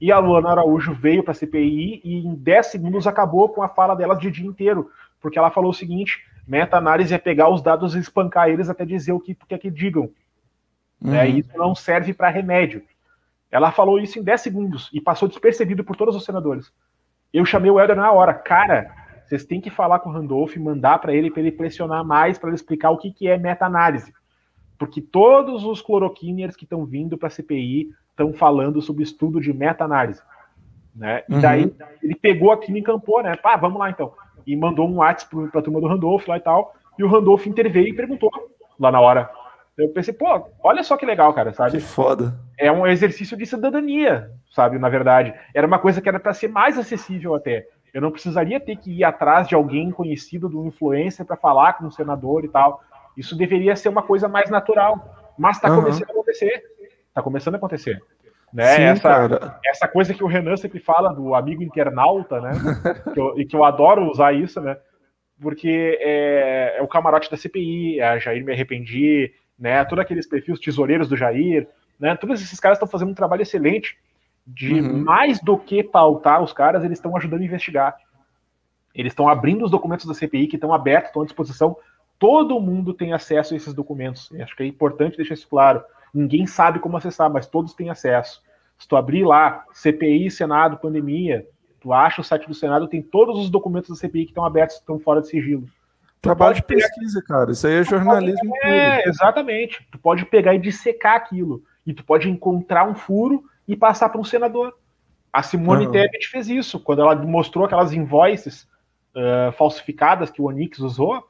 E 0.00 0.12
a 0.12 0.18
Luana 0.18 0.50
Araújo 0.50 0.92
veio 0.94 1.22
para 1.22 1.32
a 1.32 1.34
CPI 1.34 2.00
e 2.04 2.18
em 2.18 2.34
10 2.34 2.66
segundos 2.66 3.06
acabou 3.06 3.48
com 3.48 3.62
a 3.62 3.68
fala 3.68 3.94
dela 3.94 4.14
de 4.14 4.30
dia 4.30 4.46
inteiro, 4.46 4.90
porque 5.20 5.38
ela 5.38 5.50
falou 5.50 5.70
o 5.70 5.74
seguinte: 5.74 6.24
meta-análise 6.46 7.12
é 7.12 7.18
pegar 7.18 7.48
os 7.48 7.60
dados 7.60 7.94
e 7.94 7.98
espancar 7.98 8.48
eles 8.48 8.68
até 8.68 8.84
dizer 8.84 9.12
o 9.12 9.20
que 9.20 9.36
quer 9.48 9.58
que 9.58 9.70
digam. 9.70 10.10
Uhum. 11.00 11.14
É, 11.14 11.26
isso 11.28 11.50
não 11.56 11.74
serve 11.74 12.12
para 12.12 12.28
remédio. 12.28 12.82
Ela 13.50 13.72
falou 13.72 13.98
isso 13.98 14.18
em 14.18 14.22
10 14.22 14.40
segundos 14.40 14.90
e 14.92 15.00
passou 15.00 15.28
despercebido 15.28 15.82
por 15.82 15.96
todos 15.96 16.14
os 16.14 16.24
senadores. 16.24 16.72
Eu 17.32 17.44
chamei 17.44 17.70
o 17.70 17.80
Helder 17.80 17.96
na 17.96 18.12
hora. 18.12 18.34
Cara, 18.34 18.90
vocês 19.24 19.44
têm 19.44 19.60
que 19.60 19.70
falar 19.70 19.98
com 20.00 20.10
o 20.10 20.12
Randolph, 20.12 20.56
mandar 20.56 20.98
para 20.98 21.12
ele, 21.12 21.30
para 21.30 21.40
ele 21.40 21.52
pressionar 21.52 22.04
mais, 22.04 22.38
para 22.38 22.48
ele 22.48 22.56
explicar 22.56 22.90
o 22.90 22.98
que, 22.98 23.12
que 23.12 23.28
é 23.28 23.36
meta-análise. 23.36 24.12
Porque 24.78 25.00
todos 25.00 25.64
os 25.64 25.82
cloroquiners 25.82 26.56
que 26.56 26.64
estão 26.64 26.84
vindo 26.84 27.18
para 27.18 27.28
a 27.28 27.30
CPI 27.30 27.90
estão 28.18 28.32
falando 28.32 28.82
sobre 28.82 29.04
estudo 29.04 29.40
de 29.40 29.52
meta-análise. 29.52 30.20
Né? 30.94 31.22
E 31.28 31.34
uhum. 31.34 31.40
daí 31.40 31.74
ele 32.02 32.16
pegou 32.16 32.50
aqui 32.50 32.72
e 32.72 32.78
encampou, 32.78 33.22
né? 33.22 33.36
Pá, 33.36 33.56
vamos 33.56 33.78
lá 33.78 33.88
então. 33.88 34.12
E 34.44 34.56
mandou 34.56 34.88
um 34.88 34.96
WhatsApp 34.96 35.48
para 35.50 35.60
a 35.60 35.62
turma 35.62 35.80
do 35.80 35.86
Randolph 35.86 36.26
lá 36.26 36.36
e 36.36 36.40
tal. 36.40 36.74
E 36.98 37.04
o 37.04 37.08
Randolph 37.08 37.46
interveio 37.46 37.88
e 37.88 37.94
perguntou 37.94 38.30
lá 38.78 38.90
na 38.90 39.00
hora. 39.00 39.30
Eu 39.76 39.90
pensei, 39.90 40.12
pô, 40.12 40.26
olha 40.60 40.82
só 40.82 40.96
que 40.96 41.06
legal, 41.06 41.32
cara, 41.32 41.52
sabe? 41.52 41.72
Que 41.72 41.80
foda. 41.80 42.34
É 42.58 42.72
um 42.72 42.84
exercício 42.84 43.36
de 43.36 43.46
cidadania, 43.46 44.28
sabe? 44.50 44.76
Na 44.76 44.88
verdade, 44.88 45.32
era 45.54 45.64
uma 45.64 45.78
coisa 45.78 46.00
que 46.00 46.08
era 46.08 46.18
para 46.18 46.34
ser 46.34 46.48
mais 46.48 46.76
acessível 46.76 47.36
até. 47.36 47.64
Eu 47.94 48.02
não 48.02 48.10
precisaria 48.10 48.58
ter 48.58 48.76
que 48.76 48.90
ir 48.90 49.04
atrás 49.04 49.46
de 49.46 49.54
alguém 49.54 49.92
conhecido, 49.92 50.48
do 50.48 50.66
influencer, 50.66 51.24
para 51.24 51.36
falar 51.36 51.74
com 51.74 51.86
um 51.86 51.90
senador 51.92 52.44
e 52.44 52.48
tal. 52.48 52.82
Isso 53.16 53.36
deveria 53.36 53.76
ser 53.76 53.88
uma 53.88 54.02
coisa 54.02 54.26
mais 54.26 54.50
natural. 54.50 55.14
Mas 55.38 55.56
está 55.56 55.70
uhum. 55.70 55.76
começando 55.76 56.08
a 56.08 56.12
acontecer. 56.12 56.60
Está 57.18 57.22
começando 57.24 57.54
a 57.54 57.58
acontecer. 57.58 58.00
Né? 58.52 58.76
Sim, 58.76 58.82
essa, 58.82 59.60
essa 59.64 59.88
coisa 59.88 60.14
que 60.14 60.22
o 60.22 60.26
Renan 60.26 60.56
sempre 60.56 60.78
fala 60.78 61.12
do 61.12 61.34
amigo 61.34 61.62
internauta, 61.62 62.40
né? 62.40 62.52
que 63.12 63.20
eu, 63.20 63.38
e 63.38 63.44
que 63.44 63.56
eu 63.56 63.64
adoro 63.64 64.08
usar 64.08 64.32
isso, 64.32 64.60
né? 64.60 64.76
Porque 65.40 65.98
é, 66.00 66.76
é 66.78 66.82
o 66.82 66.88
camarote 66.88 67.30
da 67.30 67.36
CPI, 67.36 68.00
é 68.00 68.08
a 68.08 68.18
Jair 68.18 68.44
Me 68.44 68.52
Arrependi, 68.52 69.32
né? 69.58 69.84
Todos 69.84 70.02
aqueles 70.02 70.26
perfis 70.26 70.60
tesoureiros 70.60 71.08
do 71.08 71.16
Jair, 71.16 71.68
né? 71.98 72.16
Todos 72.16 72.40
esses 72.40 72.58
caras 72.60 72.76
estão 72.76 72.88
fazendo 72.88 73.10
um 73.10 73.14
trabalho 73.14 73.42
excelente 73.42 73.98
de 74.46 74.80
uhum. 74.80 75.04
mais 75.04 75.40
do 75.40 75.58
que 75.58 75.82
pautar 75.82 76.42
os 76.42 76.52
caras, 76.52 76.82
eles 76.82 76.98
estão 76.98 77.14
ajudando 77.16 77.42
a 77.42 77.44
investigar. 77.44 77.96
Eles 78.94 79.12
estão 79.12 79.28
abrindo 79.28 79.64
os 79.64 79.70
documentos 79.70 80.06
da 80.06 80.14
CPI 80.14 80.46
que 80.46 80.56
estão 80.56 80.72
abertos, 80.72 81.08
estão 81.08 81.22
à 81.22 81.24
disposição. 81.24 81.76
Todo 82.18 82.58
mundo 82.58 82.94
tem 82.94 83.12
acesso 83.12 83.52
a 83.52 83.56
esses 83.56 83.74
documentos. 83.74 84.32
acho 84.40 84.56
que 84.56 84.62
é 84.62 84.66
importante 84.66 85.16
deixar 85.18 85.34
isso 85.34 85.46
claro. 85.48 85.84
Ninguém 86.12 86.46
sabe 86.46 86.78
como 86.78 86.96
acessar, 86.96 87.30
mas 87.30 87.46
todos 87.46 87.74
têm 87.74 87.90
acesso. 87.90 88.42
Se 88.78 88.86
tu 88.86 88.96
abrir 88.96 89.24
lá, 89.24 89.64
CPI, 89.72 90.30
Senado, 90.30 90.78
pandemia, 90.78 91.46
tu 91.80 91.92
acha 91.92 92.20
o 92.20 92.24
site 92.24 92.46
do 92.46 92.54
Senado, 92.54 92.88
tem 92.88 93.02
todos 93.02 93.38
os 93.38 93.50
documentos 93.50 93.90
da 93.90 93.96
CPI 93.96 94.24
que 94.24 94.30
estão 94.30 94.44
abertos, 94.44 94.76
estão 94.76 94.98
fora 94.98 95.20
de 95.20 95.28
sigilo. 95.28 95.64
Trabalho 96.20 96.54
de 96.54 96.62
pesquisa, 96.62 97.20
pegar... 97.20 97.38
cara. 97.38 97.52
Isso 97.52 97.66
aí 97.66 97.74
é 97.74 97.84
jornalismo. 97.84 98.54
É, 98.62 99.08
exatamente. 99.08 99.86
Tu 99.90 99.98
pode 99.98 100.24
pegar 100.26 100.54
e 100.54 100.58
dissecar 100.58 101.14
aquilo. 101.14 101.62
E 101.86 101.94
tu 101.94 102.04
pode 102.04 102.28
encontrar 102.28 102.88
um 102.88 102.94
furo 102.94 103.44
e 103.66 103.76
passar 103.76 104.08
para 104.08 104.20
um 104.20 104.24
senador. 104.24 104.74
A 105.32 105.42
Simone 105.42 105.86
uhum. 105.86 105.92
Tebet 105.92 106.28
fez 106.28 106.48
isso. 106.48 106.80
Quando 106.80 107.02
ela 107.02 107.14
mostrou 107.14 107.64
aquelas 107.64 107.92
invoices 107.92 108.68
uh, 109.14 109.52
falsificadas 109.52 110.30
que 110.30 110.42
o 110.42 110.46
Onix 110.46 110.78
usou, 110.80 111.22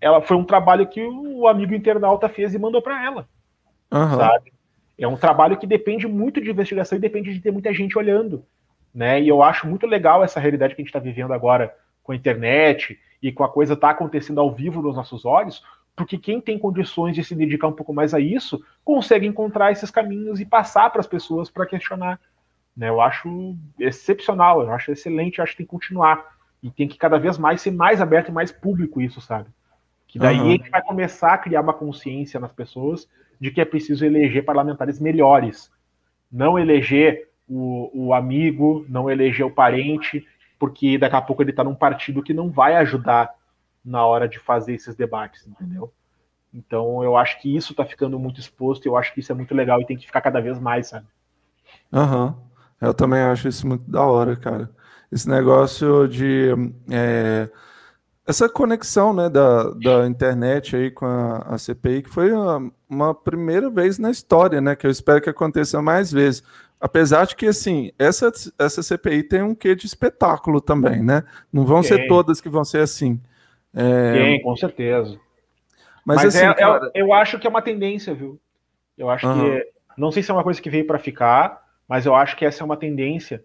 ela 0.00 0.20
foi 0.20 0.36
um 0.36 0.44
trabalho 0.44 0.86
que 0.86 1.02
o 1.02 1.48
amigo 1.48 1.74
internauta 1.74 2.28
fez 2.28 2.54
e 2.54 2.58
mandou 2.58 2.82
para 2.82 3.02
ela. 3.02 3.26
Uhum. 3.94 4.16
Sabe? 4.16 4.52
É 4.98 5.06
um 5.06 5.16
trabalho 5.16 5.56
que 5.56 5.66
depende 5.66 6.06
muito 6.06 6.40
de 6.40 6.50
investigação 6.50 6.98
e 6.98 7.00
depende 7.00 7.32
de 7.32 7.40
ter 7.40 7.50
muita 7.50 7.72
gente 7.72 7.96
olhando. 7.96 8.44
Né? 8.94 9.20
E 9.20 9.28
eu 9.28 9.42
acho 9.42 9.66
muito 9.66 9.86
legal 9.86 10.22
essa 10.22 10.40
realidade 10.40 10.74
que 10.74 10.80
a 10.80 10.84
gente 10.84 10.90
está 10.90 11.00
vivendo 11.00 11.32
agora 11.32 11.74
com 12.02 12.12
a 12.12 12.16
internet 12.16 12.98
e 13.22 13.32
com 13.32 13.42
a 13.42 13.48
coisa 13.48 13.76
tá 13.76 13.90
acontecendo 13.90 14.40
ao 14.40 14.52
vivo 14.52 14.82
nos 14.82 14.94
nossos 14.94 15.24
olhos, 15.24 15.62
porque 15.96 16.18
quem 16.18 16.40
tem 16.40 16.58
condições 16.58 17.14
de 17.14 17.24
se 17.24 17.34
dedicar 17.34 17.68
um 17.68 17.72
pouco 17.72 17.92
mais 17.92 18.14
a 18.14 18.20
isso 18.20 18.62
consegue 18.84 19.26
encontrar 19.26 19.72
esses 19.72 19.90
caminhos 19.90 20.40
e 20.40 20.44
passar 20.44 20.90
para 20.90 21.00
as 21.00 21.06
pessoas 21.06 21.50
para 21.50 21.66
questionar. 21.66 22.20
Né? 22.76 22.88
Eu 22.88 23.00
acho 23.00 23.56
excepcional, 23.78 24.62
eu 24.62 24.72
acho 24.72 24.92
excelente, 24.92 25.38
eu 25.38 25.44
acho 25.44 25.52
que 25.52 25.58
tem 25.58 25.66
que 25.66 25.70
continuar. 25.70 26.34
E 26.62 26.70
tem 26.70 26.88
que 26.88 26.96
cada 26.96 27.18
vez 27.18 27.36
mais 27.36 27.60
ser 27.60 27.70
mais 27.70 28.00
aberto 28.00 28.28
e 28.28 28.32
mais 28.32 28.50
público 28.50 29.00
isso, 29.00 29.20
sabe? 29.20 29.50
Que 30.08 30.18
daí 30.18 30.38
uhum. 30.38 30.46
a 30.46 30.50
gente 30.50 30.70
vai 30.70 30.82
começar 30.82 31.34
a 31.34 31.38
criar 31.38 31.60
uma 31.60 31.74
consciência 31.74 32.40
nas 32.40 32.52
pessoas 32.52 33.06
de 33.40 33.50
que 33.50 33.60
é 33.60 33.64
preciso 33.64 34.04
eleger 34.04 34.44
parlamentares 34.44 35.00
melhores. 35.00 35.70
Não 36.30 36.58
eleger 36.58 37.28
o, 37.48 37.90
o 37.92 38.14
amigo, 38.14 38.84
não 38.88 39.10
eleger 39.10 39.46
o 39.46 39.50
parente, 39.50 40.26
porque 40.58 40.98
daqui 40.98 41.16
a 41.16 41.22
pouco 41.22 41.42
ele 41.42 41.50
está 41.50 41.62
num 41.62 41.74
partido 41.74 42.22
que 42.22 42.34
não 42.34 42.50
vai 42.50 42.76
ajudar 42.76 43.30
na 43.84 44.04
hora 44.06 44.28
de 44.28 44.38
fazer 44.38 44.74
esses 44.74 44.94
debates, 44.94 45.46
entendeu? 45.46 45.92
Então 46.52 47.02
eu 47.02 47.16
acho 47.16 47.40
que 47.40 47.54
isso 47.54 47.72
está 47.72 47.84
ficando 47.84 48.18
muito 48.18 48.40
exposto, 48.40 48.86
eu 48.86 48.96
acho 48.96 49.12
que 49.12 49.20
isso 49.20 49.32
é 49.32 49.34
muito 49.34 49.54
legal 49.54 49.80
e 49.80 49.86
tem 49.86 49.96
que 49.96 50.06
ficar 50.06 50.20
cada 50.20 50.40
vez 50.40 50.58
mais, 50.58 50.88
sabe? 50.88 51.06
Aham. 51.92 52.26
Uhum. 52.26 52.54
Eu 52.80 52.92
também 52.92 53.20
acho 53.20 53.48
isso 53.48 53.66
muito 53.66 53.90
da 53.90 54.02
hora, 54.02 54.36
cara. 54.36 54.70
Esse 55.10 55.28
negócio 55.28 56.06
de 56.06 56.50
é, 56.90 57.48
essa 58.26 58.48
conexão 58.48 59.12
né, 59.12 59.28
da, 59.28 59.70
da 59.70 60.06
internet 60.06 60.74
aí 60.74 60.90
com 60.90 61.04
a, 61.04 61.38
a 61.46 61.58
CPI, 61.58 62.02
que 62.02 62.08
foi 62.08 62.32
uma, 62.32 62.72
uma, 62.88 63.14
primeira 63.14 63.68
vez 63.68 63.98
na 63.98 64.10
história, 64.10 64.60
né? 64.60 64.74
Que 64.74 64.86
eu 64.86 64.90
espero 64.90 65.20
que 65.20 65.28
aconteça 65.28 65.82
mais 65.82 66.10
vezes. 66.10 66.42
Apesar 66.80 67.26
de 67.26 67.36
que, 67.36 67.46
assim, 67.46 67.92
essa, 67.98 68.32
essa 68.58 68.82
CPI 68.82 69.24
tem 69.24 69.42
um 69.42 69.54
quê 69.54 69.74
de 69.74 69.86
espetáculo 69.86 70.60
também, 70.60 71.02
né? 71.02 71.22
Não 71.52 71.66
vão 71.66 71.82
tem. 71.82 71.90
ser 71.90 72.08
todas 72.08 72.40
que 72.40 72.48
vão 72.48 72.64
ser 72.64 72.80
assim. 72.80 73.20
É... 73.74 74.12
Tem, 74.12 74.42
com 74.42 74.56
certeza. 74.56 75.18
Mas, 76.04 76.16
Mas 76.16 76.34
assim, 76.34 76.46
é, 76.46 76.50
é 76.50 76.54
cara... 76.54 76.90
eu 76.94 77.12
acho 77.12 77.38
que 77.38 77.46
é 77.46 77.50
uma 77.50 77.62
tendência, 77.62 78.14
viu? 78.14 78.40
Eu 78.96 79.10
acho 79.10 79.26
uhum. 79.26 79.56
que. 79.56 79.66
Não 79.98 80.10
sei 80.10 80.22
se 80.22 80.30
é 80.30 80.34
uma 80.34 80.42
coisa 80.42 80.60
que 80.60 80.70
veio 80.70 80.86
para 80.86 80.98
ficar, 80.98 81.62
mas 81.88 82.06
eu 82.06 82.14
acho 82.14 82.36
que 82.36 82.44
essa 82.44 82.62
é 82.62 82.64
uma 82.64 82.76
tendência 82.76 83.44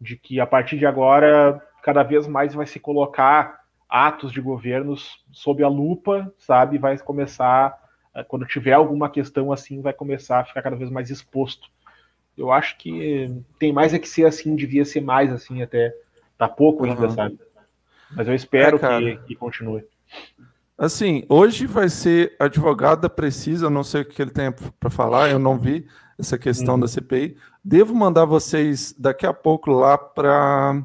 de 0.00 0.16
que 0.16 0.38
a 0.38 0.46
partir 0.46 0.78
de 0.78 0.86
agora 0.86 1.60
cada 1.82 2.02
vez 2.02 2.26
mais 2.26 2.54
vai 2.54 2.66
se 2.66 2.78
colocar 2.78 3.57
atos 3.88 4.32
de 4.32 4.40
governos 4.40 5.24
sob 5.32 5.62
a 5.62 5.68
lupa, 5.68 6.32
sabe? 6.38 6.78
Vai 6.78 6.98
começar, 6.98 7.76
eh, 8.14 8.24
quando 8.24 8.46
tiver 8.46 8.72
alguma 8.72 9.08
questão 9.08 9.52
assim, 9.52 9.80
vai 9.80 9.92
começar 9.92 10.40
a 10.40 10.44
ficar 10.44 10.62
cada 10.62 10.76
vez 10.76 10.90
mais 10.90 11.10
exposto. 11.10 11.68
Eu 12.36 12.52
acho 12.52 12.76
que 12.78 13.42
tem 13.58 13.72
mais 13.72 13.94
é 13.94 13.98
que 13.98 14.08
ser 14.08 14.26
assim, 14.26 14.54
devia 14.54 14.84
ser 14.84 15.00
mais 15.00 15.32
assim 15.32 15.62
até. 15.62 15.94
Tá 16.36 16.48
pouco 16.48 16.84
ainda, 16.84 17.06
uhum. 17.06 17.10
sabe? 17.10 17.38
Mas 18.14 18.28
eu 18.28 18.34
espero 18.34 18.78
é, 18.84 19.00
que, 19.00 19.16
que 19.26 19.34
continue. 19.34 19.84
Assim, 20.76 21.24
hoje 21.28 21.66
vai 21.66 21.88
ser 21.88 22.36
advogada 22.38 23.10
precisa, 23.10 23.68
não 23.68 23.82
sei 23.82 24.02
o 24.02 24.04
que 24.04 24.22
ele 24.22 24.30
tem 24.30 24.52
para 24.78 24.88
falar, 24.88 25.28
eu 25.28 25.38
não 25.38 25.58
vi 25.58 25.84
essa 26.16 26.38
questão 26.38 26.74
uhum. 26.74 26.80
da 26.80 26.88
CPI. 26.88 27.36
Devo 27.64 27.94
mandar 27.94 28.24
vocês 28.24 28.94
daqui 28.98 29.26
a 29.26 29.32
pouco 29.32 29.70
lá 29.70 29.98
para. 29.98 30.82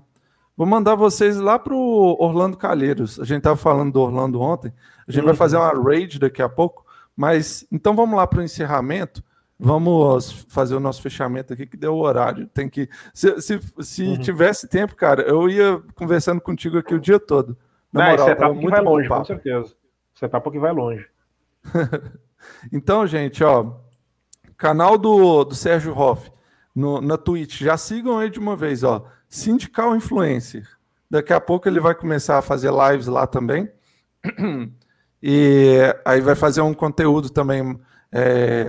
Vou 0.55 0.67
mandar 0.67 0.95
vocês 0.95 1.38
lá 1.38 1.57
para 1.57 1.73
o 1.73 2.15
Orlando 2.19 2.57
Calheiros. 2.57 3.19
A 3.19 3.25
gente 3.25 3.39
estava 3.39 3.55
falando 3.55 3.93
do 3.93 4.01
Orlando 4.01 4.39
ontem. 4.39 4.71
A 5.07 5.11
gente 5.11 5.21
uhum. 5.21 5.27
vai 5.27 5.35
fazer 5.35 5.57
uma 5.57 5.71
raid 5.71 6.19
daqui 6.19 6.41
a 6.41 6.49
pouco. 6.49 6.85
Mas 7.15 7.65
então 7.71 7.95
vamos 7.95 8.15
lá 8.15 8.27
para 8.27 8.39
o 8.39 8.43
encerramento. 8.43 9.23
Vamos 9.59 10.45
fazer 10.49 10.75
o 10.75 10.80
nosso 10.80 11.01
fechamento 11.01 11.53
aqui, 11.53 11.65
que 11.65 11.77
deu 11.77 11.95
o 11.95 12.01
horário. 12.01 12.47
Tem 12.47 12.67
que. 12.67 12.89
Se, 13.13 13.39
se, 13.41 13.59
se 13.80 14.03
uhum. 14.03 14.17
tivesse 14.17 14.67
tempo, 14.67 14.95
cara, 14.95 15.21
eu 15.23 15.49
ia 15.49 15.81
conversando 15.95 16.41
contigo 16.41 16.77
aqui 16.77 16.93
o 16.93 16.99
dia 16.99 17.19
todo. 17.19 17.57
Na 17.91 18.01
Não, 18.01 18.11
moral, 18.11 18.25
esse 18.27 18.35
etapa 18.35 18.59
que 18.59 18.69
vai 18.69 18.81
longe, 18.81 19.07
com 19.07 19.25
certeza. 19.25 19.73
Essa 20.15 20.25
etapa 20.25 20.51
que 20.51 20.59
vai 20.59 20.71
longe. 20.73 21.07
então, 22.73 23.07
gente, 23.07 23.43
ó, 23.43 23.73
canal 24.57 24.97
do, 24.97 25.43
do 25.43 25.55
Sérgio 25.55 25.97
Hoff 25.97 26.31
no, 26.75 26.99
na 26.99 27.17
Twitch, 27.17 27.61
já 27.61 27.77
sigam 27.77 28.21
ele 28.21 28.31
de 28.31 28.39
uma 28.39 28.55
vez, 28.55 28.84
ó. 28.84 29.05
Sindical 29.34 29.95
Influencer. 29.95 30.68
Daqui 31.10 31.34
a 31.34 31.41
pouco 31.41 31.68
ele 31.68 31.80
vai 31.80 31.95
começar 31.95 32.38
a 32.38 32.41
fazer 32.41 32.72
lives 32.72 33.07
lá 33.07 33.26
também. 33.26 33.68
E 35.26 35.77
aí 36.03 36.19
vai 36.19 36.35
fazer 36.35 36.60
um 36.60 36.73
conteúdo 36.73 37.30
também. 37.30 37.80
É... 38.11 38.68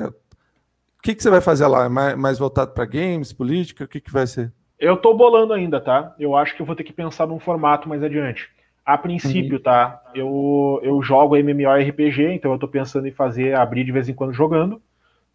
O 0.96 1.02
que, 1.02 1.12
que 1.12 1.20
você 1.20 1.28
vai 1.28 1.40
fazer 1.40 1.66
lá? 1.66 1.88
Mais, 1.88 2.38
voltado 2.38 2.70
para 2.70 2.84
games, 2.84 3.32
política? 3.32 3.82
O 3.82 3.88
que, 3.88 4.00
que 4.00 4.12
vai 4.12 4.24
ser? 4.24 4.52
Eu 4.78 4.96
tô 4.96 5.12
bolando 5.14 5.52
ainda, 5.52 5.80
tá? 5.80 6.14
Eu 6.16 6.36
acho 6.36 6.54
que 6.54 6.62
eu 6.62 6.66
vou 6.66 6.76
ter 6.76 6.84
que 6.84 6.92
pensar 6.92 7.26
num 7.26 7.40
formato 7.40 7.88
mais 7.88 8.04
adiante. 8.04 8.48
A 8.86 8.96
princípio, 8.96 9.56
uhum. 9.56 9.62
tá? 9.64 10.00
Eu, 10.14 10.80
eu 10.84 11.02
jogo 11.02 11.36
MMORPG, 11.36 12.34
então 12.34 12.52
eu 12.52 12.58
tô 12.58 12.68
pensando 12.68 13.08
em 13.08 13.12
fazer, 13.12 13.56
abrir 13.56 13.82
de 13.82 13.90
vez 13.90 14.08
em 14.08 14.14
quando 14.14 14.32
jogando, 14.32 14.80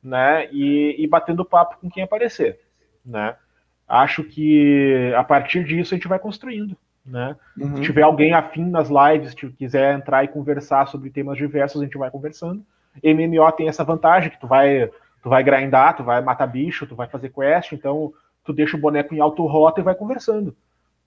né? 0.01 0.47
E, 0.53 0.95
e 0.97 1.05
batendo 1.05 1.43
papo 1.43 1.79
com 1.81 1.89
quem 1.89 2.03
aparecer, 2.03 2.61
né? 3.05 3.35
Acho 3.89 4.23
que 4.23 5.11
a 5.17 5.23
partir 5.23 5.63
disso 5.63 5.95
a 5.95 5.97
gente 5.97 6.07
vai 6.07 6.19
construindo, 6.19 6.77
né? 7.03 7.35
Uhum. 7.57 7.77
Se 7.77 7.81
tiver 7.81 8.03
alguém 8.03 8.33
afim 8.33 8.69
nas 8.69 8.87
lives, 8.87 9.31
se 9.31 9.49
quiser 9.49 9.95
entrar 9.95 10.23
e 10.23 10.27
conversar 10.27 10.87
sobre 10.87 11.09
temas 11.09 11.37
diversos, 11.37 11.81
a 11.81 11.85
gente 11.85 11.97
vai 11.97 12.11
conversando. 12.11 12.63
MMO 13.03 13.51
tem 13.53 13.67
essa 13.67 13.83
vantagem 13.83 14.29
que 14.29 14.39
tu 14.39 14.45
vai, 14.45 14.87
tu 15.23 15.29
vai 15.29 15.43
grindar, 15.43 15.97
tu 15.97 16.03
vai 16.03 16.21
matar 16.21 16.45
bicho, 16.45 16.85
tu 16.85 16.95
vai 16.95 17.07
fazer 17.07 17.29
quest, 17.29 17.71
então 17.71 18.13
tu 18.45 18.53
deixa 18.53 18.77
o 18.77 18.79
boneco 18.79 19.15
em 19.15 19.19
alto 19.19 19.43
rota 19.47 19.81
e 19.81 19.83
vai 19.83 19.95
conversando. 19.95 20.55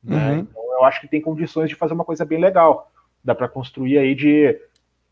Né? 0.02 0.32
Uhum. 0.32 0.38
Então 0.40 0.62
eu 0.72 0.84
acho 0.84 1.00
que 1.00 1.08
tem 1.08 1.20
condições 1.20 1.68
de 1.68 1.76
fazer 1.76 1.94
uma 1.94 2.04
coisa 2.04 2.24
bem 2.24 2.40
legal. 2.40 2.90
Dá 3.24 3.32
para 3.32 3.48
construir 3.48 3.96
aí 3.96 4.16
de 4.16 4.46
estar 4.46 4.58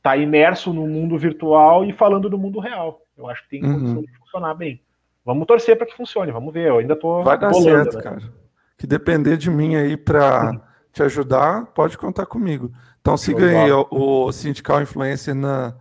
tá 0.02 0.16
imerso 0.16 0.72
no 0.72 0.88
mundo 0.88 1.16
virtual 1.16 1.84
e 1.84 1.92
falando 1.92 2.28
do 2.28 2.36
mundo 2.36 2.58
real. 2.58 3.00
Eu 3.16 3.28
acho 3.28 3.44
que 3.44 3.50
tem 3.50 3.64
uhum. 3.64 3.74
condição 3.74 4.02
de 4.02 4.18
funcionar 4.18 4.54
bem. 4.54 4.80
Vamos 5.24 5.46
torcer 5.46 5.76
para 5.76 5.86
que 5.86 5.96
funcione, 5.96 6.32
vamos 6.32 6.52
ver. 6.52 6.68
Eu 6.68 6.78
ainda 6.78 6.96
tô 6.96 7.22
Vai 7.22 7.38
dar 7.38 7.50
bolando, 7.50 7.92
certo, 7.92 7.96
né? 7.96 8.02
cara. 8.02 8.32
Que 8.76 8.86
depender 8.86 9.36
de 9.36 9.50
mim 9.50 9.76
aí 9.76 9.96
para 9.96 10.60
te 10.92 11.02
ajudar, 11.02 11.66
pode 11.66 11.98
contar 11.98 12.26
comigo. 12.26 12.72
Então 13.00 13.16
siga 13.16 13.46
aí 13.46 13.70
o, 13.72 13.86
o 13.90 14.32
Sindical 14.32 14.82
Influencer 14.82 15.34
na, 15.34 15.74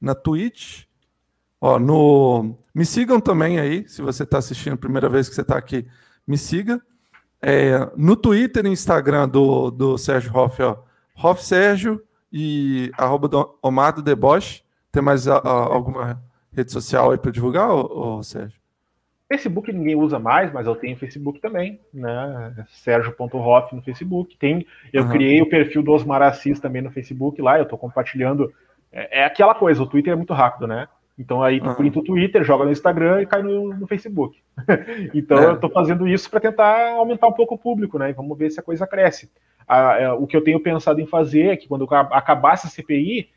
na 0.00 0.14
Twitch. 0.14 0.84
Ó, 1.60 1.78
no, 1.78 2.56
me 2.74 2.86
sigam 2.86 3.20
também 3.20 3.58
aí, 3.58 3.86
se 3.88 4.00
você 4.00 4.22
está 4.22 4.38
assistindo 4.38 4.74
a 4.74 4.78
primeira 4.78 5.08
vez 5.08 5.28
que 5.28 5.34
você 5.34 5.42
está 5.42 5.56
aqui, 5.58 5.86
me 6.26 6.38
siga. 6.38 6.80
É, 7.42 7.90
no 7.96 8.16
Twitter 8.16 8.66
e 8.66 8.68
Instagram 8.68 9.28
do, 9.28 9.70
do 9.70 9.98
Sérgio 9.98 10.34
Hoff, 10.36 10.62
ó, 10.62 10.76
Hoff 11.22 11.44
Sérgio 11.44 12.02
e 12.32 12.90
arroba 12.96 13.28
do 13.28 13.58
Omar 13.62 13.94
do 13.94 14.02
Deboche. 14.02 14.62
Tem 14.92 15.02
mais 15.02 15.26
a, 15.26 15.36
a, 15.36 15.50
alguma 15.50 16.22
rede 16.52 16.70
social 16.70 17.10
aí 17.10 17.18
para 17.18 17.30
divulgar, 17.30 17.70
ô, 17.70 18.18
ô, 18.18 18.22
Sérgio? 18.22 18.59
Facebook 19.30 19.72
ninguém 19.72 19.94
usa 19.94 20.18
mais, 20.18 20.52
mas 20.52 20.66
eu 20.66 20.74
tenho 20.74 20.96
Facebook 20.96 21.38
também, 21.38 21.78
né? 21.94 22.52
Sérgio.hoff 22.68 23.76
no 23.76 23.80
Facebook. 23.80 24.36
Tem, 24.36 24.66
eu 24.92 25.04
uhum. 25.04 25.08
criei 25.08 25.40
o 25.40 25.48
perfil 25.48 25.84
do 25.84 25.92
Osmar 25.92 26.20
Assis 26.20 26.58
também 26.58 26.82
no 26.82 26.90
Facebook 26.90 27.40
lá, 27.40 27.56
eu 27.56 27.62
estou 27.62 27.78
compartilhando. 27.78 28.52
É, 28.92 29.20
é, 29.20 29.24
aquela 29.24 29.54
coisa, 29.54 29.80
o 29.80 29.86
Twitter 29.86 30.12
é 30.12 30.16
muito 30.16 30.34
rápido, 30.34 30.66
né? 30.66 30.88
Então 31.16 31.44
aí 31.44 31.60
tu 31.60 31.68
uhum. 31.68 31.74
printa 31.76 32.00
o 32.00 32.02
Twitter, 32.02 32.42
joga 32.42 32.64
no 32.64 32.72
Instagram 32.72 33.22
e 33.22 33.26
cai 33.26 33.40
no, 33.40 33.72
no 33.72 33.86
Facebook. 33.86 34.36
então 35.14 35.38
é. 35.38 35.44
eu 35.44 35.54
estou 35.54 35.70
fazendo 35.70 36.08
isso 36.08 36.28
para 36.28 36.40
tentar 36.40 36.94
aumentar 36.94 37.28
um 37.28 37.32
pouco 37.32 37.54
o 37.54 37.58
público, 37.58 37.98
né? 38.00 38.10
E 38.10 38.12
vamos 38.12 38.36
ver 38.36 38.50
se 38.50 38.58
a 38.58 38.64
coisa 38.64 38.84
cresce. 38.84 39.30
A, 39.68 39.92
a, 39.92 40.00
é, 40.00 40.12
o 40.12 40.26
que 40.26 40.36
eu 40.36 40.42
tenho 40.42 40.58
pensado 40.58 41.00
em 41.00 41.06
fazer 41.06 41.52
é 41.52 41.56
que 41.56 41.68
quando 41.68 41.86
acabar 41.92 42.54
essa 42.54 42.66
CPI, 42.66 43.28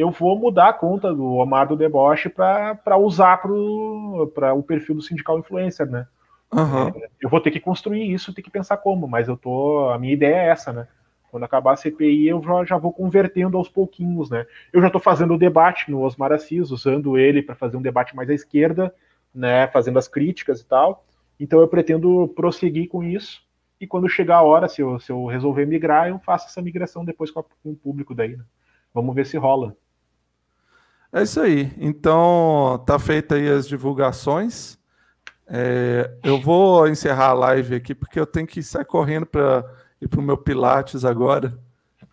eu 0.00 0.10
vou 0.10 0.38
mudar 0.38 0.68
a 0.68 0.72
conta 0.72 1.12
do 1.12 1.34
Omar 1.34 1.68
do 1.68 1.76
Deboche 1.76 2.28
para 2.28 2.96
usar 2.96 3.38
para 3.38 4.54
o 4.54 4.62
perfil 4.62 4.94
do 4.94 5.02
sindical 5.02 5.38
influencer, 5.38 5.88
né? 5.88 6.06
Uhum. 6.52 6.92
Eu 7.20 7.30
vou 7.30 7.40
ter 7.40 7.50
que 7.50 7.60
construir 7.60 8.12
isso, 8.12 8.34
ter 8.34 8.42
que 8.42 8.50
pensar 8.50 8.76
como, 8.78 9.06
mas 9.06 9.28
eu 9.28 9.36
tô. 9.36 9.88
A 9.90 9.98
minha 9.98 10.12
ideia 10.12 10.36
é 10.36 10.48
essa, 10.48 10.72
né? 10.72 10.88
Quando 11.30 11.44
acabar 11.44 11.74
a 11.74 11.76
CPI, 11.76 12.26
eu 12.26 12.42
já, 12.42 12.64
já 12.64 12.76
vou 12.76 12.92
convertendo 12.92 13.56
aos 13.56 13.68
pouquinhos, 13.68 14.30
né? 14.30 14.46
Eu 14.72 14.80
já 14.80 14.88
estou 14.88 15.00
fazendo 15.00 15.34
o 15.34 15.38
debate 15.38 15.90
no 15.90 16.02
Osmar 16.02 16.32
Assis, 16.32 16.72
usando 16.72 17.16
ele 17.16 17.40
para 17.40 17.54
fazer 17.54 17.76
um 17.76 17.82
debate 17.82 18.16
mais 18.16 18.28
à 18.28 18.34
esquerda, 18.34 18.92
né? 19.32 19.68
Fazendo 19.68 19.98
as 19.98 20.08
críticas 20.08 20.60
e 20.60 20.66
tal. 20.66 21.04
Então 21.38 21.60
eu 21.60 21.68
pretendo 21.68 22.26
prosseguir 22.34 22.88
com 22.88 23.04
isso. 23.04 23.42
E 23.80 23.86
quando 23.86 24.08
chegar 24.08 24.38
a 24.38 24.42
hora, 24.42 24.68
se 24.68 24.82
eu, 24.82 24.98
se 24.98 25.12
eu 25.12 25.24
resolver 25.26 25.66
migrar, 25.66 26.08
eu 26.08 26.18
faço 26.18 26.48
essa 26.48 26.60
migração 26.60 27.04
depois 27.04 27.30
com, 27.30 27.40
a, 27.40 27.44
com 27.44 27.70
o 27.70 27.76
público 27.76 28.14
daí, 28.14 28.36
né? 28.36 28.44
Vamos 28.92 29.14
ver 29.14 29.24
se 29.24 29.38
rola. 29.38 29.76
É 31.12 31.22
isso 31.22 31.40
aí. 31.40 31.72
Então, 31.78 32.82
tá 32.86 32.98
feita 32.98 33.34
aí 33.34 33.48
as 33.48 33.66
divulgações. 33.66 34.78
É, 35.46 36.16
eu 36.22 36.40
vou 36.40 36.86
encerrar 36.86 37.30
a 37.30 37.32
live 37.32 37.74
aqui 37.74 37.94
porque 37.94 38.20
eu 38.20 38.26
tenho 38.26 38.46
que 38.46 38.62
sair 38.62 38.84
correndo 38.84 39.26
para 39.26 39.64
ir 40.00 40.06
para 40.06 40.20
o 40.20 40.22
meu 40.22 40.38
Pilates 40.38 41.04
agora. 41.04 41.58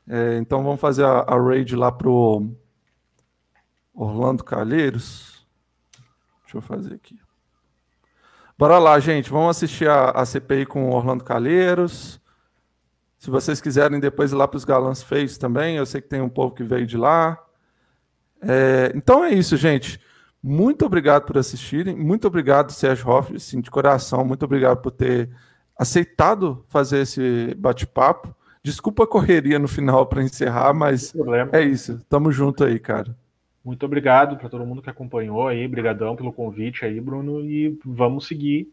É, 0.08 0.38
então 0.38 0.64
vamos 0.64 0.82
fazer 0.82 1.06
a, 1.06 1.20
a 1.20 1.40
raid 1.40 1.76
lá 1.76 1.92
pro 1.92 2.50
Orlando 3.94 4.44
Calheiros. 4.44 5.46
Deixa 6.44 6.58
eu 6.58 6.62
fazer 6.62 6.96
aqui. 6.96 7.20
Bora 8.58 8.80
lá, 8.80 9.00
gente. 9.00 9.30
Vamos 9.30 9.56
assistir 9.56 9.88
a, 9.88 10.10
a 10.10 10.26
CPI 10.26 10.66
com 10.66 10.90
o 10.90 10.96
Orlando 10.96 11.24
Calheiros. 11.24 12.20
Se 13.20 13.30
vocês 13.30 13.62
quiserem 13.62 14.00
depois 14.00 14.32
ir 14.32 14.36
lá 14.36 14.48
para 14.48 14.58
os 14.58 14.66
galãs 14.66 15.04
feios 15.04 15.38
também, 15.38 15.76
eu 15.76 15.86
sei 15.86 16.02
que 16.02 16.08
tem 16.08 16.22
um 16.22 16.30
povo 16.30 16.56
que 16.56 16.64
veio 16.64 16.88
de 16.88 16.98
lá. 16.98 17.38
É, 18.42 18.92
então 18.96 19.24
é 19.24 19.34
isso, 19.34 19.56
gente. 19.58 20.00
Muito 20.42 20.86
obrigado 20.86 21.26
por 21.26 21.38
assistirem. 21.38 21.96
Muito 21.96 22.28
obrigado, 22.28 22.72
Sérgio 22.72 23.10
Hoff, 23.10 23.36
assim, 23.36 23.60
de 23.60 23.70
coração. 23.70 24.24
Muito 24.24 24.46
obrigado 24.46 24.82
por 24.82 24.92
ter 24.92 25.30
aceitado 25.78 26.66
fazer 26.70 27.02
esse 27.02 27.54
bate-papo. 27.56 28.36
Desculpa 28.64 29.04
a 29.04 29.08
correria 29.08 29.60
no 29.60 29.68
final 29.68 30.06
para 30.06 30.24
encerrar, 30.24 30.74
mas 30.74 31.14
é 31.52 31.62
isso. 31.62 32.00
Tamo 32.10 32.32
junto 32.32 32.64
aí, 32.64 32.80
cara. 32.80 33.16
Muito 33.64 33.86
obrigado 33.86 34.38
para 34.38 34.50
todo 34.50 34.66
mundo 34.66 34.82
que 34.82 34.90
acompanhou 34.90 35.48
aí. 35.48 35.66
Obrigadão 35.66 36.16
pelo 36.16 36.32
convite 36.32 36.86
aí, 36.86 37.00
Bruno. 37.02 37.42
E 37.42 37.78
vamos 37.84 38.28
seguir. 38.28 38.72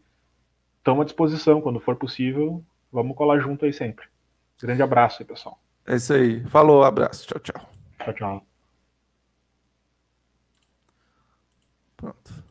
Estamos 0.77 1.01
à 1.01 1.05
disposição. 1.05 1.61
Quando 1.61 1.79
for 1.79 1.95
possível, 1.95 2.63
vamos 2.91 3.15
colar 3.15 3.39
junto 3.39 3.65
aí 3.65 3.73
sempre. 3.73 4.05
Grande 4.61 4.81
abraço 4.81 5.21
aí, 5.21 5.27
pessoal. 5.27 5.59
É 5.85 5.95
isso 5.95 6.13
aí. 6.13 6.41
Falou, 6.45 6.83
abraço. 6.83 7.27
Tchau, 7.27 7.39
tchau. 7.39 7.69
Tchau, 8.03 8.13
tchau. 8.13 8.54
Pronto. 11.97 12.44